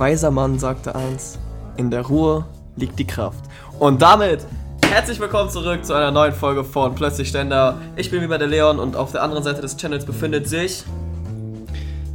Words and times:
weiser 0.00 0.30
Mann 0.30 0.58
sagte 0.58 0.94
eins: 0.94 1.38
In 1.76 1.90
der 1.90 2.00
Ruhe 2.00 2.46
liegt 2.76 2.98
die 2.98 3.06
Kraft. 3.06 3.44
Und 3.78 4.00
damit 4.00 4.46
herzlich 4.82 5.20
willkommen 5.20 5.50
zurück 5.50 5.84
zu 5.84 5.92
einer 5.92 6.10
neuen 6.10 6.32
Folge 6.32 6.64
von 6.64 6.94
Plötzlich 6.94 7.28
Ständer. 7.28 7.78
Ich 7.96 8.10
bin 8.10 8.22
wie 8.22 8.26
bei 8.26 8.38
der 8.38 8.48
Leon 8.48 8.78
und 8.78 8.96
auf 8.96 9.12
der 9.12 9.22
anderen 9.22 9.44
Seite 9.44 9.60
des 9.60 9.76
Channels 9.76 10.06
befindet 10.06 10.48
sich 10.48 10.84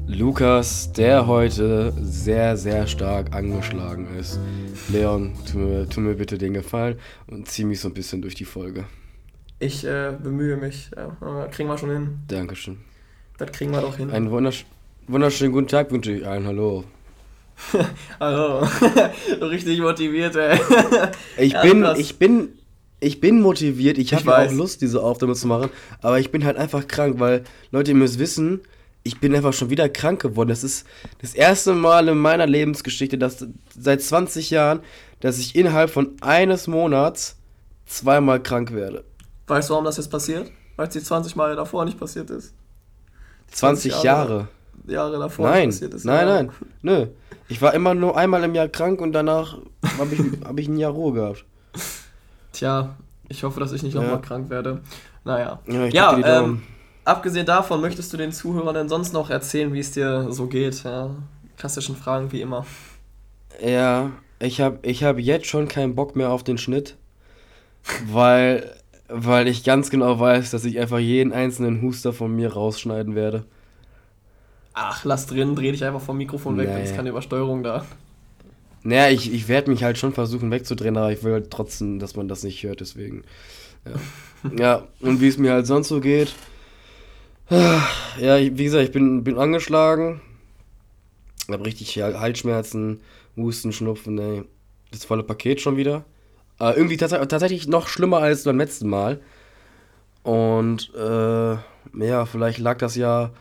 Lukas, 0.08 0.92
der 0.94 1.28
heute 1.28 1.94
sehr, 2.02 2.58
sehr 2.58 2.88
stark 2.88 3.36
angeschlagen 3.36 4.08
ist. 4.18 4.40
Leon, 4.90 5.34
tu 5.50 5.60
mir, 5.60 5.88
tu 5.88 6.02
mir 6.02 6.16
bitte 6.16 6.40
den 6.40 6.56
Gefallen 6.56 6.98
und 7.28 7.48
zieh 7.48 7.66
mich 7.66 7.80
so 7.82 7.90
ein 7.90 7.94
bisschen 7.94 8.22
durch 8.22 8.34
die 8.34 8.46
Folge. 8.46 8.86
Ich 9.60 9.86
äh, 9.86 10.14
bemühe 10.22 10.58
mich. 10.58 10.90
Ja, 10.96 11.48
kriegen 11.52 11.70
wir 11.70 11.78
schon 11.78 11.92
hin. 11.92 12.20
Dankeschön. 12.28 12.78
Das 13.38 13.52
kriegen 13.52 13.72
wir 13.72 13.82
doch 13.82 13.98
hin. 13.98 14.10
Einen 14.10 14.32
wundersch 14.32 14.66
wunderschönen 15.08 15.54
guten 15.54 15.68
Tag 15.68 15.92
wünsche 15.92 16.12
ich 16.12 16.26
allen. 16.26 16.48
Hallo. 16.48 16.84
Hallo. 18.20 18.68
Richtig 19.42 19.80
motiviert, 19.80 20.36
ey. 20.36 20.60
Ich 21.38 21.54
Ja, 21.54 21.62
bin, 21.62 21.82
krass. 21.82 22.00
ich 22.00 22.18
bin, 22.20 22.50
ich 23.00 23.20
bin 23.20 23.42
motiviert. 23.42 23.98
Ich 23.98 24.14
habe 24.14 24.26
ja 24.26 24.46
auch. 24.48 24.52
Lust, 24.52 24.82
diese 24.82 25.02
Aufnahme 25.02 25.34
zu 25.36 25.48
machen. 25.48 25.70
Aber 26.02 26.20
ich 26.20 26.32
bin 26.32 26.46
halt 26.46 26.58
einfach 26.58 26.88
krank, 26.88 27.20
weil 27.20 27.44
Leute, 27.72 27.92
ihr 27.92 27.98
müsst 27.98 28.20
wissen, 28.20 28.62
ich 29.04 29.20
bin 29.20 29.36
einfach 29.36 29.54
schon 29.54 29.70
wieder 29.70 29.88
krank 29.90 30.22
geworden. 30.22 30.50
Das 30.50 30.64
ist 30.64 30.86
das 31.22 31.34
erste 31.36 31.74
Mal 31.74 32.08
in 32.08 32.18
meiner 32.18 32.48
Lebensgeschichte, 32.48 33.18
dass 33.18 33.46
seit 33.78 34.02
20 34.02 34.50
Jahren, 34.50 34.80
dass 35.20 35.38
ich 35.38 35.56
innerhalb 35.56 35.90
von 35.92 36.16
eines 36.22 36.68
Monats 36.68 37.38
zweimal 37.86 38.42
krank 38.42 38.74
werde. 38.74 39.04
Weißt 39.48 39.70
du, 39.70 39.74
warum 39.74 39.86
das 39.86 39.98
jetzt 39.98 40.10
passiert? 40.10 40.52
Weil 40.76 40.88
es 40.88 40.94
die 40.94 41.02
20 41.04 41.36
Jahre 41.36 41.56
davor 41.56 41.86
nicht 41.86 42.00
passiert 42.00 42.30
ist. 42.32 42.54
20 43.52 43.92
Jahre. 43.92 44.06
Jahre. 44.06 44.48
Jahre 44.88 45.20
davor 45.20 45.50
Nein, 45.50 45.70
passiert 45.70 45.94
ist. 45.94 46.06
nein, 46.06 46.28
ja. 46.28 46.34
nein. 46.36 46.52
Nö. 46.82 47.08
Ich 47.48 47.62
war 47.62 47.74
immer 47.74 47.94
nur 47.94 48.18
einmal 48.18 48.44
im 48.44 48.56
Jahr 48.56 48.68
krank 48.68 49.02
und 49.02 49.12
danach 49.14 49.58
habe 50.00 50.14
ich, 50.16 50.22
hab 50.44 50.58
ich 50.60 50.68
ein 50.70 50.78
Jahr 50.78 50.92
Ruhe 50.92 51.14
gehabt. 51.14 51.46
Tja, 52.52 52.96
ich 53.30 53.44
hoffe, 53.44 53.60
dass 53.60 53.72
ich 53.72 53.84
nicht 53.84 53.94
Ja. 53.96 54.02
nochmal 54.02 54.22
krank 54.22 54.50
werde. 54.50 54.82
Naja. 55.24 55.60
Ja, 55.68 55.86
Ja, 55.88 56.40
ähm, 56.44 56.62
abgesehen 57.04 57.46
davon, 57.46 57.82
möchtest 57.82 58.12
du 58.14 58.18
den 58.18 58.32
Zuhörern 58.32 58.74
denn 58.76 58.90
sonst 58.90 59.14
noch 59.14 59.30
erzählen, 59.30 59.74
wie 59.74 59.80
es 59.80 59.92
dir 59.92 60.32
so 60.32 60.48
geht? 60.48 60.84
Ja, 60.84 61.10
klassischen 61.58 61.96
Fragen 61.96 62.32
wie 62.32 62.42
immer. 62.42 62.66
Ja, 63.64 64.12
ich 64.40 64.62
habe 64.62 64.80
ich 64.84 65.04
hab 65.04 65.18
jetzt 65.20 65.48
schon 65.48 65.68
keinen 65.68 65.96
Bock 65.96 66.16
mehr 66.16 66.30
auf 66.32 66.44
den 66.44 66.58
Schnitt, 66.58 66.98
weil, 68.08 68.76
weil 69.08 69.48
ich 69.48 69.64
ganz 69.64 69.90
genau 69.90 70.20
weiß, 70.20 70.52
dass 70.52 70.66
ich 70.66 70.80
einfach 70.80 71.00
jeden 71.00 71.32
einzelnen 71.34 71.82
Huster 71.82 72.14
von 72.14 72.36
mir 72.36 72.54
rausschneiden 72.54 73.16
werde. 73.16 73.46
Ach, 74.78 75.06
lass 75.06 75.26
drin, 75.26 75.56
dreh 75.56 75.72
dich 75.72 75.84
einfach 75.86 76.02
vom 76.02 76.18
Mikrofon 76.18 76.58
weg, 76.58 76.68
Nee. 76.68 76.76
da 76.76 76.80
ist 76.82 76.96
keine 76.96 77.10
Übersteuerung 77.10 77.64
da. 77.64 77.86
Naja, 78.84 79.10
ich, 79.10 79.34
ich 79.34 79.48
werde 79.48 79.72
mich 79.72 79.84
halt 79.84 79.98
schon 79.98 80.14
versuchen 80.14 80.52
wegzudrehen, 80.52 80.98
aber 80.98 81.12
ich 81.12 81.24
will 81.24 81.32
halt 81.34 81.50
trotzdem, 81.50 81.98
dass 81.98 82.16
man 82.16 82.28
das 82.28 82.44
nicht 82.44 82.62
hört, 82.64 82.82
deswegen. 82.82 83.24
Ja, 83.86 84.58
ja 84.58 84.84
und 85.00 85.22
wie 85.22 85.28
es 85.30 85.38
mir 85.38 85.54
halt 85.54 85.66
sonst 85.66 85.88
so 85.88 86.02
geht. 86.02 86.34
Ja, 87.50 88.38
wie 88.40 88.64
gesagt, 88.64 88.84
ich 88.84 88.92
bin, 88.92 89.24
bin 89.24 89.38
angeschlagen. 89.38 90.22
Hab 91.50 91.64
richtig 91.66 91.96
Hal- 92.02 92.20
Halsschmerzen, 92.20 93.02
Husten, 93.38 93.72
Schnupfen, 93.72 94.18
ey. 94.20 94.44
Das 94.92 95.06
volle 95.06 95.24
Paket 95.24 95.62
schon 95.62 95.78
wieder. 95.78 96.06
Aber 96.58 96.76
irgendwie 96.76 96.98
tats 96.98 97.12
tatsächlich 97.28 97.68
noch 97.68 97.88
schlimmer 97.88 98.18
als 98.20 98.44
beim 98.44 98.58
letzten 98.58 98.90
Mal. 98.90 99.20
Und 100.24 100.92
äh, 100.96 101.54
ja, 102.06 102.26
vielleicht 102.26 102.60
lag 102.60 102.78
das 102.80 102.96
ja 102.96 103.32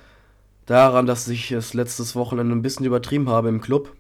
daran, 0.67 1.07
dass 1.07 1.29
ich 1.29 1.51
es 1.53 1.75
letztes 1.75 2.17
Wochenende 2.17 2.55
ein 2.55 2.63
bisschen 2.63 2.87
übertrieben 2.87 3.29
habe 3.29 3.49
im 3.49 3.61
Club. 3.61 3.95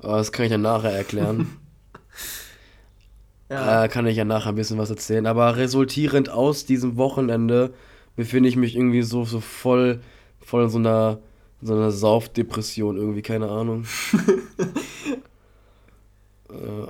Aber 0.00 0.18
das 0.18 0.32
kann 0.32 0.46
ich 0.46 0.50
dann 0.50 0.62
nachher 0.62 0.92
erklären. 0.92 1.58
Ja, 3.48 3.84
Äh, 3.84 3.88
kann 3.88 4.08
ich 4.08 4.16
ja 4.16 4.24
nachher 4.24 4.48
ein 4.48 4.56
bisschen 4.56 4.76
was 4.76 4.90
erzählen. 4.90 5.24
Aber 5.24 5.56
resultierend 5.56 6.30
aus 6.30 6.66
diesem 6.66 6.96
Wochenende 6.96 7.72
befinde 8.16 8.48
ich 8.48 8.56
mich 8.56 8.74
irgendwie 8.74 9.02
so, 9.02 9.24
so 9.24 9.38
voll, 9.40 10.00
voll 10.40 10.64
in 10.64 10.68
so 10.68 10.78
einer, 10.78 11.20
so 11.62 11.74
einer 11.74 11.92
Saufdepression 11.92 12.96
irgendwie, 12.96 13.22
keine 13.22 13.48
Ahnung. 13.48 13.84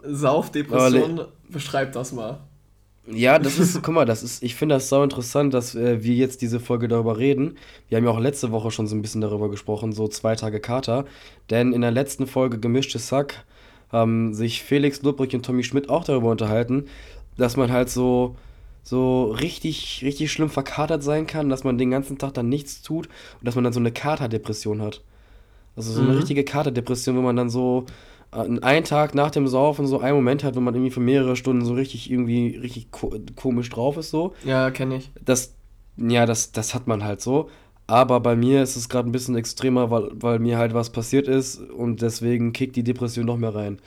Saufdepression, 0.05 1.27
beschreib 1.49 1.93
das 1.93 2.13
mal. 2.13 2.41
Ja, 3.09 3.39
das 3.39 3.59
ist, 3.59 3.81
guck 3.83 3.95
mal, 3.95 4.05
das 4.05 4.25
ist, 4.25 4.43
ich 4.43 4.57
finde 4.57 4.75
das 4.75 4.89
sau 4.89 5.05
interessant, 5.05 5.55
dass 5.55 5.77
äh, 5.77 6.03
wir 6.03 6.15
jetzt 6.17 6.43
diese 6.43 6.59
Folge 6.59 6.89
darüber 6.89 7.19
reden. 7.19 7.57
Wir 7.89 7.99
haben 7.99 8.05
ja 8.05 8.11
auch 8.11 8.19
letzte 8.19 8.51
Woche 8.51 8.73
schon 8.73 8.89
so 8.89 8.97
ein 8.97 9.03
bisschen 9.03 9.21
darüber 9.21 9.49
gesprochen, 9.49 9.93
so 9.93 10.09
zwei 10.09 10.35
Tage 10.35 10.59
Kater. 10.59 11.05
Denn 11.49 11.73
in 11.73 11.83
der 11.83 11.93
letzten 11.93 12.27
Folge 12.27 12.59
Gemischtes 12.59 13.07
Sack 13.07 13.45
haben 13.91 14.35
sich 14.35 14.63
Felix 14.65 15.03
Lubbrich 15.03 15.35
und 15.37 15.47
Tommy 15.47 15.63
Schmidt 15.63 15.89
auch 15.89 16.03
darüber 16.05 16.31
unterhalten, 16.31 16.87
dass 17.37 17.57
man 17.57 17.71
halt 17.71 17.91
so, 17.91 18.35
so 18.83 19.31
richtig, 19.31 20.01
richtig 20.05 20.33
schlimm 20.33 20.51
verkatert 20.51 21.05
sein 21.05 21.29
kann, 21.29 21.49
dass 21.49 21.63
man 21.63 21.79
den 21.79 21.93
ganzen 21.93 22.19
Tag 22.19 22.35
dann 22.35 22.49
nichts 22.49 22.83
tut 22.83 23.07
und 23.07 23.45
dass 23.47 23.55
man 23.55 23.63
dann 23.63 23.73
so 23.73 23.81
eine 23.81 23.93
Katerdepression 23.93 24.83
hat. 24.83 25.03
Also 25.77 25.93
so 25.93 26.03
eine 26.03 26.15
Mhm. 26.15 26.17
richtige 26.17 26.45
Katerdepression, 26.45 27.17
wo 27.17 27.21
man 27.23 27.37
dann 27.37 27.51
so 27.51 27.87
einen 28.31 28.85
Tag 28.85 29.15
nach 29.15 29.31
dem 29.31 29.47
Saufen 29.49 29.87
so 29.87 30.01
einen 30.01 30.17
Moment 30.17 30.45
hat, 30.45 30.57
wo 30.57 30.61
man 30.61 30.75
irgendwie 30.75 30.91
für 30.91 31.01
mehrere 31.01 31.37
Stunden 31.37 31.65
so 31.65 31.75
richtig 31.75 32.11
irgendwie 32.11 32.57
richtig 32.57 32.91
ko 32.91 33.15
komisch 33.35 33.71
drauf 33.71 33.97
ist 33.97 34.11
so. 34.11 34.35
Ja, 34.45 34.71
kenne 34.71 34.97
ich. 34.97 35.11
Das, 35.25 35.55
ja, 35.97 36.27
das, 36.27 36.53
das 36.53 36.75
hat 36.75 36.87
man 36.87 37.05
halt 37.05 37.21
so. 37.21 37.49
Aber 37.87 38.21
bei 38.21 38.35
mir 38.35 38.63
ist 38.63 38.77
es 38.77 38.89
gerade 38.89 39.09
ein 39.09 39.13
bisschen 39.13 39.37
extremer, 39.37 39.91
weil, 39.91 40.11
weil 40.15 40.39
mir 40.41 40.59
halt 40.59 40.75
was 40.75 40.91
passiert 40.91 41.29
ist 41.29 41.59
und 41.61 42.03
deswegen 42.03 42.53
kickt 42.53 42.77
die 42.77 42.83
Depression 42.83 43.27
noch 43.27 43.37
mehr 43.37 43.55
rein. 43.55 43.79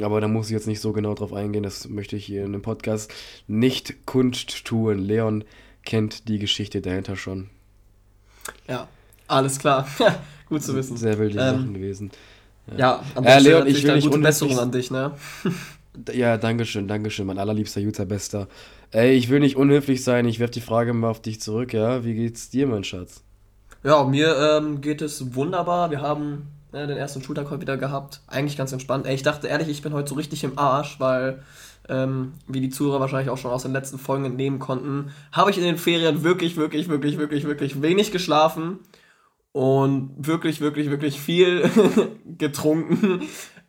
Aber 0.00 0.20
da 0.20 0.28
muss 0.28 0.46
ich 0.46 0.52
jetzt 0.52 0.66
nicht 0.66 0.80
so 0.80 0.92
genau 0.92 1.14
drauf 1.14 1.32
eingehen, 1.32 1.62
das 1.62 1.88
möchte 1.88 2.16
ich 2.16 2.24
hier 2.26 2.44
in 2.44 2.52
dem 2.52 2.62
Podcast 2.62 3.12
nicht 3.48 4.06
kundtun. 4.06 4.98
Leon 4.98 5.44
kennt 5.84 6.28
die 6.28 6.38
Geschichte 6.38 6.80
dahinter 6.82 7.16
schon. 7.16 7.48
Ja, 8.68 8.88
alles 9.26 9.58
klar. 9.58 9.88
Gut 10.48 10.62
zu 10.62 10.76
wissen. 10.76 10.96
Sehr 10.96 11.18
wilde 11.18 11.38
Ähm, 11.40 11.56
Sachen 11.56 11.74
gewesen. 11.74 12.10
Ja, 12.76 13.02
an 13.14 13.24
Ja, 13.24 13.30
der 13.30 13.40
Stelle 13.40 13.56
Leon, 13.56 13.66
ich 13.68 13.84
will 13.84 13.94
nicht 13.94 14.08
gute 14.08 14.18
Besserung 14.18 14.58
an 14.58 14.72
dich, 14.72 14.90
ne? 14.90 15.12
Ja, 16.12 16.36
dankeschön, 16.36 16.88
dankeschön, 16.88 17.26
mein 17.26 17.38
allerliebster 17.38 17.80
Jutta 17.80 18.04
Bester. 18.04 18.48
Ey, 18.90 19.12
ich 19.14 19.30
will 19.30 19.40
nicht 19.40 19.56
unhöflich 19.56 20.04
sein, 20.04 20.26
ich 20.26 20.38
werfe 20.38 20.52
die 20.52 20.60
Frage 20.60 20.92
mal 20.92 21.08
auf 21.08 21.22
dich 21.22 21.40
zurück, 21.40 21.72
ja? 21.72 22.04
Wie 22.04 22.14
geht's 22.14 22.50
dir, 22.50 22.66
mein 22.66 22.84
Schatz? 22.84 23.22
Ja, 23.82 24.04
mir 24.04 24.36
ähm, 24.36 24.82
geht 24.82 25.00
es 25.00 25.34
wunderbar. 25.34 25.90
Wir 25.90 26.02
haben 26.02 26.48
äh, 26.72 26.86
den 26.86 26.98
ersten 26.98 27.22
Schultag 27.22 27.48
heute 27.50 27.62
wieder 27.62 27.78
gehabt. 27.78 28.20
Eigentlich 28.26 28.58
ganz 28.58 28.72
entspannt. 28.72 29.06
Ey, 29.06 29.14
ich 29.14 29.22
dachte 29.22 29.46
ehrlich, 29.46 29.68
ich 29.68 29.80
bin 29.80 29.94
heute 29.94 30.10
so 30.10 30.16
richtig 30.16 30.44
im 30.44 30.58
Arsch, 30.58 31.00
weil, 31.00 31.42
ähm, 31.88 32.34
wie 32.46 32.60
die 32.60 32.68
Zuhörer 32.68 33.00
wahrscheinlich 33.00 33.30
auch 33.30 33.38
schon 33.38 33.50
aus 33.50 33.62
den 33.62 33.72
letzten 33.72 33.98
Folgen 33.98 34.26
entnehmen 34.26 34.58
konnten, 34.58 35.12
habe 35.32 35.50
ich 35.50 35.56
in 35.56 35.64
den 35.64 35.78
Ferien 35.78 36.22
wirklich, 36.24 36.58
wirklich, 36.58 36.88
wirklich, 36.88 37.16
wirklich, 37.16 37.46
wirklich 37.46 37.80
wenig 37.80 38.12
geschlafen 38.12 38.80
und 39.56 40.10
wirklich, 40.18 40.60
wirklich, 40.60 40.90
wirklich 40.90 41.18
viel 41.18 41.70
getrunken. 42.38 43.22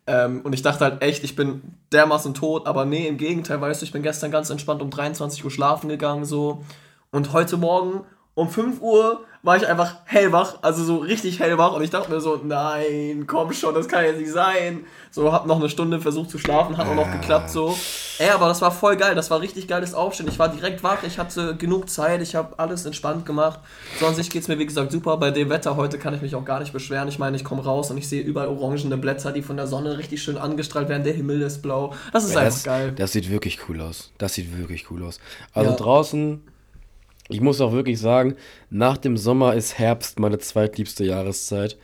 Ähm, 0.06 0.42
und 0.42 0.52
ich 0.52 0.60
dachte 0.60 0.84
halt 0.84 1.00
echt, 1.00 1.24
ich 1.24 1.34
bin 1.34 1.62
dermaßen 1.92 2.34
tot, 2.34 2.66
aber 2.66 2.84
nee, 2.84 3.08
im 3.08 3.16
Gegenteil, 3.16 3.58
weißt 3.58 3.80
du, 3.80 3.86
ich 3.86 3.92
bin 3.92 4.02
gestern 4.02 4.30
ganz 4.30 4.50
entspannt 4.50 4.82
um 4.82 4.90
23 4.90 5.42
Uhr 5.46 5.50
schlafen 5.50 5.88
gegangen, 5.88 6.26
so. 6.26 6.62
Und 7.10 7.32
heute 7.32 7.56
Morgen 7.56 8.04
um 8.38 8.48
5 8.48 8.80
Uhr 8.80 9.24
war 9.42 9.56
ich 9.56 9.66
einfach 9.66 9.96
hellwach, 10.04 10.58
also 10.62 10.84
so 10.84 10.98
richtig 10.98 11.40
hellwach 11.40 11.72
und 11.72 11.82
ich 11.82 11.90
dachte 11.90 12.10
mir 12.12 12.20
so, 12.20 12.40
nein, 12.44 13.24
komm 13.26 13.52
schon, 13.52 13.74
das 13.74 13.88
kann 13.88 14.04
jetzt 14.04 14.18
nicht 14.20 14.30
sein. 14.30 14.84
So, 15.10 15.32
hab 15.32 15.46
noch 15.46 15.56
eine 15.58 15.68
Stunde 15.68 16.00
versucht 16.00 16.30
zu 16.30 16.38
schlafen, 16.38 16.76
hat 16.76 16.86
auch 16.86 16.94
noch 16.94 17.10
geklappt 17.10 17.50
so. 17.50 17.76
Ey, 18.18 18.30
aber 18.30 18.46
das 18.46 18.60
war 18.60 18.70
voll 18.70 18.96
geil, 18.96 19.16
das 19.16 19.28
war 19.30 19.40
richtig 19.40 19.66
geiles 19.66 19.92
Aufstehen. 19.92 20.28
Ich 20.28 20.38
war 20.38 20.48
direkt 20.48 20.84
wach, 20.84 21.02
ich 21.04 21.18
hatte 21.18 21.56
genug 21.56 21.90
Zeit, 21.90 22.22
ich 22.22 22.36
habe 22.36 22.54
alles 22.58 22.84
entspannt 22.86 23.26
gemacht. 23.26 23.58
So 23.98 24.06
an 24.06 24.14
sich 24.14 24.30
geht's 24.30 24.46
mir 24.46 24.58
wie 24.60 24.66
gesagt 24.66 24.92
super. 24.92 25.16
Bei 25.16 25.32
dem 25.32 25.50
Wetter 25.50 25.74
heute 25.76 25.98
kann 25.98 26.14
ich 26.14 26.22
mich 26.22 26.36
auch 26.36 26.44
gar 26.44 26.60
nicht 26.60 26.72
beschweren. 26.72 27.08
Ich 27.08 27.18
meine, 27.18 27.36
ich 27.36 27.44
komme 27.44 27.64
raus 27.64 27.90
und 27.90 27.98
ich 27.98 28.08
sehe 28.08 28.22
überall 28.22 28.48
orangene 28.48 28.96
Blätter, 28.98 29.32
die 29.32 29.42
von 29.42 29.56
der 29.56 29.66
Sonne 29.66 29.98
richtig 29.98 30.22
schön 30.22 30.38
angestrahlt 30.38 30.88
werden. 30.88 31.02
Der 31.02 31.14
Himmel 31.14 31.42
ist 31.42 31.60
blau. 31.62 31.92
Das 32.12 32.22
ist 32.24 32.34
Ja, 32.34 32.40
einfach 32.40 32.54
das, 32.54 32.64
geil. 32.64 32.92
das 32.96 33.12
sieht 33.12 33.30
wirklich 33.30 33.58
cool 33.68 33.80
aus. 33.80 34.12
Das 34.18 34.34
sieht 34.34 34.56
wirklich 34.56 34.90
cool 34.92 35.02
aus. 35.04 35.18
Also 35.54 35.70
Ja. 35.70 35.76
draußen, 35.76 36.42
ich 37.28 37.40
muss 37.40 37.60
auch 37.60 37.72
wirklich 37.72 38.00
sagen, 38.00 38.36
nach 38.70 38.96
dem 38.96 39.16
Sommer 39.16 39.54
ist 39.54 39.78
Herbst 39.78 40.18
meine 40.18 40.38
zweitliebste 40.38 41.04
Jahreszeit, 41.04 41.78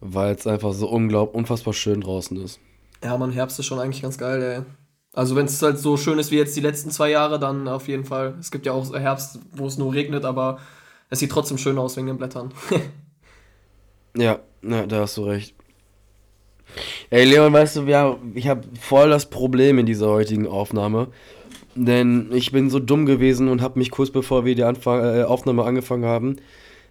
weil 0.00 0.34
es 0.34 0.46
einfach 0.46 0.72
so 0.72 0.88
unglaublich, 0.88 1.34
unfassbar 1.34 1.74
schön 1.74 2.00
draußen 2.00 2.36
ist. 2.42 2.60
Ja, 3.04 3.16
man, 3.16 3.32
Herbst 3.32 3.58
ist 3.58 3.66
schon 3.66 3.78
eigentlich 3.78 4.02
ganz 4.02 4.18
geil, 4.18 4.42
ey. 4.42 4.62
Also 5.12 5.34
wenn 5.34 5.46
es 5.46 5.62
halt 5.62 5.78
so 5.78 5.96
schön 5.96 6.18
ist 6.18 6.30
wie 6.30 6.36
jetzt 6.36 6.56
die 6.56 6.60
letzten 6.60 6.90
zwei 6.90 7.10
Jahre, 7.10 7.38
dann 7.38 7.68
auf 7.68 7.88
jeden 7.88 8.04
Fall. 8.04 8.34
Es 8.38 8.50
gibt 8.50 8.66
ja 8.66 8.72
auch 8.72 8.92
Herbst, 8.92 9.38
wo 9.52 9.66
es 9.66 9.78
nur 9.78 9.94
regnet, 9.94 10.24
aber 10.24 10.58
es 11.08 11.20
sieht 11.20 11.30
trotzdem 11.30 11.56
schön 11.56 11.78
aus 11.78 11.96
wegen 11.96 12.06
den 12.06 12.18
Blättern. 12.18 12.52
Ja, 14.18 14.38
ja, 14.62 14.86
da 14.86 15.00
hast 15.00 15.18
du 15.18 15.24
recht. 15.24 15.54
Ey, 17.10 17.24
Leon, 17.24 17.52
weißt 17.52 17.76
du, 17.76 17.82
ja, 17.82 18.16
ich 18.34 18.48
habe 18.48 18.62
voll 18.80 19.10
das 19.10 19.26
Problem 19.28 19.78
in 19.78 19.84
dieser 19.84 20.08
heutigen 20.08 20.46
Aufnahme. 20.46 21.08
Denn 21.76 22.30
ich 22.32 22.52
bin 22.52 22.70
so 22.70 22.78
dumm 22.78 23.04
gewesen 23.06 23.48
und 23.48 23.60
habe 23.60 23.78
mich 23.78 23.90
kurz 23.90 24.10
bevor 24.10 24.44
wir 24.44 24.54
die 24.54 24.64
Anfang, 24.64 25.04
äh, 25.04 25.22
Aufnahme 25.24 25.62
angefangen 25.64 26.04
haben, 26.06 26.36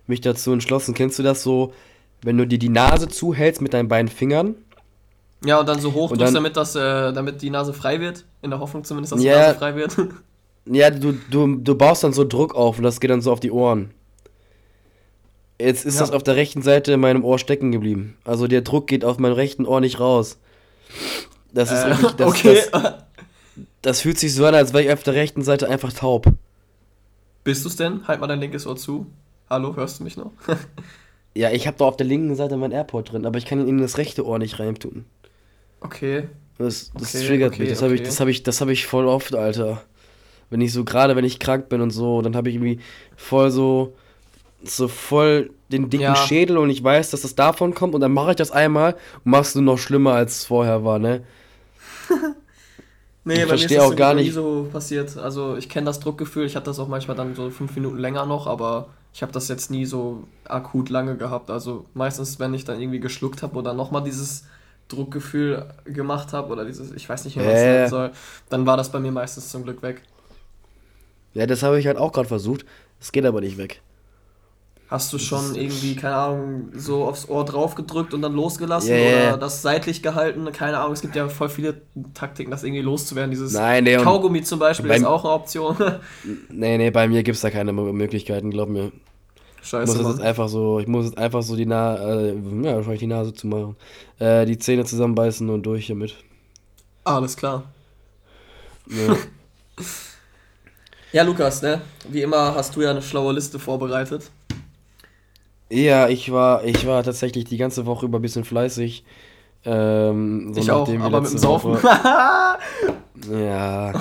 mich 0.08 0.22
dazu 0.22 0.52
entschlossen. 0.54 0.94
Kennst 0.94 1.18
du 1.18 1.24
das 1.24 1.42
so, 1.42 1.74
wenn 2.22 2.38
du 2.38 2.46
dir 2.46 2.60
die 2.60 2.70
Nase 2.70 3.08
zuhältst 3.08 3.62
mit 3.62 3.74
deinen 3.74 3.88
beiden 3.88 4.08
Fingern. 4.10 4.56
Ja, 5.44 5.60
und 5.60 5.68
dann 5.68 5.80
so 5.80 5.94
hoch 5.94 6.12
Und 6.12 6.22
drückst, 6.22 6.36
damit, 6.36 6.56
das, 6.56 6.76
äh, 6.76 7.12
damit 7.14 7.42
die 7.42 7.50
Nase 7.50 7.74
frei 7.74 8.00
wird. 8.00 8.26
In 8.42 8.52
der 8.52 8.60
Hoffnung 8.60 8.84
zumindest, 8.84 9.14
dass 9.14 9.20
die 9.20 9.26
Ja. 9.28 9.40
Nase 9.48 9.60
frei 9.60 9.76
wird. 9.76 9.98
Ja, 10.68 10.90
du, 10.90 11.12
du, 11.30 11.58
du 11.58 11.76
baust 11.76 12.04
dann 12.04 12.12
so 12.12 12.24
Druck 12.24 12.56
auf 12.56 12.80
und 12.80 12.84
das 12.84 13.00
geht 13.00 13.12
dann 13.12 13.22
so 13.22 13.32
auf 13.32 13.40
die 13.40 13.52
Ohren. 13.52 13.92
Jetzt 15.60 15.86
ist 15.86 15.94
Ja. 15.96 16.00
das 16.02 16.10
auf 16.12 16.24
der 16.24 16.36
rechten 16.36 16.64
Seite 16.64 16.94
in 16.94 17.00
meinem 17.00 17.24
Ohr 17.24 17.38
stecken 17.38 17.72
geblieben. 17.72 18.18
Also 18.24 18.48
der 18.48 18.62
Druck 18.62 18.88
geht 18.88 19.06
auf 19.06 19.20
meinem 19.20 19.34
rechten 19.34 19.68
Ohr 19.68 19.80
nicht 19.80 20.00
raus. 20.00 20.40
Das 21.54 21.72
ist 21.72 21.84
Äh, 21.84 21.88
richtig, 21.92 22.12
das, 22.18 22.28
okay. 22.30 22.62
das, 22.72 22.94
das 23.86 24.02
fühlt 24.02 24.18
sich 24.18 24.34
so 24.34 24.46
an, 24.46 24.56
als 24.56 24.74
wäre 24.74 24.84
ich 24.84 24.92
auf 24.92 25.04
der 25.04 25.14
rechten 25.14 25.42
Seite 25.44 25.70
einfach 25.70 25.94
taub. 25.94 26.28
Bist 27.44 27.64
du's 27.66 27.76
denn? 27.76 28.08
Halt 28.08 28.20
mal 28.20 28.28
dein 28.28 28.40
linkes 28.40 28.66
Ohr 28.66 28.76
zu. 28.76 29.06
Hallo, 29.50 29.76
hörst 29.76 30.00
du 30.00 30.04
mich 30.04 30.18
noch? 30.18 30.32
Ja, 31.38 31.52
ich 31.52 31.68
habe 31.68 31.76
da 31.78 31.84
auf 31.84 31.98
der 31.98 32.06
linken 32.08 32.36
Seite 32.36 32.56
mein 32.56 32.72
AirPod 32.72 33.12
drin, 33.12 33.26
aber 33.26 33.38
ich 33.38 33.46
kann 33.46 33.60
ihn 33.60 33.68
in 33.68 33.78
das 33.80 33.98
rechte 33.98 34.26
Ohr 34.26 34.40
nicht 34.40 34.58
reintun. 34.58 35.04
Okay. 35.82 36.30
Das, 36.58 36.92
das 36.98 37.14
Okay, 37.14 37.28
triggert 37.28 37.54
okay, 37.54 37.64
mich. 37.64 37.70
Das 37.70 37.82
habe 37.82 37.94
ich, 37.94 38.00
okay. 38.00 38.08
das 38.08 38.20
habe 38.22 38.32
ich, 38.32 38.44
das 38.44 38.62
habe 38.62 38.72
ich 38.72 38.86
voll 38.88 39.06
oft, 39.06 39.36
Alter. 39.36 39.82
Wenn 40.50 40.62
ich 40.62 40.72
so, 40.72 40.86
gerade 40.86 41.18
wenn 41.18 41.26
ich 41.26 41.40
krank 41.40 41.68
bin 41.68 41.82
und 41.82 41.92
so, 41.92 42.22
dann 42.22 42.38
habe 42.38 42.48
ich 42.50 42.56
irgendwie 42.56 42.80
voll 43.18 43.52
so, 43.52 43.96
so 44.64 44.88
voll 44.88 45.52
den 45.70 45.90
dicken 45.90 46.04
Ja. 46.04 46.16
Schädel 46.16 46.58
und 46.58 46.70
ich 46.70 46.82
weiß, 46.82 47.12
dass 47.12 47.24
das 47.24 47.36
davon 47.36 47.74
kommt 47.74 47.96
und 47.96 48.02
dann 48.02 48.14
mache 48.14 48.30
ich 48.32 48.38
das 48.38 48.52
einmal 48.52 48.94
und 49.26 49.32
machst 49.32 49.56
du 49.56 49.62
noch 49.62 49.78
schlimmer, 49.78 50.14
als 50.14 50.38
es 50.38 50.46
vorher 50.46 50.86
war, 50.86 51.00
ne? 51.00 51.24
Nee, 53.28 53.34
Ich 53.34 53.40
bei 53.42 53.46
mir 53.48 53.54
ist 53.56 53.60
verstehe 53.62 53.78
das 53.80 53.88
auch 53.88 53.96
gar 53.96 54.12
sowieso 54.14 54.16
nie 54.20 54.24
nicht- 54.24 54.34
so 54.66 54.70
passiert. 54.72 55.18
Also 55.18 55.58
ich 55.58 55.68
kenne 55.68 55.86
das 55.86 56.00
Druckgefühl, 56.00 56.46
ich 56.46 56.56
hatte 56.56 56.66
das 56.68 56.80
auch 56.80 56.88
manchmal 56.88 57.18
dann 57.18 57.36
so 57.36 57.50
fünf 57.50 57.76
Minuten 57.76 57.98
länger 57.98 58.26
noch, 58.26 58.46
aber 58.48 58.88
ich 59.14 59.22
habe 59.24 59.32
das 59.32 59.48
jetzt 59.48 59.72
nie 59.72 59.86
so 59.86 60.24
akut 60.46 60.90
lange 60.90 61.18
gehabt. 61.18 61.50
Also 61.50 61.86
meistens, 61.96 62.40
wenn 62.40 62.54
ich 62.54 62.66
dann 62.66 62.80
irgendwie 62.80 63.00
geschluckt 63.00 63.42
habe 63.42 63.58
oder 63.58 63.74
nochmal 63.74 64.04
dieses 64.04 64.46
Druckgefühl 64.90 65.66
gemacht 65.86 66.34
habe 66.34 66.52
oder 66.54 66.66
dieses, 66.66 66.92
ich 66.92 67.10
weiß 67.10 67.26
nicht 67.26 67.36
mehr, 67.38 67.46
was 67.48 67.54
ja. 67.62 67.74
sagen 67.74 67.90
soll, 67.90 68.12
dann 68.50 68.66
war 68.68 68.78
das 68.78 68.92
bei 68.92 69.00
mir 69.00 69.12
meistens 69.12 69.50
zum 69.50 69.64
Glück 69.64 69.82
weg. 69.82 70.02
Ja, 71.34 71.48
das 71.48 71.64
habe 71.64 71.80
ich 71.80 71.88
halt 71.88 71.98
auch 71.98 72.12
gerade 72.14 72.28
versucht. 72.28 72.66
Es 73.02 73.12
geht 73.12 73.26
aber 73.26 73.42
nicht 73.42 73.58
weg. 73.58 73.82
Hast 74.88 75.12
du 75.12 75.18
schon 75.18 75.56
irgendwie, 75.56 75.96
keine 75.96 76.16
Ahnung, 76.16 76.70
so 76.76 77.06
aufs 77.06 77.28
Ohr 77.28 77.44
drauf 77.44 77.74
gedrückt 77.74 78.14
und 78.14 78.22
dann 78.22 78.34
losgelassen 78.34 78.96
ja, 78.96 79.30
oder 79.30 79.38
das 79.38 79.64
seitlich 79.64 80.04
gehalten? 80.04 80.48
Keine 80.52 80.78
Ahnung, 80.78 80.94
es 80.94 81.02
gibt 81.02 81.16
ja 81.16 81.28
voll 81.28 81.50
viele 81.50 81.82
Taktiken, 82.14 82.52
das 82.52 82.64
irgendwie 82.64 82.84
loszuwerden. 82.84 83.32
Dieses 83.32 83.54
Nein, 83.54 83.84
nee, 83.86 83.98
Kaugummi 83.98 84.44
zum 84.44 84.60
Beispiel 84.60 84.92
ist 84.92 85.04
auch 85.04 85.24
eine 85.24 85.34
Option. 85.34 85.76
Nee, 86.50 86.78
nee, 86.78 86.92
bei 86.92 87.08
mir 87.08 87.24
gibt 87.24 87.36
es 87.36 87.42
da 87.42 87.50
keine 87.50 87.74
Möglichkeiten, 87.74 88.52
glaub 88.52 88.70
mir. 88.70 88.92
Ich 89.62 89.70
Scheiße, 89.70 89.94
muss 89.94 90.04
das 90.04 90.18
jetzt 90.18 90.26
einfach 90.26 90.48
so, 90.48 90.80
ich 90.80 90.88
muss 90.88 91.06
jetzt 91.06 91.18
einfach 91.18 91.42
so 91.42 91.56
die 91.56 91.66
Nase, 91.66 92.36
äh, 92.36 92.64
ja, 92.64 92.76
wahrscheinlich 92.76 93.00
die 93.00 93.08
Nase 93.08 93.34
zu 93.34 93.48
machen. 93.48 93.76
Äh, 94.20 94.46
die 94.46 94.60
Zähne 94.60 94.86
zusammenbeißen 94.86 95.50
und 95.50 95.64
durch 95.64 95.88
damit. 95.88 96.16
Alles 97.04 97.36
klar. 97.36 97.64
Ja. 98.88 99.16
Ja, 101.12 101.24
Lukas, 101.24 101.62
ne? 101.62 101.80
Wie 102.10 102.24
immer 102.24 102.56
hast 102.56 102.76
du 102.76 102.82
ja 102.82 102.90
eine 102.90 103.02
schlaue 103.02 103.32
Liste 103.32 103.58
vorbereitet. 103.58 104.32
Ja, 105.70 106.08
ich 106.10 106.32
war, 106.32 106.64
ich 106.64 106.86
war 106.86 107.04
tatsächlich 107.04 107.46
die 107.46 107.58
ganze 107.58 107.86
Woche 107.86 108.06
über 108.06 108.20
ein 108.20 108.22
bisschen 108.22 108.44
fleißig. 108.46 109.04
Ähm, 109.66 110.54
so 110.54 110.62
ich 110.62 110.72
auch, 110.72 110.88
aber 110.88 111.22
mit 111.22 111.32
dem 111.32 111.38
Saufen. 111.38 111.78
Ja. 113.32 113.94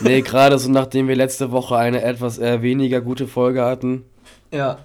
nee, 0.00 0.20
gerade 0.20 0.58
so 0.58 0.68
nachdem 0.70 1.08
wir 1.08 1.16
letzte 1.16 1.50
Woche 1.52 1.76
eine 1.76 2.02
etwas 2.02 2.36
eher 2.36 2.60
weniger 2.60 3.00
gute 3.00 3.26
Folge 3.26 3.64
hatten, 3.64 4.04
ja, 4.52 4.78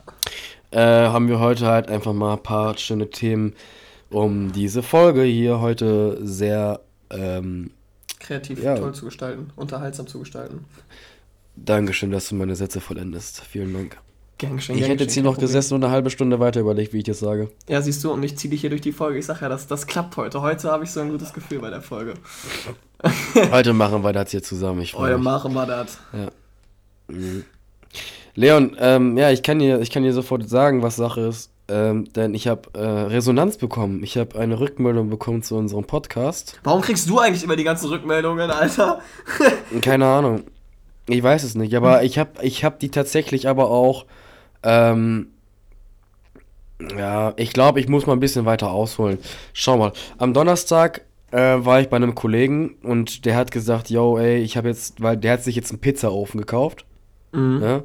äh, 0.70 0.80
haben 0.80 1.28
wir 1.28 1.40
heute 1.40 1.66
halt 1.68 1.90
einfach 1.90 2.14
mal 2.14 2.34
ein 2.34 2.44
paar 2.44 2.78
schöne 2.78 3.10
Themen, 3.10 3.54
um 4.12 4.52
diese 4.54 4.84
Folge 4.84 5.24
hier 5.24 5.60
heute 5.60 6.20
sehr, 6.26 6.80
ähm, 7.10 7.72
kreativ 8.20 8.64
Ja. 8.64 8.78
toll 8.78 8.94
zu 8.94 9.06
gestalten, 9.06 9.50
unterhaltsam 9.56 10.08
zu 10.08 10.20
gestalten. 10.20 10.64
Dankeschön, 11.56 12.12
dass 12.12 12.30
du 12.30 12.36
meine 12.36 12.56
Sätze 12.56 12.80
vollendest. 12.80 13.42
Vielen 13.42 13.74
Dank. 13.74 13.98
Gangschen, 14.42 14.76
Ich 14.76 14.88
hätte 14.88 15.04
jetzt 15.04 15.14
hier 15.14 15.24
noch 15.24 15.38
gesessen 15.38 15.76
und 15.76 15.84
eine 15.84 15.94
halbe 15.94 16.10
Stunde 16.10 16.40
weiter 16.40 16.60
überlegt, 16.60 16.94
wie 16.94 16.98
ich 16.98 17.04
das 17.04 17.20
sage. 17.20 17.52
Ja, 17.70 17.82
siehst 17.82 18.04
du, 18.04 18.12
und 18.12 18.24
ich 18.24 18.38
zieh 18.38 18.50
dich 18.50 18.62
hier 18.62 18.72
durch 18.72 18.82
die 18.82 18.92
Folge. 18.92 19.20
Ich 19.20 19.26
sag 19.26 19.42
ja, 19.42 19.50
das, 19.50 19.68
das 19.68 19.86
klappt 19.86 20.18
heute. 20.18 20.42
Heute 20.42 20.72
habe 20.72 20.84
ich 20.84 20.92
so 20.92 21.00
ein 21.00 21.10
gutes 21.10 21.32
Gefühl 21.32 21.60
bei 21.60 21.70
der 21.70 21.82
Folge. 21.82 22.16
Heute 23.52 23.74
machen 23.74 24.04
wir 24.04 24.14
das 24.14 24.32
hier 24.32 24.44
zusammen. 24.44 24.82
Ich 24.82 24.98
mich. 24.98 25.18
machen 25.18 25.54
wir 25.54 25.66
das. 25.66 25.98
Mhm. 27.08 27.46
Leon, 28.36 28.78
ähm, 28.80 29.18
ja, 29.18 29.32
ich 29.32 29.44
kann 29.44 29.60
dir, 29.60 29.82
ich 29.82 29.90
kann 29.92 30.04
dir 30.04 30.14
sofort 30.14 30.48
sagen, 30.48 30.84
was 30.84 30.96
Sache 30.96 31.22
ist, 31.22 31.50
ähm, 31.68 32.12
denn 32.14 32.34
ich 32.34 32.48
habe 32.48 32.70
äh, 32.74 32.80
Resonanz 32.80 33.58
bekommen. 33.58 34.04
Ich 34.04 34.18
habe 34.18 34.40
eine 34.40 34.60
Rückmeldung 34.60 35.10
bekommen 35.10 35.44
zu 35.44 35.56
unserem 35.56 35.86
Podcast. 35.86 36.60
Warum 36.64 36.82
kriegst 36.82 37.10
du 37.10 37.20
eigentlich 37.20 37.44
immer 37.44 37.56
die 37.56 37.64
ganzen 37.64 37.90
Rückmeldungen, 37.90 38.50
Alter? 38.52 39.02
Keine 39.82 40.06
Ahnung. 40.06 40.44
Ich 41.08 41.22
weiß 41.22 41.44
es 41.44 41.56
nicht, 41.56 41.76
aber 41.76 42.04
ich 42.04 42.20
habe 42.20 42.32
ich 42.42 42.64
hab 42.64 42.80
die 42.80 42.90
tatsächlich 42.90 43.48
aber 43.50 43.70
auch, 43.70 44.06
ähm, 44.64 45.28
ja, 46.98 47.34
ich 47.38 47.54
glaube, 47.54 47.80
ich 47.80 47.88
muss 47.88 48.06
mal 48.06 48.14
ein 48.14 48.20
bisschen 48.20 48.46
weiter 48.46 48.72
ausholen. 48.72 49.20
Schau 49.54 49.78
mal, 49.78 49.94
am 50.18 50.34
Donnerstag 50.34 51.02
äh, 51.32 51.38
war 51.38 51.80
ich 51.80 51.90
bei 51.90 51.98
einem 51.98 52.16
Kollegen 52.16 52.76
und 52.84 53.26
der 53.26 53.36
hat 53.36 53.52
gesagt, 53.52 53.90
yo, 53.90 54.18
ey, 54.18 54.38
ich 54.40 54.58
habe 54.58 54.70
jetzt, 54.70 55.02
weil 55.02 55.18
der 55.18 55.34
hat 55.34 55.44
sich 55.44 55.56
jetzt 55.56 55.72
einen 55.72 55.82
Pizzaofen 55.82 56.40
gekauft. 56.40 56.86
Mhm. 57.32 57.60
Ne? 57.60 57.84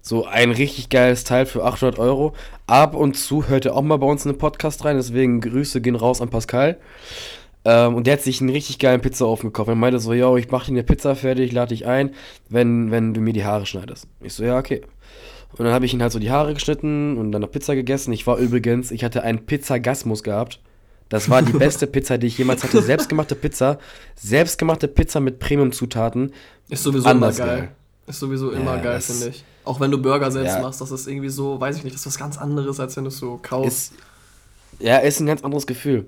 So 0.00 0.26
ein 0.26 0.50
richtig 0.50 0.88
geiles 0.88 1.24
Teil 1.24 1.46
für 1.46 1.64
800 1.64 1.98
Euro. 1.98 2.34
Ab 2.66 2.94
und 2.94 3.16
zu 3.16 3.48
hört 3.48 3.66
er 3.66 3.76
auch 3.76 3.82
mal 3.82 3.98
bei 3.98 4.06
uns 4.06 4.24
in 4.24 4.32
den 4.32 4.38
Podcast 4.38 4.84
rein, 4.84 4.96
deswegen 4.96 5.40
Grüße 5.40 5.80
gehen 5.80 5.94
raus 5.94 6.20
an 6.20 6.28
Pascal. 6.28 6.78
Ähm, 7.64 7.94
und 7.94 8.08
der 8.08 8.14
hat 8.14 8.22
sich 8.22 8.40
einen 8.40 8.50
richtig 8.50 8.80
geilen 8.80 9.00
Pizzaofen 9.00 9.50
gekauft. 9.50 9.68
Er 9.68 9.76
meinte 9.76 10.00
so, 10.00 10.12
yo, 10.12 10.36
ich 10.36 10.50
mach 10.50 10.64
dir 10.64 10.72
eine 10.72 10.82
Pizza 10.82 11.14
fertig, 11.14 11.52
lade 11.52 11.68
dich 11.68 11.86
ein, 11.86 12.14
wenn, 12.48 12.90
wenn 12.90 13.14
du 13.14 13.20
mir 13.20 13.32
die 13.32 13.44
Haare 13.44 13.66
schneidest. 13.66 14.08
Ich 14.20 14.34
so, 14.34 14.42
ja, 14.42 14.58
okay. 14.58 14.82
Und 15.58 15.64
dann 15.64 15.74
habe 15.74 15.84
ich 15.84 15.92
ihn 15.94 16.02
halt 16.02 16.12
so 16.12 16.18
die 16.18 16.30
Haare 16.30 16.54
geschnitten 16.54 17.16
und 17.18 17.32
dann 17.32 17.42
noch 17.42 17.50
Pizza 17.50 17.74
gegessen. 17.74 18.12
Ich 18.12 18.26
war 18.26 18.38
übrigens, 18.38 18.90
ich 18.90 19.04
hatte 19.04 19.22
einen 19.22 19.44
Pizzagasmus 19.44 20.22
gehabt. 20.22 20.60
Das 21.08 21.28
war 21.28 21.42
die 21.42 21.52
beste 21.52 21.86
Pizza, 21.86 22.16
die 22.16 22.26
ich 22.28 22.38
jemals 22.38 22.64
hatte. 22.64 22.80
Selbstgemachte 22.82 23.34
Pizza. 23.34 23.78
Selbstgemachte 24.16 24.88
Pizza 24.88 25.20
mit 25.20 25.38
Premium-Zutaten. 25.40 26.32
Ist 26.70 26.82
sowieso 26.84 27.06
Anders 27.06 27.38
immer 27.38 27.46
geil. 27.46 27.58
geil. 27.58 27.68
Ist 28.06 28.18
sowieso 28.20 28.50
immer 28.50 28.76
Ja, 28.76 28.82
geil, 28.82 29.00
finde 29.00 29.28
ich. 29.28 29.44
Auch 29.64 29.78
wenn 29.78 29.90
du 29.90 29.98
Burger 30.00 30.30
selbst 30.30 30.54
Ja. 30.56 30.62
machst, 30.62 30.80
das 30.80 30.90
ist 30.90 31.06
irgendwie 31.06 31.28
so, 31.28 31.60
weiß 31.60 31.76
ich 31.76 31.84
nicht, 31.84 31.94
das 31.94 32.00
ist 32.00 32.06
was 32.06 32.18
ganz 32.18 32.38
anderes, 32.38 32.80
als 32.80 32.96
wenn 32.96 33.04
du 33.04 33.08
es 33.08 33.18
so 33.18 33.38
kaufst. 33.42 33.92
Ist, 33.92 34.80
ja, 34.80 34.96
ist 34.98 35.20
ein 35.20 35.26
ganz 35.26 35.44
anderes 35.44 35.66
Gefühl. 35.66 36.06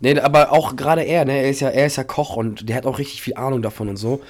Nee, 0.00 0.18
aber 0.20 0.52
auch 0.52 0.76
gerade 0.76 1.02
er, 1.02 1.24
ne, 1.24 1.36
er 1.42 1.50
ist 1.50 1.60
ja, 1.60 1.68
er 1.68 1.86
ist 1.86 1.96
ja 1.96 2.04
Koch 2.04 2.36
und 2.36 2.68
der 2.68 2.76
hat 2.76 2.86
auch 2.86 2.98
richtig 2.98 3.22
viel 3.22 3.34
Ahnung 3.34 3.60
davon 3.60 3.88
und 3.88 3.96
so. 3.96 4.22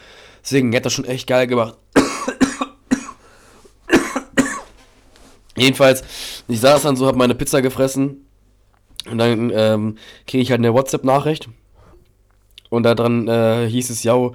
Deswegen, 0.43 0.71
der 0.73 0.79
hat 0.81 0.87
das 0.87 0.93
schon 0.95 1.05
echt 1.05 1.27
geil 1.27 1.47
gemacht. 1.47 1.77
Jedenfalls, 5.57 6.03
ich 6.49 6.61
saß 6.61 6.83
dann 6.83 6.97
so, 6.97 7.07
hab 7.07 7.17
meine 7.17 7.35
Pizza 7.35 7.63
gefressen 7.63 8.27
und 9.11 9.19
dann 9.19 9.53
ähm, 9.55 9.99
kriege 10.27 10.43
ich 10.43 10.51
halt 10.51 10.61
eine 10.61 10.75
WhatsApp-Nachricht 10.75 11.49
und 12.71 12.83
da 12.83 12.95
dran 12.95 13.29
äh, 13.29 13.69
hieß 13.69 13.91
es, 13.91 14.03
ja, 14.03 14.31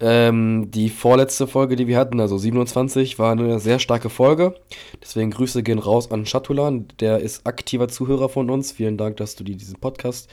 ähm, 0.00 0.70
die 0.70 0.88
vorletzte 0.88 1.46
Folge, 1.46 1.76
die 1.76 1.86
wir 1.86 1.98
hatten, 1.98 2.18
also 2.20 2.36
27, 2.36 3.18
war 3.20 3.32
eine 3.32 3.60
sehr 3.60 3.78
starke 3.78 4.10
Folge. 4.10 4.54
Deswegen 5.00 5.30
Grüße 5.30 5.62
gehen 5.62 5.78
raus 5.78 6.10
an 6.10 6.26
Shatulan, 6.26 6.88
der 6.98 7.20
ist 7.20 7.46
aktiver 7.46 7.86
Zuhörer 7.86 8.28
von 8.28 8.50
uns. 8.50 8.72
Vielen 8.72 8.96
Dank, 8.96 9.18
dass 9.18 9.36
du 9.36 9.44
dir 9.44 9.56
diesen 9.56 9.78
Podcast 9.78 10.28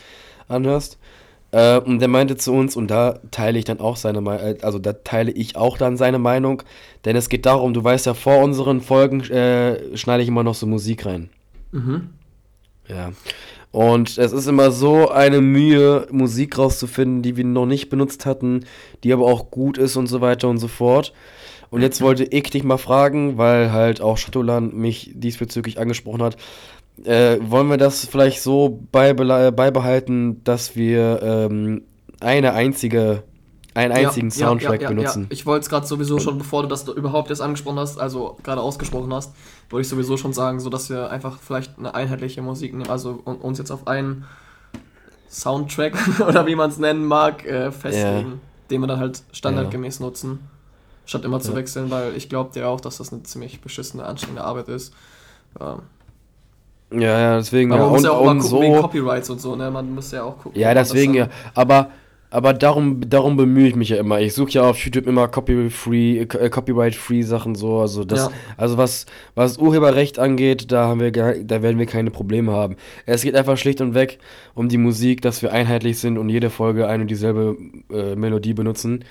anhörst. 0.48 0.98
Äh, 1.52 1.80
und 1.80 2.00
der 2.00 2.08
meinte 2.08 2.38
zu 2.38 2.54
uns, 2.54 2.76
und 2.76 2.90
da 2.92 3.20
teile 3.32 3.58
ich 3.58 3.66
dann 3.66 3.80
auch 3.80 3.96
seine 3.96 4.22
Meinung, 4.22 4.62
also 4.62 4.80
da 4.80 4.94
teile 4.94 5.32
ich 5.32 5.56
auch 5.56 5.78
dann 5.78 5.98
seine 5.98 6.20
Meinung, 6.20 6.64
denn 7.06 7.16
es 7.16 7.30
geht 7.30 7.46
darum, 7.46 7.74
du 7.74 7.84
weißt 7.84 8.06
ja, 8.06 8.14
vor 8.14 8.44
unseren 8.44 8.82
Folgen 8.82 9.22
äh, 9.22 9.98
schneide 9.98 10.24
ich 10.24 10.30
immer 10.30 10.44
noch 10.44 10.56
so 10.56 10.68
Musik 10.68 11.06
rein. 11.06 11.30
Mhm. 11.72 12.10
Ja. 12.88 13.12
Und 13.72 14.18
es 14.18 14.32
ist 14.32 14.48
immer 14.48 14.72
so 14.72 15.10
eine 15.10 15.42
Mühe, 15.42 16.08
Musik 16.12 16.58
rauszufinden, 16.58 17.22
die 17.22 17.38
wir 17.38 17.46
noch 17.46 17.68
nicht 17.68 17.90
benutzt 17.90 18.26
hatten, 18.26 18.66
die 19.04 19.14
aber 19.14 19.26
auch 19.26 19.52
gut 19.52 19.78
ist 19.78 19.96
und 19.96 20.08
so 20.08 20.22
weiter 20.22 20.50
und 20.50 20.58
so 20.58 20.68
fort. 20.68 21.14
Und 21.70 21.84
jetzt 21.84 22.02
wollte 22.02 22.24
ich 22.24 22.50
dich 22.50 22.64
mal 22.64 22.78
fragen, 22.78 23.38
weil 23.38 23.72
halt 23.72 24.02
auch 24.02 24.18
Shatolan 24.18 24.76
mich 24.76 25.12
diesbezüglich 25.14 25.80
angesprochen 25.80 26.24
hat, 26.24 26.36
äh, 27.04 27.38
wollen 27.42 27.70
wir 27.70 27.78
das 27.78 28.06
vielleicht 28.06 28.42
so 28.42 28.80
beibele- 28.92 29.52
beibehalten, 29.52 30.44
dass 30.44 30.76
wir 30.76 31.22
ähm, 31.22 31.84
eine 32.20 32.54
einzige, 32.54 33.24
einen 33.74 33.94
einzigen 33.94 34.30
Ja, 34.30 34.48
Soundtrack 34.48 34.82
ja, 34.82 34.90
ja, 34.90 34.96
benutzen? 34.96 35.28
Ich 35.30 35.46
wollte 35.46 35.64
es 35.64 35.70
gerade 35.70 35.88
sowieso 35.88 36.20
schon, 36.20 36.38
bevor 36.38 36.64
du 36.64 36.68
das 36.68 36.88
überhaupt 36.88 37.30
jetzt 37.30 37.42
angesprochen 37.42 37.80
hast, 37.80 38.00
also 38.00 38.38
gerade 38.44 38.62
ausgesprochen 38.62 39.14
hast, 39.14 39.34
wollte 39.70 39.84
ich 39.84 39.90
sowieso 39.90 40.18
schon 40.18 40.34
sagen, 40.34 40.60
so 40.60 40.70
dass 40.70 40.90
wir 40.90 41.10
einfach 41.10 41.40
vielleicht 41.40 41.78
eine 41.80 41.94
einheitliche 41.96 42.42
Musik 42.42 42.74
nehmen, 42.74 42.90
also 42.90 43.22
un- 43.26 43.38
uns 43.38 43.58
jetzt 43.60 43.72
auf 43.72 43.88
einen 43.88 44.26
Soundtrack 45.30 45.96
oder 46.28 46.46
wie 46.48 46.56
man 46.56 46.70
es 46.70 46.78
nennen 46.78 47.06
mag, 47.06 47.46
äh, 47.46 47.72
festlegen, 47.72 48.42
den 48.70 48.82
wir 48.82 48.88
dann 48.88 49.00
halt 49.00 49.24
standardgemäß 49.32 50.00
nutzen, 50.00 50.40
statt 51.06 51.24
immer 51.24 51.40
zu 51.40 51.52
Ja. 51.52 51.58
wechseln, 51.58 51.90
weil 51.92 52.16
ich 52.16 52.30
glaube 52.30 52.52
dir 52.54 52.68
auch, 52.68 52.82
dass 52.82 52.98
das 52.98 53.14
eine 53.14 53.24
ziemlich 53.24 53.62
beschissene, 53.62 54.04
anstrengende 54.06 54.44
Arbeit 54.44 54.68
ist. 54.68 54.94
Ähm, 55.60 55.80
Ja, 56.92 57.20
ja, 57.20 57.38
deswegen. 57.38 57.72
Aber 57.72 57.82
ja. 57.82 57.86
man 57.86 57.94
muss 57.94 58.04
und, 58.04 58.06
ja 58.06 58.12
auch 58.12 58.26
mal 58.26 58.34
gucken 58.36 58.50
so, 58.50 58.62
wegen 58.62 58.76
Copyrights 58.76 59.30
und 59.30 59.42
so, 59.42 59.56
ne? 59.56 59.70
Man 59.70 59.94
muss 59.94 60.12
ja 60.12 60.24
auch 60.24 60.38
gucken. 60.38 60.60
Ja, 60.60 60.74
deswegen 60.74 61.14
ja. 61.14 61.28
Aber, 61.54 61.92
aber 62.32 62.54
darum, 62.54 63.08
darum 63.08 63.38
bemühe 63.38 63.68
ich 63.68 63.76
mich 63.76 63.90
ja 63.90 63.98
immer. 63.98 64.20
Ich 64.20 64.34
suche 64.34 64.52
ja 64.52 64.64
auf 64.64 64.78
YouTube 64.84 65.06
immer 65.06 65.28
Copy-free, 65.28 66.20
äh, 66.20 66.50
Copyright-free 66.50 67.22
Sachen 67.22 67.54
so. 67.54 67.80
Also 67.80 68.04
das, 68.06 68.26
Ja. 68.26 68.32
also 68.58 68.78
was, 68.78 69.06
was 69.36 69.58
Urheberrecht 69.60 70.18
angeht, 70.18 70.72
da 70.72 70.88
haben 70.88 71.00
wir, 71.00 71.12
da 71.12 71.62
werden 71.62 71.78
wir 71.78 71.86
keine 71.86 72.10
Probleme 72.10 72.52
haben. 72.52 72.76
Es 73.06 73.22
geht 73.22 73.36
einfach 73.36 73.58
schlicht 73.58 73.82
und 73.82 73.94
weg 73.94 74.18
um 74.56 74.68
die 74.68 74.78
Musik, 74.78 75.22
dass 75.22 75.42
wir 75.44 75.54
einheitlich 75.54 76.00
sind 76.00 76.18
und 76.18 76.30
jede 76.30 76.50
Folge 76.50 76.88
eine 76.88 77.04
und 77.04 77.12
dieselbe 77.12 77.56
äh, 77.92 78.16
Melodie 78.16 78.54
benutzen. 78.54 79.04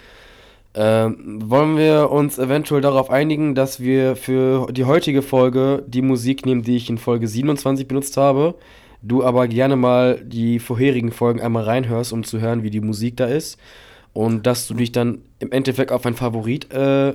Ähm, 0.74 1.40
wollen 1.50 1.76
wir 1.76 2.10
uns 2.10 2.38
eventuell 2.38 2.80
darauf 2.80 3.10
einigen, 3.10 3.54
dass 3.54 3.80
wir 3.80 4.16
für 4.16 4.70
die 4.70 4.84
heutige 4.84 5.22
Folge 5.22 5.84
die 5.86 6.02
Musik 6.02 6.46
nehmen, 6.46 6.62
die 6.62 6.76
ich 6.76 6.90
in 6.90 6.98
Folge 6.98 7.26
27 7.26 7.88
benutzt 7.88 8.16
habe? 8.16 8.54
Du 9.00 9.24
aber 9.24 9.48
gerne 9.48 9.76
mal 9.76 10.20
die 10.22 10.58
vorherigen 10.58 11.12
Folgen 11.12 11.40
einmal 11.40 11.64
reinhörst, 11.64 12.12
um 12.12 12.24
zu 12.24 12.40
hören, 12.40 12.62
wie 12.62 12.70
die 12.70 12.80
Musik 12.80 13.16
da 13.16 13.26
ist. 13.26 13.58
Und 14.12 14.46
dass 14.46 14.66
du 14.66 14.74
dich 14.74 14.92
dann 14.92 15.22
im 15.38 15.52
Endeffekt 15.52 15.92
auf 15.92 16.04
ein 16.04 16.14
Favorit, 16.14 16.72
äh, 16.72 17.10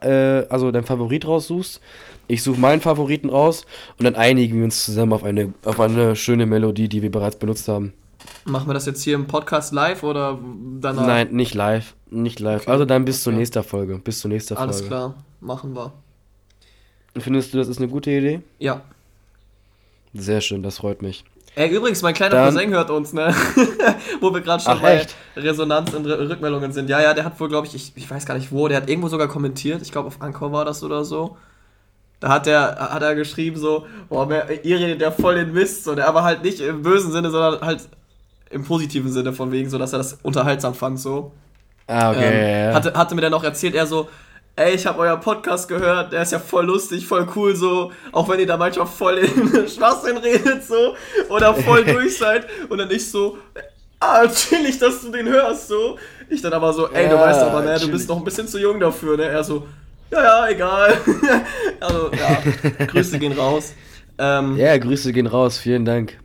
äh, 0.00 0.46
also 0.48 0.70
dein 0.70 0.84
Favorit 0.84 1.26
raussuchst. 1.26 1.80
Ich 2.28 2.42
suche 2.42 2.58
meinen 2.58 2.80
Favoriten 2.80 3.28
raus 3.28 3.66
und 3.98 4.04
dann 4.04 4.16
einigen 4.16 4.58
wir 4.58 4.64
uns 4.64 4.84
zusammen 4.84 5.12
auf 5.12 5.22
eine, 5.22 5.52
auf 5.64 5.78
eine 5.78 6.16
schöne 6.16 6.46
Melodie, 6.46 6.88
die 6.88 7.02
wir 7.02 7.10
bereits 7.10 7.36
benutzt 7.36 7.68
haben. 7.68 7.92
Machen 8.44 8.68
wir 8.68 8.74
das 8.74 8.86
jetzt 8.86 9.02
hier 9.02 9.14
im 9.14 9.26
Podcast 9.26 9.72
live 9.72 10.02
oder 10.02 10.38
danach? 10.80 11.06
Nein, 11.06 11.28
nicht 11.32 11.54
live. 11.54 11.94
Nicht 12.10 12.40
live. 12.40 12.62
Okay, 12.62 12.70
Also 12.70 12.84
dann 12.84 13.04
bis 13.04 13.22
zur 13.22 13.32
okay. 13.32 13.40
nächsten 13.40 13.62
Folge. 13.64 13.98
Bis 13.98 14.20
zur 14.20 14.30
nächsten 14.30 14.56
Alles 14.56 14.76
Folge. 14.76 14.88
klar, 14.88 15.14
machen 15.40 15.74
wir. 15.74 15.92
Findest 17.18 17.52
du, 17.54 17.58
das 17.58 17.68
ist 17.68 17.78
eine 17.78 17.88
gute 17.88 18.10
Idee? 18.10 18.40
Ja. 18.58 18.82
Sehr 20.14 20.40
schön, 20.40 20.62
das 20.62 20.78
freut 20.78 21.02
mich. 21.02 21.24
Ey, 21.54 21.74
übrigens, 21.74 22.02
mein 22.02 22.12
kleiner 22.12 22.34
Dann- 22.34 22.54
Cousin 22.54 22.70
hört 22.70 22.90
uns, 22.90 23.12
ne? 23.14 23.34
wo 24.20 24.32
wir 24.32 24.42
gerade 24.42 24.62
schon 24.62 24.74
Ach, 24.74 24.80
bei 24.82 24.96
echt? 24.98 25.14
Resonanz 25.36 25.94
und 25.94 26.06
R 26.06 26.28
Rückmeldungen 26.28 26.70
sind. 26.72 26.90
Ja, 26.90 27.00
ja, 27.00 27.14
der 27.14 27.24
hat 27.24 27.40
wohl, 27.40 27.48
glaube 27.48 27.66
ich, 27.66 27.74
ich, 27.74 27.92
ich 27.96 28.10
weiß 28.10 28.26
gar 28.26 28.34
nicht 28.34 28.52
wo, 28.52 28.68
der 28.68 28.76
hat 28.76 28.90
irgendwo 28.90 29.08
sogar 29.08 29.26
kommentiert. 29.28 29.80
Ich 29.80 29.90
glaube, 29.90 30.08
auf 30.08 30.20
Anchor 30.20 30.52
war 30.52 30.66
das 30.66 30.82
oder 30.84 31.04
so. 31.04 31.38
Da 32.20 32.28
hat 32.28 32.46
er, 32.46 32.76
hat 32.92 33.02
er 33.02 33.14
geschrieben 33.14 33.56
so, 33.58 33.86
boah, 34.10 34.28
ihr 34.62 34.78
redet 34.78 35.00
ja 35.00 35.10
voll 35.10 35.36
den 35.36 35.52
Mist. 35.54 35.84
So, 35.84 35.94
der 35.94 36.08
aber 36.08 36.24
halt 36.24 36.42
nicht 36.42 36.60
im 36.60 36.82
bösen 36.82 37.10
Sinne, 37.10 37.30
sondern 37.30 37.60
halt 37.62 37.88
im 38.50 38.64
positiven 38.64 39.10
Sinne 39.10 39.32
von 39.32 39.52
wegen, 39.52 39.68
so 39.68 39.78
dass 39.78 39.92
er 39.92 39.98
das 39.98 40.18
unterhaltsam 40.22 40.74
fand, 40.74 41.00
so. 41.00 41.32
Ah, 41.86 42.10
okay. 42.10 42.68
Ähm, 42.68 42.74
hatte, 42.74 42.92
hatte 42.94 43.14
mir 43.14 43.20
dann 43.20 43.34
auch 43.34 43.44
erzählt, 43.44 43.74
er 43.74 43.86
so, 43.86 44.08
ey, 44.56 44.74
ich 44.74 44.86
habe 44.86 44.98
euer 45.00 45.16
Podcast 45.18 45.68
gehört, 45.68 46.12
der 46.12 46.22
ist 46.22 46.32
ja 46.32 46.38
voll 46.38 46.66
lustig, 46.66 47.06
voll 47.06 47.26
cool 47.36 47.54
so, 47.54 47.92
auch 48.12 48.28
wenn 48.28 48.40
ihr 48.40 48.46
da 48.46 48.56
manchmal 48.56 48.86
voll 48.86 49.18
in 49.18 49.68
Schwachsinn 49.68 50.16
redet 50.16 50.64
so 50.64 50.94
oder 51.28 51.54
voll 51.54 51.84
durch 51.84 52.16
seid 52.16 52.46
und 52.68 52.78
dann 52.78 52.90
ich 52.90 53.10
so, 53.10 53.38
ah, 54.00 54.26
chillig, 54.26 54.78
dass 54.78 55.02
du 55.02 55.10
den 55.10 55.26
hörst 55.26 55.68
so. 55.68 55.98
Ich 56.28 56.42
dann 56.42 56.52
aber 56.52 56.72
so, 56.72 56.88
ey, 56.88 57.08
du 57.08 57.14
Ja, 57.14 57.20
weißt 57.20 57.40
aber, 57.40 57.62
ne, 57.62 57.78
du 57.78 57.88
bist 57.88 58.08
noch 58.08 58.16
ein 58.16 58.24
bisschen 58.24 58.48
zu 58.48 58.58
jung 58.58 58.80
dafür, 58.80 59.16
ne? 59.16 59.24
Er 59.24 59.44
so, 59.44 59.66
ja, 60.10 60.22
ja, 60.22 60.48
egal. 60.48 60.96
also, 61.80 62.10
ja, 62.12 62.86
Grüße 62.86 63.18
gehen 63.18 63.32
raus. 63.32 63.74
Ähm, 64.18 64.56
ja, 64.56 64.76
Grüße 64.76 65.12
gehen 65.12 65.26
raus, 65.26 65.58
vielen 65.58 65.84
Dank. 65.84 66.18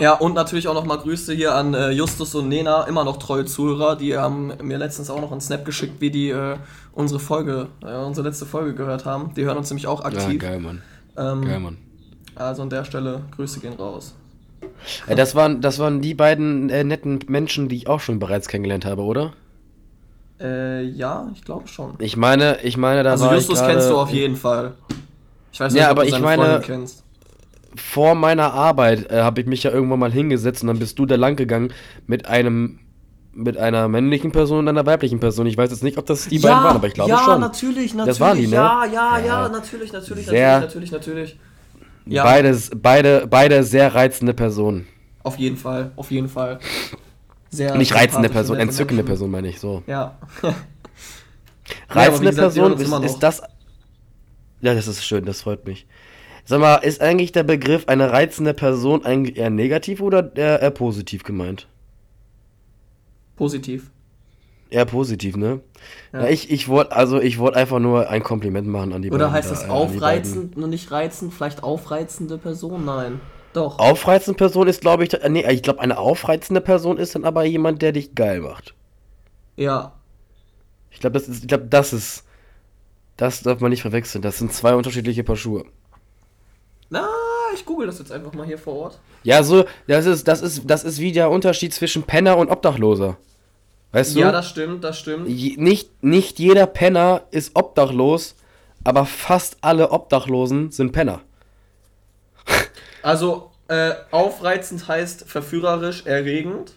Ja, 0.00 0.14
und 0.14 0.34
natürlich 0.34 0.66
auch 0.66 0.74
nochmal 0.74 0.98
Grüße 0.98 1.32
hier 1.34 1.54
an 1.54 1.74
äh, 1.74 1.90
Justus 1.90 2.34
und 2.34 2.48
Nena, 2.48 2.84
immer 2.84 3.04
noch 3.04 3.18
treue 3.18 3.44
Zuhörer. 3.44 3.94
Die 3.96 4.16
haben 4.16 4.52
mir 4.62 4.78
letztens 4.78 5.10
auch 5.10 5.20
noch 5.20 5.30
einen 5.30 5.40
Snap 5.40 5.64
geschickt, 5.64 6.00
wie 6.00 6.10
die 6.10 6.30
äh, 6.30 6.56
unsere 6.92 7.20
Folge, 7.20 7.68
äh, 7.84 7.96
unsere 7.96 8.26
letzte 8.26 8.46
Folge 8.46 8.74
gehört 8.74 9.04
haben. 9.04 9.32
Die 9.36 9.44
hören 9.44 9.56
uns 9.58 9.70
nämlich 9.70 9.86
auch 9.86 10.00
Ja, 10.00 10.06
aktiv. 10.06 10.40
geil, 10.40 10.58
Mann. 10.58 10.82
ähm, 11.16 11.44
Geil, 11.44 11.60
Mann. 11.60 11.76
also 12.34 12.62
an 12.62 12.70
der 12.70 12.84
Stelle, 12.84 13.20
Grüße 13.36 13.60
gehen 13.60 13.74
raus. 13.74 14.14
Ja, 15.08 15.14
das, 15.14 15.34
waren, 15.34 15.60
das 15.60 15.78
waren 15.78 16.00
die 16.00 16.14
beiden 16.14 16.68
äh, 16.70 16.82
netten 16.84 17.20
Menschen, 17.28 17.68
die 17.68 17.76
ich 17.76 17.86
auch 17.88 18.00
schon 18.00 18.18
bereits 18.18 18.48
kennengelernt 18.48 18.84
habe, 18.84 19.02
oder? 19.02 19.32
Äh, 20.40 20.84
ja, 20.84 21.28
ich 21.34 21.44
glaube 21.44 21.68
schon. 21.68 21.94
Ich 21.98 22.16
meine, 22.16 22.58
ich 22.62 22.76
meine, 22.76 23.02
da 23.02 23.10
Also 23.12 23.26
war 23.26 23.34
Justus 23.34 23.56
ich 23.58 23.60
gerade 23.60 23.74
kennst 23.74 23.90
du 23.90 23.98
auf 23.98 24.10
jeden 24.10 24.36
Fall. 24.36 24.72
Ich 25.52 25.60
weiß 25.60 25.72
nicht, 25.72 25.80
Ja, 25.82 25.88
ob 25.88 25.92
aber 25.92 26.02
du 26.02 26.06
ich 26.08 26.12
seine 26.14 26.24
meine- 26.24 26.42
Freundin 26.44 26.62
kennst. 26.62 27.04
Vor 27.76 28.14
meiner 28.14 28.52
Arbeit 28.52 29.10
äh, 29.10 29.22
habe 29.22 29.40
ich 29.40 29.46
mich 29.46 29.62
ja 29.62 29.70
irgendwann 29.70 29.98
mal 30.00 30.12
hingesetzt 30.12 30.62
und 30.62 30.68
dann 30.68 30.78
bist 30.78 30.98
du 30.98 31.06
da 31.06 31.16
lang 31.16 31.36
gegangen 31.36 31.72
mit 32.06 32.26
einem 32.26 32.80
mit 33.32 33.56
einer 33.56 33.86
männlichen 33.86 34.32
Person 34.32 34.58
und 34.60 34.68
einer 34.68 34.84
weiblichen 34.86 35.20
Person. 35.20 35.46
Ich 35.46 35.56
weiß 35.56 35.70
jetzt 35.70 35.84
nicht, 35.84 35.98
ob 35.98 36.06
das 36.06 36.26
die 36.26 36.40
beiden 36.40 36.58
waren, 36.64 36.74
aber 36.76 36.88
ich 36.88 36.94
glaube 36.94 37.10
ja, 37.10 37.18
schon. 37.24 37.40
natürlich, 37.40 37.94
natürlich. 37.94 38.06
Das 38.18 38.20
waren 38.20 38.36
die, 38.36 38.48
ne? 38.48 38.56
Ja, 38.56 38.84
ja, 38.86 39.18
ja, 39.18 39.24
Ja. 39.26 39.48
natürlich, 39.48 39.92
natürlich, 39.92 40.26
Sehr- 40.26 40.60
natürlich, 40.60 40.90
natürlich, 40.90 41.36
natürlich. 41.36 41.38
Ja, 42.06 42.24
Beides, 42.24 42.70
beide, 42.74 43.26
beide 43.28 43.62
sehr 43.62 43.94
reizende 43.94 44.34
Personen. 44.34 44.88
auf 45.22 45.36
jeden 45.38 45.56
Fall, 45.56 45.92
auf 45.94 46.10
jeden 46.10 46.28
Fall. 46.28 46.58
Sehr 47.50 47.76
Nicht 47.76 47.94
reizende 47.94 48.28
Person, 48.28 48.56
entzückende 48.58 49.02
Menschen. 49.02 49.06
Person 49.06 49.30
meine 49.30 49.48
ich 49.48 49.60
so. 49.60 49.82
Ja. 49.86 50.18
Reizende 51.88 52.30
gesagt, 52.30 52.54
Person, 52.54 52.72
ist, 52.72 53.12
ist 53.12 53.18
das. 53.20 53.42
Ja, 54.60 54.74
das 54.74 54.86
ist 54.88 55.04
schön, 55.04 55.24
das 55.24 55.42
freut 55.42 55.66
mich. 55.66 55.86
Sag 56.44 56.60
mal, 56.60 56.76
ist 56.76 57.00
eigentlich 57.00 57.32
der 57.32 57.42
Begriff 57.42 57.86
eine 57.88 58.10
reizende 58.12 58.54
Person 58.54 59.04
eigentlich 59.04 59.36
eher 59.36 59.50
negativ 59.50 60.00
oder 60.00 60.34
eher, 60.36 60.60
eher 60.60 60.70
positiv 60.70 61.22
gemeint? 61.22 61.68
Positiv. 63.36 63.90
Eher 64.70 64.84
positiv, 64.84 65.36
ne? 65.36 65.60
Ja. 66.12 66.22
Ja. 66.22 66.28
ich 66.28 66.50
ich 66.50 66.68
wollte 66.68 66.92
also 66.92 67.20
ich 67.20 67.38
wollte 67.38 67.58
einfach 67.58 67.80
nur 67.80 68.08
ein 68.08 68.22
Kompliment 68.22 68.68
machen 68.68 68.92
an 68.92 69.02
die 69.02 69.10
Oder 69.10 69.26
beiden. 69.26 69.32
heißt 69.32 69.50
da, 69.50 69.54
das 69.54 69.64
äh, 69.64 69.68
aufreizend 69.70 70.56
und 70.56 70.70
nicht 70.70 70.90
reizend? 70.90 71.34
Vielleicht 71.34 71.62
aufreizende 71.62 72.38
Person? 72.38 72.84
Nein. 72.84 73.20
Doch. 73.52 73.80
Aufreizende 73.80 74.36
Person 74.36 74.68
ist, 74.68 74.80
glaube 74.80 75.02
ich, 75.04 75.10
nee, 75.28 75.44
ich 75.50 75.62
glaube, 75.62 75.80
eine 75.80 75.98
aufreizende 75.98 76.60
Person 76.60 76.98
ist 76.98 77.16
dann 77.16 77.24
aber 77.24 77.44
jemand, 77.44 77.82
der 77.82 77.90
dich 77.90 78.14
geil 78.14 78.40
macht. 78.40 78.74
Ja. 79.56 79.94
Ich 80.92 81.00
glaube, 81.00 81.14
das 81.18 81.28
ist, 81.28 81.42
ich 81.42 81.48
glaube, 81.48 81.64
das 81.64 81.92
ist, 81.92 82.24
das 83.16 83.42
darf 83.42 83.60
man 83.60 83.70
nicht 83.70 83.82
verwechseln. 83.82 84.22
Das 84.22 84.38
sind 84.38 84.52
zwei 84.52 84.74
unterschiedliche 84.74 85.24
Paar 85.24 85.36
Schuhe. 85.36 85.64
Na, 86.90 87.08
ich 87.54 87.64
google 87.64 87.86
das 87.86 87.98
jetzt 88.00 88.10
einfach 88.12 88.32
mal 88.32 88.44
hier 88.46 88.58
vor 88.58 88.74
Ort. 88.74 88.98
Ja, 89.22 89.42
so, 89.42 89.64
das 89.86 90.06
ist, 90.06 90.26
das 90.26 90.42
ist, 90.42 90.62
das 90.66 90.82
ist 90.84 90.98
wie 90.98 91.12
der 91.12 91.30
Unterschied 91.30 91.72
zwischen 91.72 92.02
Penner 92.02 92.36
und 92.36 92.50
Obdachloser. 92.50 93.16
Weißt 93.92 94.14
du? 94.16 94.20
Ja, 94.20 94.32
das 94.32 94.48
stimmt, 94.48 94.82
das 94.84 94.98
stimmt. 94.98 95.28
Je- 95.28 95.56
nicht, 95.56 96.02
nicht 96.02 96.38
jeder 96.38 96.66
Penner 96.66 97.22
ist 97.30 97.54
obdachlos, 97.56 98.34
aber 98.84 99.04
fast 99.06 99.56
alle 99.60 99.90
Obdachlosen 99.90 100.70
sind 100.70 100.92
Penner. 100.92 101.20
Also, 103.02 103.50
äh, 103.68 103.92
aufreizend 104.10 104.86
heißt 104.88 105.24
verführerisch, 105.28 106.06
erregend. 106.06 106.72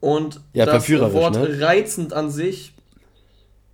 Und 0.00 0.40
Ja, 0.52 0.64
das 0.66 0.88
Wort 0.88 1.34
ne? 1.34 1.60
reizend 1.60 2.12
an 2.12 2.30
sich 2.30 2.72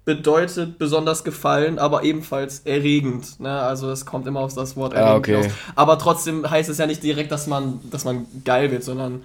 bedeutet 0.04 0.78
besonders 0.78 1.24
gefallen, 1.24 1.78
aber 1.78 2.02
ebenfalls 2.02 2.60
erregend. 2.60 3.40
Ne? 3.40 3.50
Also 3.50 3.90
es 3.90 4.04
kommt 4.04 4.26
immer 4.26 4.40
auf 4.40 4.54
das 4.54 4.76
Wort 4.76 4.94
Ah, 4.94 4.98
erregend 4.98 5.18
okay. 5.18 5.36
hinaus. 5.42 5.52
Aber 5.76 5.98
trotzdem 5.98 6.48
heißt 6.48 6.68
es 6.68 6.78
ja 6.78 6.86
nicht 6.86 7.02
direkt, 7.02 7.32
dass 7.32 7.46
man, 7.46 7.80
dass 7.90 8.04
man 8.04 8.26
geil 8.44 8.70
wird, 8.70 8.84
sondern 8.84 9.22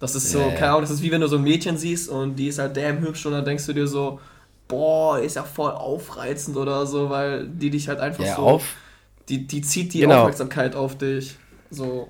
das 0.00 0.14
ist 0.14 0.30
so, 0.30 0.40
ja. 0.40 0.50
keine 0.52 0.70
Ahnung, 0.70 0.80
das 0.82 0.90
ist 0.90 1.02
wie 1.02 1.10
wenn 1.12 1.20
du 1.20 1.28
so 1.28 1.36
ein 1.36 1.42
Mädchen 1.42 1.76
siehst 1.76 2.08
und 2.08 2.36
die 2.36 2.48
ist 2.48 2.58
halt 2.58 2.76
damn 2.76 2.98
hübsch 3.00 3.24
und 3.26 3.32
dann 3.32 3.44
denkst 3.44 3.66
du 3.66 3.72
dir 3.72 3.86
so, 3.86 4.20
boah, 4.68 5.18
ist 5.18 5.36
ja 5.36 5.44
voll 5.44 5.70
aufreizend 5.72 6.56
oder 6.56 6.86
so, 6.86 7.10
weil 7.10 7.46
die 7.46 7.70
dich 7.70 7.88
halt 7.88 8.00
einfach 8.00 8.24
Ja, 8.24 8.36
so 8.36 8.42
auf. 8.42 8.64
die, 9.28 9.46
die 9.46 9.60
zieht 9.60 9.92
die 9.92 10.00
Genau. 10.00 10.20
Aufmerksamkeit 10.20 10.74
auf 10.74 10.96
dich. 10.96 11.36
So, 11.70 12.08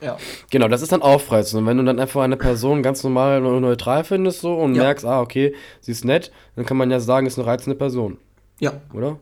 ja. 0.00 0.16
Genau, 0.50 0.68
das 0.68 0.82
ist 0.82 0.92
dann 0.92 1.02
aufreizend. 1.02 1.60
Und 1.62 1.66
wenn 1.66 1.78
du 1.78 1.84
dann 1.84 1.98
einfach 1.98 2.22
eine 2.22 2.36
Person 2.36 2.82
ganz 2.82 3.02
normal 3.02 3.44
und 3.44 3.60
neutral 3.62 4.04
findest 4.04 4.40
so 4.40 4.54
und 4.54 4.74
Ja. 4.74 4.82
merkst, 4.84 5.04
ah, 5.06 5.20
okay, 5.20 5.54
sie 5.80 5.92
ist 5.92 6.04
nett, 6.04 6.30
dann 6.54 6.64
kann 6.66 6.76
man 6.76 6.90
ja 6.90 7.00
sagen, 7.00 7.26
ist 7.26 7.38
eine 7.38 7.46
reizende 7.46 7.76
Person, 7.76 8.18
Ja, 8.60 8.72
oder? 8.92 9.18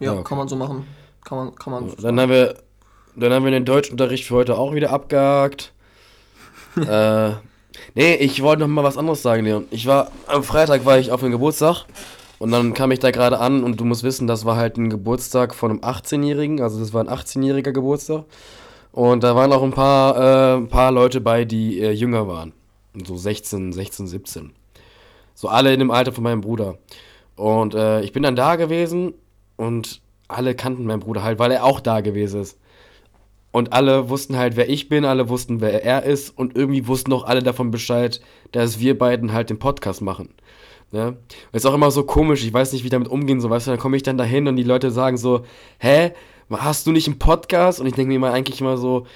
ja, 0.00 0.06
Ja, 0.06 0.12
okay. 0.14 0.24
kann 0.24 0.38
man 0.38 0.48
so 0.48 0.56
machen. 0.56 0.86
Kann 1.24 1.38
man, 1.38 1.54
kann 1.54 1.72
man. 1.72 1.92
Dann 2.00 2.20
haben 2.20 2.30
wir, 2.30 2.54
dann 3.16 3.32
haben 3.32 3.44
wir 3.44 3.50
den 3.50 3.64
Deutschunterricht 3.64 4.24
für 4.24 4.34
heute 4.36 4.56
auch 4.56 4.74
wieder 4.74 4.90
abgehakt. 4.90 5.72
äh, 6.76 7.30
nee, 7.94 8.14
ich 8.14 8.42
wollte 8.42 8.60
noch 8.60 8.68
mal 8.68 8.84
was 8.84 8.96
anderes 8.96 9.22
sagen, 9.22 9.44
Leon. 9.44 9.66
Ich 9.70 9.86
war, 9.86 10.10
am 10.26 10.42
Freitag 10.42 10.84
war 10.84 10.98
ich 10.98 11.10
auf 11.10 11.22
einem 11.22 11.32
Geburtstag 11.32 11.84
und 12.38 12.50
dann 12.52 12.74
kam 12.74 12.90
ich 12.92 12.98
da 13.00 13.10
gerade 13.10 13.38
an 13.40 13.64
und 13.64 13.80
du 13.80 13.84
musst 13.84 14.02
wissen, 14.04 14.26
das 14.26 14.44
war 14.44 14.56
halt 14.56 14.76
ein 14.76 14.90
Geburtstag 14.90 15.54
von 15.54 15.70
einem 15.72 15.80
18-Jährigen, 15.80 16.60
also 16.62 16.78
das 16.78 16.92
war 16.92 17.02
ein 17.02 17.08
18-jähriger 17.08 17.72
Geburtstag. 17.72 18.24
Und 18.98 19.22
da 19.22 19.36
waren 19.36 19.52
auch 19.52 19.62
ein 19.62 19.70
paar, 19.70 20.16
äh, 20.16 20.56
ein 20.56 20.66
paar 20.66 20.90
Leute 20.90 21.20
bei, 21.20 21.44
die 21.44 21.80
äh, 21.80 21.92
jünger 21.92 22.26
waren. 22.26 22.52
So 23.06 23.16
16, 23.16 23.72
16, 23.72 24.08
17. 24.08 24.50
So 25.36 25.46
alle 25.46 25.72
in 25.72 25.78
dem 25.78 25.92
Alter 25.92 26.10
von 26.10 26.24
meinem 26.24 26.40
Bruder. 26.40 26.78
Und 27.36 27.76
äh, 27.76 28.00
ich 28.00 28.12
bin 28.12 28.24
dann 28.24 28.34
da 28.34 28.56
gewesen 28.56 29.14
und 29.56 30.00
alle 30.26 30.56
kannten 30.56 30.84
meinen 30.84 30.98
Bruder 30.98 31.22
halt, 31.22 31.38
weil 31.38 31.52
er 31.52 31.62
auch 31.62 31.78
da 31.78 32.00
gewesen 32.00 32.40
ist. 32.40 32.58
Und 33.52 33.72
alle 33.72 34.10
wussten 34.10 34.36
halt, 34.36 34.56
wer 34.56 34.68
ich 34.68 34.88
bin, 34.88 35.04
alle 35.04 35.28
wussten, 35.28 35.60
wer 35.60 35.84
er 35.84 36.02
ist 36.02 36.36
und 36.36 36.56
irgendwie 36.56 36.88
wussten 36.88 37.12
auch 37.12 37.22
alle 37.22 37.44
davon 37.44 37.70
Bescheid, 37.70 38.20
dass 38.50 38.80
wir 38.80 38.98
beiden 38.98 39.32
halt 39.32 39.48
den 39.48 39.60
Podcast 39.60 40.02
machen. 40.02 40.30
Ne? 40.90 41.16
Ist 41.52 41.66
auch 41.66 41.74
immer 41.74 41.92
so 41.92 42.02
komisch, 42.02 42.44
ich 42.44 42.52
weiß 42.52 42.72
nicht, 42.72 42.82
wie 42.82 42.88
ich 42.88 42.90
damit 42.90 43.06
umgehen 43.06 43.40
soll, 43.40 43.52
weißt 43.52 43.68
du, 43.68 43.70
dann 43.70 43.80
komme 43.80 43.96
ich 43.96 44.02
dann 44.02 44.18
dahin 44.18 44.48
und 44.48 44.56
die 44.56 44.64
Leute 44.64 44.90
sagen 44.90 45.18
so, 45.18 45.44
hä, 45.78 46.10
hast 46.50 46.86
du 46.86 46.92
nicht 46.92 47.06
einen 47.06 47.18
Podcast? 47.18 47.80
Und 47.80 47.86
ich 47.86 47.94
denke 47.94 48.08
mir 48.08 48.16
immer 48.16 48.32
eigentlich 48.32 48.60
immer 48.60 48.76
so, 48.76 49.06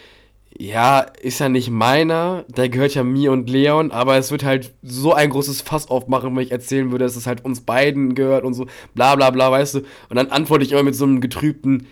ja, 0.58 1.00
ist 1.00 1.40
ja 1.40 1.48
nicht 1.48 1.70
meiner, 1.70 2.44
der 2.48 2.68
gehört 2.68 2.94
ja 2.94 3.02
mir 3.04 3.32
und 3.32 3.48
Leon, 3.48 3.90
aber 3.90 4.16
es 4.16 4.30
wird 4.30 4.44
halt 4.44 4.72
so 4.82 5.14
ein 5.14 5.30
großes 5.30 5.62
Fass 5.62 5.88
aufmachen, 5.88 6.36
wenn 6.36 6.42
ich 6.42 6.52
erzählen 6.52 6.90
würde, 6.90 7.04
dass 7.04 7.16
es 7.16 7.26
halt 7.26 7.44
uns 7.44 7.62
beiden 7.62 8.14
gehört 8.14 8.44
und 8.44 8.54
so, 8.54 8.66
bla 8.94 9.16
bla 9.16 9.30
bla, 9.30 9.50
weißt 9.50 9.76
du. 9.76 9.78
Und 10.08 10.16
dann 10.16 10.28
antworte 10.28 10.64
ich 10.64 10.72
immer 10.72 10.82
mit 10.82 10.94
so 10.94 11.04
einem 11.04 11.20
getrübten, 11.20 11.86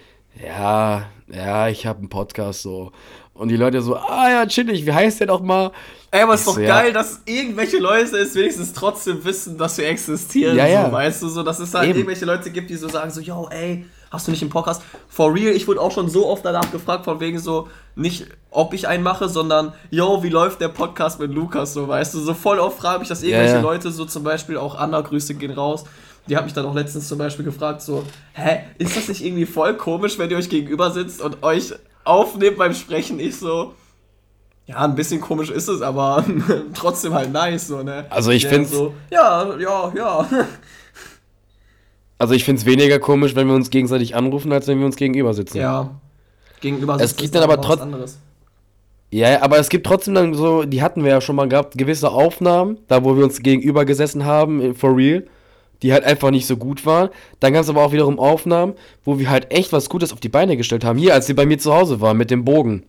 ja, 0.47 1.09
ja, 1.33 1.69
ich 1.69 1.87
habe 1.87 2.01
einen 2.01 2.09
Podcast 2.09 2.63
so. 2.63 2.93
Und 3.33 3.49
die 3.49 3.57
Leute 3.57 3.81
so, 3.81 3.97
ah 3.97 4.31
ja, 4.31 4.47
chillig, 4.47 4.85
wie 4.85 4.93
heißt 4.93 5.21
der 5.21 5.29
doch 5.29 5.41
mal? 5.41 5.73
Ey, 6.11 6.23
aber 6.23 6.35
es 6.35 6.41
ist 6.41 6.49
doch 6.49 6.57
so, 6.57 6.61
geil, 6.61 6.89
ja. 6.89 6.93
dass 6.93 7.23
irgendwelche 7.25 7.79
Leute 7.79 8.19
es 8.19 8.35
wenigstens 8.35 8.73
trotzdem 8.73 9.25
wissen, 9.25 9.57
dass 9.57 9.79
wir 9.79 9.89
existieren. 9.89 10.57
Ja, 10.57 10.67
ja. 10.67 10.87
So, 10.87 10.93
weißt 10.93 11.23
du, 11.23 11.29
so, 11.29 11.43
dass 11.43 11.59
es 11.61 11.73
halt 11.73 11.89
Eben. 11.89 12.01
irgendwelche 12.01 12.27
Leute 12.27 12.51
gibt, 12.51 12.69
die 12.69 12.77
so 12.77 12.89
sagen, 12.89 13.11
so, 13.11 13.21
yo, 13.21 13.49
ey, 13.51 13.87
hast 14.11 14.27
du 14.27 14.31
nicht 14.31 14.43
einen 14.43 14.51
Podcast? 14.51 14.83
For 15.09 15.33
real, 15.33 15.55
ich 15.55 15.67
wurde 15.69 15.81
auch 15.81 15.93
schon 15.93 16.09
so 16.09 16.27
oft 16.27 16.45
danach 16.45 16.71
gefragt, 16.73 17.05
von 17.05 17.21
wegen 17.21 17.39
so, 17.39 17.69
nicht 17.95 18.27
ob 18.51 18.75
ich 18.75 18.89
einen 18.89 19.03
mache, 19.03 19.29
sondern, 19.29 19.73
yo, 19.91 20.23
wie 20.23 20.29
läuft 20.29 20.61
der 20.61 20.69
Podcast 20.69 21.21
mit 21.21 21.33
Lukas, 21.33 21.73
so, 21.73 21.87
weißt 21.87 22.15
du, 22.15 22.21
so 22.21 22.35
voll 22.35 22.59
oft 22.59 22.79
frage 22.79 22.99
mich, 22.99 23.09
dass 23.09 23.23
irgendwelche 23.23 23.57
ja, 23.57 23.61
Leute, 23.61 23.91
so 23.91 24.05
zum 24.05 24.25
Beispiel 24.25 24.57
auch 24.57 24.75
Anna, 24.75 25.01
Grüße 25.01 25.35
gehen 25.35 25.53
raus, 25.53 25.85
die 26.29 26.37
hat 26.37 26.45
mich 26.45 26.53
dann 26.53 26.67
auch 26.67 26.75
letztens 26.75 27.09
zum 27.09 27.19
Beispiel 27.19 27.45
gefragt, 27.45 27.83
so, 27.83 28.05
hä, 28.33 28.61
ist 28.79 28.97
das 28.97 29.09
nicht 29.09 29.25
irgendwie 29.25 29.47
voll 29.47 29.77
komisch, 29.77 30.19
wenn 30.19 30.31
ihr 30.31 30.37
euch 30.37 30.51
gegenüber 30.51 30.91
sitzt 30.91 31.23
und 31.23 31.43
euch 31.43 31.73
aufnehmt 32.05 32.59
beim 32.59 32.75
Sprechen? 32.75 33.21
Ich 33.21 33.39
so, 33.39 33.75
ja, 34.67 34.77
ein 34.79 34.95
bisschen 34.95 35.21
komisch 35.21 35.51
ist 35.51 35.69
es, 35.69 35.83
aber 35.83 36.25
trotzdem 36.75 37.15
halt 37.15 37.33
nice, 37.33 37.69
so, 37.69 37.83
ne? 37.83 38.07
Also 38.11 38.31
ich 38.31 38.47
finde 38.47 38.69
so, 38.69 38.95
ja, 39.11 39.57
ja, 39.59 39.93
ja. 39.95 40.29
Also 42.21 42.35
ich 42.35 42.45
finde 42.45 42.61
es 42.61 42.67
weniger 42.67 42.99
komisch, 42.99 43.35
wenn 43.35 43.49
wir 43.49 43.55
uns 43.55 43.71
gegenseitig 43.71 44.15
anrufen, 44.15 44.53
als 44.53 44.69
wenn 44.69 44.79
wir 44.79 44.87
uns 44.87 44.97
gegenüber 44.97 45.33
sitzen. 45.33 45.57
Ja. 45.57 45.99
Gegenüber 46.61 46.99
sitzen. 46.99 47.05
Es 47.05 47.17
gibt 47.17 47.35
dann 47.35 47.43
aber 47.43 47.61
trotzdem. 47.61 47.95
Ja, 49.11 49.43
aber 49.43 49.59
es 49.59 49.71
gibt 49.71 49.87
trotzdem 49.87 50.15
dann 50.15 50.35
so, 50.35 50.65
die 50.65 50.83
hatten 50.83 51.03
wir 51.03 51.11
ja 51.11 51.21
schon 51.21 51.35
mal 51.35 51.49
gehabt, 51.49 51.77
gewisse 51.77 52.11
Aufnahmen, 52.11 52.79
da 52.89 53.03
wo 53.05 53.17
wir 53.17 53.25
uns 53.25 53.41
gegenüber 53.43 53.85
gesessen 53.85 54.25
haben, 54.25 54.75
for 54.75 54.97
real 54.97 55.25
die 55.83 55.93
halt 55.93 56.05
einfach 56.05 56.31
nicht 56.31 56.47
so 56.47 56.57
gut 56.57 56.85
waren. 56.85 57.09
Dann 57.41 57.53
gab 57.53 57.63
es 57.63 57.69
aber 57.69 57.83
auch 57.83 57.93
wiederum 57.93 58.19
Aufnahmen, 58.19 58.75
wo 59.05 59.19
wir 59.19 59.31
halt 59.31 59.51
echt 59.51 59.73
was 59.73 59.89
Gutes 59.89 60.13
auf 60.13 60.21
die 60.21 60.29
Beine 60.29 60.57
gestellt 60.57 60.85
haben. 60.85 60.99
Hier, 60.99 61.15
als 61.15 61.27
sie 61.27 61.35
bei 61.35 61.47
mir 61.47 61.59
zu 61.59 61.73
Hause 61.73 62.01
waren 62.01 62.17
mit 62.17 62.31
dem 62.31 62.45
Bogen. 62.45 62.85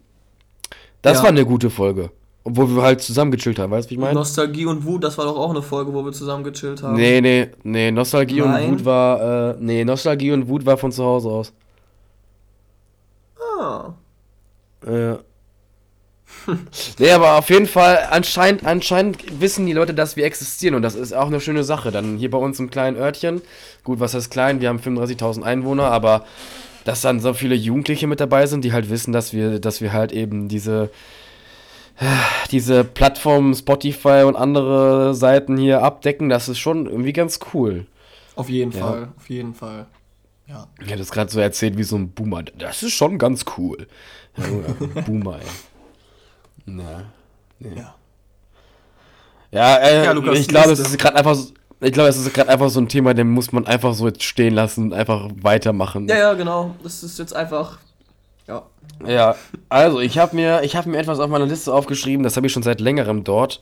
Das 1.01 1.17
ja. 1.17 1.23
war 1.23 1.29
eine 1.29 1.45
gute 1.45 1.69
Folge. 1.69 2.11
Obwohl 2.43 2.75
wir 2.75 2.81
halt 2.81 3.01
zusammen 3.01 3.31
gechillt 3.31 3.59
haben, 3.59 3.71
weißt 3.71 3.87
du, 3.87 3.89
wie 3.91 3.93
ich 3.95 3.99
meine? 3.99 4.15
Nostalgie 4.15 4.65
und 4.65 4.83
Wut, 4.83 5.03
das 5.03 5.17
war 5.17 5.25
doch 5.25 5.37
auch 5.37 5.51
eine 5.51 5.61
Folge, 5.61 5.93
wo 5.93 6.03
wir 6.03 6.11
zusammen 6.11 6.43
gechillt 6.43 6.81
haben. 6.81 6.95
Nee, 6.95 7.21
nee, 7.21 7.49
nee, 7.63 7.91
Nostalgie 7.91 8.39
Nein. 8.39 8.65
und 8.65 8.71
Wut 8.79 8.85
war, 8.85 9.51
äh, 9.51 9.55
nee, 9.59 9.85
Nostalgie 9.85 10.31
und 10.31 10.47
Wut 10.47 10.65
war 10.65 10.77
von 10.77 10.91
zu 10.91 11.03
Hause 11.03 11.29
aus. 11.29 11.53
Ah. 13.59 13.93
Ja. 14.85 15.19
nee, 16.97 17.11
aber 17.11 17.37
auf 17.37 17.49
jeden 17.51 17.67
Fall, 17.67 18.07
anscheinend, 18.09 18.65
anscheinend 18.65 19.39
wissen 19.39 19.67
die 19.67 19.73
Leute, 19.73 19.93
dass 19.93 20.15
wir 20.15 20.25
existieren 20.25 20.73
und 20.73 20.81
das 20.81 20.95
ist 20.95 21.13
auch 21.13 21.27
eine 21.27 21.41
schöne 21.41 21.63
Sache. 21.63 21.91
Dann 21.91 22.17
hier 22.17 22.31
bei 22.31 22.39
uns 22.39 22.59
im 22.59 22.71
kleinen 22.71 22.97
Örtchen, 22.97 23.43
gut, 23.83 23.99
was 23.99 24.15
heißt 24.15 24.31
klein, 24.31 24.61
wir 24.61 24.69
haben 24.69 24.79
35.000 24.79 25.43
Einwohner, 25.43 25.91
aber 25.91 26.25
dass 26.85 27.01
dann 27.01 27.19
so 27.19 27.33
viele 27.35 27.53
Jugendliche 27.53 28.07
mit 28.07 28.19
dabei 28.19 28.47
sind, 28.47 28.65
die 28.65 28.73
halt 28.73 28.89
wissen, 28.89 29.11
dass 29.11 29.33
wir, 29.33 29.59
dass 29.59 29.81
wir 29.81 29.93
halt 29.93 30.11
eben 30.11 30.47
diese, 30.47 30.89
diese 32.51 32.83
Plattformen 32.83 33.53
Spotify 33.53 34.23
und 34.25 34.35
andere 34.35 35.13
Seiten 35.13 35.57
hier 35.57 35.83
abdecken, 35.83 36.29
das 36.29 36.49
ist 36.49 36.59
schon 36.59 36.87
irgendwie 36.87 37.13
ganz 37.13 37.39
cool. 37.53 37.85
Auf 38.35 38.49
jeden 38.49 38.71
ja. 38.71 38.79
Fall, 38.79 39.09
auf 39.17 39.29
jeden 39.29 39.53
Fall. 39.53 39.87
Ja. 40.47 40.67
Ich 40.81 40.89
hätte 40.89 41.01
es 41.01 41.11
gerade 41.11 41.31
so 41.31 41.39
erzählt 41.39 41.77
wie 41.77 41.83
so 41.83 41.95
ein 41.95 42.09
Boomer. 42.09 42.43
Das 42.43 42.83
ist 42.83 42.93
schon 42.93 43.17
ganz 43.17 43.45
cool. 43.57 43.87
Ja, 44.37 45.01
Boomer, 45.01 45.35
ey. 45.35 45.47
Na. 46.65 47.05
Nee. 47.59 47.73
Ja. 47.75 47.95
Ja, 49.51 49.75
äh, 49.77 50.05
ja 50.05 50.11
Lukas, 50.13 50.39
ich 50.39 50.47
glaube, 50.47 50.71
es 50.71 50.79
ist 50.79 50.97
gerade 50.97 51.17
einfach 51.17 51.35
so, 51.35 51.51
ich 51.81 51.91
glaube, 51.91 52.09
es 52.09 52.17
ist 52.17 52.33
gerade 52.33 52.49
einfach 52.49 52.69
so 52.69 52.79
ein 52.79 52.87
Thema, 52.87 53.13
den 53.13 53.29
muss 53.29 53.51
man 53.51 53.67
einfach 53.67 53.93
so 53.93 54.07
jetzt 54.07 54.23
stehen 54.23 54.53
lassen, 54.53 54.93
einfach 54.93 55.29
weitermachen. 55.35 56.07
Ja, 56.07 56.17
ja, 56.17 56.33
genau. 56.33 56.75
Das 56.83 57.03
ist 57.03 57.19
jetzt 57.19 57.35
einfach 57.35 57.79
ja. 58.51 58.63
Ja, 59.07 59.35
also 59.69 59.99
ich 59.99 60.19
habe 60.19 60.35
mir, 60.35 60.61
hab 60.61 60.85
mir 60.85 60.99
etwas 60.99 61.19
auf 61.19 61.29
meiner 61.29 61.47
Liste 61.47 61.73
aufgeschrieben, 61.73 62.23
das 62.23 62.35
habe 62.37 62.47
ich 62.47 62.53
schon 62.53 62.61
seit 62.61 62.79
längerem 62.79 63.23
dort 63.23 63.61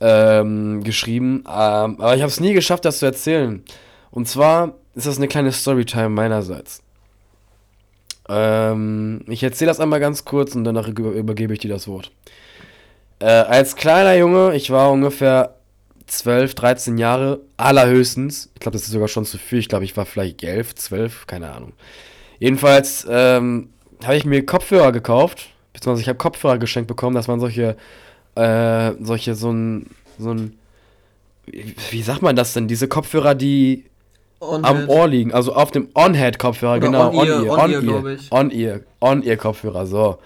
ähm, 0.00 0.82
geschrieben, 0.84 1.44
ähm, 1.46 1.96
aber 1.98 2.14
ich 2.14 2.20
habe 2.20 2.30
es 2.30 2.40
nie 2.40 2.52
geschafft, 2.52 2.84
das 2.84 2.98
zu 2.98 3.06
erzählen. 3.06 3.64
Und 4.10 4.28
zwar 4.28 4.74
ist 4.94 5.06
das 5.06 5.16
eine 5.16 5.28
kleine 5.28 5.52
Storytime 5.52 6.10
meinerseits. 6.10 6.82
Ähm, 8.28 9.22
ich 9.28 9.42
erzähle 9.42 9.70
das 9.70 9.80
einmal 9.80 10.00
ganz 10.00 10.24
kurz 10.24 10.54
und 10.54 10.64
danach 10.64 10.88
übergebe 10.88 11.52
ich 11.52 11.60
dir 11.60 11.70
das 11.70 11.88
Wort. 11.88 12.10
Äh, 13.18 13.26
als 13.26 13.76
kleiner 13.76 14.16
Junge, 14.16 14.54
ich 14.54 14.70
war 14.70 14.90
ungefähr 14.90 15.54
12, 16.06 16.54
13 16.54 16.98
Jahre, 16.98 17.40
allerhöchstens. 17.56 18.50
Ich 18.54 18.60
glaube, 18.60 18.76
das 18.76 18.82
ist 18.82 18.92
sogar 18.92 19.08
schon 19.08 19.24
zu 19.24 19.38
viel. 19.38 19.58
Ich 19.58 19.68
glaube, 19.68 19.84
ich 19.84 19.96
war 19.96 20.06
vielleicht 20.06 20.42
11, 20.42 20.74
12, 20.74 21.26
keine 21.26 21.52
Ahnung. 21.52 21.72
Jedenfalls 22.38 23.06
ähm, 23.08 23.70
habe 24.04 24.16
ich 24.16 24.24
mir 24.24 24.44
Kopfhörer 24.44 24.92
gekauft, 24.92 25.48
beziehungsweise 25.72 26.02
ich 26.02 26.08
habe 26.08 26.18
Kopfhörer 26.18 26.58
geschenkt 26.58 26.88
bekommen. 26.88 27.14
Das 27.14 27.28
waren 27.28 27.40
solche, 27.40 27.76
äh, 28.34 28.92
solche, 29.00 29.34
so 29.34 29.50
ein, 29.50 29.86
so 30.18 30.32
ein, 30.32 30.58
wie 31.90 32.02
sagt 32.02 32.22
man 32.22 32.36
das 32.36 32.52
denn? 32.52 32.68
Diese 32.68 32.88
Kopfhörer, 32.88 33.34
die 33.34 33.84
am 34.40 34.88
Ohr 34.88 35.08
liegen, 35.08 35.32
also 35.32 35.54
auf 35.54 35.70
dem 35.70 35.88
On-Head-Kopfhörer, 35.94 36.80
genau, 36.80 37.10
On-Ear, 37.10 37.58
On-Ear, 37.58 38.18
On-Ear, 38.30 38.80
On-Ear-Kopfhörer, 39.00 39.86
so. 39.86 40.18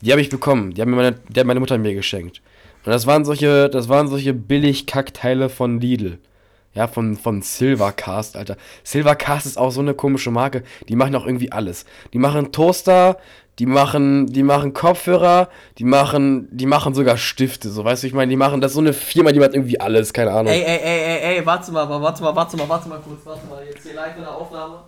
Die 0.00 0.12
habe 0.12 0.20
ich 0.20 0.28
bekommen, 0.28 0.74
die, 0.74 0.80
haben 0.80 0.90
mir 0.90 0.96
meine, 0.96 1.16
die 1.28 1.40
hat 1.40 1.46
meine 1.46 1.58
Mutter 1.58 1.76
mir 1.76 1.94
geschenkt. 1.94 2.40
Und 2.84 2.92
das 2.92 3.06
waren 3.06 3.24
solche, 3.24 3.68
das 3.68 3.88
waren 3.88 4.08
solche 4.08 4.32
billig 4.32 4.86
Kackteile 4.86 5.48
von 5.48 5.80
Lidl. 5.80 6.18
Ja, 6.78 6.86
von, 6.86 7.16
von 7.16 7.42
Silvercast, 7.42 8.36
Alter. 8.36 8.56
Silvercast 8.84 9.46
ist 9.46 9.58
auch 9.58 9.72
so 9.72 9.80
eine 9.80 9.94
komische 9.94 10.30
Marke. 10.30 10.62
Die 10.88 10.94
machen 10.94 11.12
auch 11.16 11.26
irgendwie 11.26 11.50
alles. 11.50 11.84
Die 12.12 12.20
machen 12.20 12.52
Toaster, 12.52 13.16
die 13.58 13.66
machen, 13.66 14.28
die 14.28 14.44
machen 14.44 14.74
Kopfhörer, 14.74 15.48
die 15.78 15.82
machen, 15.82 16.46
die 16.52 16.66
machen 16.66 16.94
sogar 16.94 17.16
Stifte, 17.16 17.68
so 17.68 17.84
weißt 17.84 18.04
du, 18.04 18.06
ich 18.06 18.12
meine, 18.12 18.30
die 18.30 18.36
machen 18.36 18.60
das 18.60 18.74
so 18.74 18.78
eine 18.78 18.92
Firma, 18.92 19.32
die 19.32 19.40
macht 19.40 19.54
irgendwie 19.54 19.80
alles, 19.80 20.12
keine 20.12 20.30
Ahnung. 20.30 20.52
Ey, 20.52 20.62
ey, 20.62 20.78
ey, 20.80 21.00
ey, 21.00 21.36
ey, 21.38 21.46
warte 21.46 21.72
mal, 21.72 21.88
warte 21.88 22.22
mal, 22.22 22.36
warte 22.36 22.56
mal, 22.56 22.68
warte 22.68 22.88
mal 22.88 23.00
kurz, 23.00 23.22
warte 23.24 23.44
mal, 23.48 23.64
jetzt 23.66 23.82
hier 23.82 23.94
live 23.94 24.16
in 24.16 24.22
der 24.22 24.36
Aufnahme. 24.36 24.78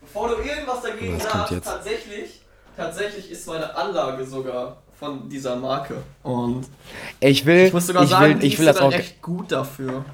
Bevor 0.00 0.26
du 0.30 0.42
irgendwas 0.42 0.82
dagegen 0.82 1.14
Was 1.14 1.22
sagst, 1.22 1.64
tatsächlich, 1.64 2.40
tatsächlich 2.76 3.30
ist 3.30 3.46
meine 3.46 3.76
Anlage 3.76 4.26
sogar 4.26 4.78
von 4.98 5.28
dieser 5.28 5.54
Marke. 5.54 5.98
Und 6.24 6.66
ich 7.20 7.46
will, 7.46 7.66
ich 7.66 7.72
muss 7.72 7.86
sogar 7.86 8.02
ich 8.02 8.10
sagen, 8.10 8.40
will, 8.40 8.44
ich 8.44 8.58
will 8.58 8.66
das 8.66 8.78
auch 8.78 8.90
echt 8.90 9.22
gut 9.22 9.52
dafür. 9.52 10.04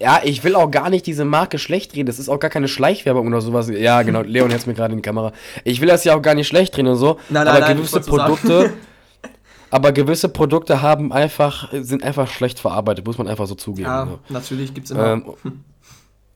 Ja, 0.00 0.20
ich 0.24 0.42
will 0.44 0.54
auch 0.54 0.70
gar 0.70 0.88
nicht 0.88 1.06
diese 1.06 1.24
Marke 1.24 1.58
schlecht 1.58 1.94
reden. 1.94 2.06
Das 2.06 2.18
ist 2.18 2.28
auch 2.28 2.40
gar 2.40 2.50
keine 2.50 2.68
Schleichwerbung 2.68 3.26
oder 3.26 3.40
sowas. 3.40 3.68
Ja, 3.68 4.02
genau. 4.02 4.22
Leon 4.22 4.50
hält 4.50 4.66
mir 4.66 4.74
gerade 4.74 4.92
in 4.92 4.98
die 4.98 5.02
Kamera. 5.02 5.32
Ich 5.64 5.80
will 5.80 5.88
das 5.88 6.04
ja 6.04 6.16
auch 6.16 6.22
gar 6.22 6.34
nicht 6.34 6.48
schlecht 6.48 6.76
reden 6.76 6.88
und 6.88 6.96
so. 6.96 7.18
Nein, 7.28 7.44
nein, 7.44 7.48
aber 7.48 7.60
nein, 7.60 7.76
gewisse 7.76 8.00
Produkte. 8.00 8.72
aber 9.70 9.92
gewisse 9.92 10.28
Produkte 10.30 10.80
haben 10.80 11.12
einfach, 11.12 11.70
sind 11.72 12.02
einfach 12.02 12.28
schlecht 12.28 12.58
verarbeitet, 12.58 13.06
muss 13.06 13.18
man 13.18 13.28
einfach 13.28 13.46
so 13.46 13.54
zugeben. 13.54 13.88
Ja, 13.88 14.04
ne? 14.06 14.18
natürlich 14.30 14.72
gibt's 14.72 14.90
immer. 14.90 15.12
Ähm, 15.12 15.34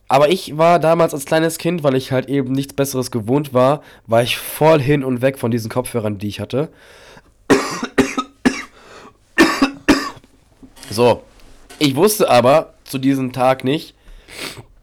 aber 0.09 0.29
ich 0.29 0.59
war 0.59 0.79
damals 0.79 1.15
als 1.15 1.25
kleines 1.25 1.57
Kind, 1.57 1.83
weil 1.83 1.95
ich 1.95 2.13
halt 2.13 2.29
eben 2.29 2.53
nichts 2.53 2.75
Besseres 2.75 3.11
gewohnt 3.11 3.55
war, 3.55 3.81
war 4.07 4.23
ich 4.23 4.37
voll 4.37 4.81
hin 4.81 5.03
und 5.03 5.23
weg 5.23 5.39
von 5.39 5.51
diesen 5.51 5.71
Kopfhörern, 5.71 6.19
die 6.19 6.29
ich 6.29 6.41
hatte. 6.41 6.69
So. 10.91 11.23
Ich 11.79 11.97
wusste 11.97 12.31
aber, 12.31 12.74
zu 12.95 12.99
diesem 12.99 13.33
Tag 13.33 13.65
nicht, 13.65 13.97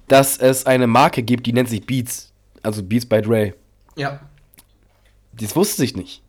dass 0.10 0.38
es 0.38 0.66
eine 0.66 0.86
Marke 0.86 1.24
gibt, 1.24 1.46
die 1.46 1.54
nennt 1.54 1.70
sich 1.70 1.86
Beats. 1.86 2.34
Also 2.62 2.84
Beats 2.84 3.06
by 3.06 3.22
Dre. 3.22 3.54
Ja. 3.96 4.20
Das 5.32 5.56
wusste 5.56 5.86
ich 5.86 5.96
nicht. 5.96 6.22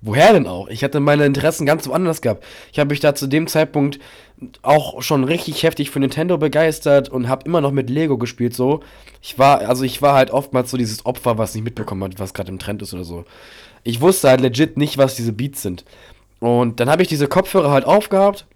Woher 0.00 0.32
denn 0.32 0.46
auch? 0.46 0.68
Ich 0.68 0.84
hatte 0.84 1.00
meine 1.00 1.26
Interessen 1.26 1.66
ganz 1.66 1.88
woanders 1.88 2.20
gehabt. 2.20 2.44
Ich 2.72 2.78
habe 2.78 2.90
mich 2.90 3.00
da 3.00 3.16
zu 3.16 3.26
dem 3.26 3.48
Zeitpunkt 3.48 3.98
auch 4.62 5.02
schon 5.02 5.24
richtig 5.24 5.64
heftig 5.64 5.90
für 5.90 5.98
Nintendo 5.98 6.38
begeistert 6.38 7.08
und 7.08 7.28
habe 7.28 7.46
immer 7.46 7.60
noch 7.60 7.72
mit 7.72 7.90
Lego 7.90 8.16
gespielt 8.16 8.54
so. 8.54 8.80
Ich 9.20 9.36
war 9.36 9.62
also 9.62 9.82
ich 9.82 10.02
war 10.02 10.14
halt 10.14 10.30
oftmals 10.30 10.70
so 10.70 10.76
dieses 10.76 11.04
Opfer, 11.04 11.36
was 11.36 11.54
nicht 11.54 11.64
mitbekommen 11.64 12.04
hat, 12.04 12.20
was 12.20 12.34
gerade 12.34 12.52
im 12.52 12.60
Trend 12.60 12.80
ist 12.82 12.94
oder 12.94 13.04
so. 13.04 13.24
Ich 13.82 14.00
wusste 14.00 14.28
halt 14.28 14.40
legit 14.40 14.76
nicht, 14.76 14.98
was 14.98 15.16
diese 15.16 15.32
Beats 15.32 15.62
sind. 15.62 15.84
Und 16.38 16.78
dann 16.78 16.90
habe 16.90 17.02
ich 17.02 17.08
diese 17.08 17.26
Kopfhörer 17.26 17.72
halt 17.72 17.86
aufgehabt 17.86 18.46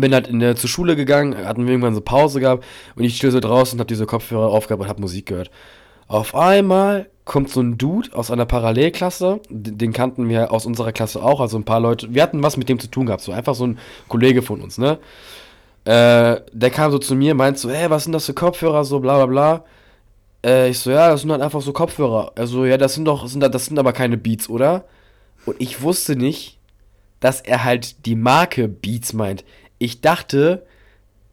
bin 0.00 0.14
halt 0.14 0.28
in 0.28 0.40
der, 0.40 0.56
zur 0.56 0.68
Schule 0.68 0.96
gegangen, 0.96 1.36
hatten 1.36 1.64
wir 1.64 1.72
irgendwann 1.72 1.94
so 1.94 2.00
Pause 2.00 2.40
gehabt 2.40 2.64
und 2.96 3.04
ich 3.04 3.16
stehe 3.16 3.30
so 3.30 3.40
draußen 3.40 3.76
und 3.76 3.80
habe 3.80 3.88
diese 3.88 4.06
Kopfhörer 4.06 4.48
aufgehabt 4.48 4.82
und 4.82 4.88
habe 4.88 5.00
Musik 5.00 5.26
gehört. 5.26 5.50
Auf 6.06 6.34
einmal 6.34 7.08
kommt 7.24 7.48
so 7.48 7.60
ein 7.60 7.78
Dude 7.78 8.10
aus 8.12 8.30
einer 8.30 8.44
Parallelklasse, 8.44 9.40
den 9.48 9.92
kannten 9.92 10.28
wir 10.28 10.52
aus 10.52 10.66
unserer 10.66 10.92
Klasse 10.92 11.22
auch, 11.22 11.40
also 11.40 11.56
ein 11.56 11.64
paar 11.64 11.80
Leute, 11.80 12.14
wir 12.14 12.22
hatten 12.22 12.42
was 12.42 12.56
mit 12.56 12.68
dem 12.68 12.78
zu 12.78 12.88
tun 12.88 13.06
gehabt, 13.06 13.22
so 13.22 13.32
einfach 13.32 13.54
so 13.54 13.66
ein 13.66 13.78
Kollege 14.08 14.42
von 14.42 14.60
uns, 14.60 14.76
ne? 14.76 14.98
Äh, 15.84 16.40
der 16.52 16.70
kam 16.70 16.90
so 16.90 16.98
zu 16.98 17.14
mir, 17.14 17.34
meint 17.34 17.58
so, 17.58 17.70
hey, 17.70 17.90
was 17.90 18.04
sind 18.04 18.12
das 18.12 18.26
für 18.26 18.34
Kopfhörer, 18.34 18.84
so 18.84 19.00
bla 19.00 19.16
bla 19.16 19.26
bla. 19.26 19.64
Äh, 20.44 20.70
ich 20.70 20.78
so, 20.78 20.90
ja, 20.90 21.10
das 21.10 21.22
sind 21.22 21.30
halt 21.30 21.42
einfach 21.42 21.60
so 21.60 21.72
Kopfhörer. 21.72 22.32
Also, 22.36 22.64
ja, 22.64 22.78
das 22.78 22.94
sind 22.94 23.04
doch, 23.04 23.26
sind, 23.26 23.40
das 23.40 23.66
sind 23.66 23.78
aber 23.78 23.92
keine 23.92 24.16
Beats, 24.16 24.48
oder? 24.48 24.84
Und 25.44 25.60
ich 25.60 25.82
wusste 25.82 26.16
nicht, 26.16 26.58
dass 27.20 27.40
er 27.40 27.64
halt 27.64 28.06
die 28.06 28.16
Marke 28.16 28.68
Beats 28.68 29.12
meint. 29.12 29.44
Ich 29.78 30.00
dachte, 30.00 30.66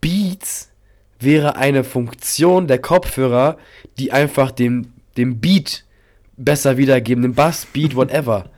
Beats 0.01 0.69
wäre 1.19 1.55
eine 1.55 1.83
Funktion 1.83 2.67
der 2.67 2.79
Kopfhörer, 2.79 3.57
die 3.97 4.11
einfach 4.11 4.51
dem, 4.51 4.93
dem 5.17 5.39
Beat 5.39 5.85
besser 6.35 6.77
wiedergeben, 6.77 7.21
den 7.21 7.35
Bass, 7.35 7.67
Beat, 7.71 7.95
whatever. 7.95 8.49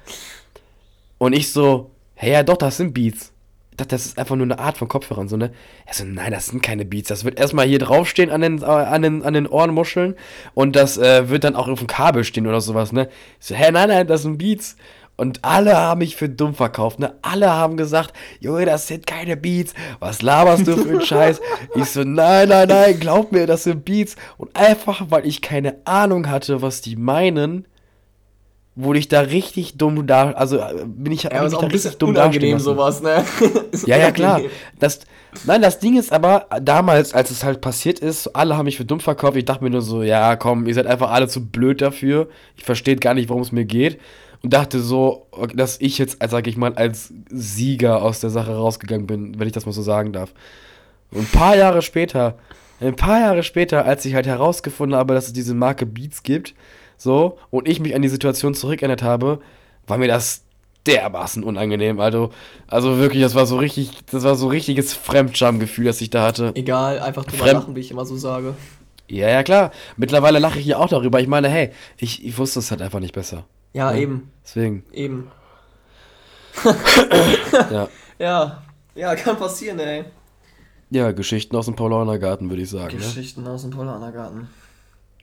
Und 1.18 1.34
ich 1.34 1.52
so, 1.52 1.92
hey, 2.16 2.32
ja 2.32 2.44
doch, 2.44 2.58
das 2.58 2.78
sind 2.78 2.94
Beats. 2.94 3.32
Ich 3.72 3.78
dachte, 3.78 3.96
das 3.96 4.06
ist 4.06 4.20
einfach 4.20 4.36
nur 4.36 4.46
eine 4.46 4.60
Art 4.60 4.78
von 4.78 4.88
Kopfhörern, 4.88 5.28
so, 5.28 5.36
ne? 5.36 5.52
Er 5.86 5.94
so, 5.96 6.06
nein, 6.06 6.32
das 6.32 6.46
sind 6.46 6.62
keine 6.62 6.86
Beats. 6.86 7.08
Das 7.08 7.26
wird 7.26 7.40
erstmal 7.40 7.66
hier 7.66 7.80
draufstehen 7.80 8.30
an 8.30 8.42
den, 8.42 8.64
an 8.64 9.02
den, 9.02 9.24
an 9.24 9.34
den 9.34 9.48
Ohrenmuscheln 9.48 10.16
und 10.54 10.76
das 10.76 11.00
äh, 11.00 11.30
wird 11.30 11.44
dann 11.44 11.56
auch 11.56 11.68
auf 11.68 11.80
dem 11.80 11.88
Kabel 11.88 12.24
stehen 12.24 12.46
oder 12.46 12.62
sowas, 12.62 12.92
ne? 12.92 13.10
Ich 13.40 13.48
so, 13.48 13.56
hä, 13.56 13.72
nein, 13.72 13.90
nein, 13.90 14.06
das 14.06 14.22
sind 14.22 14.38
Beats. 14.38 14.78
Und 15.24 15.40
alle 15.42 15.78
haben 15.78 16.00
mich 16.00 16.18
für 16.18 16.28
dumm 16.28 16.54
verkauft, 16.54 17.00
ne? 17.00 17.16
Alle 17.22 17.50
haben 17.50 17.78
gesagt, 17.78 18.14
Junge, 18.42 18.66
das 18.66 18.90
sind 18.90 19.08
keine 19.08 19.38
Beats. 19.38 19.74
Was 20.02 20.22
laberst 20.22 20.68
du 20.68 20.76
für 20.76 20.90
einen 20.90 21.02
Scheiß? 21.02 21.40
Ich 21.76 21.92
so, 21.92 22.04
nein, 22.04 22.50
nein, 22.50 22.68
nein, 22.68 23.00
glaub 23.00 23.32
mir, 23.32 23.48
das 23.48 23.64
sind 23.64 23.86
Beats. 23.86 24.18
Und 24.38 24.54
einfach, 24.54 25.06
weil 25.10 25.26
ich 25.26 25.42
keine 25.42 25.78
Ahnung 25.86 26.30
hatte, 26.30 26.62
was 26.62 26.82
die 26.82 26.98
meinen, 26.98 27.66
wurde 28.76 29.00
ich 29.00 29.08
da 29.08 29.22
richtig 29.22 29.78
dumm 29.78 30.06
da, 30.06 30.32
also 30.32 30.58
äh, 30.58 30.84
bin 30.86 31.14
ich, 31.14 31.24
ja, 31.24 31.46
ist 31.46 31.54
auch 31.54 31.62
da 31.62 31.68
ein 31.68 31.72
richtig 31.72 31.98
dumm 31.98 32.10
unangenehm 32.10 32.60
sowas, 32.60 33.02
ne? 33.02 33.24
ja, 33.86 33.98
ja, 33.98 34.12
klar. 34.12 34.42
Das, 34.80 35.00
nein, 35.46 35.62
das 35.62 35.80
Ding 35.80 35.98
ist 35.98 36.12
aber, 36.12 36.48
damals, 36.62 37.14
als 37.14 37.32
es 37.32 37.46
halt 37.46 37.62
passiert 37.62 38.00
ist, 38.00 38.28
alle 38.36 38.58
haben 38.58 38.66
mich 38.66 38.76
für 38.76 38.86
dumm 38.86 39.00
verkauft. 39.00 39.38
Ich 39.38 39.46
dachte 39.46 39.64
mir 39.64 39.70
nur 39.70 39.82
so, 39.82 40.04
ja, 40.04 40.36
komm, 40.36 40.68
ihr 40.68 40.74
seid 40.74 40.86
einfach 40.86 41.12
alle 41.12 41.30
zu 41.30 41.46
blöd 41.46 41.82
dafür. 41.82 42.28
Ich 42.58 42.66
verstehe 42.66 42.98
gar 42.98 43.14
nicht, 43.14 43.30
worum 43.30 43.42
es 43.42 43.54
mir 43.54 43.64
geht. 43.64 44.00
Und 44.44 44.54
dachte 44.54 44.82
so, 44.82 45.28
dass 45.54 45.80
ich 45.80 45.98
jetzt, 45.98 46.18
sag 46.28 46.48
ich 46.48 46.58
mal, 46.58 46.74
als 46.76 47.14
Sieger 47.30 48.02
aus 48.02 48.20
der 48.20 48.30
Sache 48.30 48.54
rausgegangen 48.54 49.08
bin, 49.08 49.40
wenn 49.40 49.48
ich 49.48 49.54
das 49.54 49.66
mal 49.66 49.72
so 49.72 49.82
sagen 49.82 50.12
darf. 50.12 50.34
Und 51.12 51.22
ein 51.22 51.28
paar 51.28 51.56
Jahre 51.56 51.82
später, 51.82 52.38
ein 52.82 52.96
paar 52.96 53.22
Jahre 53.22 53.44
später, 53.44 53.86
als 53.86 54.04
ich 54.04 54.16
halt 54.16 54.28
herausgefunden 54.28 54.98
habe, 54.98 55.14
dass 55.14 55.28
es 55.28 55.34
diese 55.34 55.54
Marke 55.54 55.86
Beats 55.86 56.24
gibt, 56.24 56.56
so, 56.98 57.38
und 57.52 57.68
ich 57.68 57.80
mich 57.80 57.96
an 57.96 58.02
die 58.02 58.10
Situation 58.10 58.54
zurückerinnert 58.54 59.02
habe, 59.02 59.40
war 59.88 59.98
mir 59.98 60.08
das 60.08 60.44
dermaßen 60.86 61.44
unangenehm. 61.44 62.00
Also, 62.00 62.32
also 62.68 62.98
wirklich, 62.98 63.24
das 63.24 63.36
war 63.36 63.46
so 63.46 63.58
richtig, 63.58 63.92
das 64.12 64.24
war 64.24 64.36
so 64.36 64.48
richtiges 64.48 64.94
Fremdschamgefühl, 64.94 65.86
das 65.86 66.02
ich 66.02 66.10
da 66.10 66.26
hatte. 66.26 66.52
Egal, 66.56 67.00
einfach 67.00 67.24
drüber 67.24 67.44
Fremd 67.44 67.54
lachen, 67.54 67.76
wie 67.76 67.80
ich 67.80 67.92
immer 67.92 68.06
so 68.06 68.18
sage. 68.18 68.56
Ja, 69.08 69.30
ja, 69.30 69.44
klar. 69.44 69.72
Mittlerweile 69.98 70.40
lache 70.40 70.60
ich 70.60 70.66
ja 70.66 70.78
auch 70.78 70.90
darüber. 70.90 71.20
Ich 71.20 71.28
meine, 71.28 71.50
hey, 71.50 71.72
ich, 71.98 72.26
ich 72.26 72.38
wusste 72.38 72.60
es 72.60 72.72
halt 72.72 72.82
einfach 72.82 73.00
nicht 73.00 73.14
besser. 73.14 73.46
Ja, 73.74 73.92
ja 73.92 73.98
eben. 73.98 74.32
Deswegen. 74.44 74.84
Eben. 74.92 75.32
ja. 77.72 77.88
Ja. 78.20 78.64
Ja, 78.96 79.16
kann 79.16 79.38
passieren, 79.38 79.80
ey. 79.80 80.06
Ja, 80.92 81.12
Geschichten 81.12 81.56
aus 81.56 81.66
dem 81.66 81.76
Paulanergarten, 81.76 82.50
würde 82.50 82.62
ich 82.62 82.70
sagen. 82.70 82.96
Ne? 82.96 83.04
Geschichten 83.04 83.44
ne? 83.44 83.50
aus 83.50 83.64
dem 83.64 83.72
Paulanergarten. 83.72 84.48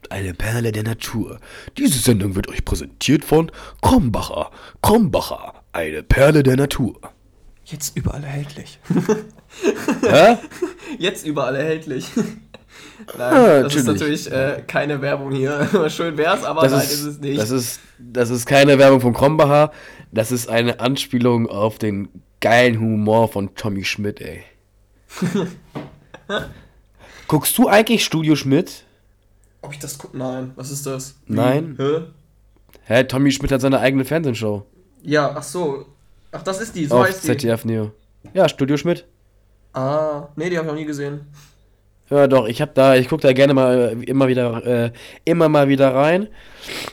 Eine 0.09 0.33
Perle 0.33 0.73
der 0.73 0.83
Natur. 0.83 1.39
Diese 1.77 1.97
Sendung 1.97 2.35
wird 2.35 2.49
euch 2.49 2.65
präsentiert 2.65 3.23
von 3.23 3.49
Krombacher. 3.81 4.51
Krombacher, 4.81 5.53
eine 5.71 6.03
Perle 6.03 6.43
der 6.43 6.57
Natur. 6.57 6.99
Jetzt 7.63 7.95
überall 7.95 8.23
erhältlich. 8.23 8.79
Hä? 10.01 10.37
Jetzt 10.99 11.25
überall 11.25 11.55
erhältlich. 11.55 12.07
Nein, 13.17 13.33
ah, 13.33 13.63
das 13.63 13.75
ist 13.75 13.87
natürlich 13.87 14.31
äh, 14.31 14.63
keine 14.67 15.01
Werbung 15.01 15.31
hier. 15.31 15.67
Schön 15.89 16.17
wär's, 16.17 16.43
aber 16.43 16.61
das 16.61 16.71
nein, 16.71 16.81
ist, 16.81 16.91
ist, 16.91 17.03
es 17.03 17.19
nicht. 17.19 17.39
Das 17.39 17.49
ist, 17.49 17.79
das 17.99 18.29
ist 18.29 18.45
keine 18.45 18.77
Werbung 18.77 19.01
von 19.01 19.13
Krombacher. 19.13 19.71
Das 20.11 20.31
ist 20.31 20.49
eine 20.49 20.79
Anspielung 20.79 21.47
auf 21.47 21.77
den 21.77 22.09
geilen 22.41 22.79
Humor 22.79 23.29
von 23.29 23.55
Tommy 23.55 23.83
Schmidt, 23.83 24.21
ey. 24.21 24.43
Guckst 27.27 27.57
du 27.57 27.67
eigentlich 27.67 28.03
Studio 28.03 28.35
Schmidt? 28.35 28.85
Ob 29.61 29.73
ich 29.73 29.79
das 29.79 29.97
gucke? 29.97 30.17
Nein. 30.17 30.51
Was 30.55 30.71
ist 30.71 30.85
das? 30.85 31.15
Wie? 31.27 31.35
Nein. 31.35 31.75
Hä? 31.77 32.01
Hä? 32.83 33.03
Tommy 33.03 33.31
Schmidt 33.31 33.51
hat 33.51 33.61
seine 33.61 33.79
eigene 33.79 34.05
Fernsehshow. 34.05 34.65
Ja, 35.03 35.33
ach 35.35 35.43
so. 35.43 35.85
Ach, 36.31 36.43
das 36.43 36.61
ist 36.61 36.75
die, 36.75 36.85
so 36.85 36.95
Auf 36.95 37.07
heißt 37.07 37.23
die. 37.23 37.27
ZDF 37.27 37.65
Neo. 37.65 37.91
Ja, 38.33 38.47
Studio 38.47 38.77
Schmidt. 38.77 39.05
Ah, 39.73 40.27
nee, 40.35 40.49
die 40.49 40.57
habe 40.57 40.67
ich 40.67 40.71
noch 40.73 40.79
nie 40.79 40.85
gesehen. 40.85 41.21
Ja, 42.11 42.27
doch, 42.27 42.45
ich 42.45 42.61
habe 42.61 42.73
da, 42.73 42.95
ich 42.95 43.07
gucke 43.07 43.21
da 43.21 43.31
gerne 43.31 43.53
mal 43.53 43.95
äh, 43.97 44.03
immer 44.03 44.27
wieder, 44.27 44.65
äh, 44.65 44.91
immer 45.23 45.47
mal 45.47 45.69
wieder 45.69 45.95
rein. 45.95 46.27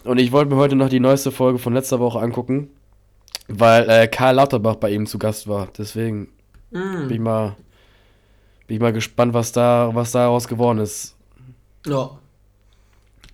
Und 0.05 0.19
ich 0.19 0.31
wollte 0.31 0.55
mir 0.55 0.61
heute 0.61 0.77
noch 0.77 0.89
die 0.89 1.01
neueste 1.01 1.33
Folge 1.33 1.59
von 1.59 1.75
letzter 1.75 1.99
Woche 1.99 2.21
angucken, 2.21 2.71
weil 3.49 3.91
äh, 3.91 4.07
Karl 4.07 4.37
Lauterbach 4.37 4.77
bei 4.77 4.91
ihm 4.91 5.07
zu 5.07 5.19
Gast 5.19 5.49
war. 5.49 5.69
Deswegen 5.77 6.29
mm. 6.71 7.09
bin 7.09 7.11
ich 7.11 7.19
mal, 7.19 7.57
bin 8.69 8.77
ich 8.77 8.81
mal 8.81 8.93
gespannt, 8.93 9.35
was 9.35 9.51
da, 9.51 9.91
was 9.93 10.13
daraus 10.13 10.47
geworden 10.47 10.79
ist. 10.79 11.17
Ja. 11.85 12.11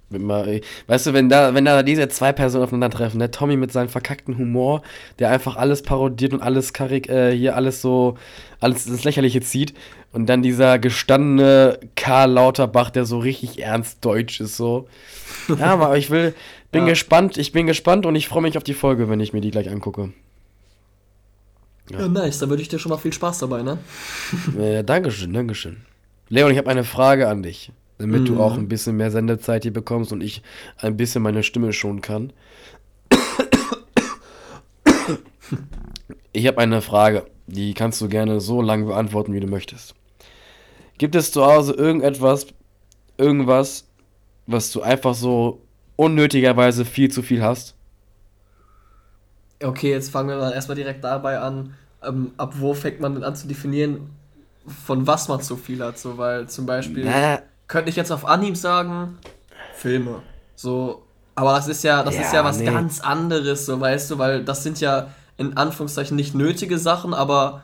Mal, 0.08 0.60
weißt 0.86 1.06
du, 1.06 1.12
wenn 1.12 1.28
da, 1.28 1.54
wenn 1.54 1.64
da 1.64 1.82
diese 1.82 2.08
zwei 2.08 2.32
Personen 2.32 2.64
aufeinandertreffen, 2.64 3.18
der 3.18 3.28
ne? 3.28 3.32
Tommy 3.32 3.56
mit 3.56 3.72
seinem 3.72 3.88
verkackten 3.88 4.38
Humor, 4.38 4.82
der 5.18 5.30
einfach 5.30 5.56
alles 5.56 5.82
parodiert 5.82 6.32
und 6.32 6.40
alles 6.40 6.72
karik, 6.72 7.08
äh, 7.08 7.36
hier 7.36 7.56
alles 7.56 7.82
so, 7.82 8.16
alles 8.64 8.86
ins 8.86 9.04
Lächerliche 9.04 9.40
zieht, 9.40 9.74
und 10.12 10.26
dann 10.26 10.42
dieser 10.42 10.78
gestandene 10.78 11.78
Karl 11.96 12.32
Lauterbach, 12.32 12.90
der 12.90 13.04
so 13.04 13.18
richtig 13.18 13.62
ernst 13.62 14.04
deutsch 14.04 14.40
ist, 14.40 14.56
so. 14.56 14.88
Ja, 15.48 15.66
aber 15.66 15.96
ich 15.96 16.10
will, 16.10 16.34
bin 16.72 16.82
ja. 16.82 16.90
gespannt, 16.90 17.36
ich 17.36 17.52
bin 17.52 17.66
gespannt 17.66 18.06
und 18.06 18.16
ich 18.16 18.28
freue 18.28 18.42
mich 18.42 18.56
auf 18.56 18.64
die 18.64 18.74
Folge, 18.74 19.08
wenn 19.08 19.20
ich 19.20 19.32
mir 19.32 19.40
die 19.40 19.50
gleich 19.50 19.68
angucke. 19.68 20.12
Ja, 21.90 22.00
ja 22.00 22.08
nice, 22.08 22.38
da 22.38 22.48
würde 22.48 22.62
ich 22.62 22.68
dir 22.68 22.78
schon 22.78 22.90
mal 22.90 22.98
viel 22.98 23.12
Spaß 23.12 23.40
dabei, 23.40 23.62
ne? 23.62 23.78
Ja, 24.58 24.82
Dankeschön, 24.82 25.32
Dankeschön. 25.32 25.82
Leon, 26.28 26.50
ich 26.50 26.58
habe 26.58 26.70
eine 26.70 26.84
Frage 26.84 27.28
an 27.28 27.42
dich 27.42 27.70
damit 27.98 28.22
mhm. 28.22 28.26
du 28.26 28.42
auch 28.42 28.54
ein 28.54 28.68
bisschen 28.68 28.96
mehr 28.96 29.10
Sendezeit 29.10 29.62
hier 29.62 29.72
bekommst 29.72 30.12
und 30.12 30.22
ich 30.22 30.42
ein 30.78 30.96
bisschen 30.96 31.22
meine 31.22 31.42
Stimme 31.42 31.72
schonen 31.72 32.00
kann. 32.00 32.32
Ich 36.32 36.46
habe 36.46 36.58
eine 36.58 36.82
Frage, 36.82 37.26
die 37.46 37.74
kannst 37.74 38.00
du 38.00 38.08
gerne 38.08 38.40
so 38.40 38.62
lange 38.62 38.86
beantworten, 38.86 39.32
wie 39.32 39.40
du 39.40 39.46
möchtest. 39.46 39.94
Gibt 40.98 41.14
es 41.14 41.32
zu 41.32 41.44
Hause 41.44 41.72
irgendetwas, 41.72 42.46
irgendwas, 43.18 43.84
was 44.46 44.70
du 44.70 44.82
einfach 44.82 45.14
so 45.14 45.60
unnötigerweise 45.96 46.84
viel 46.84 47.10
zu 47.10 47.22
viel 47.22 47.42
hast? 47.42 47.74
Okay, 49.62 49.90
jetzt 49.90 50.10
fangen 50.10 50.28
wir 50.28 50.36
mal 50.36 50.52
erstmal 50.52 50.76
direkt 50.76 51.02
dabei 51.04 51.38
an, 51.38 51.74
ähm, 52.02 52.32
ab 52.36 52.54
wo 52.58 52.74
fängt 52.74 53.00
man 53.00 53.14
denn 53.14 53.24
an 53.24 53.34
zu 53.34 53.48
definieren, 53.48 54.10
von 54.66 55.06
was 55.06 55.28
man 55.28 55.40
zu 55.40 55.56
viel 55.56 55.82
hat, 55.82 55.98
so, 55.98 56.18
weil 56.18 56.48
zum 56.48 56.66
Beispiel. 56.66 57.04
Na, 57.04 57.40
könnte 57.66 57.90
ich 57.90 57.96
jetzt 57.96 58.10
auf 58.10 58.24
Anhieb 58.26 58.56
sagen, 58.56 59.18
Filme. 59.74 60.22
So, 60.54 61.02
aber 61.34 61.54
das 61.54 61.68
ist 61.68 61.82
ja, 61.82 62.02
das 62.02 62.14
ja, 62.14 62.22
ist 62.22 62.32
ja 62.32 62.44
was 62.44 62.58
nee. 62.58 62.66
ganz 62.66 63.00
anderes, 63.00 63.66
so 63.66 63.80
weißt 63.80 64.10
du, 64.10 64.18
weil 64.18 64.44
das 64.44 64.62
sind 64.62 64.80
ja 64.80 65.08
in 65.36 65.56
Anführungszeichen 65.56 66.16
nicht 66.16 66.34
nötige 66.34 66.78
Sachen, 66.78 67.14
aber 67.14 67.62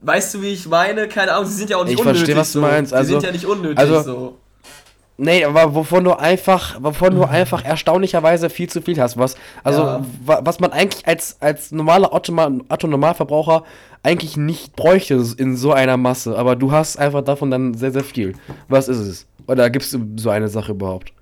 weißt 0.00 0.34
du, 0.34 0.42
wie 0.42 0.48
ich 0.48 0.66
meine? 0.68 1.08
Keine 1.08 1.32
Ahnung, 1.32 1.46
sie 1.46 1.54
sind 1.54 1.70
ja 1.70 1.76
auch 1.76 1.84
nicht 1.84 1.94
ich 1.94 2.00
unnötig. 2.00 2.22
Ich 2.22 2.34
verstehe, 2.34 2.40
was 2.40 2.52
du 2.52 2.60
meinst. 2.60 2.92
Also, 2.92 3.14
die 3.14 3.20
sind 3.20 3.26
ja 3.26 3.32
nicht 3.32 3.46
unnötig 3.46 3.78
also, 3.78 4.02
so. 4.02 4.38
Nee, 5.22 5.44
aber 5.44 5.74
wovon 5.74 6.02
du 6.04 6.14
einfach, 6.14 6.82
wovon 6.82 7.14
du 7.14 7.24
einfach 7.24 7.62
erstaunlicherweise 7.62 8.48
viel 8.48 8.70
zu 8.70 8.80
viel 8.80 8.98
hast. 8.98 9.18
Was, 9.18 9.36
also, 9.62 9.82
ja. 9.82 10.02
was 10.24 10.60
man 10.60 10.72
eigentlich 10.72 11.06
als, 11.06 11.36
als 11.40 11.72
normaler 11.72 12.14
Otto-Normalverbraucher 12.14 13.64
eigentlich 14.02 14.38
nicht 14.38 14.76
bräuchte 14.76 15.22
in 15.36 15.58
so 15.58 15.74
einer 15.74 15.98
Masse. 15.98 16.38
Aber 16.38 16.56
du 16.56 16.72
hast 16.72 16.98
einfach 16.98 17.22
davon 17.22 17.50
dann 17.50 17.74
sehr, 17.74 17.92
sehr 17.92 18.02
viel. 18.02 18.34
Was 18.68 18.88
ist 18.88 18.96
es? 18.96 19.26
Oder 19.46 19.68
gibt 19.68 19.84
es 19.84 19.98
so 20.16 20.30
eine 20.30 20.48
Sache 20.48 20.72
überhaupt? 20.72 21.12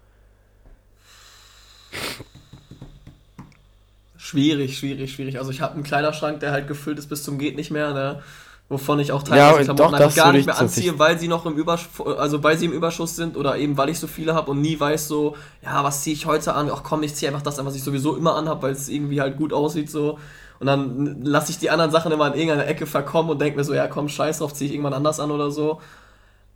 Schwierig, 4.29 4.77
schwierig, 4.77 5.13
schwierig. 5.13 5.39
Also 5.39 5.51
ich 5.51 5.61
habe 5.61 5.75
einen 5.75 5.85
Kleiderschrank, 5.85 6.41
der 6.41 6.53
halt 6.53 6.69
gefüllt 6.69 6.99
ist 6.99 7.09
bis 7.09 7.23
zum 7.23 7.39
geht 7.39 7.57
nicht 7.57 7.71
mehr. 7.71 7.95
Ne? 7.95 8.23
wovon 8.69 9.01
ich 9.01 9.13
auch 9.13 9.23
teilweise 9.23 9.59
ja, 9.61 9.75
Klamotten 9.75 10.03
doch, 10.03 10.15
gar 10.15 10.33
nicht 10.33 10.47
mehr 10.47 10.59
anziehe, 10.59 10.99
weil 10.99 11.19
sie 11.19 11.29
noch 11.29 11.47
im 11.47 11.57
Überschuss, 11.57 12.07
also 12.19 12.43
weil 12.43 12.59
sie 12.59 12.67
im 12.67 12.73
Überschuss 12.73 13.17
sind 13.17 13.37
oder 13.37 13.57
eben 13.57 13.79
weil 13.79 13.89
ich 13.89 13.99
so 13.99 14.07
viele 14.07 14.35
habe 14.35 14.51
und 14.51 14.61
nie 14.61 14.79
weiß 14.79 15.09
so, 15.09 15.37
ja, 15.63 15.83
was 15.85 16.03
ziehe 16.03 16.15
ich 16.15 16.27
heute 16.27 16.55
an? 16.55 16.71
Ach 16.71 16.83
komm, 16.83 17.03
ich 17.03 17.15
ziehe 17.15 17.31
einfach 17.31 17.43
das 17.43 17.59
an, 17.59 17.65
was 17.65 17.75
ich 17.75 17.83
sowieso 17.83 18.17
immer 18.17 18.37
anhabe, 18.37 18.63
weil 18.63 18.73
es 18.73 18.89
irgendwie 18.89 19.21
halt 19.21 19.39
gut 19.39 19.53
aussieht 19.53 19.91
so. 19.91 20.19
Und 20.61 20.67
dann 20.67 21.23
lasse 21.23 21.51
ich 21.51 21.59
die 21.59 21.71
anderen 21.71 21.91
Sachen 21.91 22.13
immer 22.13 22.27
in 22.27 22.35
irgendeiner 22.35 22.67
Ecke 22.67 22.85
verkommen 22.85 23.31
und 23.31 23.41
denke 23.41 23.57
mir 23.57 23.65
so, 23.65 23.73
ja 23.73 23.87
komm, 23.87 24.09
scheiß 24.09 24.39
drauf, 24.39 24.53
ziehe 24.53 24.69
ich 24.69 24.75
irgendwann 24.75 24.93
anders 24.93 25.19
an 25.19 25.31
oder 25.31 25.51
so. 25.51 25.81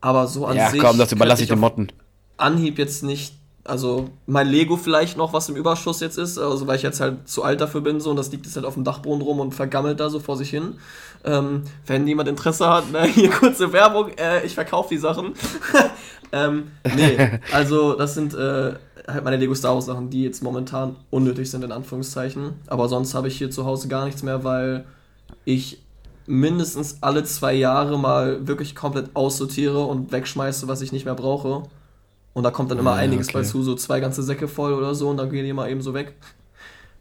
Aber 0.03 0.27
so 0.27 0.47
an 0.47 0.57
ja, 0.57 0.69
sich. 0.69 0.83
Ja, 0.83 0.89
komm, 0.89 0.99
das 0.99 1.13
überlasse 1.13 1.45
ich 1.45 1.49
den 1.49 1.61
Motten. 1.61 1.93
Anhieb 2.37 2.79
jetzt 2.79 3.05
nicht 3.05 3.35
Also 3.65 4.09
mein 4.27 4.49
Lego 4.49 4.77
vielleicht 4.77 5.17
noch, 5.17 5.33
was 5.33 5.49
im 5.49 5.55
Überschuss 5.55 6.01
jetzt 6.01 6.19
ist, 6.19 6.37
also 6.37 6.67
weil 6.67 6.77
ich 6.77 6.83
jetzt 6.83 7.01
halt 7.01 7.29
zu 7.29 7.45
alt 7.45 7.61
dafür 7.61 7.81
bin 7.81 8.01
so 8.01 8.11
und 8.11 8.17
das 8.17 8.33
liegt 8.33 8.45
jetzt 8.45 8.57
halt 8.57 8.67
auf 8.67 8.75
dem 8.75 8.83
Dachboden 8.83 9.23
rum 9.23 9.39
und 9.39 9.55
vergammelt 9.55 10.01
da 10.01 10.11
so 10.11 10.19
vor 10.19 10.37
sich 10.37 10.51
hin. 10.51 10.75
Ähm, 11.25 11.63
wenn 11.87 12.09
jemand 12.09 12.29
Interesse 12.29 12.69
hat, 12.69 12.91
ne, 12.91 13.05
hier 13.07 13.31
kurze 13.31 13.73
Werbung, 13.73 14.09
äh, 14.19 14.45
ich 14.45 14.55
verkaufe 14.55 14.89
die 14.89 14.99
Sachen. 14.99 15.35
ähm, 16.33 16.73
nee, 16.97 17.17
also 17.53 17.95
das 17.95 18.15
sind 18.15 18.35
äh, 18.35 18.75
halt 19.07 19.25
meine 19.25 19.37
Lego 19.37 19.55
Star 19.55 19.75
Wars 19.75 19.87
Sachen, 19.87 20.11
die 20.11 20.25
jetzt 20.25 20.43
momentan 20.43 20.97
unnötig 21.11 21.49
sind 21.49 21.63
in 21.63 21.71
Anführungszeichen. 21.71 22.55
Aber 22.67 22.89
sonst 22.89 23.15
habe 23.15 23.29
ich 23.29 23.39
hier 23.39 23.53
zu 23.53 23.65
Hause 23.65 23.87
gar 23.87 24.07
nichts 24.07 24.25
mehr, 24.25 24.43
weil 24.43 24.87
ich 25.45 25.81
mindestens 26.27 26.99
alle 27.01 27.23
zwei 27.23 27.55
Jahre 27.55 27.97
mal 27.97 28.47
wirklich 28.49 28.75
komplett 28.75 29.11
aussortiere 29.15 29.85
und 29.85 30.11
wegschmeiße, 30.11 30.67
was 30.67 30.81
ich 30.81 30.91
nicht 30.91 31.05
mehr 31.05 31.15
brauche. 31.15 31.63
Und 32.35 32.45
da 32.45 32.51
kommt 32.51 32.71
dann 32.71 32.79
immer 32.79 32.93
ja, 32.93 32.97
einiges 32.97 33.29
okay. 33.29 33.39
bei 33.39 33.45
zu, 33.45 33.63
so 33.63 33.75
zwei 33.75 34.01
ganze 34.01 34.23
Säcke 34.23 34.49
voll 34.49 34.73
oder 34.73 34.95
so 34.95 35.09
und 35.11 35.19
dann 35.19 35.31
gehen 35.31 35.45
die 35.45 35.53
mal 35.53 35.71
eben 35.71 35.83
so 35.83 35.95
weg. 35.95 36.15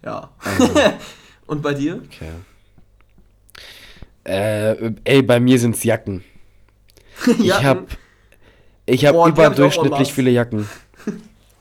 Ja. 0.04 0.32
Also. 0.39 0.74
und 1.46 1.62
bei 1.62 1.76
dir? 1.76 2.02
Okay. 2.08 2.32
Äh, 4.24 4.94
ey, 5.04 5.22
bei 5.22 5.39
mir 5.39 5.60
sind 5.60 5.76
es 5.76 5.84
Jacken. 5.84 6.24
Jacken. 7.38 7.46
Ich 7.46 7.63
habe 7.63 7.86
ich 8.88 9.06
hab 9.06 9.13
Boah, 9.13 9.30
überdurchschnittlich 9.30 10.10
hab 10.10 10.15
viele 10.15 10.32
Jacken. 10.32 10.67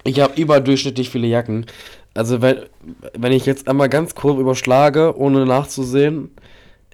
Ich 0.05 0.21
habe 0.21 0.41
überdurchschnittlich 0.41 1.11
viele 1.11 1.27
Jacken. 1.27 1.67
Also 2.15 2.41
wenn, 2.41 2.65
wenn 3.13 3.33
ich 3.33 3.45
jetzt 3.45 3.69
einmal 3.69 3.89
ganz 3.89 4.15
kurz 4.15 4.41
überschlage, 4.41 5.17
ohne 5.19 5.45
nachzusehen, 5.45 6.31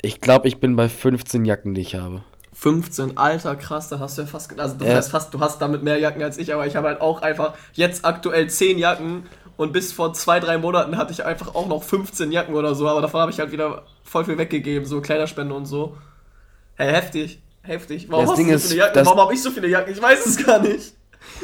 ich 0.02 0.20
glaube, 0.20 0.48
ich 0.48 0.58
bin 0.58 0.76
bei 0.76 0.88
15 0.88 1.44
Jacken, 1.44 1.74
die 1.74 1.80
ich 1.80 1.94
habe. 1.94 2.22
15, 2.58 3.18
alter, 3.18 3.54
krass, 3.54 3.90
da 3.90 3.98
hast 3.98 4.16
du 4.16 4.22
ja 4.22 4.28
fast, 4.28 4.58
also 4.58 4.76
das 4.76 4.88
ja. 4.88 4.94
heißt 4.94 5.10
fast, 5.10 5.34
du 5.34 5.40
hast 5.40 5.60
damit 5.60 5.82
mehr 5.82 5.98
Jacken 5.98 6.22
als 6.22 6.38
ich, 6.38 6.54
aber 6.54 6.66
ich 6.66 6.74
habe 6.74 6.88
halt 6.88 7.02
auch 7.02 7.20
einfach 7.20 7.52
jetzt 7.74 8.06
aktuell 8.06 8.48
10 8.48 8.78
Jacken 8.78 9.24
und 9.58 9.74
bis 9.74 9.92
vor 9.92 10.14
zwei, 10.14 10.40
drei 10.40 10.56
Monaten 10.56 10.96
hatte 10.96 11.12
ich 11.12 11.22
einfach 11.22 11.54
auch 11.54 11.68
noch 11.68 11.82
15 11.82 12.32
Jacken 12.32 12.54
oder 12.54 12.74
so, 12.74 12.88
aber 12.88 13.02
davon 13.02 13.20
habe 13.20 13.30
ich 13.30 13.40
halt 13.40 13.52
wieder 13.52 13.82
voll 14.02 14.24
viel 14.24 14.38
weggegeben, 14.38 14.88
so 14.88 15.02
Kleiderspende 15.02 15.54
und 15.54 15.66
so. 15.66 15.98
Hey, 16.76 16.90
heftig, 16.94 17.42
heftig. 17.60 18.06
Warum, 18.08 18.26
das 18.26 18.36
Ding 18.36 18.48
so 18.48 18.54
ist, 18.54 18.78
Warum 18.94 19.20
habe 19.20 19.34
ich 19.34 19.42
so 19.42 19.50
viele 19.50 19.68
Jacken? 19.68 19.92
Ich 19.92 20.00
weiß 20.00 20.24
es 20.24 20.42
gar 20.42 20.58
nicht. 20.58 20.94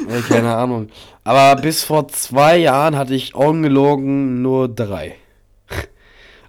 Ja, 0.09 0.19
keine 0.27 0.55
Ahnung. 0.55 0.89
Aber 1.23 1.61
bis 1.61 1.83
vor 1.83 2.07
zwei 2.07 2.57
Jahren 2.57 2.97
hatte 2.97 3.13
ich 3.13 3.35
ungelogen 3.35 4.41
nur 4.41 4.67
drei. 4.67 5.15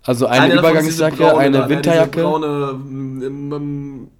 Also 0.02 0.26
eine, 0.26 0.44
eine 0.44 0.54
Übergangsjacke, 0.58 1.36
eine 1.36 1.68
Winterjacke. 1.68 2.20
Eine 2.20 2.28
braune, 2.28 2.72
mm, 2.74 3.48
mm, 3.48 4.10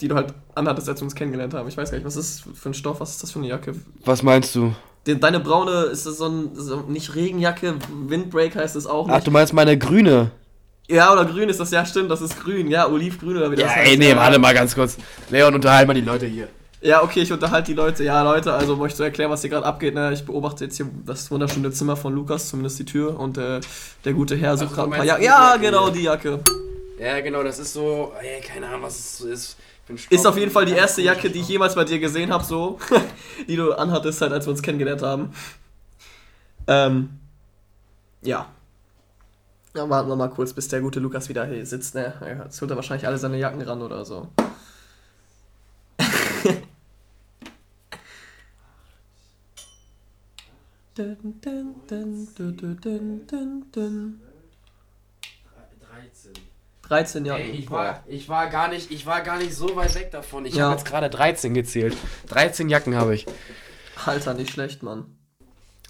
die 0.00 0.08
du 0.08 0.14
halt 0.14 0.34
anhattest, 0.54 0.88
als 0.88 1.00
wir 1.00 1.04
uns 1.04 1.14
kennengelernt 1.14 1.54
haben. 1.54 1.68
Ich 1.68 1.76
weiß 1.76 1.90
gar 1.90 1.98
nicht, 1.98 2.06
was 2.06 2.16
ist 2.16 2.46
das 2.46 2.58
für 2.58 2.70
ein 2.70 2.74
Stoff, 2.74 3.00
was 3.00 3.10
ist 3.10 3.22
das 3.22 3.32
für 3.32 3.38
eine 3.38 3.48
Jacke? 3.48 3.74
Was 4.04 4.22
meinst 4.22 4.54
du? 4.54 4.74
Deine 5.04 5.40
braune, 5.40 5.84
ist 5.84 6.06
das 6.06 6.18
so 6.18 6.26
ein, 6.26 6.50
so, 6.54 6.82
nicht 6.82 7.14
Regenjacke, 7.14 7.74
Windbreak 8.06 8.54
heißt 8.54 8.76
es 8.76 8.86
auch 8.86 9.06
nicht. 9.06 9.16
Ach, 9.16 9.24
du 9.24 9.30
meinst 9.30 9.52
meine 9.52 9.78
grüne? 9.78 10.30
Ja, 10.88 11.12
oder 11.12 11.24
grün 11.24 11.48
ist 11.48 11.60
das, 11.60 11.70
ja 11.70 11.86
stimmt, 11.86 12.10
das 12.10 12.20
ist 12.20 12.40
grün, 12.42 12.68
ja, 12.68 12.88
olivgrün 12.88 13.36
oder 13.36 13.50
wie 13.50 13.56
das 13.56 13.64
ja, 13.64 13.70
heißt. 13.76 13.90
Ey, 13.92 13.96
nee, 13.96 14.10
ja. 14.10 14.16
warte 14.16 14.38
mal 14.38 14.52
ganz 14.52 14.74
kurz. 14.74 14.96
Leon, 15.30 15.54
unterhalt 15.54 15.86
mal 15.86 15.94
die 15.94 16.00
Leute 16.00 16.26
hier. 16.26 16.48
Ja, 16.82 17.02
okay, 17.02 17.20
ich 17.20 17.32
unterhalte 17.32 17.72
die 17.72 17.76
Leute. 17.76 18.04
Ja, 18.04 18.22
Leute, 18.22 18.52
also 18.54 18.72
um 18.72 18.80
euch 18.80 18.94
zu 18.94 19.02
erklären, 19.02 19.30
was 19.30 19.42
hier 19.42 19.50
gerade 19.50 19.66
abgeht. 19.66 19.94
Ne? 19.94 20.12
Ich 20.14 20.24
beobachte 20.24 20.64
jetzt 20.64 20.76
hier 20.76 20.86
das 21.04 21.30
wunderschöne 21.30 21.70
Zimmer 21.70 21.94
von 21.94 22.14
Lukas, 22.14 22.48
zumindest 22.48 22.78
die 22.78 22.86
Tür. 22.86 23.20
Und 23.20 23.36
äh, 23.36 23.60
der 24.04 24.12
gute 24.14 24.34
Herr 24.34 24.56
sucht 24.56 24.70
also, 24.70 24.74
gerade 24.74 24.88
ein 24.88 24.96
paar 24.96 25.04
Jacken. 25.04 25.24
Ja, 25.24 25.56
genau, 25.58 25.90
die 25.90 26.02
Jacke. 26.04 26.40
Ja, 26.98 27.20
genau, 27.20 27.42
das 27.42 27.58
ist 27.58 27.74
so, 27.74 28.12
ey, 28.20 28.40
keine 28.40 28.66
Ahnung, 28.66 28.82
was 28.82 28.98
es 28.98 29.20
ist. 29.20 29.56
Ist 30.10 30.26
auf 30.26 30.36
jeden 30.36 30.50
Fall 30.50 30.64
die 30.64 30.72
erste 30.72 31.02
Jacke, 31.02 31.30
die 31.30 31.40
ich 31.40 31.48
jemals 31.48 31.74
bei 31.74 31.84
dir 31.84 31.98
gesehen 31.98 32.32
habe, 32.32 32.44
so. 32.44 32.78
die 33.48 33.56
du 33.56 33.72
anhattest, 33.72 34.20
halt, 34.20 34.32
als 34.32 34.46
wir 34.46 34.50
uns 34.52 34.62
kennengelernt 34.62 35.02
haben. 35.02 35.32
Ähm, 36.66 37.10
ja. 38.22 38.46
Dann 39.72 39.88
warten 39.88 40.08
wir 40.08 40.16
mal 40.16 40.28
kurz, 40.28 40.52
bis 40.52 40.68
der 40.68 40.80
gute 40.80 41.00
Lukas 41.00 41.28
wieder 41.28 41.46
hier 41.46 41.64
sitzt, 41.64 41.94
ne? 41.94 42.14
Jetzt 42.44 42.60
holt 42.60 42.70
er 42.70 42.76
wahrscheinlich 42.76 43.06
alle 43.06 43.18
seine 43.18 43.38
Jacken 43.38 43.62
ran 43.62 43.82
oder 43.82 44.04
so. 44.04 44.28
13 56.90 57.24
Jahre. 57.24 57.40
Ey, 57.40 57.50
ich, 57.52 57.70
war, 57.70 58.02
ich, 58.08 58.28
war 58.28 58.48
gar 58.48 58.68
nicht, 58.68 58.90
ich 58.90 59.06
war 59.06 59.20
gar 59.20 59.38
nicht 59.38 59.54
so 59.54 59.76
weit 59.76 59.94
weg 59.94 60.10
davon. 60.10 60.44
Ich 60.44 60.56
ja. 60.56 60.64
habe 60.64 60.74
jetzt 60.74 60.84
gerade 60.84 61.08
13 61.08 61.54
gezählt. 61.54 61.96
13 62.28 62.68
Jacken 62.68 62.96
habe 62.96 63.14
ich. 63.14 63.26
Alter, 64.04 64.34
nicht 64.34 64.50
schlecht, 64.50 64.82
Mann. 64.82 65.04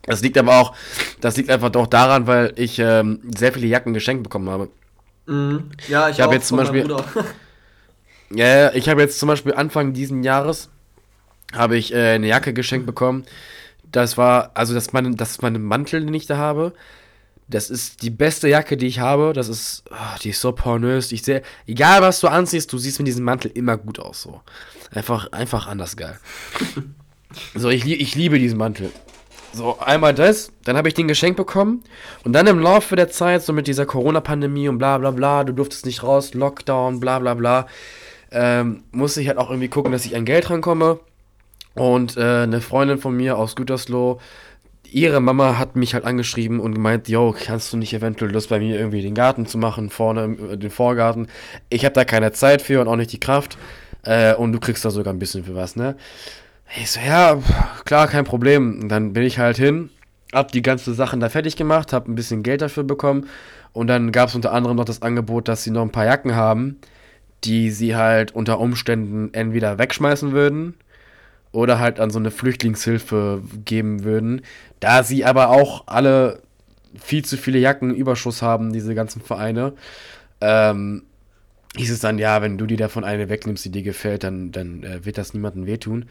Das 0.02 0.20
liegt 0.20 0.36
aber 0.36 0.58
auch, 0.58 0.74
das 1.20 1.38
liegt 1.38 1.48
einfach 1.48 1.70
doch 1.70 1.86
daran, 1.86 2.26
weil 2.26 2.52
ich 2.56 2.78
ähm, 2.78 3.20
sehr 3.34 3.52
viele 3.52 3.66
Jacken 3.66 3.94
geschenkt 3.94 4.24
bekommen 4.24 4.50
habe. 4.50 4.68
Mhm. 5.24 5.70
Ja, 5.88 6.10
ich, 6.10 6.18
ich 6.18 6.22
habe 6.22 6.34
jetzt 6.34 6.48
zum 6.48 6.58
Beispiel. 6.58 6.86
ja, 8.30 8.72
ich 8.74 8.88
habe 8.90 9.00
jetzt 9.00 9.18
zum 9.18 9.28
Beispiel 9.28 9.54
Anfang 9.54 9.94
diesen 9.94 10.22
Jahres 10.22 10.68
habe 11.54 11.78
ich 11.78 11.94
äh, 11.94 12.14
eine 12.14 12.26
Jacke 12.26 12.52
geschenkt 12.52 12.86
bekommen. 12.86 13.24
Das 13.90 14.18
war, 14.18 14.50
also 14.54 14.74
das 14.74 14.88
ist, 14.88 14.92
mein, 14.92 15.16
das 15.16 15.30
ist 15.30 15.42
mein 15.42 15.60
Mantel, 15.62 16.04
den 16.04 16.14
ich 16.14 16.26
da 16.26 16.36
habe. 16.36 16.74
Das 17.50 17.68
ist 17.68 18.02
die 18.02 18.10
beste 18.10 18.48
Jacke, 18.48 18.76
die 18.76 18.86
ich 18.86 19.00
habe. 19.00 19.32
Das 19.32 19.48
ist, 19.48 19.82
oh, 19.90 20.18
die 20.22 20.30
ist 20.30 20.40
so 20.40 20.52
pornös. 20.52 21.10
Ich 21.12 21.22
sehe, 21.22 21.42
egal 21.66 22.00
was 22.00 22.20
du 22.20 22.28
anziehst, 22.28 22.72
du 22.72 22.78
siehst 22.78 22.98
mit 22.98 23.08
diesem 23.08 23.24
Mantel 23.24 23.50
immer 23.52 23.76
gut 23.76 23.98
aus. 23.98 24.22
So. 24.22 24.40
Einfach, 24.92 25.32
einfach 25.32 25.66
anders 25.66 25.96
geil. 25.96 26.18
so, 27.54 27.68
ich, 27.68 27.86
ich 27.86 28.14
liebe 28.14 28.38
diesen 28.38 28.58
Mantel. 28.58 28.90
So, 29.52 29.78
einmal 29.80 30.14
das, 30.14 30.52
dann 30.64 30.76
habe 30.76 30.86
ich 30.86 30.94
den 30.94 31.08
geschenkt 31.08 31.36
bekommen 31.36 31.82
und 32.22 32.32
dann 32.34 32.46
im 32.46 32.60
Laufe 32.60 32.94
der 32.94 33.10
Zeit, 33.10 33.42
so 33.42 33.52
mit 33.52 33.66
dieser 33.66 33.84
Corona-Pandemie 33.84 34.68
und 34.68 34.78
bla 34.78 34.96
bla 34.98 35.10
bla, 35.10 35.42
du 35.42 35.52
durftest 35.52 35.86
nicht 35.86 36.04
raus, 36.04 36.34
Lockdown, 36.34 37.00
bla 37.00 37.18
bla 37.18 37.34
bla, 37.34 37.66
ähm, 38.30 38.84
musste 38.92 39.20
ich 39.20 39.26
halt 39.26 39.38
auch 39.38 39.50
irgendwie 39.50 39.68
gucken, 39.68 39.90
dass 39.90 40.04
ich 40.04 40.14
an 40.14 40.24
Geld 40.24 40.50
rankomme. 40.50 41.00
Und 41.74 42.16
äh, 42.16 42.42
eine 42.42 42.60
Freundin 42.60 42.98
von 42.98 43.16
mir 43.16 43.38
aus 43.38 43.54
Gütersloh, 43.56 44.20
ihre 44.92 45.20
Mama 45.20 45.58
hat 45.58 45.76
mich 45.76 45.94
halt 45.94 46.04
angeschrieben 46.04 46.60
und 46.60 46.74
gemeint, 46.74 47.08
yo, 47.08 47.34
kannst 47.38 47.72
du 47.72 47.76
nicht 47.76 47.92
eventuell 47.94 48.32
Lust 48.32 48.48
bei 48.48 48.58
mir 48.58 48.78
irgendwie 48.78 49.02
den 49.02 49.14
Garten 49.14 49.46
zu 49.46 49.58
machen, 49.58 49.90
vorne 49.90 50.36
äh, 50.52 50.56
den 50.56 50.70
Vorgarten. 50.70 51.28
Ich 51.68 51.84
habe 51.84 51.94
da 51.94 52.04
keine 52.04 52.32
Zeit 52.32 52.62
für 52.62 52.80
und 52.80 52.88
auch 52.88 52.96
nicht 52.96 53.12
die 53.12 53.20
Kraft. 53.20 53.58
Äh, 54.02 54.34
und 54.34 54.52
du 54.52 54.60
kriegst 54.60 54.84
da 54.84 54.90
sogar 54.90 55.12
ein 55.12 55.18
bisschen 55.18 55.44
für 55.44 55.54
was, 55.54 55.76
ne? 55.76 55.96
Ich 56.76 56.90
so, 56.90 57.00
ja, 57.00 57.38
klar, 57.84 58.06
kein 58.08 58.24
Problem. 58.24 58.80
Und 58.82 58.88
dann 58.88 59.12
bin 59.12 59.24
ich 59.24 59.38
halt 59.38 59.56
hin, 59.56 59.90
hab 60.32 60.52
die 60.52 60.62
ganzen 60.62 60.94
Sachen 60.94 61.20
da 61.20 61.28
fertig 61.28 61.56
gemacht, 61.56 61.92
hab 61.92 62.08
ein 62.08 62.14
bisschen 62.14 62.42
Geld 62.42 62.62
dafür 62.62 62.84
bekommen. 62.84 63.26
Und 63.72 63.88
dann 63.88 64.12
gab 64.12 64.28
es 64.28 64.34
unter 64.34 64.52
anderem 64.52 64.76
noch 64.76 64.84
das 64.84 65.02
Angebot, 65.02 65.48
dass 65.48 65.64
sie 65.64 65.70
noch 65.70 65.82
ein 65.82 65.90
paar 65.90 66.06
Jacken 66.06 66.34
haben, 66.34 66.78
die 67.44 67.70
sie 67.70 67.96
halt 67.96 68.34
unter 68.34 68.60
Umständen 68.60 69.30
entweder 69.32 69.78
wegschmeißen 69.78 70.32
würden 70.32 70.74
oder 71.52 71.78
halt 71.78 72.00
an 72.00 72.10
so 72.10 72.18
eine 72.18 72.30
Flüchtlingshilfe 72.30 73.42
geben 73.64 74.04
würden. 74.04 74.42
Da 74.78 75.02
sie 75.02 75.24
aber 75.24 75.50
auch 75.50 75.86
alle 75.86 76.42
viel 76.98 77.24
zu 77.24 77.36
viele 77.36 77.58
Jacken 77.58 77.94
Überschuss 77.94 78.42
haben, 78.42 78.72
diese 78.72 78.94
ganzen 78.94 79.20
Vereine, 79.20 79.72
ähm, 80.40 81.02
hieß 81.76 81.90
es 81.90 82.00
dann, 82.00 82.18
ja, 82.18 82.42
wenn 82.42 82.58
du 82.58 82.66
dir 82.66 82.76
davon 82.76 83.04
eine 83.04 83.28
wegnimmst, 83.28 83.64
die 83.64 83.70
dir 83.70 83.82
gefällt, 83.82 84.24
dann, 84.24 84.50
dann 84.50 84.82
äh, 84.82 85.04
wird 85.04 85.18
das 85.18 85.34
niemandem 85.34 85.66
wehtun. 85.66 86.06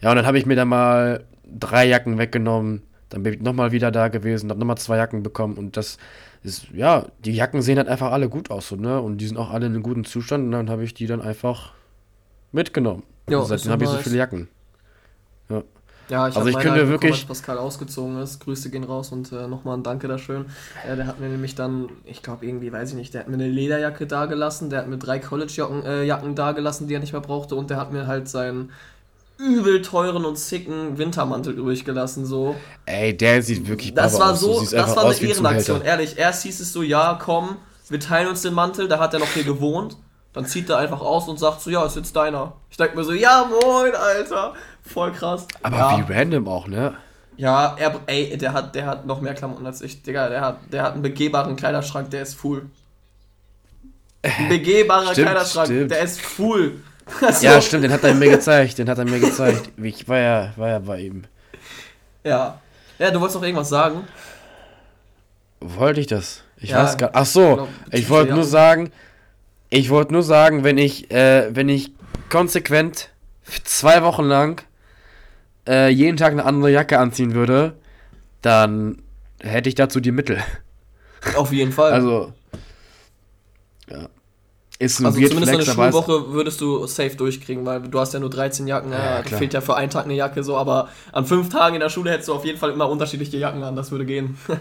Ja, 0.00 0.10
und 0.10 0.16
dann 0.16 0.26
habe 0.26 0.38
ich 0.38 0.46
mir 0.46 0.56
da 0.56 0.64
mal 0.64 1.24
drei 1.44 1.86
Jacken 1.86 2.18
weggenommen, 2.18 2.82
dann 3.10 3.22
bin 3.22 3.34
ich 3.34 3.40
nochmal 3.40 3.72
wieder 3.72 3.90
da 3.90 4.08
gewesen, 4.08 4.50
habe 4.50 4.58
nochmal 4.60 4.78
zwei 4.78 4.96
Jacken 4.96 5.22
bekommen 5.22 5.54
und 5.54 5.76
das 5.76 5.98
ist, 6.42 6.68
ja, 6.74 7.06
die 7.24 7.32
Jacken 7.32 7.62
sehen 7.62 7.78
halt 7.78 7.88
einfach 7.88 8.12
alle 8.12 8.28
gut 8.28 8.50
aus, 8.50 8.68
so, 8.68 8.76
ne? 8.76 9.00
Und 9.00 9.18
die 9.18 9.26
sind 9.26 9.36
auch 9.36 9.50
alle 9.50 9.66
in 9.66 9.72
einem 9.72 9.82
guten 9.82 10.04
Zustand 10.04 10.44
und 10.44 10.52
dann 10.52 10.70
habe 10.70 10.84
ich 10.84 10.94
die 10.94 11.06
dann 11.06 11.22
einfach 11.22 11.72
mitgenommen. 12.52 13.02
Ja, 13.28 13.38
also 13.38 13.48
seitdem 13.48 13.72
habe 13.72 13.84
ich 13.84 13.90
so 13.90 13.96
viele 13.98 14.16
Jacken. 14.16 14.48
Ja. 16.08 16.28
Ich 16.28 16.36
also 16.36 16.48
ich 16.48 16.58
könnte 16.58 16.88
wirklich 16.88 17.26
Pascal 17.26 17.58
ausgezogen 17.58 18.18
ist. 18.20 18.40
Grüße 18.40 18.70
gehen 18.70 18.84
raus 18.84 19.12
und 19.12 19.32
äh, 19.32 19.46
nochmal 19.46 19.76
ein 19.76 19.82
Danke 19.82 20.08
da 20.08 20.18
schön. 20.18 20.46
Äh, 20.88 20.96
der 20.96 21.06
hat 21.06 21.20
mir 21.20 21.28
nämlich 21.28 21.54
dann, 21.54 21.88
ich 22.04 22.22
glaube 22.22 22.46
irgendwie, 22.46 22.72
weiß 22.72 22.90
ich 22.90 22.96
nicht, 22.96 23.14
der 23.14 23.22
hat 23.22 23.28
mir 23.28 23.34
eine 23.34 23.48
Lederjacke 23.48 24.06
dagelassen, 24.06 24.70
der 24.70 24.80
hat 24.80 24.88
mir 24.88 24.98
drei 24.98 25.18
College-Jacken 25.18 25.84
äh, 25.84 26.04
Jacken 26.04 26.34
dagelassen, 26.34 26.88
die 26.88 26.94
er 26.94 27.00
nicht 27.00 27.12
mehr 27.12 27.22
brauchte 27.22 27.54
und 27.54 27.70
der 27.70 27.78
hat 27.78 27.92
mir 27.92 28.06
halt 28.06 28.28
seinen 28.28 28.70
übel 29.38 29.82
teuren 29.82 30.24
und 30.24 30.38
sicken 30.38 30.96
Wintermantel 30.96 31.54
übrig 31.54 31.84
gelassen 31.84 32.24
so. 32.24 32.54
Ey, 32.86 33.16
der 33.16 33.42
sieht 33.42 33.66
wirklich 33.66 33.94
Das 33.94 34.18
war 34.18 34.36
so, 34.36 34.60
das 34.60 34.96
war 34.96 35.06
eine 35.06 35.14
Ehrenaktion, 35.16 35.82
ehrlich. 35.82 36.16
Erst 36.18 36.44
hieß 36.44 36.60
es 36.60 36.72
so, 36.72 36.82
ja, 36.82 37.18
komm, 37.20 37.56
wir 37.88 38.00
teilen 38.00 38.28
uns 38.28 38.42
den 38.42 38.54
Mantel, 38.54 38.88
da 38.88 38.98
hat 38.98 39.12
er 39.14 39.20
noch 39.20 39.28
hier 39.28 39.44
gewohnt. 39.44 39.96
Dann 40.32 40.46
zieht 40.46 40.68
er 40.68 40.78
einfach 40.78 41.00
aus 41.00 41.28
und 41.28 41.38
sagt 41.38 41.60
so, 41.60 41.70
ja, 41.70 41.86
ist 41.86 41.94
jetzt 41.94 42.16
deiner. 42.16 42.54
Ich 42.68 42.76
denke 42.76 42.96
mir 42.96 43.04
so, 43.04 43.12
ja 43.12 43.48
moin, 43.48 43.94
Alter. 43.94 44.54
Voll 44.84 45.12
krass. 45.12 45.46
Aber 45.62 45.76
ja. 45.76 45.98
wie 45.98 46.12
random 46.12 46.46
auch, 46.46 46.66
ne? 46.66 46.94
Ja, 47.36 47.74
er, 47.78 48.00
ey, 48.06 48.36
der 48.36 48.52
hat, 48.52 48.74
der 48.74 48.86
hat 48.86 49.06
noch 49.06 49.20
mehr 49.20 49.34
Klamotten 49.34 49.66
als 49.66 49.80
ich. 49.82 50.02
Digga, 50.02 50.28
der 50.28 50.40
hat, 50.40 50.58
der 50.72 50.82
hat 50.82 50.92
einen 50.92 51.02
begehbaren 51.02 51.56
Kleiderschrank, 51.56 52.10
der 52.10 52.22
ist 52.22 52.34
full. 52.34 52.70
Ein 54.22 54.48
begehbarer 54.48 55.12
stimmt, 55.12 55.28
Kleiderschrank, 55.28 55.66
stimmt. 55.66 55.90
der 55.90 56.00
ist 56.00 56.20
full. 56.20 56.82
Also, 57.20 57.44
ja, 57.44 57.60
stimmt, 57.60 57.84
den 57.84 57.92
hat 57.92 58.02
er 58.02 58.14
mir 58.14 58.30
gezeigt, 58.30 58.78
den 58.78 58.88
hat 58.88 58.96
er 58.96 59.04
mir 59.04 59.20
gezeigt. 59.20 59.72
Ich 59.76 60.08
war 60.08 60.18
ja, 60.18 60.54
war 60.56 60.70
ja 60.70 60.78
bei 60.78 61.00
ihm. 61.00 61.24
Ja. 62.24 62.58
Ja, 62.98 63.10
du 63.10 63.20
wolltest 63.20 63.36
noch 63.36 63.42
irgendwas 63.42 63.68
sagen. 63.68 64.08
Wollte 65.60 66.00
ich 66.00 66.06
das? 66.06 66.44
Ich 66.56 66.70
ja, 66.70 66.82
weiß 66.82 66.96
gar 66.96 67.10
Ach 67.12 67.26
so, 67.26 67.56
glaub, 67.56 67.68
ich 67.90 68.08
wollte 68.08 68.32
nur 68.32 68.44
sagen, 68.44 68.90
ich 69.68 69.90
wollte 69.90 70.14
nur 70.14 70.22
sagen, 70.22 70.64
wenn 70.64 70.78
ich, 70.78 71.10
äh, 71.10 71.54
wenn 71.54 71.68
ich 71.68 71.92
konsequent 72.30 73.10
zwei 73.64 74.02
Wochen 74.02 74.24
lang 74.24 74.62
äh, 75.66 75.88
jeden 75.88 76.16
Tag 76.16 76.32
eine 76.32 76.44
andere 76.44 76.70
Jacke 76.70 76.98
anziehen 76.98 77.34
würde, 77.34 77.74
dann 78.42 79.02
hätte 79.40 79.68
ich 79.68 79.74
dazu 79.74 80.00
die 80.00 80.12
Mittel. 80.12 80.38
Auf 81.36 81.52
jeden 81.52 81.72
Fall. 81.72 81.92
Also, 81.92 82.32
ja. 83.88 84.08
Ist 84.78 84.98
ein 84.98 85.06
also 85.06 85.18
zumindest 85.18 85.52
Flex, 85.52 85.68
eine 85.68 85.92
Schulwoche 85.92 86.32
würdest 86.32 86.60
du 86.60 86.86
safe 86.86 87.14
durchkriegen, 87.14 87.64
weil 87.64 87.82
du 87.82 88.00
hast 88.00 88.12
ja 88.12 88.18
nur 88.18 88.30
13 88.30 88.66
Jacken, 88.66 88.90
ja, 88.90 89.20
ja 89.20 89.22
fehlt 89.22 89.54
ja 89.54 89.60
für 89.60 89.76
einen 89.76 89.88
Tag 89.88 90.04
eine 90.04 90.14
Jacke 90.14 90.42
so, 90.42 90.56
aber 90.56 90.88
an 91.12 91.24
fünf 91.26 91.48
Tagen 91.48 91.76
in 91.76 91.80
der 91.80 91.90
Schule 91.90 92.10
hättest 92.10 92.28
du 92.28 92.34
auf 92.34 92.44
jeden 92.44 92.58
Fall 92.58 92.70
immer 92.70 92.88
unterschiedliche 92.88 93.36
Jacken 93.36 93.62
an, 93.62 93.76
das 93.76 93.92
würde 93.92 94.04
gehen. 94.04 94.36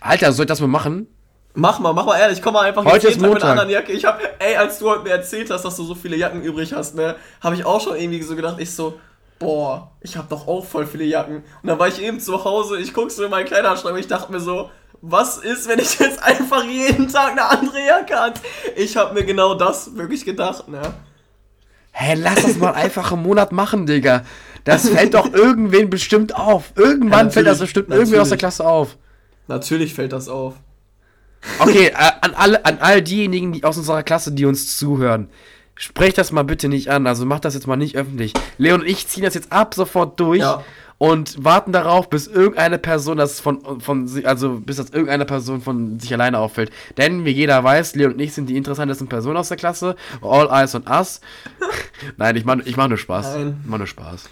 Alter, 0.00 0.32
soll 0.32 0.44
ich 0.44 0.48
das 0.48 0.60
mal 0.60 0.68
machen? 0.68 1.06
Mach 1.52 1.78
mal, 1.80 1.92
mach 1.92 2.06
mal 2.06 2.18
ehrlich, 2.18 2.40
komm 2.40 2.54
mal 2.54 2.64
einfach 2.66 2.84
heute 2.84 3.08
ist 3.08 3.20
Montag. 3.20 3.34
mit 3.34 3.42
einer 3.42 3.52
anderen 3.52 3.70
Jacke. 3.70 3.92
Ich 3.92 4.04
hab, 4.06 4.20
ey, 4.38 4.56
als 4.56 4.78
du 4.78 4.88
heute 4.88 5.04
mir 5.04 5.10
erzählt 5.10 5.50
hast, 5.50 5.64
dass 5.64 5.76
du 5.76 5.84
so 5.84 5.94
viele 5.94 6.16
Jacken 6.16 6.42
übrig 6.42 6.72
hast, 6.72 6.94
ne, 6.94 7.16
habe 7.42 7.56
ich 7.56 7.64
auch 7.64 7.80
schon 7.80 7.96
irgendwie 7.96 8.22
so 8.22 8.36
gedacht, 8.36 8.56
ich 8.58 8.74
so, 8.74 8.98
boah, 9.38 9.92
ich 10.00 10.16
hab 10.16 10.28
doch 10.28 10.46
auch 10.46 10.64
voll 10.64 10.86
viele 10.86 11.04
Jacken. 11.04 11.36
Und 11.36 11.68
dann 11.68 11.78
war 11.78 11.88
ich 11.88 12.02
eben 12.02 12.20
zu 12.20 12.44
Hause, 12.44 12.78
ich 12.78 12.92
guck 12.92 13.10
so 13.10 13.24
in 13.24 13.30
meinen 13.30 13.46
Kleiderschrank 13.46 13.94
und 13.94 14.00
ich 14.00 14.08
dachte 14.08 14.32
mir 14.32 14.40
so, 14.40 14.70
was 15.02 15.38
ist, 15.38 15.68
wenn 15.68 15.78
ich 15.78 15.98
jetzt 15.98 16.22
einfach 16.22 16.64
jeden 16.64 17.08
Tag 17.08 17.32
eine 17.32 17.44
andere 17.44 17.84
Jacke 17.84 18.18
hat? 18.18 18.40
Ich 18.76 18.96
habe 18.96 19.14
mir 19.14 19.24
genau 19.24 19.54
das 19.54 19.94
wirklich 19.96 20.24
gedacht, 20.24 20.68
ne? 20.68 20.82
Hä, 21.92 22.14
lass 22.14 22.42
das 22.42 22.56
mal 22.58 22.74
einfach 22.74 23.12
im 23.12 23.22
Monat 23.22 23.52
machen, 23.52 23.86
Digga. 23.86 24.24
Das 24.64 24.88
fällt 24.88 25.14
doch 25.14 25.32
irgendwen 25.32 25.88
bestimmt 25.88 26.34
auf. 26.34 26.72
Irgendwann 26.74 27.26
ja, 27.26 27.32
fällt 27.32 27.46
das 27.46 27.60
bestimmt 27.60 27.90
irgendwie 27.90 28.18
aus 28.18 28.28
der 28.28 28.38
Klasse 28.38 28.66
auf. 28.66 28.98
Natürlich 29.48 29.94
fällt 29.94 30.12
das 30.12 30.28
auf. 30.28 30.54
Okay, 31.58 31.86
äh, 31.86 32.12
an, 32.20 32.34
alle, 32.34 32.64
an 32.64 32.78
all 32.80 33.00
diejenigen 33.00 33.52
die 33.52 33.64
aus 33.64 33.78
unserer 33.78 34.02
Klasse, 34.02 34.32
die 34.32 34.44
uns 34.44 34.76
zuhören. 34.76 35.30
Sprecht 35.76 36.18
das 36.18 36.32
mal 36.32 36.42
bitte 36.42 36.68
nicht 36.68 36.90
an, 36.90 37.06
also 37.06 37.26
macht 37.26 37.44
das 37.44 37.54
jetzt 37.54 37.66
mal 37.66 37.76
nicht 37.76 37.96
öffentlich. 37.96 38.32
Leon 38.58 38.80
und 38.80 38.86
ich 38.86 39.06
ziehen 39.06 39.22
das 39.22 39.34
jetzt 39.34 39.52
ab 39.52 39.74
sofort 39.74 40.18
durch. 40.18 40.40
Ja 40.40 40.64
und 40.98 41.44
warten 41.44 41.72
darauf, 41.72 42.08
bis 42.08 42.26
irgendeine 42.26 42.78
Person 42.78 43.18
das 43.18 43.40
von, 43.40 43.80
von 43.80 44.08
also 44.24 44.60
bis 44.60 44.76
das 44.76 44.90
irgendeine 44.90 45.24
Person 45.24 45.60
von 45.60 46.00
sich 46.00 46.12
alleine 46.12 46.38
auffällt. 46.38 46.70
Denn 46.96 47.24
wie 47.24 47.30
jeder 47.30 47.62
weiß, 47.62 47.94
Leon 47.96 48.14
und 48.14 48.20
ich 48.20 48.32
sind 48.32 48.48
die 48.48 48.56
interessantesten 48.56 49.08
Personen 49.08 49.36
aus 49.36 49.48
der 49.48 49.56
Klasse. 49.56 49.96
All 50.22 50.48
eyes 50.50 50.74
on 50.74 50.84
us. 50.88 51.20
Nein, 52.16 52.36
ich 52.36 52.44
mach, 52.44 52.56
ich 52.64 52.76
mach 52.76 52.88
nur 52.88 52.98
Spaß. 52.98 53.34
Nein. 53.34 53.60
Ich 53.62 53.68
mach 53.68 53.78
nur 53.78 53.86
Spaß. 53.86 54.28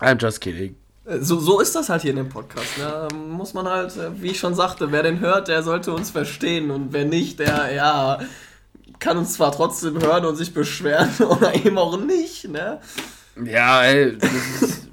I'm 0.00 0.20
just 0.20 0.40
kidding. 0.40 0.74
So, 1.20 1.40
so 1.40 1.60
ist 1.60 1.74
das 1.74 1.88
halt 1.88 2.02
hier 2.02 2.12
in 2.12 2.16
dem 2.16 2.28
Podcast. 2.28 2.78
Ne? 2.78 3.08
Muss 3.28 3.54
man 3.54 3.66
halt, 3.66 3.92
wie 4.20 4.28
ich 4.28 4.38
schon 4.38 4.54
sagte, 4.54 4.92
wer 4.92 5.02
den 5.02 5.20
hört, 5.20 5.48
der 5.48 5.62
sollte 5.62 5.92
uns 5.92 6.10
verstehen. 6.10 6.70
Und 6.70 6.92
wer 6.92 7.04
nicht, 7.04 7.38
der, 7.38 7.72
ja, 7.74 8.20
kann 9.00 9.16
uns 9.18 9.34
zwar 9.34 9.50
trotzdem 9.50 10.00
hören 10.00 10.24
und 10.24 10.36
sich 10.36 10.54
beschweren 10.54 11.10
oder 11.18 11.54
eben 11.54 11.76
auch 11.78 11.98
nicht. 11.98 12.48
Ne? 12.48 12.80
Ja, 13.44 13.82
ey, 13.82 14.16
das 14.16 14.30
ist 14.60 14.90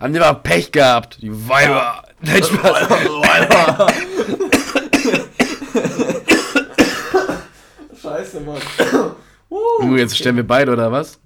haben 0.00 0.14
die 0.14 0.18
mal 0.18 0.32
Pech 0.32 0.72
gehabt, 0.72 1.18
die 1.20 1.30
Weiber. 1.30 2.02
Nein, 2.22 2.42
Spaß. 2.42 2.90
Weiber. 2.90 3.86
Scheiße, 8.00 8.40
Mann. 8.40 8.60
Uh, 9.52 9.96
jetzt 9.96 10.16
stellen 10.16 10.36
wir 10.36 10.46
beide, 10.46 10.72
oder 10.72 10.92
was? 10.92 11.18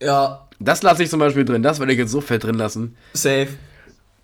Ja. 0.00 0.46
Das 0.60 0.82
lasse 0.82 1.02
ich 1.02 1.10
zum 1.10 1.18
Beispiel 1.18 1.44
drin. 1.44 1.60
Das 1.62 1.80
werde 1.80 1.92
ich 1.92 1.98
jetzt 1.98 2.12
so 2.12 2.20
fett 2.20 2.44
drin 2.44 2.54
lassen. 2.54 2.96
Safe. 3.14 3.48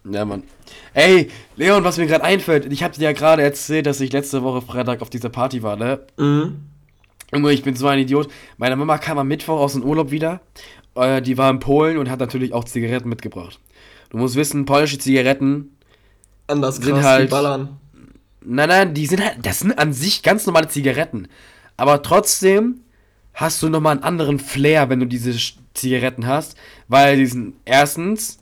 Ja, 0.08 0.24
Mann. 0.24 0.44
Ey, 0.92 1.30
Leon, 1.56 1.82
was 1.82 1.96
mir 1.96 2.06
gerade 2.06 2.22
einfällt, 2.22 2.70
ich 2.72 2.84
habe 2.84 2.94
dir 2.94 3.02
ja 3.04 3.12
gerade 3.12 3.42
erzählt, 3.42 3.86
dass 3.86 4.00
ich 4.00 4.12
letzte 4.12 4.44
Woche 4.44 4.62
Freitag 4.62 5.02
auf 5.02 5.10
dieser 5.10 5.30
Party 5.30 5.64
war, 5.64 5.74
ne? 5.74 5.98
Mhm. 6.16 6.60
Junge, 7.32 7.52
ich 7.52 7.62
bin 7.62 7.74
so 7.76 7.86
ein 7.86 7.98
Idiot. 7.98 8.30
Meine 8.58 8.76
Mama 8.76 8.98
kam 8.98 9.18
am 9.18 9.28
Mittwoch 9.28 9.58
aus 9.58 9.72
dem 9.72 9.82
Urlaub 9.82 10.10
wieder. 10.10 10.40
Äh, 10.94 11.22
die 11.22 11.38
war 11.38 11.50
in 11.50 11.58
Polen 11.58 11.98
und 11.98 12.10
hat 12.10 12.20
natürlich 12.20 12.52
auch 12.52 12.64
Zigaretten 12.64 13.08
mitgebracht. 13.08 13.58
Du 14.10 14.18
musst 14.18 14.36
wissen, 14.36 14.64
polnische 14.64 14.98
Zigaretten 14.98 15.76
anders 16.46 16.76
sind 16.76 16.94
krass, 16.94 17.04
halt. 17.04 17.30
Ballern. 17.30 17.76
Nein, 18.42 18.68
nein, 18.68 18.94
die 18.94 19.06
sind 19.06 19.24
halt. 19.24 19.38
Das 19.42 19.60
sind 19.60 19.78
an 19.78 19.92
sich 19.92 20.22
ganz 20.22 20.46
normale 20.46 20.68
Zigaretten. 20.68 21.28
Aber 21.76 22.02
trotzdem 22.02 22.80
hast 23.32 23.62
du 23.62 23.68
nochmal 23.68 23.94
einen 23.96 24.04
anderen 24.04 24.38
Flair, 24.38 24.88
wenn 24.90 25.00
du 25.00 25.06
diese 25.06 25.34
Zigaretten 25.74 26.26
hast. 26.26 26.56
Weil 26.88 27.16
die 27.16 27.26
sind 27.26 27.54
erstens 27.64 28.38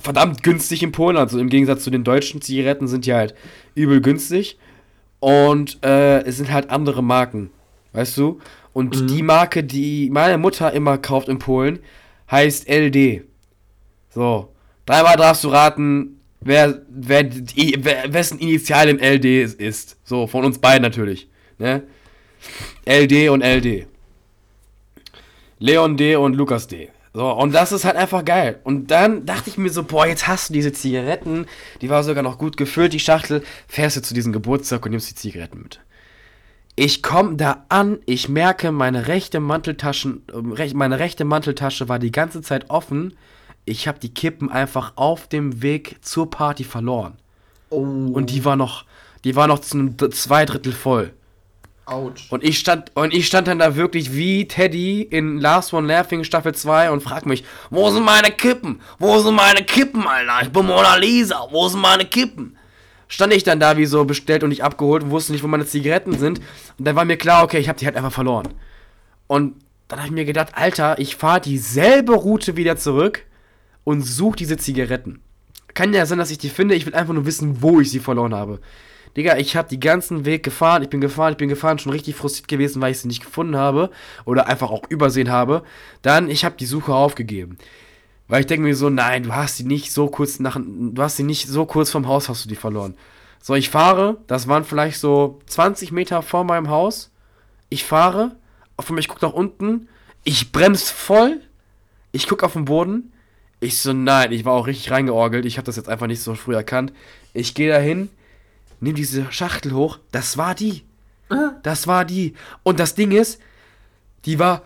verdammt 0.00 0.42
günstig 0.42 0.82
in 0.82 0.92
Polen. 0.92 1.16
Also 1.16 1.38
im 1.38 1.48
Gegensatz 1.48 1.84
zu 1.84 1.90
den 1.90 2.04
deutschen 2.04 2.40
Zigaretten 2.40 2.86
sind 2.86 3.06
die 3.06 3.14
halt 3.14 3.34
übel 3.74 4.00
günstig. 4.00 4.58
Und 5.20 5.82
äh, 5.84 6.22
es 6.22 6.36
sind 6.36 6.52
halt 6.52 6.70
andere 6.70 7.02
Marken. 7.02 7.50
Weißt 7.98 8.16
du? 8.16 8.40
Und 8.72 8.94
mhm. 8.94 9.06
die 9.08 9.22
Marke, 9.24 9.64
die 9.64 10.08
meine 10.08 10.38
Mutter 10.38 10.72
immer 10.72 10.98
kauft 10.98 11.28
in 11.28 11.40
Polen, 11.40 11.80
heißt 12.30 12.68
LD. 12.68 13.24
So. 14.08 14.54
Dreimal 14.86 15.16
darfst 15.16 15.42
du 15.42 15.48
raten, 15.48 16.20
wer, 16.40 16.82
wer, 16.88 17.28
wer 17.78 18.12
wessen 18.12 18.38
Initial 18.38 18.88
in 18.88 19.00
LD 19.00 19.58
ist. 19.58 19.96
So, 20.04 20.28
von 20.28 20.44
uns 20.44 20.60
beiden 20.60 20.82
natürlich. 20.82 21.28
Ne? 21.58 21.82
LD 22.86 23.30
und 23.30 23.42
LD. 23.42 23.88
Leon 25.58 25.96
D 25.96 26.14
und 26.14 26.34
Lukas 26.34 26.68
D. 26.68 26.90
So, 27.12 27.32
und 27.32 27.52
das 27.52 27.72
ist 27.72 27.84
halt 27.84 27.96
einfach 27.96 28.24
geil. 28.24 28.60
Und 28.62 28.92
dann 28.92 29.26
dachte 29.26 29.50
ich 29.50 29.58
mir 29.58 29.70
so, 29.70 29.82
boah, 29.82 30.06
jetzt 30.06 30.28
hast 30.28 30.50
du 30.50 30.52
diese 30.52 30.72
Zigaretten, 30.72 31.46
die 31.80 31.90
war 31.90 32.04
sogar 32.04 32.22
noch 32.22 32.38
gut 32.38 32.56
gefüllt, 32.56 32.92
die 32.92 33.00
Schachtel, 33.00 33.42
fährst 33.66 33.96
du 33.96 34.02
zu 34.02 34.14
diesem 34.14 34.32
Geburtstag 34.32 34.84
und 34.84 34.92
nimmst 34.92 35.10
die 35.10 35.16
Zigaretten 35.16 35.62
mit. 35.62 35.80
Ich 36.80 37.02
komme 37.02 37.36
da 37.36 37.64
an, 37.68 37.98
ich 38.06 38.28
merke, 38.28 38.70
meine 38.70 39.08
rechte 39.08 39.40
Manteltaschen, 39.40 40.22
äh, 40.58 40.74
meine 40.74 40.98
rechte 40.98 41.24
Manteltasche 41.24 41.88
war 41.88 41.98
die 41.98 42.12
ganze 42.12 42.40
Zeit 42.42 42.70
offen 42.70 43.14
ich 43.68 43.86
habe 43.86 43.98
die 43.98 44.12
Kippen 44.12 44.50
einfach 44.50 44.92
auf 44.96 45.28
dem 45.28 45.62
Weg 45.62 45.96
zur 46.00 46.30
Party 46.30 46.64
verloren. 46.64 47.16
Oh. 47.70 47.82
Und 47.82 48.30
die 48.30 48.44
war 48.44 48.56
noch, 48.56 48.84
die 49.24 49.36
war 49.36 49.46
noch 49.46 49.58
zu 49.60 49.78
einem 49.78 49.96
zwei 50.12 50.44
Drittel 50.46 50.72
voll. 50.72 51.12
Autsch. 51.84 52.30
Und 52.30 52.44
ich 52.44 52.58
stand, 52.58 52.94
und 52.96 53.14
ich 53.14 53.26
stand 53.26 53.48
dann 53.48 53.58
da 53.58 53.74
wirklich 53.74 54.12
wie 54.12 54.46
Teddy 54.46 55.02
in 55.02 55.38
Last 55.38 55.72
One 55.72 55.88
Laughing 55.88 56.22
Staffel 56.22 56.54
2 56.54 56.90
und 56.90 57.02
frag 57.02 57.24
mich, 57.24 57.44
wo 57.70 57.90
sind 57.90 58.04
meine 58.04 58.30
Kippen? 58.30 58.80
Wo 58.98 59.18
sind 59.20 59.34
meine 59.34 59.64
Kippen, 59.64 60.06
Alter? 60.06 60.42
Ich 60.42 60.52
bin 60.52 60.66
Mona 60.66 60.96
Lisa. 60.96 61.46
Wo 61.50 61.66
sind 61.68 61.80
meine 61.80 62.04
Kippen? 62.04 62.57
Stand 63.08 63.32
ich 63.32 63.42
dann 63.42 63.58
da 63.58 63.76
wie 63.76 63.86
so 63.86 64.04
bestellt 64.04 64.42
und 64.42 64.50
nicht 64.50 64.62
abgeholt 64.62 65.02
und 65.02 65.10
wusste 65.10 65.32
nicht, 65.32 65.42
wo 65.42 65.48
meine 65.48 65.66
Zigaretten 65.66 66.18
sind. 66.18 66.40
Und 66.78 66.84
dann 66.84 66.94
war 66.94 67.04
mir 67.04 67.16
klar, 67.16 67.42
okay, 67.42 67.58
ich 67.58 67.68
habe 67.68 67.78
die 67.78 67.86
halt 67.86 67.96
einfach 67.96 68.12
verloren. 68.12 68.48
Und 69.26 69.56
dann 69.88 69.98
habe 69.98 70.08
ich 70.08 70.14
mir 70.14 70.26
gedacht, 70.26 70.50
Alter, 70.52 70.98
ich 70.98 71.16
fahre 71.16 71.40
dieselbe 71.40 72.12
Route 72.12 72.56
wieder 72.56 72.76
zurück 72.76 73.24
und 73.84 74.02
suche 74.02 74.36
diese 74.36 74.58
Zigaretten. 74.58 75.22
Kann 75.72 75.94
ja 75.94 76.04
sein, 76.04 76.18
dass 76.18 76.30
ich 76.30 76.38
die 76.38 76.50
finde, 76.50 76.74
ich 76.74 76.84
will 76.84 76.94
einfach 76.94 77.14
nur 77.14 77.24
wissen, 77.24 77.62
wo 77.62 77.80
ich 77.80 77.90
sie 77.90 78.00
verloren 78.00 78.34
habe. 78.34 78.60
Digga, 79.16 79.38
ich 79.38 79.56
habe 79.56 79.68
die 79.68 79.80
ganzen 79.80 80.26
Weg 80.26 80.42
gefahren, 80.42 80.82
ich 80.82 80.90
bin 80.90 81.00
gefahren, 81.00 81.32
ich 81.32 81.38
bin 81.38 81.48
gefahren, 81.48 81.78
schon 81.78 81.92
richtig 81.92 82.14
frustriert 82.14 82.48
gewesen, 82.48 82.82
weil 82.82 82.92
ich 82.92 83.00
sie 83.00 83.08
nicht 83.08 83.24
gefunden 83.24 83.56
habe 83.56 83.90
oder 84.26 84.46
einfach 84.46 84.70
auch 84.70 84.82
übersehen 84.90 85.30
habe. 85.30 85.62
Dann, 86.02 86.28
ich 86.28 86.44
habe 86.44 86.56
die 86.58 86.66
Suche 86.66 86.94
aufgegeben. 86.94 87.58
Weil 88.28 88.40
ich 88.40 88.46
denke 88.46 88.66
mir 88.66 88.76
so, 88.76 88.90
nein, 88.90 89.24
du 89.24 89.34
hast 89.34 89.56
sie 89.56 89.64
nicht 89.64 89.92
so 89.92 90.08
kurz 90.08 90.38
nach, 90.38 90.58
du 90.60 91.02
hast 91.02 91.16
sie 91.16 91.22
nicht 91.22 91.48
so 91.48 91.64
kurz 91.66 91.90
vom 91.90 92.06
Haus 92.06 92.28
hast 92.28 92.44
du 92.44 92.48
die 92.48 92.56
verloren. 92.56 92.94
So, 93.40 93.54
ich 93.54 93.70
fahre, 93.70 94.18
das 94.26 94.48
waren 94.48 94.64
vielleicht 94.64 94.98
so 94.98 95.40
20 95.46 95.92
Meter 95.92 96.22
vor 96.22 96.44
meinem 96.44 96.68
Haus. 96.68 97.10
Ich 97.70 97.84
fahre, 97.84 98.36
auf 98.76 98.90
mich 98.90 99.08
guckt 99.08 99.22
nach 99.22 99.32
unten, 99.32 99.88
ich 100.24 100.52
bremse 100.52 100.92
voll, 100.92 101.40
ich 102.12 102.28
gucke 102.28 102.44
auf 102.44 102.52
den 102.52 102.66
Boden, 102.66 103.12
ich 103.60 103.80
so, 103.80 103.92
nein, 103.92 104.30
ich 104.32 104.44
war 104.44 104.52
auch 104.52 104.66
richtig 104.66 104.90
reingeorgelt. 104.90 105.44
Ich 105.44 105.56
habe 105.56 105.66
das 105.66 105.76
jetzt 105.76 105.88
einfach 105.88 106.06
nicht 106.06 106.22
so 106.22 106.34
früh 106.34 106.54
erkannt. 106.54 106.92
Ich 107.34 107.54
gehe 107.54 107.72
dahin, 107.72 108.08
nehme 108.80 108.94
diese 108.94 109.30
Schachtel 109.32 109.72
hoch. 109.72 109.98
Das 110.12 110.36
war 110.36 110.54
die. 110.54 110.84
Das 111.62 111.86
war 111.86 112.04
die. 112.04 112.34
Und 112.62 112.78
das 112.78 112.94
Ding 112.94 113.10
ist, 113.10 113.40
die 114.24 114.38
war. 114.38 114.62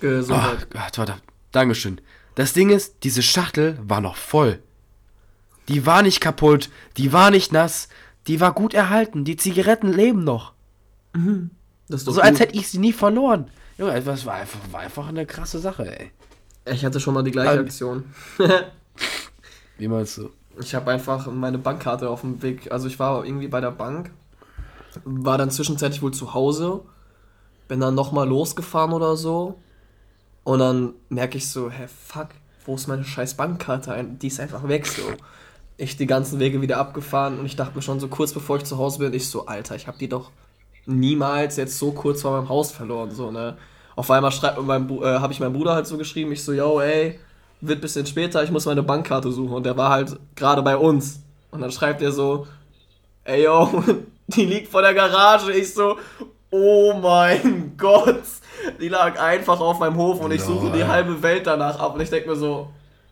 Gesundheit. 0.00 0.66
Oh 0.72 0.78
Gott, 0.78 0.98
warte. 0.98 1.16
Dankeschön. 1.54 2.00
Das 2.34 2.52
Ding 2.52 2.70
ist, 2.70 3.04
diese 3.04 3.22
Schachtel 3.22 3.78
war 3.80 4.00
noch 4.00 4.16
voll. 4.16 4.60
Die 5.68 5.86
war 5.86 6.02
nicht 6.02 6.20
kaputt, 6.20 6.68
die 6.96 7.12
war 7.12 7.30
nicht 7.30 7.52
nass, 7.52 7.88
die 8.26 8.40
war 8.40 8.52
gut 8.52 8.74
erhalten. 8.74 9.24
Die 9.24 9.36
Zigaretten 9.36 9.92
leben 9.92 10.24
noch. 10.24 10.52
Mhm. 11.12 11.50
so 11.88 12.12
gut. 12.12 12.20
als 12.22 12.40
hätte 12.40 12.56
ich 12.56 12.68
sie 12.68 12.78
nie 12.78 12.92
verloren. 12.92 13.50
Junge, 13.78 14.00
das 14.00 14.26
war 14.26 14.34
einfach, 14.34 14.58
war 14.72 14.80
einfach 14.80 15.08
eine 15.08 15.26
krasse 15.26 15.60
Sache, 15.60 15.98
ey. 15.98 16.10
Ich 16.66 16.84
hatte 16.84 16.98
schon 16.98 17.14
mal 17.14 17.22
die 17.22 17.30
gleiche 17.30 17.60
Aktion. 17.60 18.04
Wie 19.78 19.86
meinst 19.86 20.18
du? 20.18 20.30
Ich 20.58 20.74
habe 20.74 20.90
einfach 20.90 21.26
meine 21.28 21.58
Bankkarte 21.58 22.08
auf 22.08 22.22
dem 22.22 22.42
Weg, 22.42 22.72
also 22.72 22.88
ich 22.88 22.98
war 22.98 23.24
irgendwie 23.24 23.48
bei 23.48 23.60
der 23.60 23.70
Bank, 23.70 24.10
war 25.04 25.38
dann 25.38 25.50
zwischenzeitlich 25.50 26.02
wohl 26.02 26.14
zu 26.14 26.34
Hause, 26.34 26.80
bin 27.68 27.80
dann 27.80 27.94
nochmal 27.94 28.28
losgefahren 28.28 28.92
oder 28.92 29.16
so 29.16 29.60
und 30.44 30.58
dann 30.58 30.94
merke 31.08 31.38
ich 31.38 31.50
so, 31.50 31.70
hä, 31.70 31.86
fuck, 31.88 32.28
wo 32.66 32.74
ist 32.74 32.86
meine 32.86 33.04
scheiß 33.04 33.34
Bankkarte? 33.34 34.04
Die 34.04 34.26
ist 34.26 34.40
einfach 34.40 34.66
weg 34.68 34.86
so. 34.86 35.02
Ich 35.76 35.96
die 35.96 36.06
ganzen 36.06 36.38
Wege 36.38 36.60
wieder 36.60 36.78
abgefahren 36.78 37.38
und 37.38 37.46
ich 37.46 37.56
dachte 37.56 37.74
mir 37.74 37.82
schon 37.82 37.98
so 37.98 38.08
kurz 38.08 38.32
bevor 38.32 38.58
ich 38.58 38.64
zu 38.64 38.78
Hause 38.78 39.00
bin, 39.00 39.12
ich 39.12 39.28
so, 39.28 39.46
Alter, 39.46 39.74
ich 39.74 39.88
habe 39.88 39.98
die 39.98 40.08
doch 40.08 40.30
niemals 40.86 41.56
jetzt 41.56 41.78
so 41.78 41.92
kurz 41.92 42.22
vor 42.22 42.32
meinem 42.32 42.48
Haus 42.48 42.70
verloren, 42.70 43.10
so, 43.10 43.30
ne? 43.30 43.56
Auf 43.96 44.10
einmal 44.10 44.32
schreibt 44.32 44.60
mein, 44.62 44.88
äh, 44.90 45.18
habe 45.18 45.32
ich 45.32 45.40
meinem 45.40 45.54
Bruder 45.54 45.74
halt 45.74 45.86
so 45.86 45.96
geschrieben, 45.96 46.32
ich 46.32 46.44
so, 46.44 46.52
yo, 46.52 46.80
ey, 46.80 47.18
wird 47.60 47.80
bisschen 47.80 48.06
später, 48.06 48.42
ich 48.44 48.50
muss 48.50 48.66
meine 48.66 48.82
Bankkarte 48.82 49.32
suchen 49.32 49.54
und 49.54 49.66
der 49.66 49.76
war 49.76 49.90
halt 49.90 50.18
gerade 50.34 50.62
bei 50.62 50.76
uns. 50.76 51.20
Und 51.50 51.60
dann 51.60 51.70
schreibt 51.70 52.02
er 52.02 52.12
so, 52.12 52.46
ey, 53.24 53.44
yo, 53.44 53.82
die 54.26 54.44
liegt 54.44 54.68
vor 54.68 54.82
der 54.82 54.94
Garage. 54.94 55.52
Ich 55.52 55.72
so, 55.72 55.96
oh 56.50 56.94
mein 57.00 57.63
Gott, 57.76 58.22
die 58.80 58.88
lag 58.88 59.20
einfach 59.20 59.60
auf 59.60 59.78
meinem 59.78 59.96
Hof 59.96 60.20
und 60.20 60.32
ich 60.32 60.42
suche 60.42 60.70
die 60.72 60.84
halbe 60.84 61.22
Welt 61.22 61.46
danach 61.46 61.78
ab 61.78 61.94
und 61.94 62.00
ich 62.00 62.10
denke 62.10 62.30
mir 62.30 62.36
so, 62.36 62.68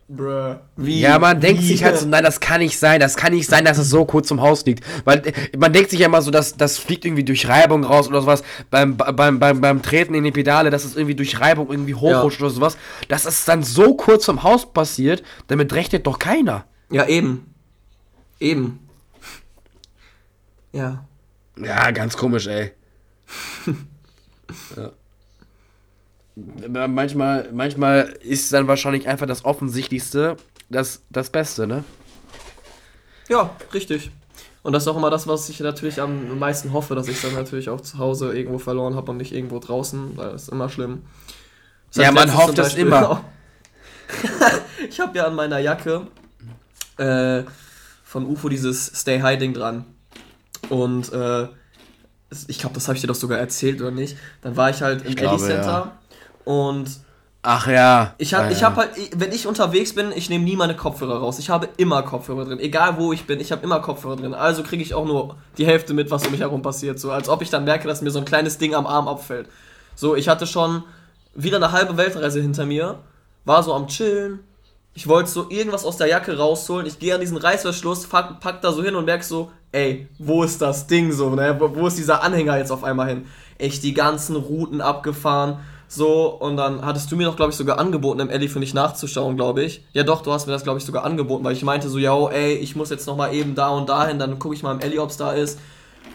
bruh, 0.08 0.56
wie? 0.76 1.00
Ja, 1.00 1.18
man 1.18 1.40
denkt 1.40 1.62
wie? 1.62 1.66
sich 1.66 1.84
halt 1.84 1.98
so, 1.98 2.06
nein, 2.06 2.24
das 2.24 2.40
kann 2.40 2.60
nicht 2.60 2.78
sein, 2.78 3.00
das 3.00 3.16
kann 3.16 3.32
nicht 3.32 3.48
sein, 3.48 3.64
dass 3.64 3.78
es 3.78 3.90
so 3.90 4.04
kurz 4.04 4.28
zum 4.28 4.40
Haus 4.40 4.64
liegt. 4.64 4.84
Weil 5.04 5.26
äh, 5.26 5.56
man 5.56 5.72
denkt 5.72 5.90
sich 5.90 6.00
ja 6.00 6.06
immer 6.06 6.22
so, 6.22 6.30
dass 6.30 6.56
das 6.56 6.78
fliegt 6.78 7.04
irgendwie 7.04 7.24
durch 7.24 7.48
Reibung 7.48 7.84
raus 7.84 8.08
oder 8.08 8.20
sowas. 8.20 8.42
Beim, 8.70 8.96
beim, 8.96 9.38
beim, 9.38 9.60
beim 9.60 9.82
Treten 9.82 10.14
in 10.14 10.24
die 10.24 10.32
Pedale, 10.32 10.70
dass 10.70 10.84
es 10.84 10.96
irgendwie 10.96 11.14
durch 11.14 11.40
Reibung 11.40 11.70
irgendwie 11.70 11.94
hochrutscht 11.94 12.40
oder 12.40 12.50
sowas. 12.50 12.76
Das 13.08 13.26
ist 13.26 13.46
dann 13.48 13.62
so 13.62 13.94
kurz 13.94 14.24
zum 14.24 14.42
Haus 14.42 14.72
passiert, 14.72 15.22
damit 15.48 15.72
rechnet 15.72 16.06
doch 16.06 16.18
keiner. 16.18 16.64
Ja, 16.90 17.06
eben. 17.06 17.54
Eben. 18.38 18.80
Ja. 20.72 21.04
Ja, 21.56 21.90
ganz 21.90 22.16
komisch, 22.16 22.46
ey. 22.46 22.72
ja. 24.76 24.90
Manchmal, 26.88 27.51
manchmal 27.53 28.14
ist 28.22 28.53
dann 28.53 28.66
wahrscheinlich 28.66 29.07
einfach 29.07 29.26
das 29.26 29.45
Offensichtlichste 29.45 30.36
das, 30.70 31.03
das 31.11 31.28
Beste, 31.28 31.66
ne? 31.66 31.84
Ja, 33.28 33.55
richtig. 33.74 34.11
Und 34.62 34.72
das 34.72 34.84
ist 34.84 34.88
auch 34.88 34.97
immer 34.97 35.11
das, 35.11 35.26
was 35.26 35.49
ich 35.51 35.61
natürlich 35.61 36.01
am 36.01 36.38
meisten 36.38 36.72
hoffe, 36.72 36.95
dass 36.95 37.09
ich 37.09 37.20
dann 37.20 37.34
natürlich 37.34 37.68
auch 37.68 37.80
zu 37.80 37.99
Hause 37.99 38.32
irgendwo 38.32 38.59
verloren 38.59 38.95
habe 38.95 39.11
und 39.11 39.18
nicht 39.18 39.32
irgendwo 39.32 39.59
draußen, 39.59 40.16
weil 40.16 40.30
das 40.32 40.45
ist 40.45 40.49
immer 40.49 40.68
schlimm. 40.70 41.03
Das 41.93 42.05
Ja, 42.05 42.12
man 42.12 42.34
hofft 42.34 42.57
das 42.57 42.74
immer. 42.74 43.11
auch- 43.11 43.20
ich 44.88 45.01
habe 45.01 45.18
ja 45.18 45.26
an 45.26 45.34
meiner 45.34 45.59
Jacke 45.59 46.07
äh, 46.97 47.43
von 48.05 48.24
UFO 48.26 48.49
dieses 48.49 48.86
Stay 48.86 49.20
Hiding 49.20 49.53
dran. 49.53 49.84
Und 50.68 51.12
äh, 51.12 51.49
ich 52.48 52.58
glaube, 52.58 52.74
das 52.74 52.88
habe 52.88 52.96
ich 52.96 53.00
dir 53.00 53.08
doch 53.08 53.14
sogar 53.14 53.38
erzählt, 53.38 53.80
oder 53.80 53.90
nicht? 53.90 54.16
Dann 54.40 54.56
war 54.56 54.70
ich 54.70 54.82
halt 54.82 55.04
im 55.04 55.16
Eddy 55.16 55.38
Center 55.38 55.62
ja. 55.64 55.92
und 56.44 56.88
Ach 57.44 57.66
ja. 57.66 58.14
ich 58.18 58.34
habe 58.34 58.52
ich 58.52 58.60
ja. 58.60 58.68
hab 58.68 58.76
halt, 58.76 58.90
wenn 59.16 59.32
ich 59.32 59.48
unterwegs 59.48 59.92
bin, 59.94 60.12
ich 60.14 60.30
nehme 60.30 60.44
nie 60.44 60.54
meine 60.54 60.76
Kopfhörer 60.76 61.18
raus. 61.18 61.40
Ich 61.40 61.50
habe 61.50 61.68
immer 61.76 62.02
Kopfhörer 62.04 62.44
drin. 62.44 62.60
Egal 62.60 62.98
wo 62.98 63.12
ich 63.12 63.26
bin, 63.26 63.40
ich 63.40 63.50
habe 63.50 63.64
immer 63.64 63.80
Kopfhörer 63.80 64.14
drin. 64.14 64.32
Also 64.32 64.62
kriege 64.62 64.80
ich 64.80 64.94
auch 64.94 65.04
nur 65.04 65.36
die 65.58 65.66
Hälfte 65.66 65.92
mit, 65.92 66.12
was 66.12 66.24
um 66.24 66.30
mich 66.30 66.40
herum 66.40 66.62
passiert. 66.62 67.00
So, 67.00 67.10
als 67.10 67.28
ob 67.28 67.42
ich 67.42 67.50
dann 67.50 67.64
merke, 67.64 67.88
dass 67.88 68.00
mir 68.00 68.12
so 68.12 68.20
ein 68.20 68.24
kleines 68.24 68.58
Ding 68.58 68.76
am 68.76 68.86
Arm 68.86 69.08
abfällt. 69.08 69.48
So, 69.96 70.14
ich 70.14 70.28
hatte 70.28 70.46
schon 70.46 70.84
wieder 71.34 71.56
eine 71.56 71.72
halbe 71.72 71.96
Weltreise 71.96 72.40
hinter 72.40 72.64
mir, 72.64 73.00
war 73.44 73.62
so 73.64 73.74
am 73.74 73.88
Chillen. 73.88 74.40
Ich 74.95 75.09
wollte 75.09 75.30
so 75.30 75.47
irgendwas 75.49 75.84
aus 75.84 75.97
der 75.97 76.09
Jacke 76.09 76.36
rausholen. 76.36 76.86
Ich 76.86 76.99
gehe 76.99 77.14
an 77.14 77.20
diesen 77.20 77.38
Reißverschluss, 77.38 78.07
pack, 78.07 78.40
pack 78.40 78.61
da 78.61 78.72
so 78.72 78.82
hin 78.82 78.95
und 78.95 79.07
merk 79.07 79.24
so, 79.24 79.51
ey, 79.72 80.07
wo 80.18 80.43
ist 80.43 80.61
das 80.61 80.86
Ding 80.86 81.12
so, 81.12 81.30
ne? 81.30 81.57
Wo, 81.59 81.74
wo 81.74 81.86
ist 81.86 81.97
dieser 81.97 82.22
Anhänger 82.22 82.59
jetzt 82.59 82.70
auf 82.70 82.84
einmal 82.84 83.09
hin? 83.09 83.26
Echt 83.59 83.82
die 83.82 83.95
ganzen 83.95 84.36
Routen 84.36 84.80
abgefahren. 84.80 85.59
So, 85.88 86.28
und 86.28 86.57
dann 86.57 86.84
hattest 86.84 87.12
du 87.12 87.16
mir 87.16 87.24
doch, 87.24 87.36
glaube 87.36 87.53
ich, 87.53 87.57
sogar 87.57 87.78
angeboten, 87.78 88.20
im 88.20 88.30
Ellie 88.30 88.49
für 88.49 88.59
mich 88.59 88.72
nachzuschauen, 88.72 89.36
glaube 89.36 89.62
ich. 89.62 89.84
Ja, 89.93 90.05
doch, 90.05 90.22
du 90.22 90.32
hast 90.32 90.47
mir 90.47 90.53
das, 90.53 90.62
glaube 90.62 90.78
ich, 90.78 90.84
sogar 90.86 91.05
angeboten, 91.05 91.45
weil 91.45 91.53
ich 91.53 91.62
meinte 91.64 91.90
so, 91.90 91.99
ja, 91.99 92.28
ey, 92.28 92.55
ich 92.55 92.76
muss 92.76 92.88
jetzt 92.88 93.07
nochmal 93.07 93.34
eben 93.34 93.55
da 93.55 93.68
und 93.68 93.88
dahin, 93.90 94.18
dann 94.18 94.38
gucke 94.38 94.55
ich 94.55 94.62
mal 94.62 94.72
im 94.72 94.80
Ellie, 94.80 95.03
ob's 95.03 95.18
da 95.18 95.32
ist. 95.32 95.59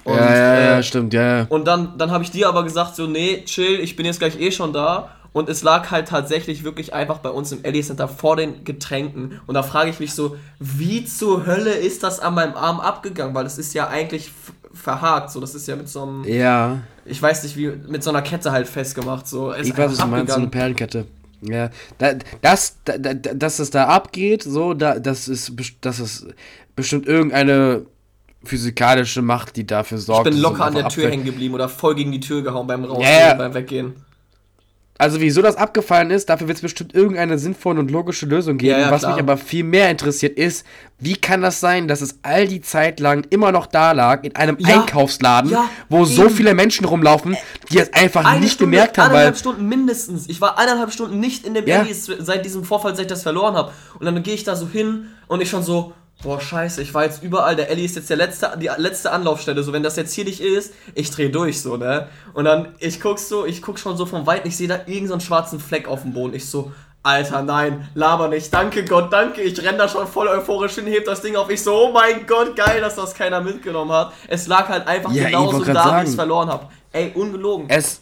Und, 0.04 0.16
ja, 0.16 0.36
ja, 0.36 0.60
ja, 0.60 0.80
äh, 0.80 0.84
stimmt, 0.84 1.14
ja, 1.14 1.40
ja. 1.40 1.46
und 1.50 1.68
dann, 1.68 1.98
dann 1.98 2.12
habe 2.12 2.24
ich 2.24 2.32
dir 2.32 2.48
aber 2.48 2.64
gesagt, 2.64 2.96
so, 2.96 3.06
nee, 3.06 3.44
chill, 3.46 3.80
ich 3.80 3.96
bin 3.96 4.06
jetzt 4.06 4.20
gleich 4.20 4.40
eh 4.40 4.52
schon 4.52 4.74
da. 4.74 5.16
Und 5.34 5.50
es 5.50 5.64
lag 5.64 5.92
halt 5.92 6.08
tatsächlich 6.08 6.64
wirklich 6.64 6.94
einfach 6.94 7.20
bei 7.20 7.30
uns 7.30 7.52
im 7.52 7.64
Ellie 7.64 7.84
Center 7.84 8.08
vor 8.08 8.36
den 8.36 8.64
Getränken. 8.64 9.40
Und 9.46 9.56
da 9.56 9.64
frage 9.64 9.90
ich 9.90 10.00
mich 10.00 10.14
so, 10.14 10.38
wie 10.60 11.06
zur 11.06 11.46
Hölle 11.46 11.72
ist 11.72 12.04
das 12.04 12.20
an 12.20 12.34
meinem 12.34 12.56
Arm 12.56 12.80
abgegangen? 12.80 13.36
Weil 13.36 13.44
das 13.44 13.58
ist 13.58 13.74
ja 13.74 13.88
eigentlich 13.88 14.32
verhakt. 14.74 15.32
So, 15.32 15.40
das 15.40 15.56
ist 15.56 15.68
ja 15.68 15.76
mit 15.76 15.90
so 15.90 16.04
einem, 16.04 16.24
Ja, 16.24 16.80
ich 17.06 17.22
weiß 17.22 17.44
nicht, 17.44 17.58
wie, 17.58 17.68
mit 17.88 18.04
so 18.04 18.10
einer 18.10 18.22
Kette 18.22 18.52
halt 18.52 18.68
festgemacht. 18.68 19.28
So, 19.28 19.52
es 19.52 19.68
ich 19.68 19.74
ist 19.74 19.78
weiß, 19.78 19.92
was 19.92 19.98
du 19.98 20.08
meinst, 20.08 20.34
so 20.34 20.40
eine. 20.40 20.48
Perlenkette. 20.48 21.06
Ja, 21.42 21.70
da, 22.00 22.14
das, 22.42 22.78
da, 22.84 22.98
da, 22.98 23.14
dass 23.14 23.60
es 23.60 23.70
da 23.70 23.88
abgeht, 23.88 24.42
so, 24.42 24.74
da, 24.74 24.98
das 24.98 25.28
ist, 25.28 25.54
das 25.82 26.00
ist 26.00 26.28
bestimmt 26.76 27.06
irgendeine 27.06 27.86
physikalische 28.44 29.22
Macht, 29.22 29.56
die 29.56 29.68
dafür 29.68 30.00
Ich 30.00 30.06
sorgt. 30.06 30.24
bin 30.24 30.34
dass 30.34 30.38
es 30.38 30.44
locker 30.44 30.66
an 30.66 30.74
der 30.74 30.90
Tür 30.90 31.10
hängen 31.10 31.26
geblieben 31.26 31.54
oder 31.54 31.70
voll 31.70 31.96
gegen 31.96 32.12
die 32.12 32.20
Tür 32.20 32.42
gehauen 32.42 32.66
beim 32.66 32.84
Rausgehen, 32.86 33.20
ja. 33.20 33.34
beim 33.36 33.54
Weggehen. 33.54 33.96
Also 35.00 35.22
wieso 35.22 35.41
das 35.41 35.56
abgefallen 35.56 36.10
ist, 36.10 36.30
dafür 36.30 36.48
wird 36.48 36.58
es 36.58 36.62
bestimmt 36.62 36.95
irgendeine 36.95 37.38
sinnvolle 37.38 37.80
und 37.80 37.91
logische 37.91 38.26
Lösung 38.26 38.58
geben. 38.58 38.72
Ja, 38.72 38.80
ja, 38.88 38.91
Was 38.91 39.02
klar. 39.02 39.14
mich 39.14 39.22
aber 39.22 39.38
viel 39.38 39.64
mehr 39.64 39.91
interessiert 39.91 40.38
ist, 40.38 40.66
wie 41.00 41.16
kann 41.16 41.41
das 41.41 41.60
sein, 41.60 41.88
dass 41.88 42.02
es 42.02 42.18
all 42.24 42.48
die 42.48 42.62
Zeit 42.62 43.00
lang 43.00 43.26
immer 43.30 43.52
noch 43.52 43.68
da 43.68 43.91
lag, 43.91 44.24
in 44.24 44.36
einem 44.36 44.58
Ja, 44.60 44.82
Einkaufsladen, 44.82 45.56
wo 45.89 46.06
so 46.06 46.26
eben. 46.26 46.34
viele 46.34 46.54
Menschen 46.56 46.86
rumlaufen, 46.86 47.38
die 47.72 47.78
es 47.78 47.93
einfach 47.93 48.26
Eine 48.26 48.39
nicht 48.39 48.54
Stunde, 48.54 48.72
gemerkt 48.72 48.98
haben, 48.98 49.10
weil... 49.10 49.18
eineinhalb 49.18 49.38
Stunden 49.38 49.68
mindestens. 49.68 50.28
Ich 50.28 50.41
war 50.41 50.58
eineinhalb 50.58 50.91
Stunden 50.91 51.20
nicht 51.20 51.45
in 51.45 51.54
dem 51.54 51.68
Ja. 51.68 51.86
Seit 52.20 52.43
diesem 52.45 52.64
Vorfall, 52.64 52.95
seit 52.95 53.06
ich 53.06 53.10
das 53.12 53.22
verloren 53.24 53.56
habe. 53.56 53.72
Und 54.00 54.06
dann 54.06 54.24
gehe 54.24 54.34
ich 54.34 54.43
da 54.43 54.56
so 54.56 54.68
hin 54.68 55.10
und 55.28 55.41
ich 55.41 55.50
schon 55.50 55.62
so, 55.62 55.93
boah, 56.24 56.41
scheiße, 56.41 56.82
ich 56.82 56.93
war 56.93 57.03
jetzt 57.03 57.24
überall. 57.24 57.55
Der 57.55 57.70
Ellie 57.70 57.86
ist 57.86 57.95
jetzt 57.95 58.09
der 58.09 58.18
letzte, 58.18 58.57
die 58.57 58.70
letzte 58.78 59.11
Anlaufstelle. 59.11 59.63
So, 59.63 59.74
wenn 59.74 59.84
das 59.84 59.95
jetzt 59.95 60.13
hier 60.13 60.26
nicht 60.26 60.41
ist, 60.41 60.74
ich 60.95 61.11
drehe 61.11 61.30
durch, 61.30 61.61
so, 61.61 61.78
ne? 61.78 62.07
Und 62.34 62.45
dann, 62.45 62.76
ich 62.80 62.99
guck 62.99 63.20
so, 63.20 63.45
ich 63.45 63.61
guck 63.61 63.80
schon 63.80 63.97
so 63.97 64.05
vom 64.05 64.26
Weiten, 64.26 64.47
ich 64.47 64.57
sehe 64.57 64.68
da 64.68 64.76
irgendeinen 64.76 65.07
so 65.07 65.13
einen 65.13 65.22
schwarzen 65.22 65.59
Fleck 65.59 65.88
auf 65.88 66.01
dem 66.01 66.13
Boden. 66.13 66.34
Ich 66.34 66.49
so, 66.49 66.72
Alter, 67.03 67.41
nein, 67.41 67.88
laber 67.93 68.28
nicht. 68.28 68.53
Danke 68.53 68.84
Gott, 68.84 69.13
danke. 69.13 69.41
Ich 69.41 69.57
renn 69.63 69.78
da 69.78 69.88
schon 69.88 70.05
voll 70.07 70.28
euphorisch 70.28 70.76
hin, 70.76 70.88
heb 70.88 71.05
das 71.05 71.22
Ding 71.22 71.38
auf. 71.38 71.49
Ich 71.49 71.63
so, 71.63 71.74
oh 71.74 71.91
mein 71.91 72.26
Gott, 72.28 72.55
geil, 72.55 72.82
dass 72.82 72.95
das 72.95 73.13
keiner 73.13 73.39
mitgenommen 73.39 73.91
hat. 73.91 74.11
Es 74.28 74.47
lag 74.47 74.68
halt 74.68 74.88
einfach 74.88 75.11
Ja, 75.13 75.26
genauso 75.26 75.63
da, 75.63 75.99
wie 75.99 76.03
ich 76.03 76.09
es 76.09 76.15
verloren 76.15 76.49
habe. 76.49 76.68
Ey, 76.91 77.11
ungelogen. 77.15 77.70
Es, 77.70 78.01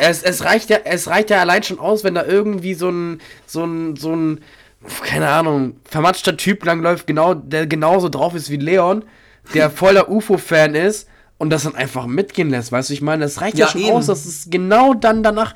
es, 0.00 0.22
es, 0.22 0.44
reicht 0.44 0.70
ja, 0.70 0.78
es 0.84 1.06
reicht 1.06 1.30
ja 1.30 1.40
allein 1.40 1.62
schon 1.62 1.78
aus, 1.78 2.02
wenn 2.02 2.14
da 2.14 2.24
irgendwie 2.24 2.74
so 2.74 2.88
ein, 2.88 3.20
so 3.46 3.64
ein, 3.64 3.94
so 3.94 4.14
ein, 4.14 4.42
keine 5.02 5.28
Ahnung, 5.28 5.76
vermatschter 5.84 6.36
Typ 6.36 6.64
langläuft, 6.64 7.06
genau, 7.06 7.34
der 7.34 7.66
genauso 7.66 8.08
drauf 8.08 8.34
ist 8.34 8.50
wie 8.50 8.56
Leon, 8.56 9.04
der 9.54 9.70
voller 9.70 10.08
UFO-Fan 10.10 10.74
ist 10.74 11.08
und 11.38 11.50
das 11.50 11.64
dann 11.64 11.74
einfach 11.74 12.06
mitgehen 12.06 12.50
lässt, 12.50 12.70
weißt 12.72 12.90
du, 12.90 12.94
ich 12.94 13.02
meine, 13.02 13.24
es 13.24 13.40
reicht 13.40 13.58
ja, 13.58 13.66
Ja, 13.66 13.72
schon 13.72 13.80
eben. 13.82 13.90
aus, 13.92 14.06
dass 14.06 14.24
es 14.24 14.48
genau 14.50 14.94
dann 14.94 15.22
danach, 15.22 15.54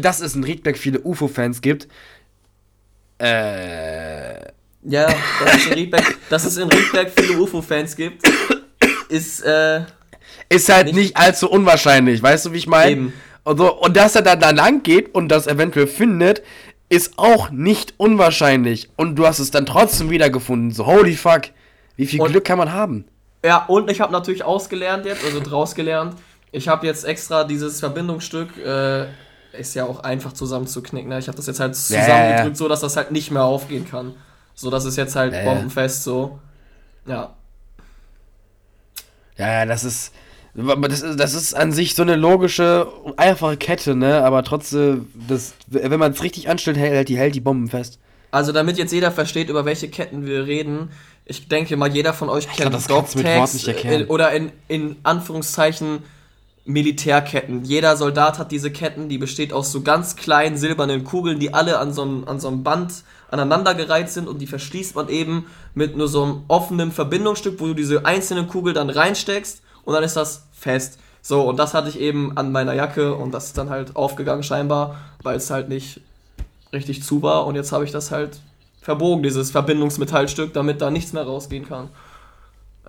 dass 0.00 0.20
es 0.20 0.34
in 0.34 0.44
Riedberg 0.44 0.78
viele 0.78 1.00
UFO-Fans 1.00 1.60
gibt. 1.60 1.88
Äh, 3.18 4.40
Ja, 4.82 5.06
dass 5.44 5.54
es 5.56 5.66
in 5.66 5.72
Riedberg, 5.74 6.14
dass 6.30 6.44
es 6.44 6.56
in 6.56 6.68
Riedberg 6.68 7.10
viele 7.14 7.38
UFO-Fans 7.38 7.94
gibt, 7.96 8.22
ist, 9.10 9.40
äh, 9.44 9.82
ist 10.48 10.68
halt 10.70 10.86
Nicht- 10.86 10.94
nicht, 10.96 11.16
allzu 11.18 11.50
unwahrscheinlich, 11.50 12.22
weißt 12.22 12.46
du, 12.46 12.52
wie 12.52 12.58
ich 12.58 12.66
meine? 12.66 12.90
Eben. 12.92 13.12
Und, 13.44 13.58
so, 13.58 13.74
und 13.78 13.96
dass 13.96 14.14
er 14.16 14.22
dann 14.22 14.40
da 14.40 14.50
lang 14.50 14.82
geht 14.82 15.14
und 15.14 15.28
das 15.28 15.46
eventuell 15.46 15.86
findet, 15.86 16.42
ist 16.90 17.14
auch 17.16 17.50
nicht 17.50 17.94
unwahrscheinlich. 17.96 18.90
Und 18.96 19.16
du 19.16 19.26
hast 19.26 19.38
es 19.38 19.50
dann 19.50 19.64
trotzdem 19.64 20.10
wiedergefunden. 20.10 20.70
So, 20.70 20.84
holy 20.84 21.16
fuck. 21.16 21.44
Wie 21.96 22.04
viel 22.06 22.20
Und- 22.20 22.32
Glück 22.32 22.44
kann 22.44 22.58
man 22.58 22.72
haben? 22.72 23.06
ja, 23.42 23.64
und 23.66 23.90
ich 23.90 24.02
habe 24.02 24.12
natürlich 24.12 24.44
ausgelernt 24.44 25.06
jetzt, 25.06 25.24
also 25.24 25.40
draus 25.40 25.74
gelernt. 25.74 26.14
Ich 26.52 26.68
habe 26.68 26.86
jetzt 26.86 27.04
extra 27.04 27.44
dieses 27.44 27.80
Verbindungsstück, 27.80 28.58
äh, 28.58 29.06
ist 29.58 29.74
ja 29.74 29.84
auch 29.84 30.00
einfach 30.00 30.32
zusammenzuknicken. 30.32 31.08
Ne? 31.08 31.18
Ich 31.18 31.28
habe 31.28 31.36
das 31.36 31.46
jetzt 31.46 31.60
halt 31.60 31.74
zusammengedrückt, 31.74 32.50
ja. 32.50 32.54
so 32.54 32.68
dass 32.68 32.80
das 32.80 32.96
halt 32.96 33.12
nicht 33.12 33.30
mehr 33.30 33.44
aufgehen 33.44 33.88
kann. 33.88 34.14
So, 34.54 34.68
das 34.68 34.84
ist 34.84 34.96
jetzt 34.96 35.16
halt 35.16 35.32
ja. 35.32 35.44
bombenfest 35.44 36.04
so. 36.04 36.38
Ja, 37.06 37.34
ja, 39.40 39.64
das 39.64 39.84
ist. 39.84 40.12
Das 40.66 41.02
ist, 41.02 41.18
das 41.18 41.34
ist 41.34 41.54
an 41.54 41.72
sich 41.72 41.94
so 41.94 42.02
eine 42.02 42.16
logische, 42.16 42.88
einfache 43.16 43.56
Kette, 43.56 43.94
ne? 43.94 44.22
Aber 44.22 44.42
trotzdem, 44.42 45.08
das, 45.28 45.54
wenn 45.66 45.98
man 45.98 46.12
es 46.12 46.22
richtig 46.22 46.48
anstellt, 46.48 46.76
hält 46.76 47.08
die, 47.08 47.16
hält 47.16 47.34
die 47.34 47.40
Bomben 47.40 47.68
fest. 47.68 47.98
Also 48.30 48.52
damit 48.52 48.78
jetzt 48.78 48.92
jeder 48.92 49.10
versteht, 49.10 49.48
über 49.48 49.64
welche 49.64 49.88
Ketten 49.88 50.24
wir 50.24 50.46
reden, 50.46 50.90
ich 51.24 51.48
denke 51.48 51.76
mal, 51.76 51.92
jeder 51.92 52.12
von 52.12 52.28
euch 52.28 52.48
kennt 52.48 52.74
das 52.74 52.86
Dogtags 52.86 53.54
nicht 53.54 53.68
erklären. 53.68 54.02
äh, 54.02 54.06
oder 54.06 54.32
in, 54.32 54.50
in 54.68 54.96
Anführungszeichen 55.04 56.02
Militärketten. 56.64 57.64
Jeder 57.64 57.96
Soldat 57.96 58.38
hat 58.38 58.52
diese 58.52 58.70
Ketten, 58.70 59.08
die 59.08 59.18
besteht 59.18 59.52
aus 59.52 59.72
so 59.72 59.82
ganz 59.82 60.16
kleinen 60.16 60.56
silbernen 60.56 61.04
Kugeln, 61.04 61.38
die 61.38 61.54
alle 61.54 61.78
an 61.78 61.92
so 61.92 62.02
einem, 62.02 62.24
an 62.26 62.40
so 62.40 62.48
einem 62.48 62.62
Band 62.62 63.04
aneinandergereiht 63.30 64.10
sind 64.10 64.28
und 64.28 64.38
die 64.38 64.46
verschließt 64.46 64.96
man 64.96 65.08
eben 65.08 65.46
mit 65.74 65.96
nur 65.96 66.08
so 66.08 66.22
einem 66.22 66.42
offenen 66.48 66.92
Verbindungsstück, 66.92 67.60
wo 67.60 67.66
du 67.68 67.74
diese 67.74 68.04
einzelnen 68.04 68.48
Kugel 68.48 68.72
dann 68.72 68.90
reinsteckst 68.90 69.62
und 69.84 69.94
dann 69.94 70.02
ist 70.02 70.16
das 70.16 70.46
fest. 70.60 70.98
So, 71.22 71.42
und 71.42 71.58
das 71.58 71.74
hatte 71.74 71.88
ich 71.88 71.98
eben 71.98 72.36
an 72.36 72.52
meiner 72.52 72.74
Jacke 72.74 73.14
und 73.14 73.32
das 73.32 73.46
ist 73.46 73.58
dann 73.58 73.70
halt 73.70 73.96
aufgegangen 73.96 74.42
scheinbar, 74.42 74.96
weil 75.22 75.36
es 75.36 75.50
halt 75.50 75.68
nicht 75.68 76.00
richtig 76.72 77.02
zu 77.02 77.22
war 77.22 77.46
und 77.46 77.56
jetzt 77.56 77.72
habe 77.72 77.84
ich 77.84 77.90
das 77.90 78.10
halt 78.10 78.40
verbogen, 78.80 79.22
dieses 79.22 79.50
Verbindungsmetallstück, 79.50 80.52
damit 80.52 80.80
da 80.80 80.90
nichts 80.90 81.12
mehr 81.12 81.24
rausgehen 81.24 81.68
kann. 81.68 81.88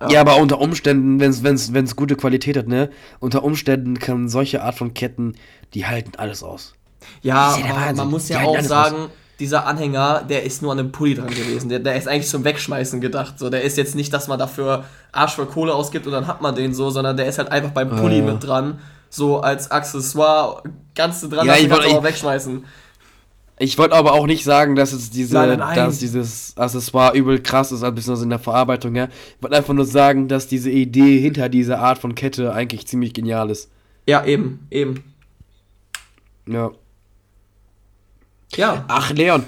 Ja, 0.00 0.08
ja 0.08 0.20
aber 0.20 0.36
unter 0.36 0.60
Umständen, 0.60 1.20
wenn 1.20 1.30
es 1.30 1.42
wenn's, 1.42 1.72
wenn's 1.74 1.96
gute 1.96 2.16
Qualität 2.16 2.56
hat, 2.56 2.68
ne, 2.68 2.90
unter 3.20 3.44
Umständen 3.44 3.98
kann 3.98 4.28
solche 4.28 4.62
Art 4.62 4.76
von 4.76 4.94
Ketten, 4.94 5.34
die 5.74 5.86
halten 5.86 6.12
alles 6.16 6.42
aus. 6.42 6.74
Ja, 7.20 7.56
aber 7.68 7.92
man 7.94 8.10
muss 8.10 8.28
ja 8.28 8.42
auch 8.42 8.60
sagen, 8.60 8.96
aus. 8.96 9.10
Dieser 9.42 9.66
Anhänger, 9.66 10.22
der 10.28 10.44
ist 10.44 10.62
nur 10.62 10.70
an 10.70 10.78
einem 10.78 10.92
Pulli 10.92 11.16
dran 11.16 11.26
gewesen. 11.26 11.68
Der, 11.68 11.80
der 11.80 11.96
ist 11.96 12.06
eigentlich 12.06 12.28
zum 12.28 12.44
Wegschmeißen 12.44 13.00
gedacht. 13.00 13.40
So, 13.40 13.50
der 13.50 13.62
ist 13.62 13.76
jetzt 13.76 13.96
nicht, 13.96 14.12
dass 14.12 14.28
man 14.28 14.38
dafür 14.38 14.84
Arsch 15.10 15.34
voll 15.34 15.46
Kohle 15.46 15.74
ausgibt 15.74 16.06
und 16.06 16.12
dann 16.12 16.28
hat 16.28 16.40
man 16.40 16.54
den 16.54 16.72
so, 16.74 16.90
sondern 16.90 17.16
der 17.16 17.26
ist 17.26 17.38
halt 17.38 17.50
einfach 17.50 17.72
beim 17.72 17.90
Pulli 17.90 18.20
äh. 18.20 18.22
mit 18.22 18.44
dran. 18.46 18.78
So 19.10 19.40
als 19.40 19.68
Accessoire, 19.72 20.62
ganz 20.94 21.28
dran, 21.28 21.44
ja, 21.44 21.56
ich 21.56 21.68
kannst 21.68 21.88
auch 21.88 22.04
wegschmeißen. 22.04 22.64
Ich 23.58 23.76
wollte 23.78 23.96
aber 23.96 24.12
auch 24.12 24.26
nicht 24.26 24.44
sagen, 24.44 24.76
dass 24.76 24.92
es 24.92 25.10
diese, 25.10 25.34
nein, 25.34 25.58
nein. 25.58 25.76
dass 25.76 25.98
dieses 25.98 26.56
Accessoire 26.56 27.16
übel 27.16 27.42
krass 27.42 27.72
ist, 27.72 27.82
ein 27.82 27.94
bisschen 27.96 28.22
in 28.22 28.30
der 28.30 28.38
Verarbeitung, 28.38 28.94
ja. 28.94 29.06
Ich 29.06 29.42
wollte 29.42 29.56
einfach 29.56 29.74
nur 29.74 29.84
sagen, 29.84 30.28
dass 30.28 30.46
diese 30.46 30.70
Idee 30.70 31.18
hinter 31.18 31.48
dieser 31.48 31.80
Art 31.80 31.98
von 31.98 32.14
Kette 32.14 32.52
eigentlich 32.54 32.86
ziemlich 32.86 33.12
genial 33.12 33.50
ist. 33.50 33.70
Ja, 34.06 34.24
eben, 34.24 34.68
eben. 34.70 35.02
Ja. 36.46 36.70
Ja. 38.56 38.84
Ach, 38.88 39.12
Leon. 39.12 39.44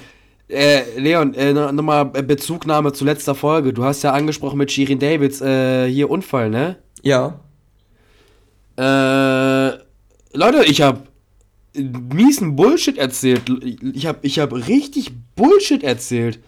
Äh, 0.49 0.99
Leon, 0.99 1.35
äh, 1.35 1.53
nochmal 1.53 2.05
Bezugnahme 2.07 2.93
zu 2.93 3.05
letzter 3.05 3.35
Folge. 3.35 3.73
Du 3.73 3.85
hast 3.85 4.03
ja 4.03 4.13
angesprochen 4.13 4.59
mit 4.59 4.71
Shirin 4.71 4.99
Davids, 4.99 5.41
äh, 5.41 5.89
hier 5.89 6.11
Unfall, 6.11 6.51
ne? 6.51 6.77
Ja. 7.03 7.41
Äh, 8.77 9.79
Leute, 10.37 10.65
ich 10.65 10.83
hab 10.83 11.09
miesen 11.75 12.57
Bullshit 12.57 12.99
erzählt. 12.99 13.43
Ich 13.95 14.07
hab, 14.07 14.25
ich 14.25 14.39
hab 14.39 14.53
richtig 14.53 15.13
Bullshit 15.35 15.83
erzählt. 15.83 16.41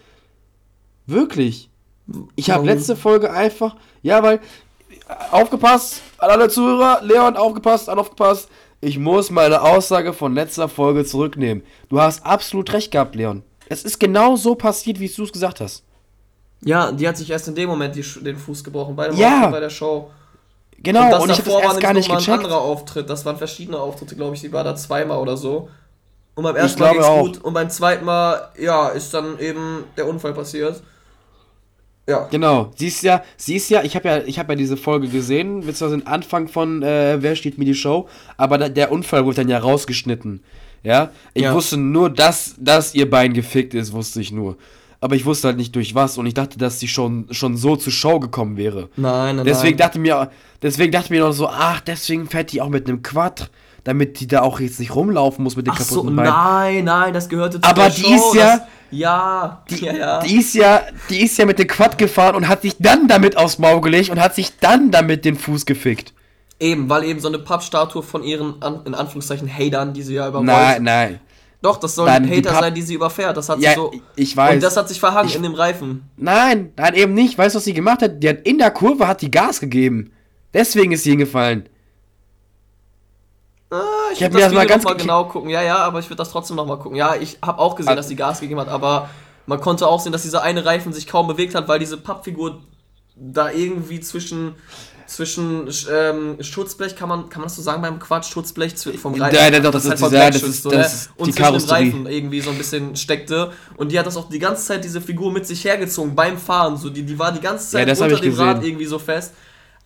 Wirklich. 1.05 1.69
Ich 2.35 2.49
habe 2.49 2.65
letzte 2.65 2.95
Folge 2.95 3.31
einfach, 3.31 3.75
ja, 4.01 4.23
weil 4.23 4.39
aufgepasst, 5.31 6.01
alle 6.17 6.49
Zuhörer, 6.49 7.01
Leon, 7.03 7.35
aufgepasst, 7.35 7.89
aufgepasst. 7.89 8.49
Ich 8.79 8.99
muss 8.99 9.31
meine 9.31 9.61
Aussage 9.61 10.13
von 10.13 10.35
letzter 10.35 10.69
Folge 10.69 11.03
zurücknehmen. 11.03 11.63
Du 11.89 11.99
hast 11.99 12.25
absolut 12.25 12.71
recht 12.73 12.91
gehabt, 12.91 13.15
Leon. 13.15 13.43
Es 13.69 13.83
ist 13.83 13.99
genau 13.99 14.35
so 14.35 14.55
passiert, 14.55 14.99
wie 14.99 15.09
du 15.09 15.23
es 15.23 15.31
gesagt 15.31 15.61
hast. 15.61 15.83
Ja, 16.61 16.91
die 16.91 17.07
hat 17.07 17.17
sich 17.17 17.29
erst 17.29 17.47
in 17.47 17.55
dem 17.55 17.69
Moment 17.69 17.95
die, 17.95 18.03
den 18.23 18.37
Fuß 18.37 18.63
gebrochen, 18.63 18.95
bei, 18.95 19.09
ja. 19.11 19.47
bei 19.47 19.59
der 19.59 19.69
Show. 19.69 20.11
Genau, 20.79 21.05
und, 21.05 21.11
das 21.11 21.23
und 21.23 21.29
ich 21.31 21.37
davor 21.37 21.63
war 21.63 21.79
gar 21.79 21.93
nicht 21.93 22.09
gecheckt. 22.09 22.29
ein 22.29 22.33
anderer 22.35 22.61
Auftritt. 22.61 23.09
Das 23.09 23.25
waren 23.25 23.37
verschiedene 23.37 23.79
Auftritte, 23.79 24.15
glaube 24.15 24.35
ich. 24.35 24.41
Sie 24.41 24.53
war 24.53 24.63
da 24.63 24.75
zweimal 24.75 25.17
oder 25.17 25.37
so. 25.37 25.69
Und 26.35 26.43
beim 26.43 26.55
ersten 26.55 26.79
Mal 26.79 26.93
ging's 26.93 27.07
gut 27.07 27.43
und 27.43 27.53
beim 27.53 27.69
zweiten 27.69 28.05
Mal, 28.05 28.51
ja, 28.59 28.89
ist 28.89 29.11
dann 29.11 29.39
eben 29.39 29.85
der 29.97 30.07
Unfall 30.07 30.33
passiert. 30.33 30.83
Ja. 32.07 32.27
Genau. 32.31 32.71
Sie 32.75 32.87
ist 32.87 33.03
ja, 33.03 33.21
sie 33.35 33.55
ist 33.57 33.69
ja, 33.69 33.83
ich 33.83 33.95
habe 33.95 34.07
ja, 34.07 34.17
ich 34.19 34.39
habe 34.39 34.53
ja 34.53 34.57
diese 34.57 34.77
Folge 34.77 35.09
gesehen, 35.09 35.59
beziehungsweise 35.59 35.97
den 35.97 36.07
Anfang 36.07 36.47
von 36.47 36.81
äh, 36.81 37.17
Wer 37.19 37.35
steht 37.35 37.57
mir 37.57 37.65
die 37.65 37.75
Show, 37.75 38.07
aber 38.37 38.57
da, 38.57 38.69
der 38.69 38.91
Unfall 38.91 39.25
wurde 39.25 39.37
dann 39.37 39.49
ja 39.49 39.59
rausgeschnitten. 39.59 40.41
Ja. 40.83 41.11
Ich 41.33 41.43
ja. 41.43 41.53
wusste 41.53 41.75
nur, 41.75 42.09
dass, 42.09 42.55
dass 42.57 42.95
ihr 42.95 43.09
Bein 43.09 43.33
gefickt 43.33 43.73
ist, 43.73 43.91
wusste 43.91 44.21
ich 44.21 44.31
nur. 44.31 44.57
Aber 45.01 45.15
ich 45.15 45.25
wusste 45.25 45.49
halt 45.49 45.57
nicht 45.57 45.75
durch 45.75 45.95
was 45.95 46.17
und 46.17 46.25
ich 46.25 46.33
dachte, 46.33 46.57
dass 46.57 46.79
sie 46.79 46.87
schon, 46.87 47.27
schon 47.31 47.57
so 47.57 47.75
zur 47.75 47.91
Show 47.91 48.19
gekommen 48.19 48.57
wäre. 48.57 48.89
Nein, 48.95 49.35
nein, 49.35 49.45
deswegen 49.45 49.77
nein. 49.77 49.87
Dachte 49.87 49.99
mir, 49.99 50.31
deswegen 50.61 50.91
dachte 50.91 51.05
ich 51.05 51.11
mir 51.11 51.19
noch 51.19 51.33
so, 51.33 51.49
ach, 51.49 51.81
deswegen 51.81 52.27
fährt 52.27 52.53
die 52.53 52.61
auch 52.61 52.69
mit 52.69 52.87
einem 52.87 53.03
Quad 53.03 53.51
damit 53.87 54.19
die 54.19 54.27
da 54.27 54.41
auch 54.41 54.59
jetzt 54.59 54.81
nicht 54.81 54.93
rumlaufen 54.93 55.41
muss 55.43 55.55
mit 55.55 55.65
den 55.65 55.71
Ach 55.71 55.77
kaputten 55.77 56.09
so, 56.09 56.15
Beinen. 56.15 56.33
Nein, 56.33 56.83
nein, 56.83 57.13
das 57.13 57.29
gehörte 57.29 57.61
zu 57.61 57.69
Aber 57.69 57.89
die 57.89 58.01
Show, 58.01 58.15
ist 58.15 58.35
ja, 58.35 58.57
das, 58.57 58.61
ja, 58.91 59.63
die, 59.69 59.85
ja, 59.85 59.93
ja. 59.93 60.19
Die 60.19 60.35
ist 60.35 60.53
ja, 60.55 60.81
die 61.09 61.23
ist 61.23 61.37
ja 61.37 61.45
mit 61.45 61.57
dem 61.57 61.67
Quad 61.67 61.97
gefahren 61.97 62.35
und 62.35 62.49
hat 62.49 62.63
sich 62.63 62.75
dann 62.79 63.07
damit 63.07 63.37
aufs 63.37 63.59
Maul 63.59 63.79
gelegt 63.79 64.09
und 64.09 64.19
hat 64.19 64.35
sich 64.35 64.59
dann 64.59 64.91
damit 64.91 65.23
den 65.23 65.37
Fuß 65.37 65.65
gefickt. 65.65 66.11
Eben, 66.59 66.89
weil 66.89 67.05
eben 67.05 67.21
so 67.21 67.29
eine 67.29 67.39
Pappstatue 67.39 68.03
von 68.03 68.23
ihren, 68.23 68.55
in 68.83 68.93
Anführungszeichen, 68.93 69.47
Hatern, 69.47 69.93
die 69.93 70.01
sie 70.01 70.15
ja 70.15 70.27
überrollt. 70.27 70.47
Nein, 70.47 70.83
nein. 70.83 71.19
Doch, 71.61 71.77
das 71.77 71.95
sollen 71.95 72.11
Hater 72.11 72.25
die 72.25 72.43
sein, 72.43 72.73
die 72.73 72.81
sie 72.81 72.95
überfährt. 72.95 73.37
Das 73.37 73.47
hat 73.47 73.59
ja, 73.59 73.69
sich 73.69 73.77
so. 73.77 73.93
Ich 74.17 74.35
weiß. 74.35 74.55
Und 74.55 74.63
das 74.63 74.75
hat 74.75 74.89
sich 74.89 74.99
verhangen 74.99 75.29
ich, 75.29 75.35
in 75.35 75.43
dem 75.43 75.53
Reifen. 75.53 76.09
Nein, 76.17 76.73
nein, 76.75 76.93
eben 76.93 77.13
nicht. 77.13 77.37
Weißt 77.37 77.55
du, 77.55 77.57
was 77.57 77.63
sie 77.63 77.73
gemacht 77.73 78.01
hat? 78.01 78.21
Die 78.21 78.27
hat 78.27 78.41
in 78.41 78.57
der 78.57 78.71
Kurve 78.71 79.07
hat 79.07 79.21
die 79.21 79.31
Gas 79.31 79.61
gegeben. 79.61 80.11
Deswegen 80.53 80.91
ist 80.91 81.03
sie 81.03 81.11
hingefallen. 81.11 81.69
Ah, 84.07 84.13
ich, 84.13 84.21
ich 84.21 84.21
würde 84.21 84.35
das, 84.35 84.43
das 84.43 84.53
mal 84.53 84.67
ganz 84.67 84.83
noch 84.83 84.91
mal 84.91 84.97
genau 84.97 85.25
gucken. 85.25 85.49
Ja, 85.49 85.61
ja, 85.61 85.77
aber 85.77 85.99
ich 85.99 86.05
würde 86.05 86.17
das 86.17 86.31
trotzdem 86.31 86.55
noch 86.55 86.65
mal 86.65 86.77
gucken. 86.77 86.97
Ja, 86.97 87.15
ich 87.15 87.37
habe 87.41 87.59
auch 87.59 87.75
gesehen, 87.75 87.95
dass 87.95 88.07
sie 88.07 88.15
Gas 88.15 88.39
gegeben 88.39 88.59
hat, 88.59 88.69
aber 88.69 89.09
man 89.45 89.61
konnte 89.61 89.87
auch 89.87 89.99
sehen, 89.99 90.11
dass 90.11 90.23
dieser 90.23 90.43
eine 90.43 90.65
Reifen 90.65 90.93
sich 90.93 91.07
kaum 91.07 91.27
bewegt 91.27 91.55
hat, 91.55 91.67
weil 91.67 91.79
diese 91.79 91.97
Pappfigur 91.97 92.61
da 93.15 93.49
irgendwie 93.49 93.99
zwischen 93.99 94.55
zwischen 95.07 95.69
ähm, 95.89 96.35
Schutzblech, 96.41 96.95
kann 96.95 97.07
man, 97.07 97.29
kann 97.29 97.39
man 97.39 97.47
das 97.47 97.55
so 97.55 97.61
sagen 97.61 97.81
beim 97.81 97.97
Quatsch, 97.97 98.29
Schutzblech 98.29 98.75
vom 99.01 99.13
Reifen. 99.13 99.35
Ja, 99.35 99.47
ja, 99.47 99.59
doch, 99.59 99.71
das, 99.71 99.85
halt 99.85 100.01
ist, 100.01 100.11
ja, 100.11 100.29
das, 100.29 100.43
ist, 100.43 100.63
so, 100.63 100.69
das 100.69 100.93
ist 100.93 101.09
und 101.15 101.27
die 101.27 101.31
zwischen 101.31 101.53
den 101.53 101.69
Reifen 101.69 102.05
irgendwie 102.07 102.41
so 102.41 102.49
ein 102.51 102.57
bisschen 102.57 102.95
steckte. 102.95 103.51
Und 103.77 103.91
die 103.91 103.97
hat 103.97 104.05
das 104.05 104.17
auch 104.17 104.29
die 104.29 104.39
ganze 104.39 104.65
Zeit, 104.65 104.83
diese 104.83 104.99
Figur 104.99 105.31
mit 105.31 105.47
sich 105.47 105.63
hergezogen 105.63 106.13
beim 106.13 106.37
Fahren. 106.37 106.75
So, 106.77 106.89
die, 106.89 107.03
die 107.03 107.17
war 107.17 107.31
die 107.31 107.39
ganze 107.39 107.69
Zeit 107.69 107.87
ja, 107.87 107.93
unter 107.93 108.19
dem 108.19 108.31
gesehen. 108.31 108.47
Rad 108.47 108.63
irgendwie 108.63 108.85
so 108.85 108.99
fest. 108.99 109.33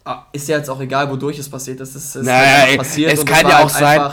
Ah, 0.04 0.26
ist 0.32 0.47
ja 0.47 0.58
jetzt 0.58 0.70
auch 0.70 0.80
egal, 0.80 1.10
wodurch 1.12 1.38
es 1.38 1.49
passiert 1.49 1.80
ist. 1.80 1.95
Es 1.95 2.16
ist 2.16 2.26
naja, 2.26 2.68
halt 2.68 2.78
passiert 2.78 3.14
es 3.14 3.26
kann 3.26 3.47
ja 3.47 3.60
auch 3.60 3.74
halt 3.74 4.02
sein. 4.02 4.12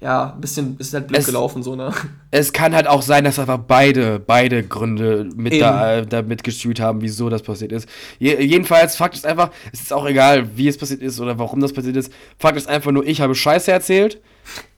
ja, 0.00 0.32
ein 0.34 0.40
bisschen 0.40 0.76
ist 0.78 0.92
halt 0.92 1.08
blöd 1.08 1.20
es, 1.20 1.26
gelaufen, 1.26 1.62
so, 1.62 1.74
ne? 1.76 1.92
Es 2.30 2.52
kann 2.52 2.74
halt 2.74 2.86
auch 2.86 3.00
sein, 3.00 3.24
dass 3.24 3.38
einfach 3.38 3.58
beide, 3.58 4.18
beide 4.18 4.62
Gründe 4.62 5.30
mit 5.34 5.58
da, 5.58 5.96
äh, 5.96 6.06
damit 6.06 6.44
gespielt 6.44 6.78
haben, 6.78 7.00
wieso 7.00 7.30
das 7.30 7.42
passiert 7.42 7.72
ist. 7.72 7.88
Je, 8.18 8.38
jedenfalls, 8.42 8.96
Fakt 8.96 9.14
ist 9.14 9.24
einfach, 9.24 9.50
es 9.72 9.80
ist 9.80 9.92
auch 9.94 10.04
egal, 10.04 10.56
wie 10.56 10.68
es 10.68 10.76
passiert 10.76 11.00
ist 11.00 11.18
oder 11.20 11.38
warum 11.38 11.60
das 11.60 11.72
passiert 11.72 11.96
ist. 11.96 12.12
Fakt 12.38 12.58
ist 12.58 12.68
einfach 12.68 12.92
nur, 12.92 13.06
ich 13.06 13.22
habe 13.22 13.34
Scheiße 13.34 13.72
erzählt 13.72 14.20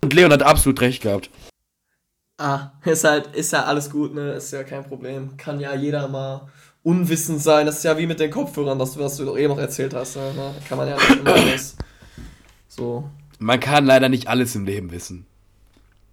und 0.00 0.14
Leon 0.14 0.32
hat 0.32 0.44
absolut 0.44 0.80
recht 0.80 1.02
gehabt. 1.02 1.28
Ah, 2.38 2.72
ist 2.84 3.02
halt, 3.04 3.34
ist 3.34 3.52
ja 3.52 3.64
alles 3.64 3.90
gut, 3.90 4.14
ne? 4.14 4.32
Ist 4.32 4.52
ja 4.52 4.62
kein 4.62 4.84
Problem. 4.84 5.36
Kann 5.36 5.58
ja 5.58 5.74
jeder 5.74 6.06
mal 6.06 6.48
unwissend 6.84 7.42
sein. 7.42 7.66
Das 7.66 7.78
ist 7.78 7.84
ja 7.84 7.98
wie 7.98 8.06
mit 8.06 8.20
den 8.20 8.30
Kopfhörern, 8.30 8.78
das, 8.78 8.96
was 8.96 9.16
du 9.16 9.24
doch 9.24 9.36
eben 9.36 9.48
noch 9.48 9.58
erzählt 9.58 9.94
hast. 9.94 10.16
Ne? 10.16 10.54
Kann 10.68 10.78
man 10.78 10.88
ja 10.88 10.94
nicht 10.94 11.18
immer 11.18 11.34
alles 11.34 11.76
so. 12.68 13.10
Man 13.40 13.58
kann 13.58 13.86
leider 13.86 14.08
nicht 14.08 14.28
alles 14.28 14.54
im 14.54 14.64
Leben 14.64 14.92
wissen. 14.92 15.26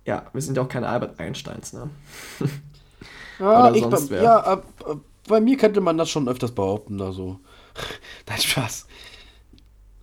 Ja, 0.06 0.26
wir 0.34 0.42
sind 0.42 0.58
ja 0.58 0.64
auch 0.64 0.70
keine 0.70 0.88
Albert 0.88 1.20
Einsteins, 1.20 1.74
ne? 1.74 1.90
ja, 3.40 3.72
ich, 3.72 3.86
bei, 3.86 4.00
ja 4.16 4.54
äh, 4.54 4.58
bei 5.28 5.40
mir 5.40 5.58
könnte 5.58 5.80
man 5.80 5.98
das 5.98 6.10
schon 6.10 6.28
öfters 6.28 6.52
behaupten, 6.52 7.00
also. 7.02 7.40
Nein, 8.28 8.40
Spaß. 8.40 8.88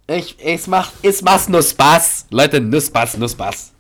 Ich, 0.07 0.37
es 0.43 0.69
macht, 0.69 0.95
es 1.03 1.23
macht 1.23 1.49
nur 1.49 1.63
Spaß. 1.63 2.27
Leute, 2.31 2.61
nur 2.61 2.81
Spaß, 2.81 3.19
nur 3.19 3.29
Spaß. 3.29 3.73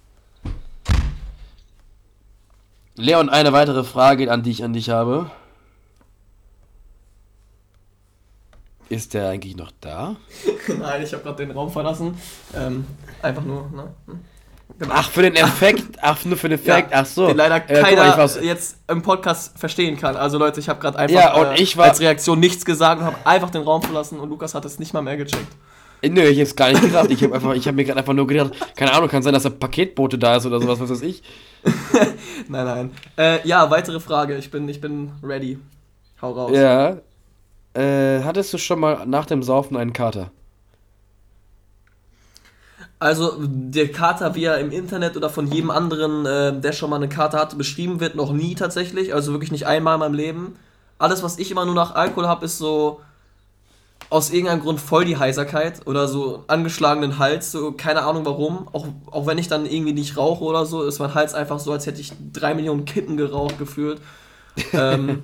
Leon, 2.97 3.29
eine 3.29 3.53
weitere 3.53 3.85
Frage, 3.85 4.31
an 4.31 4.43
die 4.43 4.51
ich 4.51 4.65
an 4.65 4.73
dich 4.73 4.91
habe. 4.91 5.31
Ist 8.89 9.15
der 9.15 9.29
eigentlich 9.29 9.57
noch 9.57 9.71
da? 9.81 10.17
Nein, 10.69 11.03
ich 11.03 11.13
habe 11.13 11.23
gerade 11.23 11.45
den 11.45 11.51
Raum 11.51 11.71
verlassen. 11.71 12.17
Ähm, 12.55 12.87
einfach 13.23 13.45
nur, 13.45 13.71
ne? 13.71 13.95
Hm. 14.07 14.21
Genau. 14.79 14.95
Ach, 14.97 15.11
für 15.11 15.23
den 15.23 15.35
Effekt, 15.35 15.99
ach, 16.01 16.25
nur 16.25 16.37
für 16.37 16.49
den 16.49 16.59
Effekt, 16.59 16.93
ja, 16.93 17.01
ach 17.01 17.07
so. 17.07 17.27
Den 17.27 17.37
leider 17.37 17.57
äh, 17.69 17.83
keiner 17.83 18.17
mal, 18.17 18.45
jetzt 18.45 18.77
im 18.87 19.03
Podcast 19.03 19.59
verstehen 19.59 19.97
kann. 19.97 20.17
Also 20.17 20.39
Leute, 20.39 20.61
ich 20.61 20.69
habe 20.69 20.79
gerade 20.79 20.99
einfach 20.99 21.17
ja, 21.17 21.35
und 21.35 21.47
äh, 21.47 21.63
ich 21.63 21.77
war, 21.77 21.87
als 21.87 22.01
Reaktion 22.01 22.39
nichts 22.39 22.65
gesagt 22.65 23.01
und 23.01 23.07
habe 23.07 23.17
einfach 23.25 23.51
den 23.51 23.63
Raum 23.63 23.83
verlassen 23.83 24.21
und 24.21 24.29
Lukas 24.29 24.55
hat 24.55 24.65
es 24.65 24.79
nicht 24.79 24.95
mal 24.95 25.03
mehr 25.03 25.17
gecheckt. 25.17 25.49
Äh, 26.01 26.11
nö, 26.11 26.23
ich 26.23 26.39
hab's 26.41 26.55
gar 26.55 26.69
nicht 26.69 26.83
gesagt. 26.83 27.11
Ich 27.11 27.23
habe 27.25 27.35
einfach, 27.35 27.55
ich 27.55 27.67
habe 27.67 27.75
mir 27.75 27.85
gerade 27.85 27.99
einfach 27.99 28.13
nur 28.13 28.27
gedacht, 28.27 28.53
keine 28.77 28.93
Ahnung, 28.93 29.09
kann 29.09 29.23
sein, 29.23 29.33
dass 29.33 29.43
der 29.43 29.51
Paketbote 29.51 30.17
da 30.17 30.37
ist 30.37 30.47
oder 30.47 30.61
sowas, 30.61 30.79
was 30.79 30.91
weiß 30.91 31.03
ich. 31.03 31.23
nein, 32.49 32.65
nein. 32.65 32.91
Äh, 33.17 33.47
ja, 33.49 33.69
weitere 33.71 33.99
Frage. 33.99 34.37
Ich 34.37 34.51
bin, 34.51 34.69
ich 34.69 34.81
bin 34.81 35.13
ready. 35.23 35.59
Hau 36.23 36.33
raus. 36.33 36.53
Ja, 36.55 36.99
äh, 37.79 38.23
hattest 38.25 38.53
du 38.53 38.59
schon 38.59 38.81
mal 38.81 39.07
nach 39.07 39.27
dem 39.27 39.43
Saufen 39.43 39.77
einen 39.77 39.93
Kater? 39.93 40.31
Also 43.01 43.35
der 43.39 43.93
Kater, 43.93 44.35
wie 44.35 44.45
er 44.45 44.59
im 44.59 44.73
Internet 44.73 45.17
oder 45.17 45.31
von 45.31 45.47
jedem 45.47 45.71
anderen, 45.71 46.27
äh, 46.27 46.61
der 46.61 46.73
schon 46.73 46.91
mal 46.91 46.97
eine 46.97 47.09
Kater 47.09 47.39
hatte, 47.39 47.55
beschrieben 47.55 48.01
wird, 48.01 48.17
noch 48.17 48.33
nie 48.33 48.57
tatsächlich. 48.57 49.15
Also 49.15 49.33
wirklich 49.33 49.53
nicht 49.53 49.67
einmal 49.67 49.95
in 49.95 50.01
meinem 50.01 50.15
Leben. 50.15 50.57
Alles, 50.99 51.23
was 51.23 51.39
ich 51.39 51.53
immer 51.53 51.65
nur 51.65 51.77
nach 51.77 51.95
Alkohol 51.95 52.27
habe, 52.27 52.45
ist 52.45 52.59
so 52.59 53.01
aus 54.11 54.31
irgendeinem 54.31 54.63
Grund 54.63 54.81
voll 54.81 55.05
die 55.05 55.19
Heiserkeit 55.19 55.87
oder 55.87 56.09
so 56.09 56.45
angeschlagenen 56.47 57.19
Hals, 57.19 57.53
so 57.53 57.73
keine 57.73 58.03
Ahnung 58.03 58.25
warum. 58.25 58.69
Auch, 58.73 58.87
auch 59.11 59.27
wenn 59.27 59.39
ich 59.39 59.49
dann 59.49 59.67
irgendwie 59.67 59.93
nicht 59.93 60.17
rauche 60.17 60.43
oder 60.43 60.67
so, 60.67 60.83
ist 60.83 60.99
mein 60.99 61.15
Hals 61.15 61.35
einfach 61.35 61.61
so, 61.61 61.73
als 61.73 61.87
hätte 61.87 62.01
ich 62.01 62.13
drei 62.33 62.55
Millionen 62.55 62.85
Kippen 62.85 63.17
geraucht 63.17 63.59
gefühlt. 63.59 64.01
ähm, 64.73 65.23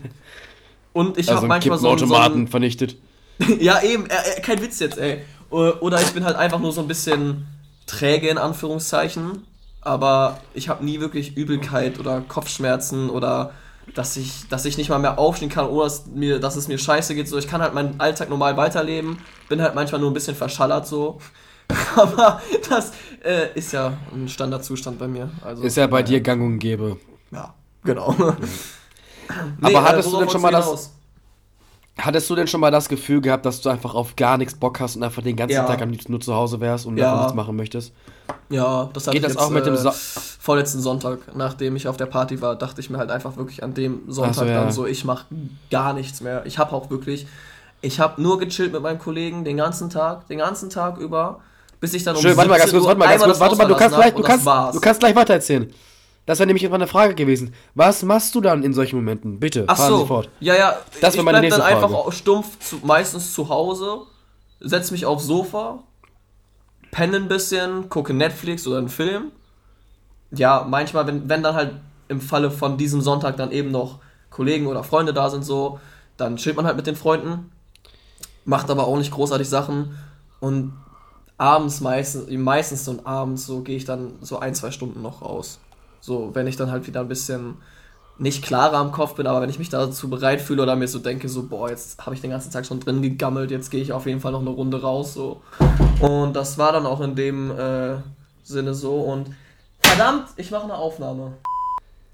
Und 0.95 1.18
ich 1.18 1.28
also 1.28 1.38
habe 1.38 1.49
manchmal 1.49 1.76
so, 1.76 1.97
so 1.99 2.14
einen, 2.14 2.49
vernichtet. 2.49 2.97
ja, 3.61 3.82
eben, 3.82 4.07
äh, 4.07 4.14
äh, 4.14 4.40
kein 4.40 4.62
Witz 4.62 4.78
jetzt, 4.78 4.97
ey. 4.97 5.20
Oder 5.51 6.01
ich 6.01 6.11
bin 6.12 6.24
halt 6.24 6.36
einfach 6.36 6.59
nur 6.59 6.72
so 6.72 6.80
ein 6.80 6.88
bisschen 6.88 7.47
träge, 7.86 8.28
in 8.28 8.38
Anführungszeichen. 8.38 9.45
aber 9.82 10.40
ich 10.55 10.68
habe 10.68 10.84
nie 10.84 11.01
wirklich 11.01 11.36
Übelkeit 11.36 12.01
oder 12.01 12.22
Kopfschmerzen 12.22 13.11
oder 13.11 13.53
dass 13.95 14.16
ich, 14.16 14.49
dass 14.49 14.64
ich 14.64 14.78
nicht 14.78 14.88
mal 14.88 14.99
mehr 14.99 15.18
aufstehen 15.18 15.51
kann, 15.51 15.68
ohne 15.68 15.84
dass, 15.84 16.07
mir, 16.07 16.40
dass 16.40 16.57
es 16.57 16.68
mir 16.68 16.78
scheiße 16.78 17.14
geht. 17.14 17.28
So, 17.28 17.36
ich 17.36 17.47
kann 17.47 17.61
halt 17.61 17.74
meinen 17.74 18.01
Alltag 18.01 18.30
normal 18.30 18.57
weiterleben, 18.57 19.18
bin 19.49 19.61
halt 19.61 19.74
manchmal 19.74 20.01
nur 20.01 20.11
ein 20.11 20.14
bisschen 20.14 20.34
verschallert 20.34 20.86
so. 20.86 21.20
Aber 21.97 22.40
das 22.68 22.92
äh, 23.22 23.49
ist 23.55 23.72
ja 23.72 23.97
ein 24.12 24.28
Standardzustand 24.28 24.99
bei 24.99 25.09
mir. 25.09 25.30
Also, 25.42 25.62
ist 25.62 25.76
ja 25.76 25.86
bei 25.86 26.01
äh, 26.01 26.05
dir 26.05 26.20
gang 26.20 26.42
und 26.42 26.59
gäbe. 26.59 26.99
Ja, 27.30 27.55
genau. 27.84 28.12
Mhm. 28.12 28.36
nee, 29.61 29.75
Aber 29.75 29.85
hattest 29.85 30.09
äh, 30.09 30.11
du 30.12 30.18
denn 30.18 30.31
schon 30.31 30.43
mal 30.43 30.53
das. 30.53 30.93
Hattest 31.97 32.29
du 32.29 32.35
denn 32.35 32.49
schon 32.49 32.61
mal 32.61 32.72
das 32.72 32.89
Gefühl 32.89 33.20
gehabt, 33.20 33.47
dass 33.47 33.61
du 33.61 33.68
einfach 33.68 33.95
auf 33.95 34.16
gar 34.16 34.37
nichts 34.37 34.55
Bock 34.55 34.81
hast 34.81 34.97
und 34.97 35.05
einfach 35.05 35.22
den 35.22 35.37
ganzen 35.37 35.55
ja. 35.55 35.64
Tag 35.64 35.81
am 35.81 35.91
liebsten 35.91 36.11
nur 36.11 36.20
zu 36.20 36.35
Hause 36.35 36.59
wärst 36.59 36.87
und 36.87 36.97
ja. 36.97 37.18
nichts 37.18 37.35
machen 37.35 37.55
möchtest? 37.55 37.93
Ja, 38.49 38.91
das 38.93 39.07
hatte 39.07 39.16
Geht 39.16 39.22
ich 39.22 39.35
das 39.35 39.35
jetzt, 39.35 39.43
auch 39.43 39.51
mit 39.51 39.64
dem 39.64 39.77
so 39.77 39.93
vorletzten 39.93 40.81
Sonntag, 40.81 41.37
nachdem 41.37 41.77
ich 41.77 41.87
auf 41.87 41.97
der 41.97 42.07
Party 42.07 42.43
war, 42.43 42.57
dachte 42.57 42.81
ich 42.81 42.91
mir 42.91 42.99
halt 42.99 43.12
einfach 43.12 43.37
wirklich 43.37 43.62
an 43.62 43.75
dem 43.75 44.03
Sonntag 44.09 44.35
so, 44.35 44.45
ja. 44.45 44.61
dann 44.61 44.72
so, 44.72 44.87
ich 44.87 45.05
mache 45.05 45.27
gar 45.70 45.93
nichts 45.93 46.20
mehr. 46.20 46.45
Ich 46.47 46.59
habe 46.59 46.72
auch 46.72 46.91
wirklich, 46.91 47.29
ich 47.81 48.01
habe 48.01 48.20
nur 48.20 48.41
gechillt 48.41 48.72
mit 48.72 48.83
meinem 48.83 48.99
Kollegen 48.99 49.45
den 49.45 49.57
ganzen 49.57 49.89
Tag, 49.89 50.27
den 50.27 50.39
ganzen 50.39 50.70
Tag 50.70 50.99
über, 50.99 51.41
bis 51.81 51.95
ich 51.95 52.03
dann 52.03 52.16
um 52.16 52.22
Schön, 52.22 52.37
warte 52.37 52.51
mal 52.51 52.59
ganz 52.59 52.72
kurz, 52.72 52.85
warte 52.87 52.99
mal 52.99 53.09
ganz 53.09 53.22
kurz, 53.22 53.41
warte 53.41 53.57
mal, 53.57 53.68
du 53.68 53.77
kannst 53.77 53.97
gleich, 53.97 54.14
du 54.14 54.22
kannst, 54.22 54.47
du 54.47 54.81
kannst 54.81 55.01
gleich 55.01 55.14
weitererzählen. 55.14 55.72
Das 56.27 56.39
wäre 56.39 56.47
nämlich 56.47 56.64
immer 56.64 56.77
eine 56.77 56.87
Frage 56.87 57.14
gewesen. 57.14 57.55
Was 57.75 58.03
machst 58.03 58.35
du 58.35 58.41
dann 58.41 58.62
in 58.62 58.72
solchen 58.72 58.97
Momenten? 58.97 59.41
Bitte, 59.41 59.64
Ach 59.66 59.77
fahren 59.77 59.91
so. 59.91 59.99
Sie 60.01 60.07
fort. 60.07 60.31
Ja, 60.41 60.55
ja, 60.55 60.77
das 61.01 61.14
ich 61.14 61.22
meine 61.22 61.41
bleib 61.41 61.51
dann 61.51 61.61
Frage. 61.61 61.77
einfach 61.77 62.12
stumpf, 62.12 62.59
zu, 62.61 62.77
meistens 62.83 63.35
zu 63.35 63.49
Hause, 63.51 64.03
setz 64.61 64.91
mich 64.91 65.05
aufs 65.05 65.27
Sofa, 65.27 65.83
penne 66.91 67.16
ein 67.16 67.29
bisschen, 67.29 67.89
gucke 67.91 68.14
Netflix 68.14 68.66
oder 68.66 68.79
einen 68.79 68.89
Film. 68.89 69.33
Ja, 70.31 70.66
manchmal, 70.68 71.07
wenn, 71.07 71.29
wenn 71.29 71.43
dann 71.43 71.55
halt 71.55 71.75
im 72.09 72.20
Falle 72.20 72.51
von 72.51 72.79
diesem 72.79 73.03
Sonntag 73.03 73.37
dann 73.37 73.53
eben 73.53 73.70
noch 73.70 73.99
Kollegen 74.31 74.66
oder 74.66 74.83
Freunde 74.83 75.12
da 75.12 75.29
sind, 75.29 75.45
so, 75.45 75.79
dann 76.16 76.37
chillt 76.37 76.57
man 76.57 76.66
halt 76.66 76.77
mit 76.77 76.87
den 76.87 76.97
Freunden, 76.97 77.53
macht 78.45 78.70
aber 78.70 78.87
auch 78.87 78.97
nicht 78.97 79.11
großartig 79.11 79.49
Sachen 79.49 79.99
und 80.41 80.72
abends 81.37 81.81
meistens, 81.81 82.31
meistens 82.31 82.85
so 82.85 82.99
abends 83.05 83.47
so 83.47 83.61
gehe 83.61 83.77
ich 83.77 83.85
dann 83.85 84.14
so 84.20 84.39
ein, 84.39 84.55
zwei 84.55 84.70
Stunden 84.70 85.03
noch 85.03 85.22
raus. 85.22 85.61
So, 86.05 86.34
wenn 86.34 86.46
ich 86.46 86.57
dann 86.57 86.70
halt 86.70 86.86
wieder 86.86 87.00
ein 87.00 87.09
bisschen 87.09 87.57
nicht 88.18 88.44
klarer 88.44 88.76
am 88.76 88.92
Kopf 88.92 89.14
bin, 89.14 89.26
aber 89.26 89.40
wenn 89.40 89.48
ich 89.48 89.59
mich 89.59 89.70
dazu 89.70 90.11
bereit 90.11 90.42
fühle 90.42 90.62
oder 90.62 90.76
mir 90.76 90.86
so 90.86 90.98
denke, 90.98 91.30
so, 91.30 91.44
boah, 91.44 91.70
jetzt 91.70 92.05
habe 92.05 92.14
ich 92.14 92.20
den 92.20 92.30
ganzen 92.30 92.52
Tag 92.52 92.66
schon 92.66 92.78
drin 92.78 93.00
gegammelt, 93.00 93.50
jetzt 93.50 93.70
gehe 93.70 93.80
ich 93.80 93.90
auf 93.90 94.05
jeden 94.05 94.20
Fall 94.20 94.32
noch 94.32 94.42
eine 94.42 94.50
Runde 94.50 94.82
raus, 94.82 95.14
so. 95.14 95.40
Und 96.00 96.36
das 96.36 96.59
war 96.59 96.72
dann 96.72 96.84
auch 96.84 97.00
in 97.00 97.14
dem 97.14 97.50
äh, 97.59 97.96
Sinne 98.42 98.74
so 98.74 98.96
und 98.96 99.28
verdammt, 99.80 100.28
ich 100.36 100.50
mache 100.50 100.64
eine 100.64 100.74
Aufnahme. 100.74 101.38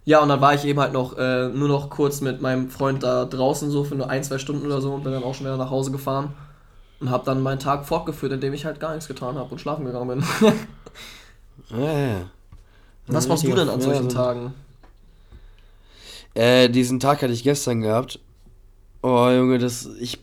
Ja, 0.05 0.21
und 0.21 0.29
dann 0.29 0.41
war 0.41 0.55
ich 0.55 0.65
eben 0.65 0.79
halt 0.79 0.93
noch 0.93 1.19
äh, 1.19 1.49
nur 1.49 1.67
noch 1.67 1.91
kurz 1.91 2.21
mit 2.21 2.41
meinem 2.41 2.71
Freund 2.71 3.03
da 3.03 3.25
draußen 3.25 3.73
so 3.73 3.83
für 3.83 3.97
nur 3.97 4.09
ein, 4.09 4.23
zwei 4.23 4.39
Stunden 4.39 4.67
oder 4.67 4.81
so 4.81 4.95
und 4.95 5.03
bin 5.03 5.13
dann 5.13 5.25
auch 5.25 5.35
schon 5.35 5.47
wieder 5.47 5.57
nach 5.57 5.71
Hause 5.71 5.91
gefahren 5.91 6.33
und 7.01 7.11
habe 7.11 7.25
dann 7.25 7.43
meinen 7.43 7.59
Tag 7.59 7.87
fortgeführt, 7.87 8.31
indem 8.31 8.55
ich 8.55 8.65
halt 8.65 8.79
gar 8.79 8.93
nichts 8.93 9.09
getan 9.09 9.37
habe 9.37 9.51
und 9.51 9.61
schlafen 9.61 9.85
gegangen 9.85 10.07
bin. 10.09 10.25
ja, 11.81 11.93
ja. 11.93 12.21
Was 13.11 13.29
machst 13.29 13.45
du 13.45 13.55
denn 13.55 13.69
an 13.69 13.81
solchen 13.81 14.09
ja, 14.09 14.15
Tagen? 14.15 14.55
Äh, 16.35 16.69
diesen 16.69 17.01
Tag 17.01 17.23
hatte 17.23 17.33
ich 17.33 17.43
gestern 17.43 17.81
gehabt. 17.81 18.21
Oh, 19.03 19.29
Junge, 19.31 19.59
das, 19.59 19.89
ich, 19.99 20.21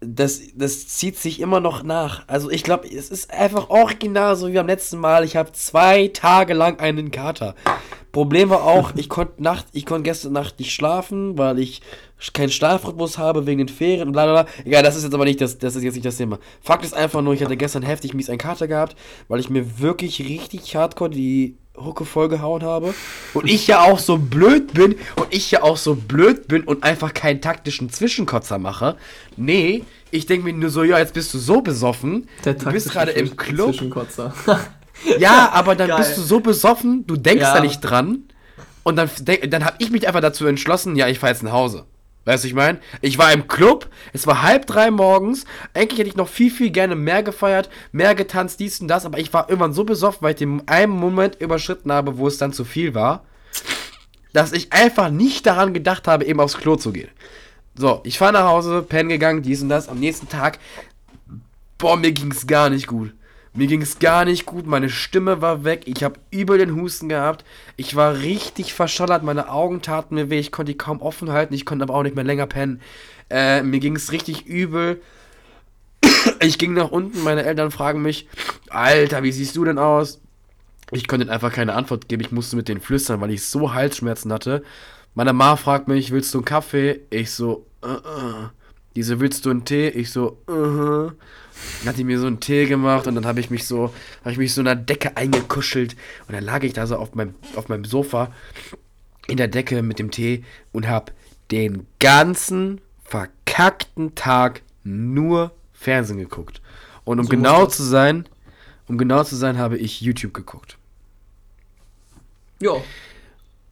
das, 0.00 0.40
das 0.54 0.88
zieht 0.88 1.16
sich 1.16 1.40
immer 1.40 1.60
noch 1.60 1.82
nach. 1.82 2.24
Also 2.26 2.50
ich 2.50 2.64
glaube, 2.64 2.88
es 2.88 3.10
ist 3.10 3.32
einfach 3.32 3.70
original 3.70 4.34
so 4.36 4.48
wie 4.48 4.54
beim 4.54 4.66
letzten 4.66 4.98
Mal. 4.98 5.24
Ich 5.24 5.36
habe 5.36 5.52
zwei 5.52 6.08
Tage 6.08 6.54
lang 6.54 6.80
einen 6.80 7.10
Kater. 7.10 7.54
Problem 8.14 8.48
war 8.48 8.62
auch, 8.62 8.92
ich 8.94 9.08
konnte 9.08 9.42
Nacht, 9.42 9.66
ich 9.72 9.84
konnte 9.84 10.04
gestern 10.04 10.32
Nacht 10.32 10.60
nicht 10.60 10.72
schlafen, 10.72 11.36
weil 11.36 11.58
ich 11.58 11.82
keinen 12.32 12.50
Schlafrhythmus 12.50 13.18
habe 13.18 13.44
wegen 13.44 13.58
den 13.58 13.68
Ferien 13.68 14.06
und 14.06 14.12
bla 14.12 14.24
bla 14.24 14.44
bla. 14.44 14.52
Egal, 14.64 14.84
das 14.84 14.94
ist 14.94 15.02
jetzt 15.02 15.14
aber 15.14 15.24
nicht 15.24 15.40
das, 15.40 15.58
das 15.58 15.74
ist 15.74 15.82
jetzt 15.82 15.94
nicht 15.94 16.06
das 16.06 16.16
Thema. 16.16 16.38
Fakt 16.62 16.84
ist 16.84 16.94
einfach 16.94 17.22
nur, 17.22 17.34
ich 17.34 17.42
hatte 17.42 17.56
gestern 17.56 17.82
heftig 17.82 18.14
mies 18.14 18.30
einen 18.30 18.38
Kater 18.38 18.68
gehabt, 18.68 18.94
weil 19.26 19.40
ich 19.40 19.50
mir 19.50 19.80
wirklich 19.80 20.20
richtig 20.20 20.76
hardcore 20.76 21.10
die 21.10 21.56
Hucke 21.76 22.04
vollgehauen 22.04 22.62
habe. 22.62 22.94
Und 23.34 23.50
ich 23.50 23.66
ja 23.66 23.82
auch 23.82 23.98
so 23.98 24.16
blöd 24.16 24.72
bin 24.74 24.94
und 25.16 25.26
ich 25.30 25.50
ja 25.50 25.64
auch 25.64 25.76
so 25.76 25.96
blöd 25.96 26.46
bin 26.46 26.62
und 26.62 26.84
einfach 26.84 27.14
keinen 27.14 27.40
taktischen 27.40 27.90
Zwischenkotzer 27.90 28.60
mache. 28.60 28.96
Nee, 29.36 29.82
ich 30.12 30.26
denke 30.26 30.44
mir 30.44 30.52
nur 30.52 30.70
so, 30.70 30.84
ja, 30.84 31.00
jetzt 31.00 31.14
bist 31.14 31.34
du 31.34 31.38
so 31.38 31.62
besoffen. 31.62 32.28
Der 32.44 32.54
du 32.54 32.70
bist 32.70 32.92
gerade 32.92 33.10
im 33.10 33.36
Club. 33.36 33.70
Zwischenkotzer. 33.70 34.32
ja, 35.18 35.50
aber 35.52 35.74
dann 35.74 35.88
Geil. 35.88 35.98
bist 35.98 36.16
du 36.16 36.22
so 36.22 36.40
besoffen, 36.40 37.06
du 37.06 37.16
denkst 37.16 37.42
ja. 37.42 37.54
da 37.54 37.60
nicht 37.60 37.80
dran. 37.80 38.24
Und 38.82 38.96
dann, 38.96 39.08
dann 39.48 39.64
habe 39.64 39.76
ich 39.78 39.90
mich 39.90 40.06
einfach 40.06 40.20
dazu 40.20 40.46
entschlossen, 40.46 40.94
ja, 40.94 41.08
ich 41.08 41.18
fahre 41.18 41.32
jetzt 41.32 41.42
nach 41.42 41.52
Hause. 41.52 41.86
Weißt 42.26 42.44
du, 42.44 42.48
ich 42.48 42.54
meine? 42.54 42.80
Ich 43.02 43.18
war 43.18 43.32
im 43.32 43.48
Club, 43.48 43.88
es 44.12 44.26
war 44.26 44.42
halb 44.42 44.66
drei 44.66 44.90
morgens. 44.90 45.44
Eigentlich 45.74 45.98
hätte 45.98 46.08
ich 46.08 46.16
noch 46.16 46.28
viel, 46.28 46.50
viel 46.50 46.70
gerne 46.70 46.94
mehr 46.94 47.22
gefeiert, 47.22 47.68
mehr 47.92 48.14
getanzt, 48.14 48.60
dies 48.60 48.80
und 48.80 48.88
das, 48.88 49.04
aber 49.04 49.18
ich 49.18 49.32
war 49.32 49.48
irgendwann 49.48 49.74
so 49.74 49.84
besoffen, 49.84 50.22
weil 50.22 50.32
ich 50.32 50.38
den 50.38 50.66
einen 50.66 50.92
Moment 50.92 51.40
überschritten 51.40 51.92
habe, 51.92 52.16
wo 52.16 52.26
es 52.26 52.38
dann 52.38 52.52
zu 52.52 52.64
viel 52.64 52.94
war, 52.94 53.24
dass 54.32 54.52
ich 54.52 54.72
einfach 54.72 55.10
nicht 55.10 55.44
daran 55.46 55.74
gedacht 55.74 56.08
habe, 56.08 56.24
eben 56.24 56.40
aufs 56.40 56.56
Klo 56.56 56.76
zu 56.76 56.92
gehen. 56.92 57.10
So, 57.74 58.00
ich 58.04 58.18
fahre 58.18 58.32
nach 58.32 58.48
Hause, 58.48 58.82
pennen 58.82 59.08
gegangen, 59.08 59.42
dies 59.42 59.60
und 59.60 59.68
das. 59.68 59.88
Am 59.88 59.98
nächsten 59.98 60.28
Tag, 60.28 60.58
boah, 61.76 61.96
mir 61.96 62.12
ging 62.12 62.30
es 62.30 62.46
gar 62.46 62.70
nicht 62.70 62.86
gut. 62.86 63.12
Mir 63.56 63.68
ging 63.68 63.82
es 63.82 64.00
gar 64.00 64.24
nicht 64.24 64.46
gut, 64.46 64.66
meine 64.66 64.90
Stimme 64.90 65.40
war 65.40 65.62
weg, 65.62 65.82
ich 65.84 66.02
habe 66.02 66.18
übel 66.32 66.58
den 66.58 66.74
Husten 66.74 67.08
gehabt, 67.08 67.44
ich 67.76 67.94
war 67.94 68.18
richtig 68.18 68.74
verschallert, 68.74 69.22
meine 69.22 69.48
Augen 69.48 69.80
taten 69.80 70.16
mir 70.16 70.28
weh, 70.28 70.40
ich 70.40 70.50
konnte 70.50 70.72
die 70.72 70.78
kaum 70.78 71.00
offen 71.00 71.30
halten, 71.30 71.54
ich 71.54 71.64
konnte 71.64 71.84
aber 71.84 71.94
auch 71.94 72.02
nicht 72.02 72.16
mehr 72.16 72.24
länger 72.24 72.48
pennen. 72.48 72.80
Äh, 73.30 73.62
mir 73.62 73.78
ging 73.78 73.94
es 73.94 74.10
richtig 74.10 74.46
übel. 74.46 75.00
Ich 76.40 76.58
ging 76.58 76.74
nach 76.74 76.90
unten, 76.90 77.22
meine 77.22 77.44
Eltern 77.44 77.70
fragen 77.70 78.02
mich, 78.02 78.28
Alter, 78.70 79.22
wie 79.22 79.32
siehst 79.32 79.56
du 79.56 79.64
denn 79.64 79.78
aus? 79.78 80.20
Ich 80.90 81.06
konnte 81.06 81.30
einfach 81.30 81.52
keine 81.52 81.74
Antwort 81.74 82.08
geben, 82.08 82.22
ich 82.22 82.32
musste 82.32 82.56
mit 82.56 82.68
denen 82.68 82.80
flüstern, 82.80 83.20
weil 83.20 83.30
ich 83.30 83.46
so 83.46 83.72
Halsschmerzen 83.72 84.32
hatte. 84.32 84.64
Meine 85.14 85.32
Ma 85.32 85.56
fragt 85.56 85.86
mich, 85.86 86.10
willst 86.10 86.34
du 86.34 86.38
einen 86.38 86.44
Kaffee? 86.44 87.00
Ich 87.10 87.30
so, 87.30 87.66
uh 87.82 87.86
-uh. 87.86 88.50
Diese, 88.96 89.20
willst 89.20 89.46
du 89.46 89.50
einen 89.50 89.64
Tee? 89.64 89.88
Ich 89.88 90.10
so, 90.10 90.38
uh 90.48 90.52
-huh. 90.52 91.12
Dann 91.80 91.90
hat 91.90 91.98
die 91.98 92.04
mir 92.04 92.18
so 92.18 92.26
einen 92.26 92.40
Tee 92.40 92.66
gemacht 92.66 93.06
und 93.06 93.14
dann 93.14 93.26
habe 93.26 93.40
ich 93.40 93.50
mich 93.50 93.66
so, 93.66 93.94
habe 94.20 94.32
ich 94.32 94.38
mich 94.38 94.54
so 94.54 94.60
in 94.60 94.66
der 94.66 94.76
Decke 94.76 95.16
eingekuschelt 95.16 95.96
und 96.26 96.34
dann 96.34 96.44
lag 96.44 96.62
ich 96.62 96.72
da 96.72 96.86
so 96.86 96.96
auf 96.96 97.14
meinem, 97.14 97.34
auf 97.56 97.68
meinem 97.68 97.84
Sofa 97.84 98.32
in 99.26 99.36
der 99.36 99.48
Decke 99.48 99.82
mit 99.82 99.98
dem 99.98 100.10
Tee 100.10 100.44
und 100.72 100.88
habe 100.88 101.12
den 101.50 101.86
ganzen 101.98 102.80
verkackten 103.04 104.14
Tag 104.14 104.62
nur 104.82 105.52
Fernsehen 105.72 106.18
geguckt. 106.18 106.60
Und 107.04 107.18
um 107.18 107.26
so 107.26 107.30
genau 107.30 107.66
zu 107.66 107.82
sein, 107.82 108.26
um 108.88 108.98
genau 108.98 109.24
zu 109.24 109.36
sein, 109.36 109.58
habe 109.58 109.76
ich 109.78 110.00
YouTube 110.00 110.34
geguckt. 110.34 110.78
Ja. 112.60 112.72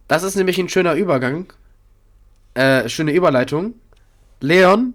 Das 0.09 0.22
ist 0.22 0.36
nämlich 0.36 0.59
ein 0.59 0.68
schöner 0.68 0.95
Übergang. 0.95 1.53
Äh, 2.55 2.88
schöne 2.88 3.12
Überleitung. 3.12 3.74
Leon, 4.40 4.95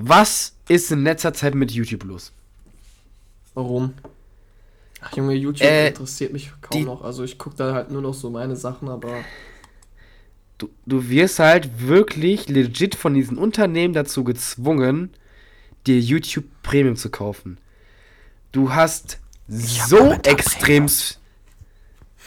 was 0.00 0.54
ist 0.68 0.92
in 0.92 1.02
letzter 1.02 1.34
Zeit 1.34 1.54
mit 1.54 1.70
YouTube 1.70 2.04
los? 2.04 2.32
Warum? 3.54 3.94
Ach 5.00 5.16
Junge, 5.16 5.34
YouTube 5.34 5.66
äh, 5.66 5.88
interessiert 5.88 6.32
mich 6.32 6.50
kaum 6.60 6.80
die, 6.80 6.84
noch. 6.84 7.02
Also 7.02 7.24
ich 7.24 7.38
gucke 7.38 7.56
da 7.56 7.74
halt 7.74 7.90
nur 7.90 8.02
noch 8.02 8.14
so 8.14 8.30
meine 8.30 8.56
Sachen, 8.56 8.88
aber. 8.88 9.24
Du, 10.58 10.68
du 10.86 11.08
wirst 11.08 11.38
halt 11.38 11.86
wirklich 11.86 12.48
legit 12.48 12.94
von 12.94 13.14
diesen 13.14 13.38
Unternehmen 13.38 13.94
dazu 13.94 14.24
gezwungen, 14.24 15.10
dir 15.86 16.00
YouTube 16.00 16.46
Premium 16.62 16.96
zu 16.96 17.10
kaufen. 17.10 17.58
Du 18.50 18.72
hast 18.72 19.18
so 19.46 20.12
extrem. 20.24 20.88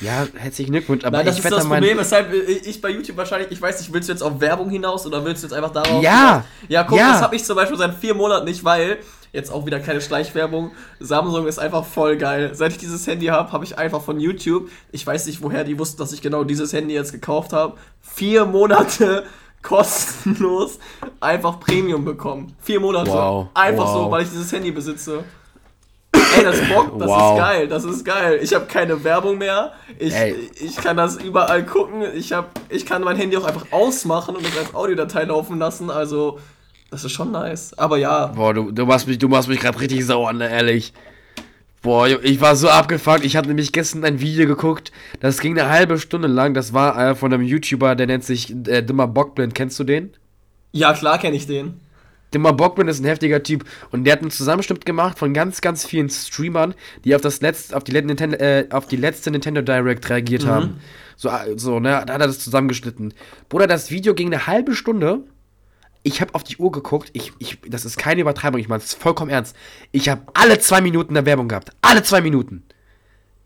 Ja, 0.01 0.27
herzlichen 0.35 0.71
Glückwunsch, 0.71 1.05
aber 1.05 1.17
Nein, 1.17 1.27
das 1.27 1.37
ich 1.37 1.45
ist 1.45 1.51
das 1.51 1.67
Problem, 1.67 1.97
weshalb 1.97 2.33
ich 2.33 2.81
bei 2.81 2.89
YouTube 2.89 3.17
wahrscheinlich, 3.17 3.51
ich 3.51 3.61
weiß 3.61 3.79
nicht, 3.79 3.93
willst 3.93 4.09
du 4.09 4.13
jetzt 4.13 4.23
auf 4.23 4.41
Werbung 4.41 4.69
hinaus 4.69 5.05
oder 5.05 5.23
willst 5.23 5.43
du 5.43 5.47
jetzt 5.47 5.53
einfach 5.53 5.71
darauf? 5.71 6.01
Ja! 6.01 6.43
Ja, 6.67 6.83
guck, 6.83 6.97
ja. 6.97 7.11
das 7.11 7.21
habe 7.21 7.35
ich 7.35 7.43
zum 7.43 7.55
Beispiel 7.55 7.77
seit 7.77 7.93
vier 7.95 8.15
Monaten 8.15 8.45
nicht, 8.45 8.63
weil, 8.63 8.97
jetzt 9.31 9.51
auch 9.51 9.65
wieder 9.65 9.79
keine 9.79 10.01
Schleichwerbung, 10.01 10.71
Samsung 10.99 11.47
ist 11.47 11.59
einfach 11.59 11.85
voll 11.85 12.17
geil. 12.17 12.51
Seit 12.53 12.71
ich 12.71 12.77
dieses 12.79 13.05
Handy 13.05 13.27
habe, 13.27 13.51
habe 13.51 13.63
ich 13.63 13.77
einfach 13.77 14.01
von 14.01 14.19
YouTube, 14.19 14.69
ich 14.91 15.05
weiß 15.05 15.27
nicht, 15.27 15.41
woher 15.41 15.63
die 15.63 15.77
wussten, 15.77 15.99
dass 15.99 16.11
ich 16.13 16.21
genau 16.21 16.43
dieses 16.43 16.73
Handy 16.73 16.95
jetzt 16.95 17.11
gekauft 17.11 17.53
habe, 17.53 17.77
vier 18.01 18.45
Monate 18.45 19.23
kostenlos 19.61 20.79
einfach 21.19 21.59
Premium 21.59 22.03
bekommen. 22.03 22.55
Vier 22.59 22.79
Monate. 22.79 23.11
Wow. 23.11 23.47
Einfach 23.53 23.85
wow. 23.85 24.05
so, 24.05 24.11
weil 24.11 24.23
ich 24.23 24.29
dieses 24.29 24.51
Handy 24.51 24.71
besitze. 24.71 25.23
Ey, 26.37 26.43
das 26.43 26.59
Bock, 26.69 26.99
das 26.99 27.07
wow. 27.07 27.33
ist 27.33 27.39
geil, 27.39 27.67
das 27.67 27.83
ist 27.83 28.05
geil. 28.05 28.39
Ich 28.41 28.53
habe 28.53 28.65
keine 28.65 29.03
Werbung 29.03 29.37
mehr. 29.37 29.73
Ich, 29.99 30.13
ich 30.59 30.75
kann 30.75 30.97
das 30.97 31.17
überall 31.17 31.65
gucken. 31.65 32.03
Ich, 32.15 32.33
hab, 32.33 32.51
ich 32.69 32.85
kann 32.85 33.03
mein 33.03 33.17
Handy 33.17 33.37
auch 33.37 33.45
einfach 33.45 33.65
ausmachen 33.71 34.35
und 34.35 34.45
das 34.45 34.57
als 34.57 34.73
Audiodatei 34.73 35.23
laufen 35.23 35.59
lassen. 35.59 35.89
Also, 35.89 36.39
das 36.89 37.03
ist 37.03 37.11
schon 37.11 37.31
nice. 37.31 37.73
Aber 37.77 37.97
ja. 37.97 38.27
Boah, 38.27 38.53
du, 38.53 38.71
du 38.71 38.85
machst 38.85 39.07
mich, 39.07 39.17
du 39.17 39.27
machst 39.27 39.49
mich 39.49 39.59
gerade 39.59 39.79
richtig 39.79 40.05
sauer, 40.05 40.33
ne, 40.33 40.49
ehrlich. 40.49 40.93
Boah, 41.81 42.07
ich 42.07 42.39
war 42.39 42.55
so 42.55 42.69
abgefuckt. 42.69 43.25
Ich 43.25 43.35
habe 43.35 43.47
nämlich 43.47 43.71
gestern 43.71 44.03
ein 44.05 44.19
Video 44.19 44.45
geguckt, 44.45 44.91
das 45.19 45.39
ging 45.39 45.57
eine 45.57 45.69
halbe 45.69 45.97
Stunde 45.97 46.27
lang. 46.27 46.53
Das 46.53 46.73
war 46.73 47.09
äh, 47.09 47.15
von 47.15 47.33
einem 47.33 47.43
YouTuber, 47.43 47.95
der 47.95 48.05
nennt 48.05 48.23
sich 48.23 48.51
äh, 48.67 48.83
Dimmer 48.83 49.07
Bockblind. 49.07 49.55
Kennst 49.55 49.79
du 49.79 49.83
den? 49.83 50.13
Ja, 50.73 50.93
klar 50.93 51.17
kenne 51.17 51.35
ich 51.35 51.47
den. 51.47 51.79
Dimmer 52.33 52.53
Bockblind 52.53 52.89
ist 52.89 53.01
ein 53.01 53.05
heftiger 53.05 53.43
Typ 53.43 53.65
und 53.91 54.05
der 54.05 54.13
hat 54.13 54.21
einen 54.21 54.31
Zusammenschnitt 54.31 54.85
gemacht 54.85 55.19
von 55.19 55.33
ganz, 55.33 55.61
ganz 55.61 55.85
vielen 55.85 56.09
Streamern, 56.09 56.73
die 57.03 57.15
auf, 57.15 57.21
das 57.21 57.41
letzte, 57.41 57.75
auf, 57.75 57.83
die, 57.83 57.93
Nintendo, 57.93 58.37
äh, 58.37 58.67
auf 58.69 58.87
die 58.87 58.95
letzte 58.95 59.31
Nintendo 59.31 59.61
Direct 59.61 60.09
reagiert 60.09 60.45
mhm. 60.45 60.49
haben. 60.49 60.81
So, 61.17 61.29
äh, 61.29 61.57
so, 61.57 61.79
ne, 61.79 61.89
da 61.89 62.13
hat 62.13 62.21
er 62.21 62.27
das 62.27 62.39
zusammengeschnitten. 62.39 63.13
Bruder, 63.49 63.67
das 63.67 63.91
Video 63.91 64.13
ging 64.13 64.27
eine 64.27 64.47
halbe 64.47 64.75
Stunde 64.75 65.23
ich 66.03 66.21
habe 66.21 66.33
auf 66.33 66.43
die 66.43 66.57
Uhr 66.57 66.71
geguckt, 66.71 67.09
ich, 67.13 67.31
ich, 67.39 67.59
das 67.67 67.85
ist 67.85 67.97
keine 67.97 68.21
Übertreibung, 68.21 68.59
ich 68.59 68.67
meine, 68.67 68.81
es 68.81 68.93
vollkommen 68.93 69.29
ernst. 69.29 69.55
Ich 69.91 70.09
habe 70.09 70.21
alle 70.33 70.59
zwei 70.59 70.81
Minuten 70.81 71.15
eine 71.15 71.25
Werbung 71.25 71.47
gehabt. 71.47 71.71
Alle 71.81 72.03
zwei 72.03 72.21
Minuten. 72.21 72.63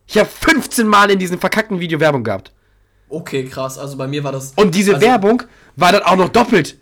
Ich 0.08 0.18
habe 0.18 0.30
15 0.30 0.88
Mal 0.88 1.10
in 1.12 1.20
diesem 1.20 1.40
verkackten 1.40 1.80
Video 1.80 2.00
Werbung 2.00 2.24
gehabt. 2.24 2.54
Okay, 3.10 3.44
krass. 3.46 3.78
Also 3.78 3.98
bei 3.98 4.08
mir 4.08 4.24
war 4.24 4.32
das. 4.32 4.54
Und 4.56 4.76
diese 4.76 4.96
also, 4.96 5.06
Werbung 5.06 5.44
war 5.76 5.92
dann 5.92 6.04
auch 6.04 6.16
noch 6.16 6.30
doppelt. 6.30 6.78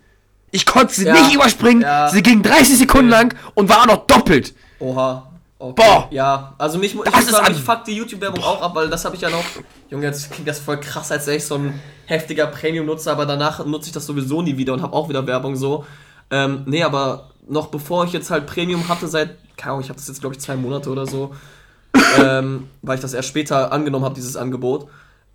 Ich 0.54 0.66
konnte 0.66 0.94
sie 0.94 1.04
ja, 1.04 1.14
nicht 1.14 1.34
überspringen. 1.34 1.82
Ja. 1.82 2.08
Sie 2.08 2.22
ging 2.22 2.40
30 2.40 2.78
Sekunden 2.78 3.12
okay. 3.12 3.22
lang 3.22 3.34
und 3.54 3.68
war 3.68 3.80
auch 3.80 3.86
noch 3.86 4.06
doppelt. 4.06 4.54
Oha. 4.78 5.28
Okay. 5.58 5.82
Boah. 5.84 6.06
Ja, 6.12 6.54
also 6.58 6.78
mich, 6.78 6.90
ich 6.90 6.94
muss 6.94 7.26
sagen, 7.26 7.52
ich 7.52 7.60
fuck 7.60 7.84
die 7.84 7.96
YouTube-Werbung 7.96 8.40
auch 8.44 8.62
ab, 8.62 8.72
weil 8.76 8.88
das 8.88 9.04
habe 9.04 9.16
ich 9.16 9.22
ja 9.22 9.30
noch. 9.30 9.42
Junge, 9.90 10.06
jetzt 10.06 10.30
klingt 10.30 10.46
das 10.46 10.60
voll 10.60 10.78
krass, 10.78 11.10
als 11.10 11.26
wäre 11.26 11.38
ich 11.38 11.44
so 11.44 11.56
ein 11.56 11.80
heftiger 12.06 12.46
Premium-Nutzer, 12.46 13.10
aber 13.10 13.26
danach 13.26 13.66
nutze 13.66 13.88
ich 13.88 13.92
das 13.92 14.06
sowieso 14.06 14.42
nie 14.42 14.56
wieder 14.56 14.74
und 14.74 14.82
habe 14.82 14.92
auch 14.92 15.08
wieder 15.08 15.26
Werbung 15.26 15.56
so. 15.56 15.84
Ähm, 16.30 16.62
nee, 16.66 16.84
aber 16.84 17.30
noch 17.48 17.66
bevor 17.66 18.04
ich 18.04 18.12
jetzt 18.12 18.30
halt 18.30 18.46
Premium 18.46 18.88
hatte, 18.88 19.08
seit, 19.08 19.36
keine 19.56 19.72
Ahnung, 19.72 19.82
ich 19.82 19.88
habe 19.88 19.98
das 19.98 20.06
jetzt 20.06 20.20
glaube 20.20 20.36
ich 20.36 20.40
zwei 20.40 20.54
Monate 20.54 20.88
oder 20.88 21.06
so, 21.08 21.34
ähm, 22.20 22.68
weil 22.82 22.94
ich 22.94 23.02
das 23.02 23.12
erst 23.12 23.28
später 23.28 23.72
angenommen 23.72 24.04
habe, 24.04 24.14
dieses 24.14 24.36
Angebot, 24.36 24.84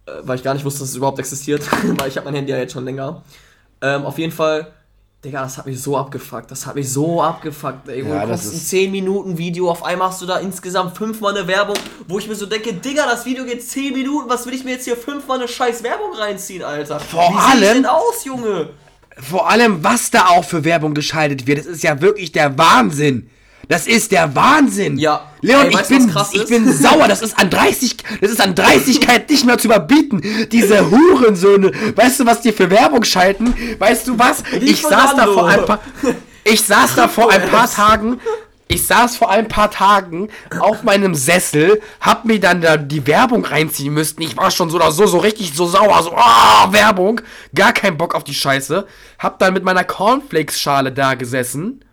äh, 0.06 0.12
weil 0.22 0.38
ich 0.38 0.44
gar 0.44 0.54
nicht 0.54 0.64
wusste, 0.64 0.80
dass 0.80 0.92
es 0.92 0.96
überhaupt 0.96 1.20
existiert, 1.20 1.62
weil 1.98 2.08
ich 2.08 2.16
habe 2.16 2.24
mein 2.24 2.36
Handy 2.36 2.54
ja 2.54 2.58
jetzt 2.58 2.72
schon 2.72 2.86
länger. 2.86 3.22
Ähm, 3.82 4.06
auf 4.06 4.18
jeden 4.18 4.32
Fall 4.32 4.68
Digga, 5.24 5.42
das 5.42 5.58
hat 5.58 5.66
mich 5.66 5.82
so 5.82 5.98
abgefuckt. 5.98 6.50
Das 6.50 6.66
hat 6.66 6.76
mich 6.76 6.90
so 6.90 7.22
abgefuckt. 7.22 7.90
Ey, 7.90 8.08
ja, 8.08 8.22
du 8.22 8.28
kommst 8.28 8.54
ein 8.54 8.58
10 8.58 8.90
Minuten 8.90 9.38
Video, 9.38 9.70
auf 9.70 9.84
einmal 9.84 10.10
hast 10.10 10.22
du 10.22 10.26
da 10.26 10.38
insgesamt 10.38 10.96
fünfmal 10.96 11.38
eine 11.38 11.46
Werbung, 11.46 11.76
wo 12.08 12.20
ich 12.20 12.30
mir 12.30 12.36
so 12.36 12.46
denke, 12.46 12.74
Digga, 12.74 13.06
das 13.06 13.26
Video 13.26 13.44
geht 13.44 13.68
10 13.68 13.94
Minuten, 13.94 14.30
was 14.30 14.46
will 14.46 14.54
ich 14.54 14.64
mir 14.64 14.72
jetzt 14.72 14.86
hier 14.86 14.96
fünfmal 14.96 15.40
eine 15.40 15.50
scheiß 15.50 15.84
Werbung 15.84 16.14
reinziehen, 16.14 16.64
Alter? 16.64 17.02
Vor 17.02 17.34
Wie 17.34 17.38
allem, 17.38 17.74
denn 17.74 17.86
aus, 17.86 18.24
Junge? 18.24 18.70
Vor 19.18 19.50
allem, 19.50 19.84
was 19.84 20.10
da 20.10 20.28
auch 20.28 20.46
für 20.46 20.64
Werbung 20.64 20.94
geschaltet 20.94 21.46
wird, 21.46 21.60
das 21.60 21.66
ist 21.66 21.84
ja 21.84 22.00
wirklich 22.00 22.32
der 22.32 22.58
Wahnsinn. 22.58 23.30
Das 23.70 23.86
ist 23.86 24.12
der 24.12 24.36
Wahnsinn. 24.36 24.98
Ja. 24.98 25.30
Leon, 25.42 25.68
Ey, 25.68 25.80
ich, 25.80 25.88
bin, 25.88 26.12
ich 26.34 26.46
bin 26.48 26.74
sauer. 26.74 27.08
Das 27.08 27.22
ist 27.22 27.38
an 27.38 27.52
30, 27.52 27.98
das 28.20 28.32
ist 28.32 28.42
an 28.42 28.56
Dreistigkeit 28.56 29.30
nicht 29.30 29.46
mehr 29.46 29.60
zu 29.60 29.68
überbieten. 29.68 30.24
Diese 30.52 30.90
Hurensöhne. 30.90 31.72
Weißt 31.96 32.20
du, 32.20 32.26
was 32.26 32.42
die 32.42 32.52
für 32.52 32.72
Werbung 32.72 33.04
schalten? 33.04 33.54
Weißt 33.78 34.08
du 34.08 34.18
was? 34.18 34.44
Ich 34.60 34.82
saß 34.82 35.16
da 35.16 35.28
vor 35.28 35.48
ein 35.48 35.66
paar, 35.66 35.80
ich 36.44 36.62
saß 36.62 36.96
da 36.96 37.08
vor 37.08 37.32
ein 37.32 37.48
paar 37.50 37.72
Tagen 37.72 38.20
ich 38.72 38.86
saß 38.86 39.18
vor 39.18 39.32
ein 39.32 39.48
paar 39.48 39.72
Tagen 39.72 40.30
auf 40.60 40.84
meinem 40.84 41.16
Sessel, 41.16 41.82
hab 42.02 42.26
mir 42.26 42.40
dann 42.40 42.62
da 42.62 42.78
die 42.78 43.08
Werbung 43.08 43.44
reinziehen 43.44 43.92
müssen. 43.92 44.22
Ich 44.22 44.38
war 44.38 44.52
schon 44.52 44.70
so 44.70 44.76
oder 44.76 44.92
so, 44.92 45.08
so 45.08 45.18
richtig 45.18 45.54
so 45.56 45.66
sauer, 45.66 46.04
so, 46.04 46.14
oh, 46.16 46.72
Werbung. 46.72 47.20
Gar 47.56 47.74
keinen 47.74 47.98
Bock 47.98 48.14
auf 48.14 48.24
die 48.24 48.36
Scheiße. 48.36 48.86
Hab 49.18 49.40
dann 49.40 49.54
mit 49.56 49.64
meiner 49.64 49.84
Cornflakes-Schale 49.84 50.92
da 50.92 51.16
gesessen 51.16 51.84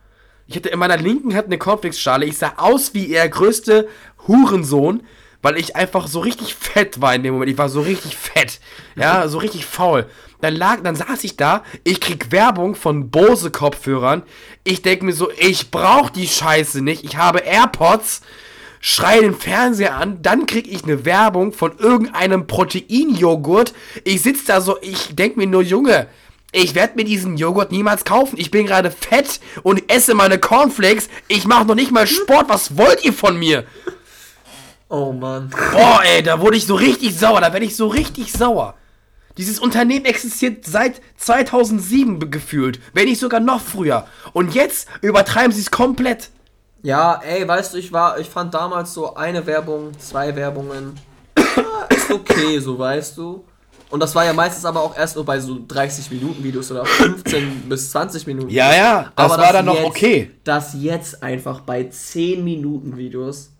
ich 0.46 0.56
hatte 0.56 0.68
in 0.68 0.78
meiner 0.78 0.96
linken 0.96 1.34
Hand 1.34 1.46
eine 1.46 1.58
Cornflakes-Schale. 1.58 2.24
Ich 2.24 2.38
sah 2.38 2.54
aus 2.56 2.94
wie 2.94 3.06
ihr 3.06 3.28
größte 3.28 3.88
Hurensohn, 4.26 5.02
weil 5.42 5.58
ich 5.58 5.76
einfach 5.76 6.06
so 6.06 6.20
richtig 6.20 6.54
fett 6.54 7.00
war 7.00 7.14
in 7.14 7.22
dem 7.22 7.34
Moment. 7.34 7.50
Ich 7.50 7.58
war 7.58 7.68
so 7.68 7.80
richtig 7.80 8.16
fett. 8.16 8.60
Ja, 8.94 9.26
so 9.28 9.38
richtig 9.38 9.66
faul. 9.66 10.06
Dann 10.40 10.54
lag, 10.54 10.82
dann 10.82 10.94
saß 10.94 11.24
ich 11.24 11.36
da, 11.36 11.64
ich 11.82 12.00
krieg 12.00 12.30
Werbung 12.30 12.74
von 12.74 13.10
Bose 13.10 13.50
Kopfhörern. 13.50 14.22
Ich 14.64 14.82
denk 14.82 15.02
mir 15.02 15.14
so, 15.14 15.30
ich 15.36 15.70
brauch 15.70 16.10
die 16.10 16.28
Scheiße 16.28 16.82
nicht. 16.82 17.04
Ich 17.04 17.16
habe 17.16 17.40
AirPods. 17.40 18.22
Schrei 18.78 19.20
den 19.20 19.34
Fernseher 19.34 19.96
an, 19.96 20.22
dann 20.22 20.46
krieg 20.46 20.68
ich 20.68 20.84
eine 20.84 21.04
Werbung 21.04 21.52
von 21.52 21.76
irgendeinem 21.78 22.46
Proteinjoghurt. 22.46 23.74
Ich 24.04 24.22
sitz 24.22 24.44
da 24.44 24.60
so, 24.60 24.76
ich 24.80 25.16
denk 25.16 25.36
mir 25.36 25.46
nur, 25.48 25.62
Junge, 25.62 26.06
ich 26.56 26.74
werde 26.74 26.94
mir 26.96 27.04
diesen 27.04 27.36
Joghurt 27.36 27.70
niemals 27.70 28.04
kaufen. 28.04 28.38
Ich 28.38 28.50
bin 28.50 28.66
gerade 28.66 28.90
fett 28.90 29.40
und 29.62 29.92
esse 29.92 30.14
meine 30.14 30.38
Cornflakes. 30.38 31.08
Ich 31.28 31.46
mache 31.46 31.66
noch 31.66 31.74
nicht 31.74 31.90
mal 31.90 32.06
Sport. 32.06 32.48
Was 32.48 32.76
wollt 32.76 33.04
ihr 33.04 33.12
von 33.12 33.38
mir? 33.38 33.64
Oh 34.88 35.12
Mann. 35.12 35.50
Boah, 35.72 36.00
ey, 36.04 36.22
da 36.22 36.40
wurde 36.40 36.56
ich 36.56 36.66
so 36.66 36.74
richtig 36.74 37.18
sauer. 37.18 37.40
Da 37.40 37.52
werde 37.52 37.66
ich 37.66 37.76
so 37.76 37.88
richtig 37.88 38.32
sauer. 38.32 38.74
Dieses 39.36 39.58
Unternehmen 39.58 40.06
existiert 40.06 40.64
seit 40.64 41.02
2007 41.18 42.30
gefühlt, 42.30 42.80
wenn 42.94 43.06
nicht 43.06 43.20
sogar 43.20 43.40
noch 43.40 43.60
früher. 43.60 44.06
Und 44.32 44.54
jetzt 44.54 44.88
übertreiben 45.02 45.52
sie 45.52 45.60
es 45.60 45.70
komplett. 45.70 46.30
Ja, 46.82 47.20
ey, 47.22 47.46
weißt 47.46 47.74
du, 47.74 47.78
ich 47.78 47.92
war, 47.92 48.18
ich 48.18 48.30
fand 48.30 48.54
damals 48.54 48.94
so 48.94 49.14
eine 49.14 49.44
Werbung, 49.46 49.98
zwei 49.98 50.34
Werbungen, 50.36 50.98
ist 51.90 52.10
okay, 52.10 52.58
so 52.60 52.78
weißt 52.78 53.18
du. 53.18 53.44
Und 53.88 54.00
das 54.00 54.14
war 54.14 54.24
ja 54.24 54.32
meistens 54.32 54.64
aber 54.64 54.82
auch 54.82 54.96
erst 54.96 55.16
nur 55.16 55.24
bei 55.24 55.38
so 55.38 55.58
30 55.66 56.10
Minuten 56.10 56.42
Videos 56.42 56.70
oder 56.70 56.84
15 56.84 57.62
bis 57.68 57.90
20 57.92 58.26
Minuten. 58.26 58.50
Ja, 58.50 58.74
ja, 58.74 59.12
das 59.14 59.32
aber 59.32 59.42
war 59.42 59.52
dann 59.52 59.66
noch 59.66 59.82
okay. 59.84 60.30
Dass 60.44 60.74
jetzt 60.74 61.22
einfach 61.22 61.60
bei 61.60 61.84
10 61.84 62.42
Minuten 62.42 62.96
Videos 62.96 63.50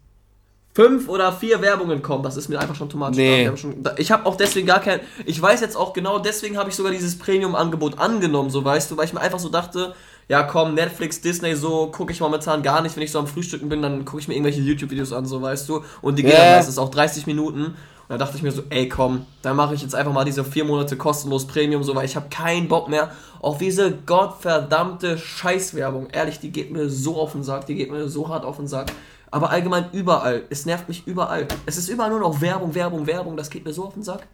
fünf 0.77 1.09
oder 1.09 1.33
vier 1.33 1.63
Werbungen 1.63 2.03
kommen, 2.03 2.23
das 2.23 2.37
ist 2.37 2.51
mir 2.51 2.61
einfach 2.61 2.75
schon 2.75 2.91
too 2.91 2.99
Nee. 3.09 3.51
ich 3.97 4.11
habe 4.13 4.27
auch 4.27 4.37
deswegen 4.37 4.67
gar 4.67 4.81
kein. 4.81 5.01
Ich 5.25 5.41
weiß 5.41 5.63
jetzt 5.63 5.75
auch 5.75 5.95
genau, 5.95 6.19
deswegen 6.19 6.59
habe 6.59 6.69
ich 6.69 6.77
sogar 6.77 6.93
dieses 6.93 7.19
Premium-Angebot 7.19 7.99
angenommen, 7.99 8.51
so 8.51 8.63
weißt 8.63 8.91
du, 8.91 8.97
weil 8.99 9.07
ich 9.07 9.15
mir 9.15 9.23
einfach 9.23 9.39
so 9.39 9.49
dachte, 9.49 9.95
ja 10.29 10.43
komm, 10.43 10.75
Netflix, 10.75 11.23
Disney, 11.23 11.55
so 11.55 11.87
gucke 11.87 12.13
ich 12.13 12.21
momentan 12.21 12.63
gar 12.63 12.83
nicht, 12.83 12.95
wenn 12.95 13.03
ich 13.03 13.11
so 13.11 13.19
am 13.19 13.27
Frühstücken 13.27 13.71
bin, 13.71 13.81
dann 13.81 14.05
gucke 14.05 14.21
ich 14.21 14.29
mir 14.29 14.35
irgendwelche 14.35 14.61
YouTube-Videos 14.61 15.15
an, 15.15 15.25
so 15.25 15.41
weißt 15.41 15.67
du. 15.67 15.83
Und 16.03 16.19
die 16.19 16.25
gehen 16.25 16.33
yeah. 16.33 16.57
meistens 16.57 16.77
auch 16.77 16.91
30 16.91 17.27
Minuten. 17.27 17.75
Und 18.09 18.13
da 18.13 18.19
dachte 18.19 18.37
ich 18.37 18.43
mir 18.43 18.53
so, 18.53 18.63
ey 18.71 18.89
komm, 18.89 19.27
dann 19.43 19.57
mache 19.57 19.75
ich 19.75 19.83
jetzt 19.83 19.95
einfach 19.95 20.13
mal 20.13 20.25
diese 20.25 20.45
vier 20.45 20.65
Monate 20.65 20.97
kostenlos 20.97 21.47
Premium, 21.47 21.83
so 21.83 21.95
weil 21.95 22.05
ich 22.05 22.15
habe 22.15 22.29
keinen 22.29 22.69
Bock 22.69 22.89
mehr 22.89 23.11
auf 23.41 23.59
diese 23.59 23.93
gottverdammte 23.93 25.19
Scheißwerbung. 25.19 26.09
Ehrlich, 26.11 26.39
die 26.39 26.51
geht 26.51 26.71
mir 26.71 26.89
so 26.89 27.17
auf 27.17 27.33
den 27.33 27.43
Sack, 27.43 27.67
die 27.67 27.75
geht 27.75 27.91
mir 27.91 28.09
so 28.09 28.29
hart 28.29 28.45
auf 28.45 28.59
den 28.59 28.69
Sack. 28.69 28.93
Aber 29.31 29.51
allgemein 29.51 29.87
überall. 29.93 30.45
Es 30.51 30.67
nervt 30.67 30.89
mich 30.89 31.07
überall. 31.07 31.49
Es 31.67 31.77
ist 31.77 31.89
überall 31.89 32.11
nur 32.11 32.21
noch 32.21 32.41
Werbung, 32.41 32.75
Werbung, 32.75 33.07
Werbung. 33.07 33.37
Das 33.37 33.51
geht 33.51 33.65
mir 33.65 33.73
so 33.73 33.85
auf 33.85 33.95
den 33.95 34.05
Sack. 34.05 34.27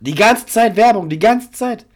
Die 0.00 0.14
ganze 0.14 0.46
Zeit 0.46 0.76
Werbung, 0.76 1.08
die 1.08 1.18
ganze 1.18 1.50
Zeit. 1.50 1.86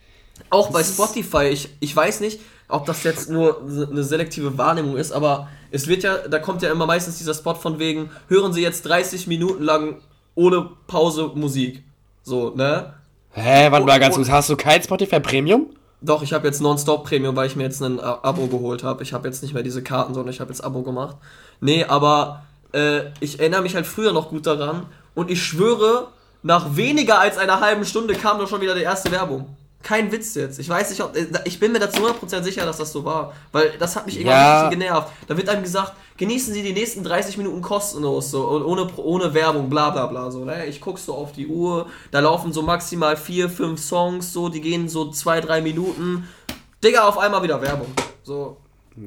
Auch 0.49 0.71
bei 0.71 0.83
Spotify. 0.83 1.49
Ich, 1.49 1.69
ich 1.79 1.95
weiß 1.95 2.21
nicht, 2.21 2.41
ob 2.69 2.87
das 2.87 3.03
jetzt 3.03 3.29
nur 3.29 3.61
eine 3.63 4.03
selektive 4.03 4.57
Wahrnehmung 4.57 4.97
ist, 4.97 5.13
aber 5.13 5.49
es 5.71 5.87
wird 5.87 6.03
ja, 6.03 6.17
da 6.17 6.39
kommt 6.39 6.63
ja 6.63 6.71
immer 6.71 6.87
meistens 6.87 7.19
dieser 7.19 7.35
Spot 7.35 7.55
von 7.55 7.79
wegen, 7.79 8.11
hören 8.29 8.53
Sie 8.53 8.63
jetzt 8.63 8.83
30 8.83 9.27
Minuten 9.27 9.63
lang 9.63 9.97
ohne 10.39 10.71
Pause 10.87 11.33
Musik. 11.35 11.83
So, 12.23 12.51
ne? 12.55 12.95
Hä, 13.33 13.71
warte 13.71 13.85
mal 13.87 13.99
ganz 13.99 14.15
kurz. 14.15 14.31
Hast 14.31 14.49
du 14.49 14.57
kein 14.57 14.81
Spotify 14.81 15.19
Premium? 15.19 15.67
Doch, 16.01 16.23
ich 16.23 16.33
habe 16.33 16.47
jetzt 16.47 16.61
Nonstop 16.61 17.05
Premium, 17.05 17.35
weil 17.35 17.49
ich 17.49 17.57
mir 17.57 17.65
jetzt 17.65 17.83
ein 17.83 17.99
Abo 17.99 18.47
geholt 18.47 18.85
habe. 18.85 19.03
Ich 19.03 19.13
habe 19.13 19.27
jetzt 19.27 19.43
nicht 19.43 19.53
mehr 19.53 19.65
diese 19.65 19.83
Karten, 19.83 20.15
sondern 20.15 20.33
ich 20.33 20.39
habe 20.39 20.51
jetzt 20.51 20.63
Abo 20.63 20.83
gemacht. 20.83 21.17
Nee, 21.61 21.85
aber 21.85 22.45
äh, 22.73 23.07
ich 23.19 23.41
erinnere 23.41 23.63
mich 23.63 23.75
halt 23.75 23.85
früher 23.85 24.13
noch 24.13 24.29
gut 24.29 24.47
daran 24.47 24.87
und 25.17 25.29
ich 25.29 25.43
schwöre, 25.43 26.07
nach 26.45 26.77
weniger 26.77 27.19
als 27.19 27.37
einer 27.37 27.59
halben 27.59 27.85
Stunde 27.85 28.15
kam 28.15 28.39
doch 28.39 28.49
schon 28.49 28.61
wieder 28.61 28.77
die 28.77 28.83
erste 28.83 29.11
Werbung. 29.11 29.57
Kein 29.83 30.11
Witz 30.11 30.35
jetzt. 30.35 30.59
Ich 30.59 30.69
weiß 30.69 30.91
nicht, 30.91 31.01
ob. 31.03 31.17
Äh, 31.17 31.27
ich 31.45 31.61
bin 31.61 31.73
mir 31.73 31.79
dazu 31.79 32.03
100% 32.03 32.43
sicher, 32.43 32.67
dass 32.67 32.79
das 32.79 32.93
so 32.93 33.05
war. 33.05 33.33
Weil 33.53 33.73
das 33.79 33.95
hat 33.95 34.07
mich 34.07 34.17
irgendwann 34.17 34.37
ja. 34.37 34.63
ein 34.65 34.71
bisschen 34.71 34.81
genervt. 34.81 35.09
Da 35.29 35.37
wird 35.37 35.49
einem 35.49 35.63
gesagt, 35.63 35.93
genießen 36.17 36.53
Sie 36.53 36.63
die 36.63 36.73
nächsten 36.73 37.05
30 37.05 37.39
Minuten 37.39 37.63
kostenlos, 37.63 38.31
so, 38.31 38.49
und 38.49 38.65
ohne, 38.65 38.89
ohne 38.97 39.35
Werbung, 39.35 39.71
bla 39.71 39.91
bla 39.91 40.07
bla. 40.07 40.31
So, 40.31 40.45
ne? 40.45 40.67
Ich 40.67 40.81
guck 40.81 40.99
so 40.99 41.15
auf 41.15 41.33
die 41.33 41.47
Uhr, 41.47 41.87
da 42.11 42.21
laufen 42.21 42.53
so 42.53 42.63
maximal 42.63 43.17
4, 43.17 43.49
5 43.49 43.81
Songs, 43.81 44.33
so, 44.33 44.49
die 44.49 44.61
gehen 44.61 44.89
so 44.89 45.11
2, 45.11 45.41
3 45.41 45.61
Minuten. 45.61 46.29
Digga, 46.83 47.09
auf 47.09 47.19
einmal 47.19 47.43
wieder 47.43 47.63
Werbung. 47.63 47.89
So. 48.25 48.57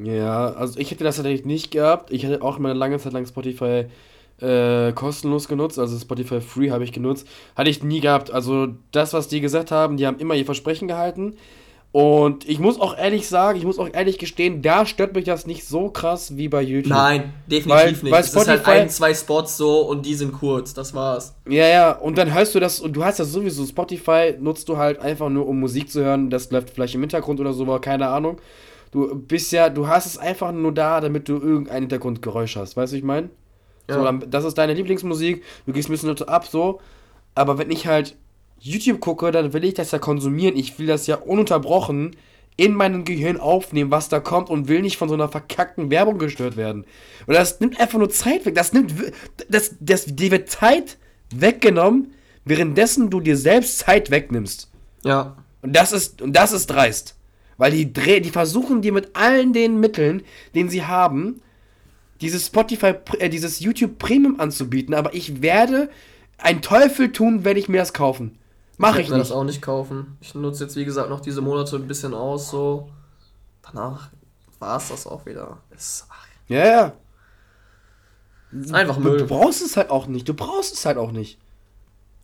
Ja, 0.04 0.54
also 0.54 0.80
ich 0.80 0.90
hätte 0.90 1.04
das 1.04 1.18
tatsächlich 1.18 1.46
nicht 1.46 1.72
gehabt. 1.72 2.12
Ich 2.12 2.26
hatte 2.26 2.42
auch 2.42 2.58
immer 2.58 2.70
eine 2.70 2.80
lange 2.80 2.98
Zeit 2.98 3.12
lang 3.12 3.26
Spotify 3.26 3.88
äh, 4.42 4.92
kostenlos 4.94 5.48
genutzt, 5.48 5.80
also 5.80 5.98
Spotify 5.98 6.42
Free 6.42 6.72
habe 6.72 6.84
ich 6.84 6.92
genutzt. 6.92 7.28
Hatte 7.56 7.70
ich 7.70 7.84
nie 7.84 8.00
gehabt. 8.00 8.32
Also 8.32 8.70
das, 8.92 9.14
was 9.14 9.28
die 9.28 9.42
gesagt 9.42 9.72
haben, 9.72 9.98
die 9.98 10.08
haben 10.08 10.20
immer 10.20 10.36
ihr 10.36 10.46
Versprechen 10.46 10.88
gehalten. 10.88 11.36
Und 11.94 12.48
ich 12.48 12.58
muss 12.58 12.80
auch 12.80 12.98
ehrlich 12.98 13.28
sagen, 13.28 13.58
ich 13.58 13.66
muss 13.66 13.78
auch 13.78 13.90
ehrlich 13.92 14.18
gestehen, 14.18 14.62
da 14.62 14.86
stört 14.86 15.14
mich 15.14 15.26
das 15.26 15.46
nicht 15.46 15.68
so 15.68 15.90
krass 15.90 16.38
wie 16.38 16.48
bei 16.48 16.62
YouTube. 16.62 16.94
Nein, 16.94 17.34
definitiv 17.48 17.70
weil, 17.70 17.92
nicht. 17.92 18.12
Weil 18.12 18.24
Spotify, 18.24 18.52
es 18.54 18.62
ist 18.62 18.68
halt 18.68 18.82
ein, 18.82 18.90
zwei 18.90 19.14
Spots 19.14 19.58
so 19.58 19.82
und 19.82 20.06
die 20.06 20.14
sind 20.14 20.32
kurz, 20.32 20.74
das 20.74 20.94
war's. 20.94 21.36
Ja, 21.50 21.68
ja, 21.68 21.92
und 21.92 22.18
dann 22.18 22.34
hörst 22.34 22.56
du 22.56 22.62
das 22.62 22.80
und 22.80 22.94
du 22.94 23.04
hast 23.04 23.20
ja 23.20 23.26
sowieso 23.26 23.66
Spotify, 23.66 24.36
nutzt 24.40 24.70
du 24.70 24.78
halt 24.78 25.00
einfach 25.00 25.28
nur, 25.28 25.46
um 25.46 25.60
Musik 25.60 25.92
zu 25.92 26.02
hören, 26.02 26.30
das 26.30 26.50
läuft 26.50 26.70
vielleicht 26.70 26.96
im 26.96 27.02
Hintergrund 27.02 27.42
oder 27.42 27.52
so, 27.52 27.66
keine 27.80 28.08
Ahnung. 28.08 28.40
Du 28.92 29.14
bist 29.14 29.52
ja, 29.52 29.70
du 29.70 29.88
hast 29.88 30.06
es 30.06 30.18
einfach 30.18 30.54
nur 30.54 30.74
da, 30.74 31.02
damit 31.02 31.28
du 31.28 31.34
irgendein 31.34 31.84
Hintergrundgeräusch 31.84 32.56
hast, 32.56 32.78
weißt 32.78 32.94
du, 32.94 32.98
ich 32.98 33.04
meine? 33.04 33.30
Ja. 33.92 34.00
So, 34.00 34.04
dann, 34.04 34.30
das 34.30 34.46
ist 34.46 34.58
deine 34.58 34.74
Lieblingsmusik, 34.74 35.44
du 35.66 35.74
gehst 35.74 35.90
ein 35.90 35.92
bisschen 35.92 36.10
dazu 36.10 36.28
ab, 36.28 36.48
so. 36.48 36.80
Aber 37.36 37.58
wenn 37.58 37.72
ich 37.72 37.88
halt 37.88 38.16
YouTube 38.60 39.00
gucke, 39.00 39.32
dann 39.32 39.54
will 39.54 39.64
ich 39.64 39.74
das 39.74 39.92
ja 39.92 40.00
konsumieren. 40.00 40.56
Ich 40.56 40.78
will 40.78 40.88
das 40.88 41.08
ja 41.08 41.16
ununterbrochen 41.16 42.16
in 42.58 42.74
meinem 42.74 43.06
Gehirn 43.06 43.40
aufnehmen, 43.40 43.92
was 43.92 44.10
da 44.10 44.20
kommt 44.20 44.50
und 44.50 44.68
will 44.68 44.82
nicht 44.82 44.98
von 44.98 45.08
so 45.08 45.16
einer 45.16 45.30
verkackten 45.30 45.90
Werbung 45.90 46.20
gestört 46.20 46.58
werden. 46.58 46.86
Und 47.26 47.34
das 47.34 47.60
nimmt 47.60 47.80
einfach 47.80 47.98
nur 47.98 48.10
Zeit 48.10 48.46
weg. 48.46 48.56
Das 48.56 48.74
nimmt, 48.74 48.94
das, 49.50 49.76
das, 49.80 50.06
dir 50.06 50.32
wird 50.32 50.50
Zeit 50.50 50.98
weggenommen, 51.34 52.14
währenddessen 52.46 53.10
du 53.10 53.20
dir 53.20 53.38
selbst 53.38 53.80
Zeit 53.80 54.12
wegnimmst. 54.12 54.70
Ja. 55.04 55.38
Und 55.62 55.76
das 55.76 55.92
ist, 55.92 56.22
und 56.22 56.36
das 56.36 56.52
ist 56.52 56.68
dreist. 56.68 57.16
Weil 57.58 57.72
die, 57.72 57.92
die 57.94 58.30
versuchen 58.30 58.82
dir 58.82 58.92
mit 58.92 59.16
allen 59.16 59.54
den 59.54 59.80
Mitteln, 59.80 60.24
den 60.54 60.70
sie 60.70 60.84
haben, 60.84 61.42
dieses 62.22 62.48
Spotify, 62.48 62.94
äh, 63.20 63.30
dieses 63.30 63.60
YouTube 63.60 63.98
Premium 64.00 64.40
anzubieten. 64.40 64.94
Aber 64.94 65.14
ich 65.14 65.42
werde 65.42 65.90
ein 66.38 66.62
Teufel 66.62 67.12
tun, 67.12 67.44
wenn 67.44 67.58
ich 67.58 67.68
mir 67.68 67.80
das 67.80 67.94
kaufen. 67.94 68.38
Mach 68.78 68.96
ich, 68.96 69.02
ich 69.02 69.10
mir 69.10 69.18
nicht. 69.18 69.30
das 69.30 69.36
auch 69.36 69.44
nicht 69.44 69.62
kaufen. 69.62 70.18
Ich 70.22 70.34
nutze 70.34 70.64
jetzt, 70.64 70.76
wie 70.76 70.86
gesagt, 70.86 71.10
noch 71.10 71.20
diese 71.20 71.42
Monate 71.42 71.76
ein 71.76 71.88
bisschen 71.88 72.14
aus, 72.14 72.50
so. 72.50 72.90
Danach 73.62 74.10
war 74.60 74.78
es 74.78 74.90
das 74.90 75.06
auch 75.08 75.26
wieder. 75.26 75.58
Ach. 75.72 76.28
Ja, 76.48 76.66
ja. 76.66 76.94
Einfach 78.74 78.98
Müll. 78.98 79.20
Du 79.20 79.28
brauchst 79.28 79.62
es 79.62 79.78
halt 79.78 79.90
auch 79.90 80.08
nicht. 80.08 80.28
Du 80.28 80.34
brauchst 80.34 80.74
es 80.74 80.86
halt 80.86 80.98
auch 80.98 81.12
nicht. 81.12 81.40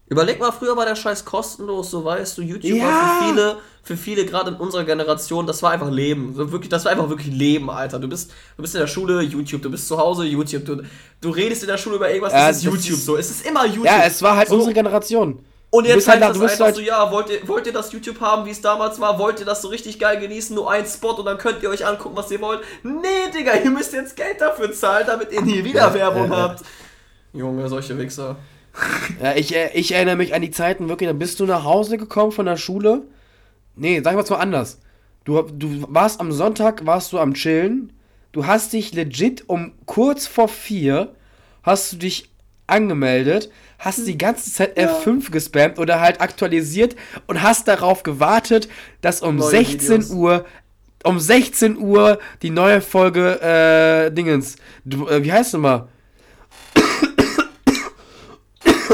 Überleg 0.10 0.39
mal, 0.39 0.51
früher 0.51 0.78
war 0.78 0.86
der 0.86 0.95
Scheiß 0.95 1.26
kostenlos, 1.26 1.91
so 1.91 2.05
weißt 2.05 2.38
du, 2.38 2.41
YouTube 2.41 2.78
ja. 2.78 2.86
war 2.86 3.20
für 3.20 3.26
viele, 3.26 3.58
für 3.84 3.97
viele 3.97 4.26
gerade 4.26 4.51
in 4.51 4.55
unserer 4.55 4.86
Generation, 4.86 5.45
das 5.45 5.62
war 5.62 5.72
einfach 5.72 5.91
Leben. 5.91 6.34
So 6.34 6.49
wirklich, 6.51 6.70
das 6.70 6.86
war 6.86 6.93
einfach 6.93 7.10
wirklich 7.10 7.34
Leben, 7.34 7.70
Alter. 7.70 7.99
Du 7.99 8.08
bist, 8.08 8.32
du 8.55 8.62
bist 8.62 8.74
in 8.74 8.80
der 8.80 8.88
Schule, 8.88 9.22
YouTube, 9.22 9.62
du 9.62 9.70
bist 9.70 9.86
zu 9.86 9.97
Hause, 9.97 10.24
YouTube, 10.24 10.64
du, 10.64 10.82
du 11.20 11.30
redest 11.30 11.64
in 11.64 11.68
der 11.68 11.78
Schule 11.78 11.97
über 11.97 12.10
irgendwas, 12.10 12.32
ja, 12.32 12.47
das 12.47 12.58
ist 12.58 12.64
YouTube 12.64 12.93
ist, 12.93 13.05
so. 13.05 13.18
Es 13.18 13.30
ist 13.30 13.45
immer 13.45 13.66
YouTube. 13.66 13.86
Ja, 13.86 14.03
es 14.05 14.22
war 14.22 14.38
halt 14.38 14.47
so. 14.47 14.55
unsere 14.55 14.74
Generation. 14.74 15.43
Und 15.70 15.86
jetzt 15.86 16.08
halt, 16.08 16.24
halt 16.24 16.36
das 16.36 16.41
einfach 16.41 16.66
halt 16.66 16.76
so, 16.76 16.82
ja, 16.82 17.12
wollt 17.12 17.30
ihr, 17.30 17.45
wollt 17.45 17.68
ihr 17.68 17.74
das 17.74 17.91
YouTube 17.91 18.22
haben, 18.22 18.45
wie 18.45 18.51
es 18.51 18.62
damals 18.62 19.01
war? 19.01 19.20
Wollt 19.20 19.41
ihr 19.41 19.45
das 19.45 19.62
so 19.62 19.68
richtig 19.68 19.99
geil 19.99 20.18
genießen? 20.22 20.55
Nur 20.55 20.72
ein 20.72 20.86
Spot 20.86 21.12
und 21.12 21.26
dann 21.26 21.38
könnt 21.38 21.62
ihr 21.62 21.70
euch 21.70 21.86
angucken, 21.86 22.16
was 22.16 22.32
ihr 22.32 22.39
wollt. 22.39 22.62
Nee, 22.84 23.30
Digga, 23.36 23.55
ihr 23.55 23.70
müsst 23.70 23.91
jetzt 23.91 24.16
Geld 24.16 24.39
dafür 24.39 24.72
zahlen, 24.72 25.05
damit 25.05 25.34
ihr 25.34 25.41
nie 25.41 25.62
wieder 25.66 25.93
Werbung 25.93 26.30
habt. 26.30 26.64
Junge, 27.34 27.68
solche 27.68 27.97
Wichser. 27.97 28.38
Ja, 29.21 29.36
ich, 29.36 29.55
äh, 29.55 29.71
ich 29.73 29.93
erinnere 29.93 30.15
mich 30.15 30.34
an 30.34 30.41
die 30.41 30.51
Zeiten 30.51 30.89
wirklich, 30.89 31.09
dann 31.09 31.19
bist 31.19 31.39
du 31.39 31.45
nach 31.45 31.63
Hause 31.63 31.97
gekommen 31.97 32.32
von 32.32 32.45
der 32.45 32.57
Schule. 32.57 33.03
Nee, 33.75 34.01
sagen 34.01 34.17
wir 34.17 34.23
es 34.23 34.30
mal 34.30 34.38
anders. 34.38 34.80
Du, 35.23 35.41
du 35.41 35.86
warst 35.89 36.19
am 36.19 36.32
Sonntag, 36.32 36.86
warst 36.86 37.11
du 37.13 37.19
am 37.19 37.34
Chillen. 37.34 37.93
Du 38.32 38.45
hast 38.45 38.73
dich 38.73 38.93
legit 38.93 39.45
um 39.47 39.73
kurz 39.86 40.28
vor 40.28 40.47
vier, 40.47 41.15
hast 41.63 41.93
du 41.93 41.97
dich 41.97 42.30
angemeldet, 42.67 43.49
hast 43.80 44.05
die 44.05 44.17
ganze 44.17 44.51
Zeit 44.51 44.78
ja. 44.78 44.99
F5 44.99 45.32
gespammt 45.32 45.80
oder 45.80 46.01
halt 46.01 46.21
aktualisiert 46.21 46.95
und 47.28 47.41
hast 47.41 47.67
darauf 47.67 48.03
gewartet, 48.03 48.67
dass 49.01 49.21
um 49.21 49.38
neue 49.38 49.49
16 49.49 49.89
Videos. 49.89 50.09
Uhr 50.11 50.45
um 51.03 51.19
16 51.19 51.78
Uhr 51.78 52.19
die 52.41 52.49
neue 52.49 52.82
Folge 52.82 53.39
äh, 53.41 54.11
Dingens. 54.11 54.57
Du, 54.84 55.07
äh, 55.07 55.23
wie 55.23 55.32
heißt 55.32 55.53
es 55.53 55.59
mal? 55.59 55.88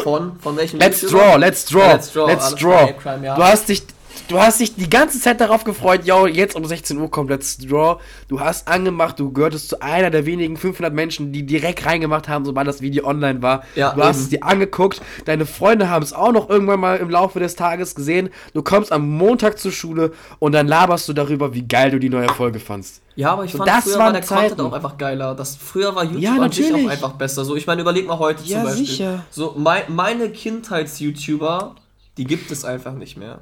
Von, 0.02 0.40
von 0.40 0.58
welchem 0.58 0.80
Let's 0.80 1.02
Draw, 1.02 1.38
Let's 1.38 1.66
Draw, 1.66 1.94
Let's 1.94 2.12
Draw, 2.12 2.28
Let's 2.28 2.56
Draw. 2.56 2.94
Crime, 2.94 3.26
ja. 3.26 3.36
Du 3.36 3.44
hast 3.44 3.70
dich 3.70 3.84
du 4.28 4.40
hast 4.40 4.60
dich 4.60 4.76
die 4.76 4.90
ganze 4.90 5.20
Zeit 5.20 5.42
darauf 5.42 5.64
gefreut, 5.64 6.06
yo, 6.06 6.28
jetzt 6.28 6.56
um 6.56 6.66
16 6.66 6.98
Uhr 6.98 7.10
kommt 7.10 7.30
Let's 7.30 7.58
Draw. 7.58 8.00
Du 8.28 8.40
hast 8.40 8.68
angemacht, 8.68 9.20
du 9.20 9.32
gehörtest 9.32 9.70
zu 9.70 9.82
einer 9.82 10.10
der 10.10 10.26
wenigen 10.26 10.58
500 10.58 10.94
Menschen, 10.94 11.32
die 11.32 11.46
direkt 11.46 11.86
reingemacht 11.86 12.28
haben, 12.28 12.46
sobald 12.46 12.68
das 12.68 12.82
Video 12.82 13.06
online 13.06 13.42
war. 13.42 13.64
Ja, 13.76 13.92
du 13.92 14.00
eben. 14.00 14.08
hast 14.08 14.20
es 14.20 14.30
dir 14.30 14.44
angeguckt, 14.44 15.02
deine 15.26 15.46
Freunde 15.46 15.90
haben 15.90 16.04
es 16.04 16.14
auch 16.14 16.32
noch 16.32 16.50
irgendwann 16.50 16.80
mal 16.80 16.98
im 16.98 17.10
Laufe 17.10 17.40
des 17.40 17.56
Tages 17.56 17.96
gesehen. 17.96 18.30
Du 18.54 18.64
kommst 18.64 18.92
am 18.92 19.10
Montag 19.10 19.60
zur 19.60 19.72
Schule 19.72 20.12
und 20.40 20.54
dann 20.54 20.68
laberst 20.68 21.08
du 21.08 21.14
darüber, 21.14 21.54
wie 21.54 21.68
geil 21.68 21.92
du 21.92 22.00
die 22.00 22.10
neue 22.10 22.30
Folge 22.30 22.60
fandst. 22.60 23.03
Ja, 23.16 23.32
aber 23.32 23.46
ich 23.46 23.52
so, 23.52 23.60
fand 23.60 23.70
das 23.70 23.84
früher 23.84 24.00
war 24.00 24.14
der 24.14 24.22
Zeiten. 24.22 24.50
Content 24.50 24.62
auch 24.62 24.74
einfach 24.74 24.98
geiler. 24.98 25.36
Das, 25.36 25.56
früher 25.56 25.96
war 25.96 26.04
YouTube 26.04 26.22
ja, 26.22 26.36
an 26.36 26.52
sich 26.52 26.74
auch 26.74 26.90
einfach 26.90 27.14
besser. 27.14 27.46
So, 27.46 27.56
ich 27.56 27.68
meine, 27.68 27.82
überleg 27.82 28.08
mal 28.08 28.20
heute 28.20 28.44
ja, 28.44 28.58
zum 28.58 28.64
Beispiel. 28.66 28.86
Sicher. 28.86 29.26
So, 29.30 29.54
mein, 29.58 29.84
meine 29.90 30.30
Kindheits-YouTuber, 30.30 31.76
die 32.18 32.24
gibt 32.24 32.52
es 32.52 32.66
einfach 32.66 32.94
nicht 32.94 33.18
mehr. 33.18 33.40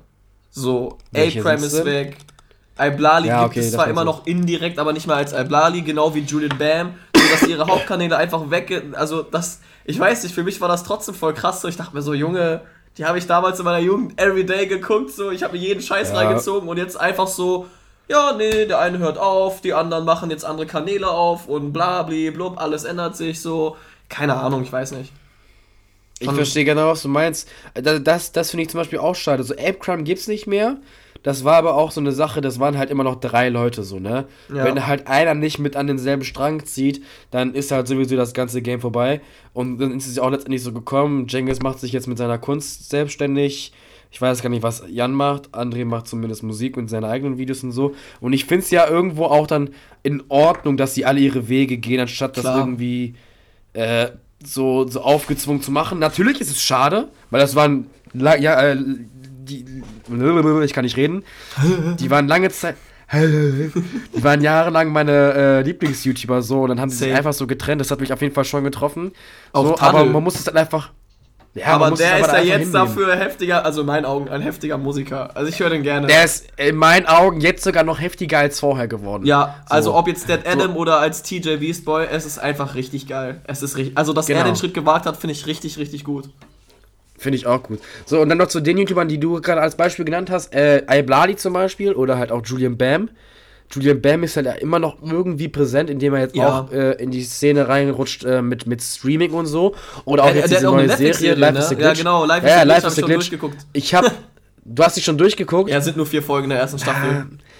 So, 0.49 0.97
A-Prime 1.15 1.65
ist 1.65 1.85
weg. 1.85 2.17
Iblali 2.79 3.27
ja, 3.27 3.43
gibt 3.43 3.51
okay, 3.51 3.59
es 3.59 3.71
zwar 3.71 3.87
immer 3.87 4.03
noch 4.03 4.25
indirekt, 4.25 4.79
aber 4.79 4.93
nicht 4.93 5.05
mehr 5.07 5.15
als 5.15 5.33
Iblali, 5.33 5.81
genau 5.81 6.13
wie 6.15 6.19
Julian 6.19 6.57
Bam, 6.57 6.95
so 7.15 7.21
dass 7.31 7.47
ihre 7.47 7.67
Hauptkanäle 7.67 8.17
einfach 8.17 8.49
weg, 8.49 8.83
also 8.93 9.21
das, 9.21 9.59
ich 9.85 9.99
weiß 9.99 10.23
nicht, 10.23 10.33
für 10.33 10.43
mich 10.43 10.59
war 10.61 10.67
das 10.67 10.83
trotzdem 10.83 11.13
voll 11.13 11.33
krass, 11.33 11.61
so 11.61 11.67
ich 11.67 11.77
dachte 11.77 11.93
mir 11.95 12.01
so, 12.01 12.13
Junge, 12.13 12.61
die 12.97 13.05
habe 13.05 13.17
ich 13.17 13.27
damals 13.27 13.59
in 13.59 13.65
meiner 13.65 13.79
Jugend 13.79 14.19
everyday 14.19 14.67
geguckt, 14.67 15.11
so 15.11 15.31
ich 15.31 15.43
habe 15.43 15.53
mir 15.53 15.59
jeden 15.59 15.81
Scheiß 15.81 16.11
ja. 16.11 16.17
reingezogen 16.17 16.67
und 16.67 16.77
jetzt 16.77 16.99
einfach 16.99 17.27
so, 17.27 17.67
ja, 18.07 18.33
nee, 18.33 18.65
der 18.65 18.79
eine 18.79 18.97
hört 18.97 19.17
auf, 19.17 19.61
die 19.61 19.73
anderen 19.73 20.05
machen 20.05 20.29
jetzt 20.31 20.43
andere 20.43 20.67
Kanäle 20.67 21.09
auf 21.09 21.47
und 21.47 21.71
bla, 21.71 22.03
blub, 22.03 22.59
alles 22.59 22.83
ändert 22.83 23.15
sich 23.15 23.41
so, 23.41 23.77
keine 24.09 24.35
Ahnung, 24.35 24.63
ich 24.63 24.71
weiß 24.71 24.91
nicht. 24.91 25.11
Ich 26.19 26.31
verstehe 26.31 26.65
genau, 26.65 26.89
was 26.89 27.01
du 27.01 27.07
meinst. 27.07 27.49
Das, 27.73 28.03
das, 28.03 28.31
das 28.31 28.51
finde 28.51 28.63
ich 28.63 28.69
zum 28.69 28.79
Beispiel 28.79 28.99
auch 28.99 29.15
schade. 29.15 29.43
So 29.43 29.55
Ape 29.55 29.79
Crime 29.79 30.03
gibt 30.03 30.19
es 30.19 30.27
nicht 30.27 30.45
mehr. 30.45 30.77
Das 31.23 31.43
war 31.43 31.55
aber 31.55 31.75
auch 31.75 31.91
so 31.91 32.01
eine 32.01 32.11
Sache, 32.11 32.41
das 32.41 32.59
waren 32.59 32.77
halt 32.77 32.89
immer 32.89 33.03
noch 33.03 33.19
drei 33.19 33.49
Leute 33.49 33.83
so, 33.83 33.99
ne? 33.99 34.25
Ja. 34.49 34.63
Wenn 34.63 34.87
halt 34.87 35.07
einer 35.07 35.35
nicht 35.35 35.59
mit 35.59 35.75
an 35.75 35.85
denselben 35.85 36.23
Strang 36.23 36.65
zieht, 36.65 37.03
dann 37.29 37.53
ist 37.53 37.71
halt 37.71 37.87
sowieso 37.87 38.15
das 38.15 38.33
ganze 38.33 38.61
Game 38.61 38.81
vorbei. 38.81 39.21
Und 39.53 39.77
dann 39.77 39.95
ist 39.95 40.07
es 40.07 40.15
ja 40.15 40.23
auch 40.23 40.31
letztendlich 40.31 40.63
so 40.63 40.73
gekommen. 40.73 41.27
Jengis 41.27 41.61
macht 41.61 41.79
sich 41.79 41.91
jetzt 41.91 42.07
mit 42.07 42.17
seiner 42.17 42.39
Kunst 42.39 42.89
selbstständig. 42.89 43.71
Ich 44.11 44.21
weiß 44.21 44.41
gar 44.41 44.49
nicht, 44.49 44.61
was 44.61 44.83
Jan 44.89 45.13
macht. 45.13 45.49
André 45.55 45.85
macht 45.85 46.07
zumindest 46.07 46.43
Musik 46.43 46.75
und 46.75 46.89
seine 46.89 47.07
eigenen 47.07 47.37
Videos 47.37 47.63
und 47.63 47.71
so. 47.71 47.95
Und 48.19 48.33
ich 48.33 48.45
finde 48.45 48.65
es 48.65 48.71
ja 48.71 48.87
irgendwo 48.87 49.25
auch 49.25 49.47
dann 49.47 49.69
in 50.03 50.21
Ordnung, 50.27 50.75
dass 50.75 50.93
sie 50.93 51.05
alle 51.05 51.21
ihre 51.21 51.47
Wege 51.47 51.77
gehen, 51.77 52.01
anstatt 52.01 52.33
Klar. 52.33 52.43
das 52.43 52.57
irgendwie 52.57 53.15
äh, 53.73 54.09
so, 54.43 54.85
so 54.87 55.01
aufgezwungen 55.01 55.61
zu 55.61 55.71
machen. 55.71 55.99
Natürlich 55.99 56.41
ist 56.41 56.51
es 56.51 56.61
schade, 56.61 57.07
weil 57.29 57.39
das 57.39 57.55
waren, 57.55 57.87
ja, 58.13 58.61
äh, 58.61 58.77
die, 58.77 59.65
ich 60.63 60.73
kann 60.73 60.83
nicht 60.83 60.97
reden, 60.97 61.23
die 61.99 62.09
waren 62.09 62.27
lange 62.27 62.49
Zeit, 62.49 62.75
die 63.13 64.23
waren 64.23 64.41
jahrelang 64.41 64.91
meine 64.91 65.33
äh, 65.33 65.61
Lieblings-YouTuber 65.63 66.41
so 66.41 66.61
und 66.61 66.69
dann 66.69 66.79
haben 66.79 66.89
sie 66.89 66.97
sich 66.97 67.13
einfach 67.13 67.33
so 67.33 67.45
getrennt. 67.47 67.81
Das 67.81 67.91
hat 67.91 67.99
mich 67.99 68.13
auf 68.13 68.21
jeden 68.21 68.33
Fall 68.33 68.45
schon 68.45 68.63
getroffen. 68.63 69.11
So, 69.53 69.77
aber 69.79 70.05
man 70.05 70.23
muss 70.23 70.35
es 70.35 70.45
dann 70.45 70.55
einfach, 70.55 70.91
ja, 71.53 71.67
aber 71.67 71.91
der 71.91 72.19
ist 72.19 72.27
ja 72.27 72.37
jetzt 72.37 72.49
hinnehmen. 72.51 72.71
dafür 72.71 73.15
heftiger, 73.17 73.65
also 73.65 73.81
in 73.81 73.87
meinen 73.87 74.05
Augen 74.05 74.29
ein 74.29 74.41
heftiger 74.41 74.77
Musiker. 74.77 75.35
Also 75.35 75.49
ich 75.49 75.59
höre 75.59 75.69
den 75.69 75.83
gerne. 75.83 76.07
Der 76.07 76.23
ist 76.23 76.47
in 76.55 76.77
meinen 76.77 77.07
Augen 77.07 77.41
jetzt 77.41 77.63
sogar 77.63 77.83
noch 77.83 77.99
heftiger 77.99 78.39
als 78.39 78.59
vorher 78.59 78.87
geworden. 78.87 79.25
Ja, 79.25 79.55
so. 79.67 79.75
also 79.75 79.95
ob 79.95 80.07
jetzt 80.07 80.29
Dead 80.29 80.39
Adam 80.47 80.73
so. 80.73 80.79
oder 80.79 80.99
als 80.99 81.23
TJ 81.23 81.57
Beastboy, 81.57 82.05
es 82.09 82.25
ist 82.25 82.39
einfach 82.39 82.75
richtig 82.75 83.07
geil. 83.07 83.41
Es 83.45 83.61
ist 83.61 83.75
richtig, 83.75 83.97
also 83.97 84.13
dass 84.13 84.27
genau. 84.27 84.39
er 84.39 84.45
den 84.45 84.55
Schritt 84.55 84.73
gewagt 84.73 85.05
hat, 85.05 85.17
finde 85.17 85.33
ich 85.33 85.45
richtig, 85.45 85.77
richtig 85.77 86.05
gut. 86.05 86.29
Finde 87.17 87.35
ich 87.35 87.45
auch 87.45 87.61
gut. 87.61 87.79
So, 88.05 88.19
und 88.19 88.29
dann 88.29 88.37
noch 88.37 88.47
zu 88.47 88.61
den 88.61 88.77
YouTubern, 88.77 89.07
die 89.07 89.19
du 89.19 89.41
gerade 89.41 89.61
als 89.61 89.75
Beispiel 89.75 90.05
genannt 90.05 90.31
hast. 90.31 90.55
Äh, 90.55 90.83
Iblali 90.89 91.35
zum 91.35 91.53
Beispiel 91.53 91.93
oder 91.93 92.17
halt 92.17 92.31
auch 92.31 92.43
Julian 92.43 92.77
Bam. 92.77 93.09
Julian 93.75 94.01
Bam 94.01 94.23
ist 94.23 94.35
halt 94.35 94.45
ja 94.45 94.53
immer 94.53 94.79
noch 94.79 94.97
irgendwie 95.01 95.47
präsent, 95.47 95.89
indem 95.89 96.13
er 96.13 96.21
jetzt 96.21 96.35
ja. 96.35 96.61
auch 96.61 96.71
äh, 96.71 96.93
in 97.01 97.11
die 97.11 97.23
Szene 97.23 97.67
reinrutscht 97.67 98.23
äh, 98.23 98.41
mit, 98.41 98.67
mit 98.67 98.81
Streaming 98.81 99.31
und 99.31 99.45
so. 99.45 99.75
Oder 100.05 100.23
auch 100.23 100.29
ja, 100.29 100.35
jetzt 100.35 100.51
diese 100.51 100.65
neue 100.65 100.89
Serie, 100.89 101.35
Live 101.35 101.53
ne? 101.53 101.59
is 101.59 101.69
the 101.69 101.75
Glitch. 101.75 101.87
Ja, 101.87 101.93
genau, 101.93 102.25
Live 102.25 102.43
is 102.43 102.49
ja, 102.49 102.59
the 102.59 102.65
Glitch, 102.65 102.67
Live 102.67 102.87
is 102.87 102.95
the 102.95 103.37
Glitch. 103.37 103.51
Ich 103.73 103.93
habe 103.93 104.11
Du 104.63 104.83
hast 104.83 104.95
dich 104.95 105.03
schon 105.03 105.17
durchgeguckt? 105.17 105.69
Ja, 105.69 105.81
sind 105.81 105.97
nur 105.97 106.05
vier 106.05 106.21
Folgen 106.21 106.49
der 106.49 106.59
ersten 106.59 106.77
Staffel 106.77 107.25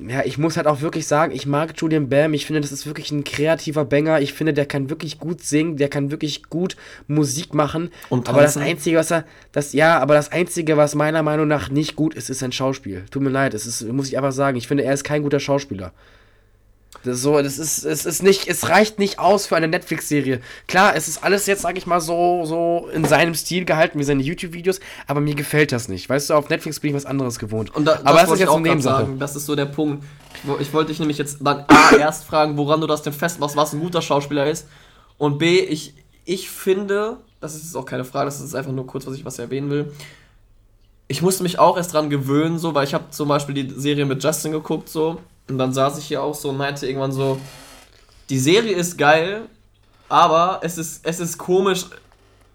ja, 0.00 0.24
ich 0.24 0.38
muss 0.38 0.56
halt 0.56 0.68
auch 0.68 0.80
wirklich 0.80 1.08
sagen, 1.08 1.32
ich 1.34 1.46
mag 1.46 1.74
Julian 1.76 2.08
Bam. 2.08 2.32
Ich 2.32 2.46
finde, 2.46 2.60
das 2.60 2.70
ist 2.70 2.86
wirklich 2.86 3.10
ein 3.10 3.24
kreativer 3.24 3.84
Banger. 3.84 4.20
Ich 4.20 4.32
finde, 4.32 4.54
der 4.54 4.66
kann 4.66 4.90
wirklich 4.90 5.18
gut 5.18 5.42
singen, 5.42 5.76
der 5.76 5.88
kann 5.88 6.12
wirklich 6.12 6.44
gut 6.44 6.76
Musik 7.08 7.52
machen. 7.52 7.90
Und 8.08 8.28
aber 8.28 8.42
das 8.42 8.56
Einzige, 8.56 8.96
was 8.96 9.10
er, 9.10 9.24
das, 9.50 9.72
ja, 9.72 9.98
aber 9.98 10.14
das 10.14 10.30
Einzige, 10.30 10.76
was 10.76 10.94
meiner 10.94 11.24
Meinung 11.24 11.48
nach 11.48 11.68
nicht 11.70 11.96
gut 11.96 12.14
ist, 12.14 12.30
ist 12.30 12.38
sein 12.38 12.52
Schauspiel. 12.52 13.04
Tut 13.10 13.22
mir 13.22 13.30
leid, 13.30 13.54
es 13.54 13.66
ist, 13.66 13.82
muss 13.88 14.08
ich 14.08 14.16
einfach 14.16 14.32
sagen. 14.32 14.56
Ich 14.56 14.68
finde, 14.68 14.84
er 14.84 14.94
ist 14.94 15.02
kein 15.02 15.22
guter 15.22 15.40
Schauspieler. 15.40 15.92
Das 17.04 17.22
so, 17.22 17.40
das 17.40 17.58
ist, 17.58 17.84
es 17.84 18.06
ist 18.06 18.22
nicht, 18.22 18.48
es 18.48 18.68
reicht 18.68 18.98
nicht 18.98 19.18
aus 19.18 19.46
für 19.46 19.56
eine 19.56 19.68
Netflix-Serie. 19.68 20.40
Klar, 20.66 20.96
es 20.96 21.06
ist 21.06 21.22
alles 21.22 21.46
jetzt, 21.46 21.62
sag 21.62 21.78
ich 21.78 21.86
mal, 21.86 22.00
so, 22.00 22.44
so 22.44 22.88
in 22.92 23.04
seinem 23.04 23.34
Stil 23.34 23.64
gehalten 23.64 23.98
wie 23.98 24.04
seine 24.04 24.22
YouTube-Videos, 24.22 24.80
aber 25.06 25.20
mir 25.20 25.34
gefällt 25.34 25.70
das 25.72 25.88
nicht. 25.88 26.08
Weißt 26.08 26.30
du, 26.30 26.34
auf 26.34 26.48
Netflix 26.48 26.80
bin 26.80 26.90
ich 26.90 26.96
was 26.96 27.06
anderes 27.06 27.38
gewohnt. 27.38 27.74
Und 27.74 27.84
da, 27.84 28.00
aber 28.04 28.18
das, 28.18 28.22
das 28.22 28.32
ist 28.32 28.40
jetzt 28.40 28.50
eine 28.50 28.62
Nebensache. 28.62 29.02
Sagen, 29.02 29.18
das 29.18 29.36
ist 29.36 29.46
so 29.46 29.54
der 29.54 29.66
Punkt. 29.66 30.04
Ich, 30.34 30.60
ich 30.60 30.72
wollte 30.72 30.88
dich 30.88 30.98
nämlich 30.98 31.18
jetzt 31.18 31.38
dann 31.40 31.64
A, 31.68 31.96
erst 31.98 32.24
fragen, 32.24 32.56
woran 32.56 32.80
du 32.80 32.86
das 32.86 33.02
denn 33.02 33.12
festmachst, 33.12 33.56
was 33.56 33.72
ein 33.72 33.80
guter 33.80 34.02
Schauspieler 34.02 34.46
ist. 34.46 34.66
Und 35.18 35.38
B, 35.38 35.60
ich, 35.60 35.94
ich 36.24 36.50
finde, 36.50 37.18
das 37.40 37.54
ist 37.54 37.64
jetzt 37.64 37.76
auch 37.76 37.86
keine 37.86 38.04
Frage, 38.04 38.26
das 38.26 38.40
ist 38.40 38.54
einfach 38.54 38.72
nur 38.72 38.86
kurz, 38.86 39.06
was 39.06 39.14
ich 39.14 39.24
was 39.24 39.38
erwähnen 39.38 39.70
will. 39.70 39.92
Ich 41.06 41.22
musste 41.22 41.42
mich 41.42 41.58
auch 41.58 41.76
erst 41.76 41.94
dran 41.94 42.10
gewöhnen, 42.10 42.58
so, 42.58 42.74
weil 42.74 42.84
ich 42.84 42.92
habe 42.92 43.04
zum 43.10 43.28
Beispiel 43.28 43.54
die 43.54 43.80
Serie 43.80 44.04
mit 44.04 44.22
Justin 44.22 44.52
geguckt, 44.52 44.88
so 44.88 45.18
und 45.48 45.58
dann 45.58 45.72
saß 45.72 45.98
ich 45.98 46.04
hier 46.06 46.22
auch 46.22 46.34
so 46.34 46.50
und 46.50 46.56
meinte 46.56 46.86
irgendwann 46.86 47.12
so, 47.12 47.38
die 48.30 48.38
Serie 48.38 48.74
ist 48.74 48.96
geil, 48.98 49.42
Aber 50.10 50.60
es 50.62 50.78
ist, 50.78 51.00
es 51.04 51.20
ist 51.20 51.36
komisch, 51.36 51.84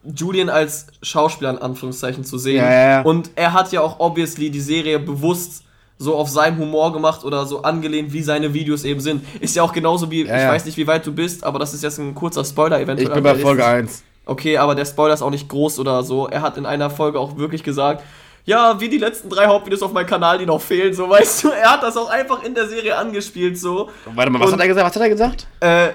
Julian 0.03 0.49
als 0.49 0.87
Schauspieler 1.01 1.51
in 1.51 1.59
Anführungszeichen 1.59 2.23
zu 2.23 2.37
sehen. 2.37 2.57
Ja, 2.57 2.71
ja, 2.71 2.89
ja. 2.89 3.01
Und 3.03 3.29
er 3.35 3.53
hat 3.53 3.71
ja 3.71 3.81
auch 3.81 3.99
obviously 3.99 4.49
die 4.49 4.59
Serie 4.59 4.99
bewusst 4.99 5.63
so 5.99 6.15
auf 6.15 6.29
seinen 6.29 6.57
Humor 6.57 6.91
gemacht 6.91 7.23
oder 7.23 7.45
so 7.45 7.61
angelehnt, 7.61 8.11
wie 8.11 8.23
seine 8.23 8.53
Videos 8.53 8.83
eben 8.83 8.99
sind. 8.99 9.23
Ist 9.39 9.55
ja 9.55 9.63
auch 9.63 9.71
genauso 9.71 10.09
wie, 10.11 10.23
ich 10.23 10.29
weiß 10.29 10.65
nicht, 10.65 10.77
wie 10.77 10.87
weit 10.87 11.05
du 11.05 11.13
bist, 11.13 11.43
aber 11.43 11.59
das 11.59 11.73
ist 11.73 11.83
jetzt 11.83 11.99
ein 11.99 12.15
kurzer 12.15 12.43
Spoiler 12.43 12.79
eventuell. 12.81 13.07
Ich 13.07 13.13
bin 13.13 13.23
bei 13.23 13.35
Folge 13.35 13.61
ist- 13.61 13.67
1. 13.67 14.03
Okay, 14.25 14.57
aber 14.57 14.73
der 14.73 14.85
Spoiler 14.85 15.13
ist 15.13 15.21
auch 15.21 15.29
nicht 15.29 15.47
groß 15.47 15.79
oder 15.79 16.01
so. 16.03 16.27
Er 16.27 16.41
hat 16.41 16.57
in 16.57 16.65
einer 16.65 16.89
Folge 16.89 17.19
auch 17.19 17.37
wirklich 17.37 17.63
gesagt, 17.63 18.03
ja, 18.45 18.79
wie 18.79 18.89
die 18.89 18.97
letzten 18.97 19.29
drei 19.29 19.45
Hauptvideos 19.47 19.81
auf 19.81 19.93
meinem 19.93 20.07
Kanal, 20.07 20.37
die 20.37 20.45
noch 20.45 20.61
fehlen, 20.61 20.93
so 20.93 21.09
weißt 21.09 21.43
du. 21.45 21.49
Er 21.49 21.71
hat 21.71 21.83
das 21.83 21.95
auch 21.97 22.09
einfach 22.09 22.43
in 22.43 22.53
der 22.55 22.67
Serie 22.67 22.97
angespielt, 22.97 23.57
so. 23.57 23.89
Warte 24.13 24.31
mal, 24.31 24.39
was 24.39 24.47
Und- 24.47 24.53
hat 24.53 24.59
er 24.61 24.67
gesagt? 24.67 24.85
Was 24.87 24.95
hat 24.95 25.01
er 25.01 25.09
gesagt? 25.09 25.47
Äh, 25.61 25.89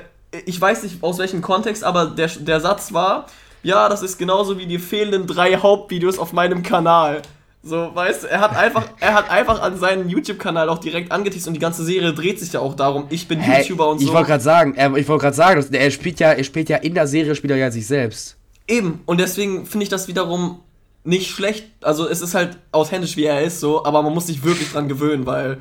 ich 0.46 0.60
weiß 0.60 0.82
nicht 0.82 1.02
aus 1.02 1.18
welchem 1.18 1.40
Kontext, 1.42 1.84
aber 1.84 2.06
der, 2.06 2.28
der 2.28 2.60
Satz 2.60 2.92
war, 2.92 3.26
ja, 3.62 3.88
das 3.88 4.02
ist 4.02 4.18
genauso 4.18 4.58
wie 4.58 4.66
die 4.66 4.78
fehlenden 4.78 5.26
drei 5.26 5.56
Hauptvideos 5.56 6.18
auf 6.18 6.32
meinem 6.32 6.62
Kanal. 6.62 7.22
So, 7.62 7.90
weißt 7.92 8.22
du, 8.22 8.26
er 8.28 8.40
hat 8.40 8.56
einfach, 8.56 8.84
er 9.00 9.14
hat 9.14 9.30
einfach 9.30 9.60
an 9.60 9.78
seinen 9.78 10.08
YouTube-Kanal 10.08 10.68
auch 10.68 10.78
direkt 10.78 11.10
angeteased 11.12 11.48
und 11.48 11.54
die 11.54 11.60
ganze 11.60 11.84
Serie 11.84 12.12
dreht 12.14 12.38
sich 12.40 12.52
ja 12.52 12.60
auch 12.60 12.74
darum, 12.74 13.06
ich 13.10 13.26
bin 13.26 13.40
Hä, 13.40 13.60
YouTuber 13.62 13.88
und 13.88 14.00
ich 14.00 14.06
so. 14.06 14.12
wollte 14.14 14.28
gerade 14.28 14.42
sagen, 14.44 14.74
er, 14.74 14.94
ich 14.96 15.08
wollte 15.08 15.22
gerade 15.22 15.36
sagen, 15.36 15.66
er 15.72 15.90
spielt 15.90 16.20
ja, 16.20 16.32
er 16.32 16.44
spielt 16.44 16.68
ja 16.68 16.76
in 16.78 16.94
der 16.94 17.06
Serie 17.06 17.34
spielt 17.34 17.50
er 17.50 17.56
ja 17.56 17.70
sich 17.70 17.86
selbst. 17.86 18.36
Eben, 18.68 19.00
und 19.06 19.18
deswegen 19.18 19.66
finde 19.66 19.84
ich 19.84 19.88
das 19.88 20.08
wiederum 20.08 20.60
nicht 21.04 21.30
schlecht. 21.30 21.66
Also 21.82 22.08
es 22.08 22.20
ist 22.20 22.34
halt 22.34 22.58
authentisch, 22.72 23.16
wie 23.16 23.24
er 23.24 23.42
ist, 23.42 23.60
so, 23.60 23.84
aber 23.84 24.02
man 24.02 24.14
muss 24.14 24.26
sich 24.26 24.44
wirklich 24.44 24.70
dran 24.72 24.88
gewöhnen, 24.88 25.26
weil 25.26 25.58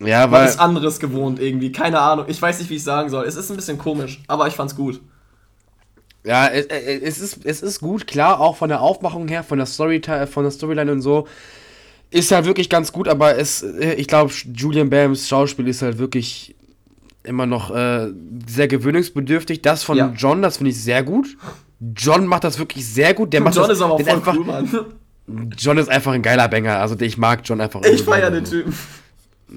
Ja, 0.00 0.30
man 0.30 0.42
weil 0.42 0.44
ist 0.44 0.58
anderes 0.60 1.00
gewohnt 1.00 1.40
irgendwie. 1.40 1.72
Keine 1.72 2.00
Ahnung. 2.00 2.26
Ich 2.28 2.40
weiß 2.42 2.58
nicht, 2.60 2.70
wie 2.70 2.76
ich 2.76 2.84
sagen 2.84 3.10
soll. 3.10 3.26
Es 3.26 3.36
ist 3.36 3.50
ein 3.50 3.56
bisschen 3.56 3.78
komisch, 3.78 4.22
aber 4.28 4.46
ich 4.48 4.54
fand's 4.54 4.76
gut. 4.76 5.00
ja, 6.24 6.48
es, 6.48 6.66
es 6.66 7.18
ist 7.20 7.44
es 7.46 7.62
ist 7.62 7.80
gut, 7.80 8.06
klar, 8.06 8.40
auch 8.40 8.56
von 8.56 8.68
der 8.68 8.80
Aufmachung 8.80 9.28
her, 9.28 9.44
von 9.44 9.58
der 9.58 9.66
Story 9.66 10.00
von 10.30 10.44
der 10.44 10.50
Storyline 10.50 10.90
und 10.92 11.00
so 11.02 11.26
ist 12.10 12.32
halt 12.32 12.46
wirklich 12.46 12.70
ganz 12.70 12.92
gut, 12.92 13.08
aber 13.08 13.38
es 13.38 13.62
äh, 13.64 13.94
ich 13.94 14.08
glaube 14.08 14.32
Julian 14.54 14.90
Bams 14.90 15.28
Schauspiel 15.28 15.68
ist 15.68 15.82
halt 15.82 15.98
wirklich 15.98 16.55
immer 17.26 17.46
noch 17.46 17.74
äh, 17.74 18.08
sehr 18.46 18.68
gewöhnungsbedürftig. 18.68 19.62
Das 19.62 19.82
von 19.84 19.96
Ja. 19.98 20.12
John, 20.16 20.42
das 20.42 20.56
finde 20.58 20.70
ich 20.70 20.82
sehr 20.82 21.02
gut. 21.02 21.36
John 21.96 22.26
macht 22.26 22.44
das 22.44 22.58
wirklich 22.58 22.86
sehr 22.86 23.12
gut. 23.14 23.32
Der 23.32 23.40
macht 23.42 23.54
John 23.54 23.68
das, 23.68 23.78
ist 23.78 23.82
aber 23.82 23.98
voll 23.98 24.08
einfach, 24.08 24.34
cool, 24.36 24.44
Mann. 24.44 24.68
John 25.58 25.76
ist 25.78 25.88
einfach 25.90 26.12
ein 26.12 26.22
geiler 26.22 26.48
Banger. 26.48 26.78
Also 26.78 26.96
ich 27.00 27.18
mag 27.18 27.40
John 27.44 27.60
einfach. 27.60 27.80
Ich 27.80 27.86
irgendwie 27.86 28.04
feier 28.04 28.20
gerne. 28.30 28.36
den 28.42 28.44
Typen. 28.44 28.74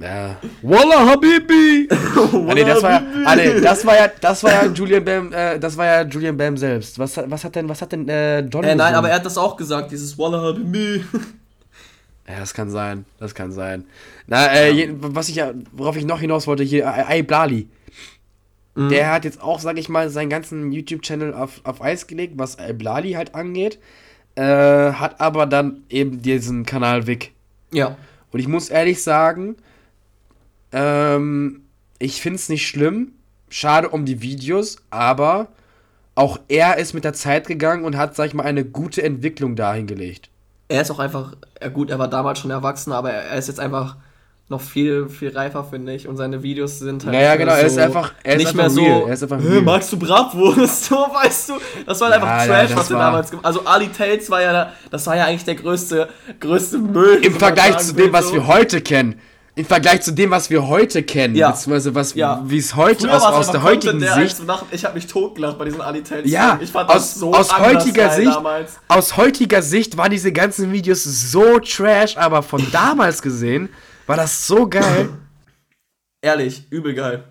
Ja. 0.02 0.38
Wallah 0.62 1.08
Habibi! 1.08 1.88
ah, 2.50 2.54
nee, 2.54 2.64
das 2.64 2.84
war 2.84 2.92
ja, 2.92 3.04
ah, 3.26 3.36
nee, 3.36 3.60
das 3.60 3.86
war 3.86 3.96
ja, 3.96 4.08
das 4.22 4.44
war 4.44 4.52
ja 4.52 4.66
Julian 4.72 5.04
Bam, 5.04 5.34
äh, 5.34 5.58
das 5.60 5.76
war 5.78 5.86
ja 5.86 6.02
Julian 6.04 6.38
Bam 6.38 6.58
selbst. 6.58 7.00
Was, 7.00 7.18
hat- 7.18 7.26
was 7.32 7.44
hat 7.44 7.56
denn, 7.56 7.68
was 7.68 7.82
hat 7.82 7.92
denn 7.92 8.08
äh, 8.08 8.42
John 8.42 8.64
Äh, 8.64 8.68
nein, 8.68 8.78
gesungen? 8.78 8.96
aber 8.96 9.10
er 9.10 9.16
hat 9.16 9.26
das 9.26 9.38
auch 9.38 9.58
gesagt, 9.58 9.92
dieses 9.92 10.16
Wallah 10.18 10.42
Habibi. 10.44 11.04
Ja, 12.30 12.40
das 12.40 12.54
kann 12.54 12.70
sein, 12.70 13.06
das 13.18 13.34
kann 13.34 13.52
sein. 13.52 13.86
Na, 14.28 14.46
äh, 14.54 14.72
je, 14.72 14.90
was 15.00 15.30
ich 15.30 15.36
ja, 15.36 15.52
worauf 15.72 15.98
ich 15.98 16.06
noch 16.06 16.20
hinaus 16.20 16.46
wollte, 16.46 16.64
hier, 16.64 16.88
Ai 16.88 17.24
Blali. 17.24 17.68
Mhm. 18.76 18.90
Der 18.90 19.12
hat 19.12 19.26
jetzt 19.26 19.42
auch, 19.42 19.60
sag 19.60 19.80
ich 19.80 19.90
mal, 19.90 20.12
seinen 20.12 20.30
ganzen 20.30 20.72
YouTube-Channel 20.72 21.34
auf, 21.34 21.62
auf 21.64 21.82
Eis 21.82 22.06
gelegt, 22.06 22.36
was 22.38 22.60
Ai 22.60 22.74
Blali 22.74 23.14
halt 23.14 23.34
angeht. 23.34 23.80
Äh, 24.36 24.44
hat 24.44 25.20
aber 25.20 25.48
dann 25.48 25.84
eben 25.90 26.22
diesen 26.22 26.68
Kanal 26.68 27.08
Vic. 27.08 27.32
Ja. 27.72 27.98
Und 28.32 28.40
ich 28.40 28.48
muss 28.48 28.70
ehrlich 28.70 29.02
sagen, 29.02 29.56
ähm, 30.72 31.62
ich 31.98 32.22
finde 32.22 32.36
es 32.36 32.48
nicht 32.48 32.68
schlimm. 32.68 33.14
Schade 33.50 33.90
um 33.90 34.06
die 34.06 34.22
Videos, 34.22 34.78
aber 34.92 35.48
auch 36.14 36.40
er 36.48 36.78
ist 36.78 36.94
mit 36.94 37.06
der 37.06 37.14
Zeit 37.14 37.48
gegangen 37.48 37.84
und 37.84 37.98
hat, 37.98 38.16
sag 38.16 38.28
ich 38.28 38.34
mal, 38.36 38.44
eine 38.44 38.64
gute 38.64 39.02
Entwicklung 39.02 39.56
dahingelegt. 39.56 40.29
Er 40.70 40.82
ist 40.82 40.92
auch 40.92 41.00
einfach, 41.00 41.34
ja 41.62 41.68
gut, 41.68 41.90
er 41.90 42.00
war 42.00 42.08
damals 42.08 42.40
schon 42.40 42.52
erwachsen, 42.52 42.94
aber 42.94 43.12
er 43.12 43.38
ist 43.38 43.48
jetzt 43.48 43.60
einfach 43.60 43.98
noch 44.50 44.62
viel, 44.62 45.10
viel 45.10 45.30
reifer, 45.36 45.64
finde 45.64 45.94
ich. 45.94 46.08
Und 46.08 46.18
seine 46.18 46.42
Videos 46.42 46.80
sind 46.80 47.04
halt. 47.06 47.14
Naja, 47.14 47.30
nicht 47.32 47.40
genau, 47.40 47.52
mehr 47.54 47.62
er 47.62 47.68
ist 47.68 47.78
einfach- 47.78 48.14
er 48.24 48.32
ist 48.34 48.38
nicht 48.38 48.48
einfach 48.48 48.62
mehr 48.62 48.70
so. 48.72 48.82
real, 48.84 49.02
er 49.08 49.14
ist 49.14 49.24
einfach 49.24 49.40
"Hä, 49.42 49.48
real." 49.48 49.62
magst 49.62 49.92
du 49.92 49.98
Bratwurst? 50.00 50.86
So, 50.90 50.96
weißt 50.96 51.50
du? 51.50 51.54
Das 51.86 52.00
war 52.02 52.10
halt 52.12 52.22
Ja, 52.22 52.28
einfach 52.28 52.46
ja, 52.48 52.54
Trash, 52.62 52.70
das 52.70 52.78
was 52.80 52.90
er 52.92 52.98
damals 53.00 53.30
gemacht 53.30 53.46
Also 53.46 53.66
Ali 53.66 53.90
Tales 53.90 54.30
war 54.32 54.42
ja, 54.42 54.54
da- 54.54 54.74
das 54.92 55.06
war 55.08 55.18
ja 55.18 55.26
eigentlich 55.26 55.46
der 55.46 55.56
größte, 55.56 56.08
größte 56.40 56.78
Müll. 56.80 57.20
Im 57.26 57.34
Vergleich 57.36 57.78
zu 57.80 57.94
dem, 57.94 58.12
was 58.14 58.28
so. 58.30 58.34
wir 58.34 58.48
heute 58.48 58.82
kennen. 58.82 59.20
Im 59.56 59.66
Vergleich 59.66 60.02
zu 60.02 60.12
dem, 60.14 60.32
was 60.32 60.50
wir 60.50 60.68
heute 60.68 61.04
kennen. 61.04 61.36
Ja. 61.36 61.52
Beziehungsweise 61.52 61.94
was, 61.96 62.14
Ja. 62.14 62.42
wie 62.46 62.58
es 62.60 62.76
heute 62.76 63.08
Früher 63.08 63.16
aus, 63.18 63.24
aus 63.24 63.52
der 63.52 63.64
heutigen 63.64 64.00
der 64.00 64.14
Sicht. 64.14 64.46
nach- 64.46 64.64
Ich 64.72 64.86
habe 64.86 64.96
mich 64.96 65.08
totgelacht 65.08 65.58
bei 65.58 65.66
diesen 65.66 65.82
Ali 65.82 66.02
Tales. 66.02 66.30
Ja, 66.32 66.58
ich 66.62 66.72
fand 66.72 66.90
aus, 66.90 66.96
das 66.96 67.16
so 67.16 67.34
aus 67.34 67.58
heutiger 67.60 68.10
Sicht, 68.12 68.28
damals. 68.34 68.74
aus 68.88 69.18
heutiger 69.18 69.62
Sicht 69.62 69.98
waren 69.98 70.12
diese 70.12 70.32
ganzen 70.32 70.72
Videos 70.72 71.04
so 71.04 71.60
trash, 71.60 72.16
aber 72.16 72.42
von 72.44 72.66
damals 72.72 73.22
gesehen 73.22 73.70
war 74.08 74.16
das 74.16 74.48
so 74.48 74.68
geil. 74.68 75.10
Ehrlich, 76.22 76.64
übel 76.70 76.94
geil. 76.94 77.24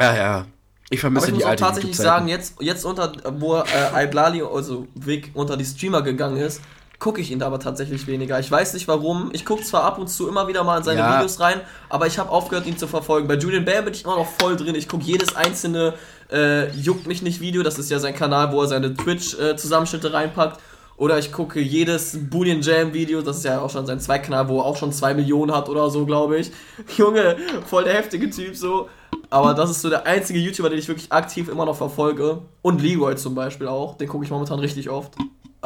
ja, 0.00 0.16
ja. 0.16 0.46
Ich 0.88 1.00
Aber 1.00 1.10
vermisse 1.20 1.26
ich 1.28 1.32
muss 1.32 1.42
die 1.42 1.48
auch 1.48 1.56
tatsächlich 1.56 1.96
sagen, 1.96 2.28
jetzt, 2.28 2.54
jetzt 2.60 2.84
unter, 2.84 3.12
wo 3.40 3.56
äh, 3.56 4.04
Iblali, 4.04 4.40
also 4.42 4.86
Vic, 4.94 5.32
unter 5.34 5.56
die 5.56 5.64
Streamer 5.64 6.00
gegangen 6.02 6.36
ist, 6.36 6.60
gucke 6.98 7.20
ich 7.20 7.30
ihn 7.30 7.42
aber 7.42 7.58
tatsächlich 7.60 8.06
weniger. 8.06 8.38
Ich 8.40 8.50
weiß 8.50 8.74
nicht 8.74 8.88
warum. 8.88 9.30
Ich 9.32 9.44
gucke 9.44 9.62
zwar 9.62 9.84
ab 9.84 9.98
und 9.98 10.08
zu 10.08 10.28
immer 10.28 10.48
wieder 10.48 10.64
mal 10.64 10.78
in 10.78 10.84
seine 10.84 11.00
Ja. 11.00 11.16
Videos 11.16 11.40
rein, 11.40 11.60
aber 11.88 12.06
ich 12.06 12.18
habe 12.18 12.30
aufgehört, 12.30 12.66
ihn 12.66 12.78
zu 12.78 12.86
verfolgen. 12.86 13.28
Bei 13.28 13.34
Julian 13.34 13.64
Bam 13.64 13.84
bin 13.84 13.94
ich 13.94 14.04
immer 14.04 14.16
noch 14.16 14.28
voll 14.40 14.56
drin. 14.56 14.74
Ich 14.74 14.88
gucke 14.88 15.04
jedes 15.04 15.36
einzelne 15.36 15.94
äh, 16.32 16.70
Juckt 16.72 17.06
mich 17.06 17.22
nicht 17.22 17.40
Video. 17.40 17.62
Das 17.62 17.78
ist 17.78 17.90
ja 17.90 17.98
sein 17.98 18.14
Kanal, 18.14 18.52
wo 18.52 18.62
er 18.62 18.68
seine 18.68 18.94
Twitch-Zusammenschnitte 18.94 20.12
reinpackt. 20.12 20.60
Oder 20.96 21.18
ich 21.18 21.30
gucke 21.30 21.60
jedes 21.60 22.18
Boolean 22.30 22.62
Jam 22.62 22.94
Video, 22.94 23.20
das 23.20 23.36
ist 23.38 23.44
ja 23.44 23.60
auch 23.60 23.68
schon 23.68 23.84
sein 23.84 24.00
Zweitkanal, 24.00 24.48
wo 24.48 24.60
er 24.60 24.64
auch 24.64 24.76
schon 24.78 24.92
2 24.92 25.12
Millionen 25.12 25.54
hat 25.54 25.68
oder 25.68 25.90
so, 25.90 26.06
glaube 26.06 26.38
ich. 26.38 26.50
Junge, 26.96 27.36
voll 27.66 27.84
der 27.84 27.92
heftige 27.92 28.30
Typ 28.30 28.56
so. 28.56 28.88
Aber 29.28 29.52
das 29.52 29.70
ist 29.70 29.82
so 29.82 29.90
der 29.90 30.06
einzige 30.06 30.38
YouTuber, 30.38 30.70
den 30.70 30.78
ich 30.78 30.88
wirklich 30.88 31.12
aktiv 31.12 31.48
immer 31.48 31.66
noch 31.66 31.76
verfolge. 31.76 32.38
Und 32.62 32.80
Leroy 32.80 33.14
zum 33.16 33.34
Beispiel 33.34 33.68
auch, 33.68 33.98
den 33.98 34.08
gucke 34.08 34.24
ich 34.24 34.30
momentan 34.30 34.58
richtig 34.58 34.88
oft. 34.88 35.14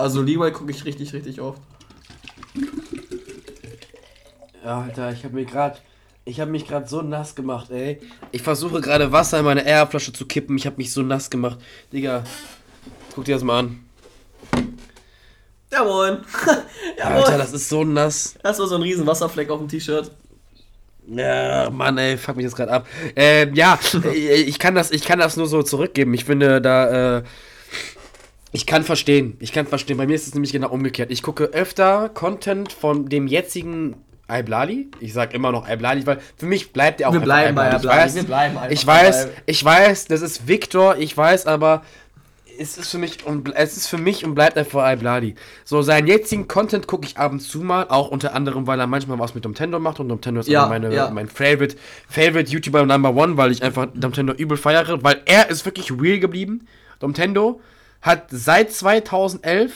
Also 0.01 0.23
Leroy 0.23 0.51
gucke 0.53 0.71
ich 0.71 0.85
richtig, 0.85 1.13
richtig 1.13 1.41
oft. 1.41 1.61
Ja, 4.65 4.83
Alter, 4.83 5.13
ich 5.13 5.25
habe 5.25 5.35
mir 5.35 5.45
gerade 5.45 5.79
ich 6.25 6.39
habe 6.39 6.51
mich 6.51 6.69
gerade 6.69 6.87
so 6.87 7.03
nass 7.03 7.35
gemacht, 7.35 7.71
ey. 7.71 7.99
Ich 8.31 8.43
versuche 8.43 8.81
gerade 8.81 9.11
Wasser 9.11 9.39
in 9.39 9.45
meine 9.45 9.67
Airflasche 9.67 10.13
zu 10.13 10.27
kippen. 10.27 10.57
Ich 10.57 10.67
habe 10.67 10.77
mich 10.77 10.93
so 10.93 11.03
nass 11.03 11.29
gemacht. 11.29 11.59
Digga, 11.93 12.25
guck 13.15 13.25
dir 13.25 13.35
das 13.35 13.43
mal 13.43 13.61
an. 13.61 13.81
Ja 15.73 15.85
moin. 15.85 16.19
ja 16.99 17.05
Alter, 17.05 17.31
moin. 17.31 17.39
das 17.39 17.53
ist 17.53 17.69
so 17.69 17.85
nass. 17.85 18.35
Das 18.43 18.59
war 18.59 18.67
so 18.67 18.77
ein 18.77 18.83
riesen 18.83 19.07
Wasserfleck 19.07 19.51
auf 19.51 19.59
dem 19.59 19.69
T-Shirt. 19.69 20.11
Ja, 21.09 21.71
Mann, 21.71 21.99
ey, 21.99 22.17
fuck 22.17 22.37
mich 22.37 22.45
jetzt 22.45 22.55
gerade 22.55 22.71
ab. 22.71 22.87
Ähm, 23.17 23.55
ja, 23.55 23.79
ich 24.15 24.59
kann 24.59 24.75
das, 24.75 24.91
ich 24.91 25.03
kann 25.03 25.19
das 25.19 25.37
nur 25.37 25.47
so 25.47 25.63
zurückgeben. 25.63 26.15
Ich 26.15 26.25
finde 26.27 26.61
da, 26.61 27.19
äh, 27.19 27.23
ich 28.53 28.67
kann 28.67 28.83
verstehen. 28.83 29.37
Ich 29.41 29.53
kann 29.53 29.67
verstehen. 29.67 29.97
Bei 29.97 30.07
mir 30.07 30.15
ist 30.15 30.27
es 30.27 30.35
nämlich 30.35 30.53
genau 30.53 30.71
umgekehrt. 30.71 31.11
Ich 31.11 31.23
gucke 31.23 31.45
öfter 31.45 32.09
Content 32.09 32.73
von 32.73 33.09
dem 33.09 33.27
jetzigen 33.27 33.97
Iblali. 34.31 34.89
Ich 35.01 35.13
sag 35.13 35.35
immer 35.35 35.53
noch 35.53 35.69
Iblali, 35.69 36.07
weil 36.07 36.19
für 36.37 36.47
mich 36.47 36.73
bleibt 36.73 37.01
er 37.01 37.09
auch 37.09 37.13
Wir 37.13 37.21
bleiben 37.21 37.55
bei 37.55 37.69
Iblali. 37.69 37.85
Ich 37.85 37.89
weiß, 37.89 38.15
Wir 38.15 38.23
bleiben 38.25 38.59
ich 38.71 38.87
weiß, 38.87 39.29
ich 39.47 39.65
weiß, 39.65 40.07
das 40.07 40.23
ist 40.23 40.49
Victor, 40.49 40.97
ich 40.99 41.17
weiß, 41.17 41.47
aber 41.47 41.83
es 42.59 42.77
ist 42.77 42.91
für 42.91 42.99
mich 42.99 43.25
und 43.25 43.55
es 43.55 43.77
ist 43.77 43.87
für 43.87 43.97
mich 43.97 44.25
und 44.25 44.35
bleibt 44.35 44.59
einfach 44.59 44.93
Iblali. 44.93 45.35
So 45.65 45.81
seinen 45.81 46.07
jetzigen 46.07 46.47
Content 46.47 46.87
gucke 46.87 47.07
ich 47.07 47.17
ab 47.17 47.33
und 47.33 47.41
zu 47.41 47.61
mal, 47.61 47.87
auch 47.89 48.09
unter 48.09 48.35
anderem, 48.35 48.67
weil 48.67 48.79
er 48.79 48.87
manchmal 48.87 49.19
was 49.19 49.35
mit 49.35 49.45
Nintendo 49.45 49.79
macht 49.79 49.99
und 49.99 50.09
Nintendo 50.09 50.41
ist 50.41 50.49
Ja, 50.49 50.67
meine, 50.67 50.95
ja. 50.95 51.11
mein 51.11 51.29
Favorite, 51.29 51.77
Favorite 52.09 52.51
YouTuber 52.51 52.85
Number 52.85 53.15
One, 53.15 53.37
weil 53.37 53.51
ich 53.51 53.63
einfach 53.63 53.89
Nintendo 53.95 54.35
übel 54.35 54.59
feiere, 54.59 55.03
weil 55.03 55.23
er 55.25 55.49
ist 55.49 55.65
wirklich 55.65 55.91
real 55.91 56.19
geblieben. 56.19 56.67
Nintendo 57.01 57.61
hat 58.03 58.27
seit 58.31 58.73
2011 58.73 59.73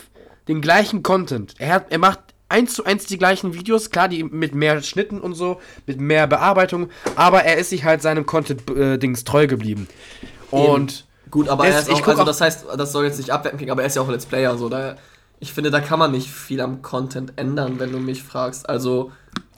den 0.48 0.60
gleichen 0.60 1.02
Content. 1.02 1.54
Er 1.58 1.74
hat, 1.74 1.86
er 1.90 1.98
macht 1.98 2.20
eins 2.48 2.74
zu 2.74 2.84
eins 2.84 3.06
die 3.06 3.18
gleichen 3.18 3.54
Videos, 3.54 3.90
klar, 3.90 4.08
die 4.08 4.22
mit 4.22 4.54
mehr 4.54 4.82
Schnitten 4.82 5.20
und 5.20 5.34
so, 5.34 5.60
mit 5.86 6.00
mehr 6.00 6.26
Bearbeitung, 6.26 6.90
aber 7.16 7.42
er 7.44 7.56
ist 7.56 7.70
sich 7.70 7.84
halt 7.84 8.02
seinem 8.02 8.26
Content-Dings 8.26 9.24
treu 9.24 9.46
geblieben. 9.46 9.88
Und 10.50 11.06
Gut, 11.30 11.48
aber 11.48 11.66
Das- 11.66 11.88
er 11.88 11.94
ist 11.94 12.02
auch, 12.02 12.06
also 12.08 12.24
das 12.24 12.40
heißt, 12.40 12.66
das 12.76 12.92
soll 12.92 13.06
jetzt 13.06 13.18
nicht 13.18 13.30
abwerten 13.30 13.56
klingen, 13.58 13.72
aber 13.72 13.82
er 13.82 13.86
ist 13.88 13.96
ja 13.96 14.02
auch 14.02 14.08
Let's 14.08 14.26
Player, 14.26 14.56
so, 14.56 14.68
da, 14.68 14.96
ich 15.40 15.52
finde, 15.52 15.70
da 15.72 15.80
kann 15.80 15.98
man 15.98 16.12
nicht 16.12 16.28
viel 16.30 16.60
am 16.60 16.80
Content 16.80 17.32
ändern, 17.36 17.80
wenn 17.80 17.90
du 17.90 17.98
mich 17.98 18.22
fragst, 18.22 18.68
also, 18.68 19.10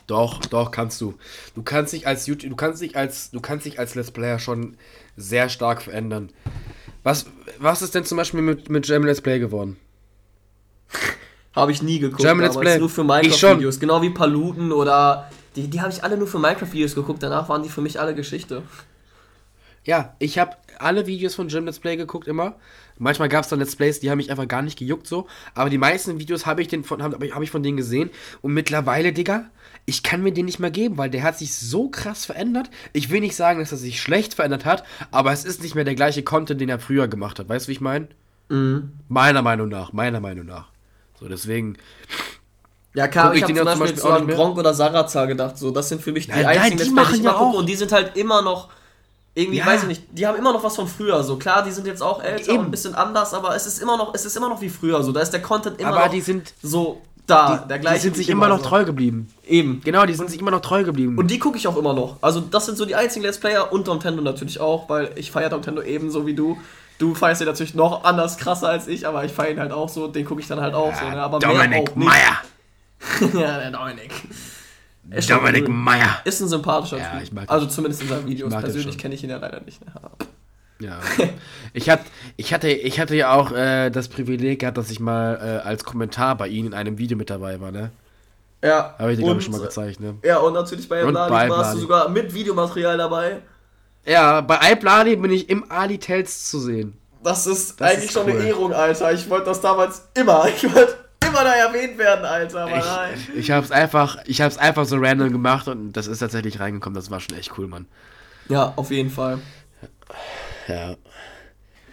Doch, 0.07 0.39
doch, 0.39 0.71
kannst 0.71 0.99
du. 1.01 1.15
Du 1.53 1.61
kannst 1.63 1.91
dich 1.93 2.07
als 2.07 2.25
YouTube, 2.25 2.49
du 2.49 2.55
kannst 2.55 2.81
dich 2.81 2.95
als, 2.95 3.29
du 3.29 3.41
kannst 3.41 3.65
dich 3.65 3.77
als 3.77 3.93
Let's 3.93 4.09
Player 4.09 4.39
schon 4.39 4.77
sehr 5.17 5.49
stark 5.49 5.81
verändern. 5.81 6.29
Was, 7.07 7.25
was 7.59 7.81
ist 7.81 7.95
denn 7.95 8.03
zum 8.03 8.17
Beispiel 8.17 8.41
mit, 8.41 8.69
mit 8.69 8.85
German 8.85 9.07
Let's 9.07 9.21
Play 9.21 9.39
geworden? 9.39 9.77
habe 11.55 11.71
ich 11.71 11.81
nie 11.81 11.99
geguckt, 11.99 12.21
German 12.21 12.43
Let's 12.43 12.55
damals, 12.55 12.69
Play. 12.69 12.79
nur 12.79 12.89
für. 12.89 13.05
Minecraft-Videos, 13.05 13.79
genau 13.79 14.01
wie 14.01 14.09
Paluten 14.09 14.73
oder, 14.73 15.31
die, 15.55 15.69
die 15.69 15.79
habe 15.79 15.89
ich 15.89 16.03
alle 16.03 16.17
nur 16.17 16.27
für 16.27 16.37
Minecraft-Videos 16.37 16.95
geguckt, 16.95 17.23
danach 17.23 17.47
waren 17.47 17.63
die 17.63 17.69
für 17.69 17.79
mich 17.79 17.97
alle 17.97 18.13
Geschichte. 18.13 18.61
Ja, 19.85 20.17
ich 20.19 20.37
habe 20.37 20.57
alle 20.79 21.07
Videos 21.07 21.33
von 21.33 21.47
Jim 21.47 21.65
Let's 21.65 21.79
Play 21.79 21.95
geguckt 21.95 22.27
immer. 22.27 22.55
Manchmal 22.97 23.29
gab 23.29 23.45
es 23.45 23.49
dann 23.49 23.59
Let's 23.59 23.77
Plays, 23.77 24.01
die 24.01 24.11
haben 24.11 24.17
mich 24.17 24.29
einfach 24.29 24.49
gar 24.49 24.61
nicht 24.61 24.77
gejuckt 24.77 25.07
so. 25.07 25.27
Aber 25.55 25.69
die 25.69 25.77
meisten 25.77 26.19
Videos 26.19 26.45
habe 26.45 26.61
ich, 26.61 26.67
den 26.67 26.83
von, 26.83 27.01
hab, 27.01 27.13
hab 27.13 27.41
ich 27.41 27.51
von 27.51 27.63
denen 27.63 27.77
gesehen. 27.77 28.09
Und 28.41 28.53
mittlerweile, 28.53 29.13
Digga, 29.13 29.49
ich 29.89 30.03
kann 30.03 30.21
mir 30.21 30.33
den 30.33 30.45
nicht 30.45 30.59
mehr 30.59 30.69
geben, 30.69 30.97
weil 30.97 31.09
der 31.09 31.23
hat 31.23 31.37
sich 31.37 31.55
so 31.55 31.87
krass 31.87 32.25
verändert. 32.25 32.69
Ich 32.91 33.09
will 33.09 33.21
nicht 33.21 33.37
sagen, 33.37 33.59
dass 33.61 33.71
er 33.71 33.77
sich 33.77 34.01
schlecht 34.01 34.33
verändert 34.33 34.65
hat, 34.65 34.83
aber 35.11 35.31
es 35.31 35.45
ist 35.45 35.63
nicht 35.63 35.75
mehr 35.75 35.85
der 35.85 35.95
gleiche 35.95 36.23
Content, 36.23 36.59
den 36.59 36.67
er 36.67 36.77
früher 36.77 37.07
gemacht 37.07 37.39
hat. 37.39 37.47
Weißt 37.47 37.65
du, 37.65 37.69
wie 37.69 37.73
ich 37.73 37.81
meine? 37.81 38.09
Mhm. 38.49 38.91
Meiner 39.07 39.41
Meinung 39.41 39.69
nach, 39.69 39.93
meiner 39.93 40.19
Meinung 40.19 40.45
nach. 40.45 40.67
So, 41.17 41.29
deswegen. 41.29 41.77
Ja, 42.95 43.07
klar, 43.07 43.33
ich 43.33 43.37
ich 43.37 43.43
habe 43.43 43.53
zum 43.55 43.63
Beispiel 43.65 43.79
Beispiel 43.79 44.01
so 44.01 44.09
auch 44.09 44.15
an. 44.15 44.27
Gronk 44.27 44.57
oder 44.57 44.73
Sarazar 44.73 45.25
gedacht. 45.27 45.57
So, 45.57 45.71
das 45.71 45.87
sind 45.87 46.01
für 46.01 46.11
mich 46.11 46.25
die 46.25 46.31
Nein, 46.31 46.43
nein, 46.43 46.57
einzigen 46.59 46.77
die 46.77 46.83
Let's 46.83 46.93
Plays, 46.93 47.05
machen 47.05 47.15
ich 47.19 47.23
ja 47.23 47.35
auch. 47.35 47.53
Und 47.53 47.69
die 47.69 47.75
sind 47.75 47.91
halt 47.93 48.17
immer 48.17 48.41
noch, 48.41 48.69
irgendwie, 49.35 49.59
Ja. 49.59 49.67
weiß 49.67 49.83
ich 49.83 49.87
nicht, 49.87 50.03
die 50.11 50.27
haben 50.27 50.37
immer 50.37 50.51
noch 50.51 50.63
was 50.63 50.75
von 50.75 50.87
früher. 50.87 51.23
So, 51.23 51.37
klar, 51.37 51.63
die 51.63 51.71
sind 51.71 51.87
jetzt 51.87 52.01
auch 52.03 52.21
älter 52.21 52.49
Eben. 52.49 52.59
und 52.59 52.65
ein 52.65 52.71
bisschen 52.71 52.95
anders, 52.95 53.33
aber 53.33 53.55
es 53.55 53.67
ist 53.67 53.81
immer 53.81 53.95
noch, 53.97 54.13
es 54.15 54.25
ist 54.25 54.35
immer 54.35 54.49
noch 54.49 54.59
wie 54.61 54.69
früher. 54.69 55.01
So, 55.03 55.11
da 55.13 55.21
ist 55.21 55.31
der 55.31 55.41
Content 55.41 55.79
immer 55.79 55.91
aber 55.91 56.05
noch 56.05 56.11
die 56.11 56.21
sind, 56.21 56.53
so 56.61 57.01
da, 57.27 57.57
die, 57.57 57.67
der 57.67 57.79
gleiche. 57.79 57.95
die 57.97 58.01
sind 58.01 58.15
sich 58.15 58.29
immer 58.29 58.47
noch 58.47 58.59
so. 58.59 58.69
treu 58.69 58.85
geblieben. 58.85 59.27
Eben. 59.45 59.81
Genau, 59.83 60.05
die 60.05 60.13
sind 60.13 60.29
sich 60.29 60.39
immer 60.39 60.51
noch 60.51 60.61
treu 60.61 60.83
geblieben. 60.83 61.17
Und 61.17 61.29
die 61.29 61.39
gucke 61.39 61.57
ich 61.57 61.67
auch 61.67 61.77
immer 61.77 61.93
noch. 61.93 62.17
Also 62.21 62.39
das 62.39 62.65
sind 62.65 62.77
so 62.77 62.85
die 62.85 62.95
einzigen 62.95 63.23
Let's 63.23 63.37
Player 63.39 63.71
und 63.71 63.87
Nintendo 63.87 64.21
natürlich 64.21 64.59
auch, 64.59 64.89
weil 64.89 65.11
ich 65.15 65.31
feiere 65.31 65.49
Nintendo 65.49 65.81
ebenso 65.81 66.25
wie 66.25 66.33
du. 66.33 66.57
Du 66.97 67.13
feierst 67.13 67.41
ihn 67.41 67.47
natürlich 67.47 67.75
noch 67.75 68.03
anders 68.03 68.37
krasser 68.37 68.69
als 68.69 68.87
ich, 68.87 69.07
aber 69.07 69.23
ich 69.23 69.31
feiere 69.31 69.51
ihn 69.51 69.59
halt 69.59 69.71
auch 69.71 69.89
so. 69.89 70.07
Den 70.07 70.25
gucke 70.25 70.41
ich 70.41 70.47
dann 70.47 70.59
halt 70.59 70.73
auch 70.73 70.95
so. 70.95 71.05
Ne? 71.05 71.21
Aber 71.21 71.39
Dominik. 71.39 71.95
Meyer. 71.95 72.41
ja, 73.33 73.59
der 73.59 73.71
Dominik. 73.71 74.11
Ist 75.11 75.29
Dominik. 75.29 75.67
Meyer. 75.67 76.19
Ist 76.23 76.41
ein 76.41 76.47
sympathischer 76.47 76.97
Ja, 76.97 77.11
Typ. 77.11 77.23
ich 77.23 77.31
mag 77.31 77.45
den 77.45 77.49
also 77.49 77.67
zumindest 77.67 78.01
in 78.01 78.09
seinen 78.09 78.25
Videos. 78.27 78.53
Persönlich 78.53 78.97
kenne 78.97 79.15
ich 79.15 79.23
ihn 79.23 79.29
ja 79.29 79.37
leider 79.37 79.61
nicht. 79.61 79.85
Ne? 79.85 79.91
Ja. 80.79 80.99
Ich, 81.73 81.89
hat, 81.89 82.01
ich, 82.37 82.53
hatte, 82.53 82.69
ich 82.69 82.99
hatte 82.99 83.15
ja 83.15 83.33
auch 83.33 83.51
äh, 83.51 83.89
das 83.89 84.07
Privileg 84.07 84.59
gehabt, 84.59 84.77
dass 84.77 84.89
ich 84.91 84.99
mal 84.99 85.35
äh, 85.63 85.67
als 85.67 85.83
Kommentar 85.83 86.35
bei 86.37 86.47
Ihnen 86.47 86.67
in 86.67 86.73
einem 86.73 86.97
Video 86.97 87.17
mit 87.17 87.29
dabei 87.29 87.59
war, 87.59 87.71
ne? 87.71 87.91
Ja. 88.63 88.95
Habe 88.97 89.11
ich 89.11 89.17
dir, 89.17 89.23
glaube 89.25 89.39
ich, 89.39 89.45
schon 89.45 89.53
mal 89.53 89.61
gezeigt, 89.61 89.99
ne? 89.99 90.15
Ja, 90.23 90.37
und 90.37 90.53
natürlich 90.53 90.87
bei 90.89 91.03
Bladi 91.03 91.31
warst 91.31 91.49
du 91.49 91.55
Bladi. 91.55 91.79
sogar 91.79 92.09
mit 92.09 92.33
Videomaterial 92.33 92.97
dabei. 92.97 93.41
Ja, 94.05 94.41
bei 94.41 94.71
iPlani 94.71 95.15
bin 95.17 95.31
ich 95.31 95.49
im 95.49 95.69
Ali 95.69 95.97
Tells 95.97 96.49
zu 96.49 96.59
sehen. 96.59 96.97
Das 97.23 97.45
ist 97.45 97.79
Das 97.81 97.91
eigentlich 97.91 98.05
ist 98.05 98.13
schon 98.13 98.25
cool. 98.25 98.39
eine 98.39 98.47
Ehrung, 98.47 98.73
Alter. 98.73 99.11
Ich 99.13 99.29
wollte 99.29 99.45
das 99.45 99.61
damals 99.61 100.07
immer. 100.13 100.47
Ich 100.55 100.63
wollte 100.63 100.95
immer 101.27 101.43
da 101.43 101.53
erwähnt 101.53 101.97
werden, 101.97 102.23
Alter. 102.25 102.61
Aber 102.61 102.77
nein. 102.77 103.13
Ich, 103.33 103.35
ich 103.37 103.51
hab's 103.51 103.69
einfach, 103.71 104.17
ich 104.25 104.41
hab's 104.41 104.57
einfach 104.57 104.85
so 104.85 104.95
random 104.97 105.31
gemacht 105.31 105.67
und 105.67 105.93
das 105.93 106.07
ist 106.07 106.19
tatsächlich 106.19 106.59
reingekommen. 106.59 106.95
Das 106.95 107.11
war 107.11 107.19
schon 107.19 107.37
echt 107.37 107.57
cool, 107.57 107.67
Mann. 107.67 107.85
Ja, 108.47 108.73
auf 108.77 108.91
jeden 108.91 109.09
Fall. 109.09 109.39
Ja. 110.67 110.95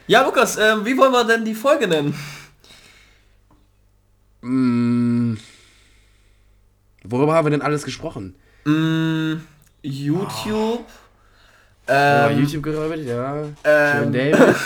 Ja, 0.07 0.23
Lukas, 0.25 0.57
ähm, 0.57 0.85
wie 0.85 0.97
wollen 0.97 1.13
wir 1.13 1.25
denn 1.25 1.45
die 1.45 1.55
Folge 1.55 1.87
nennen? 1.89 2.15
Mm, 4.43 5.37
worüber 7.05 7.35
haben 7.35 7.47
wir 7.47 7.51
denn 7.51 7.63
alles 7.63 7.85
gesprochen? 7.85 8.35
Mm, 8.65 9.35
YouTube. 9.83 10.85
Ja, 11.89 12.29
Ähm, 12.31 12.39
YouTube 12.41 12.63
gearbeitet, 12.63 13.07
ja. 13.07 13.45
ähm, 13.65 14.03
Schön 14.03 14.13
David. 14.13 14.57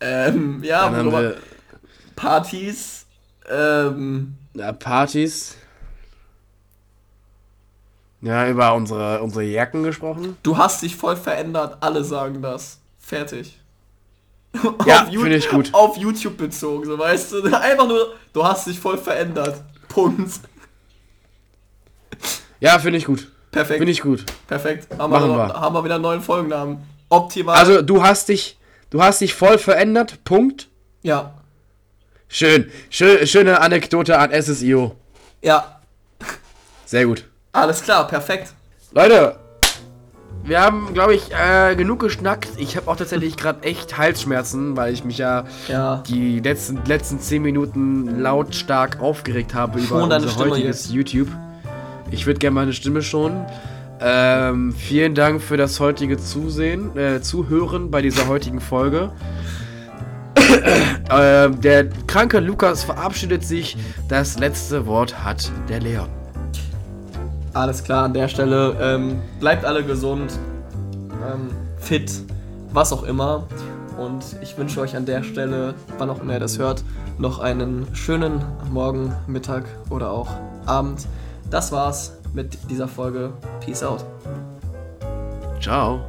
ähm, 0.00 0.62
ja, 0.62 0.82
Dann 0.84 0.96
haben 0.96 1.04
worüber, 1.12 1.22
wir 1.22 1.36
Partys. 2.16 3.06
Ähm, 3.48 4.34
ja, 4.54 4.72
Partys. 4.72 5.56
Ja, 8.20 8.48
über 8.48 8.74
unsere, 8.74 9.22
unsere 9.22 9.44
Jacken 9.44 9.82
gesprochen. 9.84 10.36
du 10.42 10.56
hast 10.58 10.82
dich 10.82 10.96
voll 10.96 11.16
verändert. 11.16 11.76
Alle 11.80 12.02
sagen 12.02 12.42
das. 12.42 12.80
Fertig. 12.98 13.58
Ja, 14.86 15.04
finde 15.04 15.36
ich 15.36 15.48
gut. 15.48 15.72
Auf 15.72 15.96
YouTube 15.96 16.36
bezogen, 16.36 16.84
so 16.86 16.98
weißt 16.98 17.32
du. 17.32 17.44
Einfach 17.56 17.86
nur, 17.86 18.14
du 18.32 18.44
hast 18.44 18.66
dich 18.66 18.78
voll 18.80 18.98
verändert. 18.98 19.62
Punkt. 19.88 20.40
Ja, 22.60 22.78
finde 22.78 22.98
ich 22.98 23.04
gut. 23.04 23.28
Perfekt. 23.50 23.78
Finde 23.78 23.92
ich 23.92 24.00
gut. 24.00 24.24
Perfekt. 24.46 24.88
Haben 24.98 25.12
Machen 25.12 25.30
wir, 25.30 25.36
wir. 25.36 25.54
haben 25.54 25.74
wir 25.74 25.84
wieder 25.84 25.94
einen 25.94 26.02
neuen 26.02 26.20
Folgennamen. 26.20 26.78
Optimal. 27.08 27.56
Also, 27.56 27.82
du 27.82 28.02
hast 28.02 28.28
dich, 28.28 28.58
du 28.90 29.02
hast 29.02 29.20
dich 29.20 29.34
voll 29.34 29.58
verändert. 29.58 30.24
Punkt. 30.24 30.68
ja. 31.02 31.34
Schön. 32.30 32.70
Schö 32.90 33.24
schöne 33.26 33.58
Anekdote 33.62 34.18
an 34.18 34.30
SSIO. 34.30 34.94
Ja. 35.40 35.80
Sehr 36.84 37.06
gut. 37.06 37.24
Alles 37.52 37.82
klar. 37.82 38.06
Perfekt. 38.06 38.52
Leute, 38.92 39.36
wir 40.44 40.60
haben, 40.62 40.94
glaube 40.94 41.14
ich, 41.14 41.30
äh, 41.32 41.74
genug 41.76 42.00
geschnackt. 42.00 42.48
Ich 42.56 42.76
habe 42.76 42.90
auch 42.90 42.96
tatsächlich 42.96 43.36
gerade 43.36 43.62
echt 43.64 43.98
Halsschmerzen, 43.98 44.76
weil 44.76 44.92
ich 44.94 45.04
mich 45.04 45.18
ja 45.18 45.44
Ja. 45.68 46.02
die 46.08 46.40
letzten, 46.40 46.80
letzten 46.86 47.20
10 47.20 47.42
Minuten 47.42 48.20
lautstark 48.20 49.00
aufgeregt 49.00 49.54
habe 49.54 49.78
über 49.78 49.88
Schon 50.00 50.02
unser 50.12 50.28
Stimme 50.28 50.50
heutiges 50.50 50.84
jetzt. 50.86 50.92
YouTube. 50.94 51.28
Ich 52.10 52.24
würde 52.26 52.38
gerne 52.38 52.54
meine 52.54 52.72
Stimme 52.72 53.02
schonen. 53.02 53.44
Ähm, 54.00 54.72
vielen 54.72 55.14
Dank 55.14 55.42
für 55.42 55.56
das 55.56 55.80
heutige 55.80 56.16
Zusehen, 56.18 56.96
äh, 56.96 57.20
Zuhören 57.20 57.90
bei 57.90 58.00
dieser 58.00 58.28
heutigen 58.28 58.60
Folge. 58.60 59.10
ähm, 61.10 61.60
der 61.60 61.88
kranke 62.06 62.38
Lukas 62.40 62.84
verabschiedet 62.84 63.44
sich. 63.44 63.76
Das 64.08 64.38
letzte 64.38 64.86
Wort 64.86 65.24
hat 65.24 65.50
der 65.68 65.80
Leon. 65.80 66.08
Alles 67.58 67.82
klar 67.82 68.04
an 68.04 68.14
der 68.14 68.28
Stelle. 68.28 68.76
Ähm, 68.80 69.20
bleibt 69.40 69.64
alle 69.64 69.82
gesund, 69.82 70.38
ähm, 71.28 71.50
fit, 71.78 72.08
was 72.72 72.92
auch 72.92 73.02
immer. 73.02 73.48
Und 73.98 74.24
ich 74.40 74.56
wünsche 74.56 74.80
euch 74.80 74.94
an 74.94 75.06
der 75.06 75.24
Stelle, 75.24 75.74
wann 75.98 76.08
auch 76.08 76.20
immer 76.20 76.34
ihr 76.34 76.38
das 76.38 76.56
hört, 76.60 76.84
noch 77.18 77.40
einen 77.40 77.88
schönen 77.94 78.44
Morgen, 78.70 79.12
Mittag 79.26 79.64
oder 79.90 80.12
auch 80.12 80.28
Abend. 80.66 81.08
Das 81.50 81.72
war's 81.72 82.12
mit 82.32 82.56
dieser 82.70 82.86
Folge. 82.86 83.32
Peace 83.58 83.82
out. 83.82 84.04
Ciao. 85.60 86.04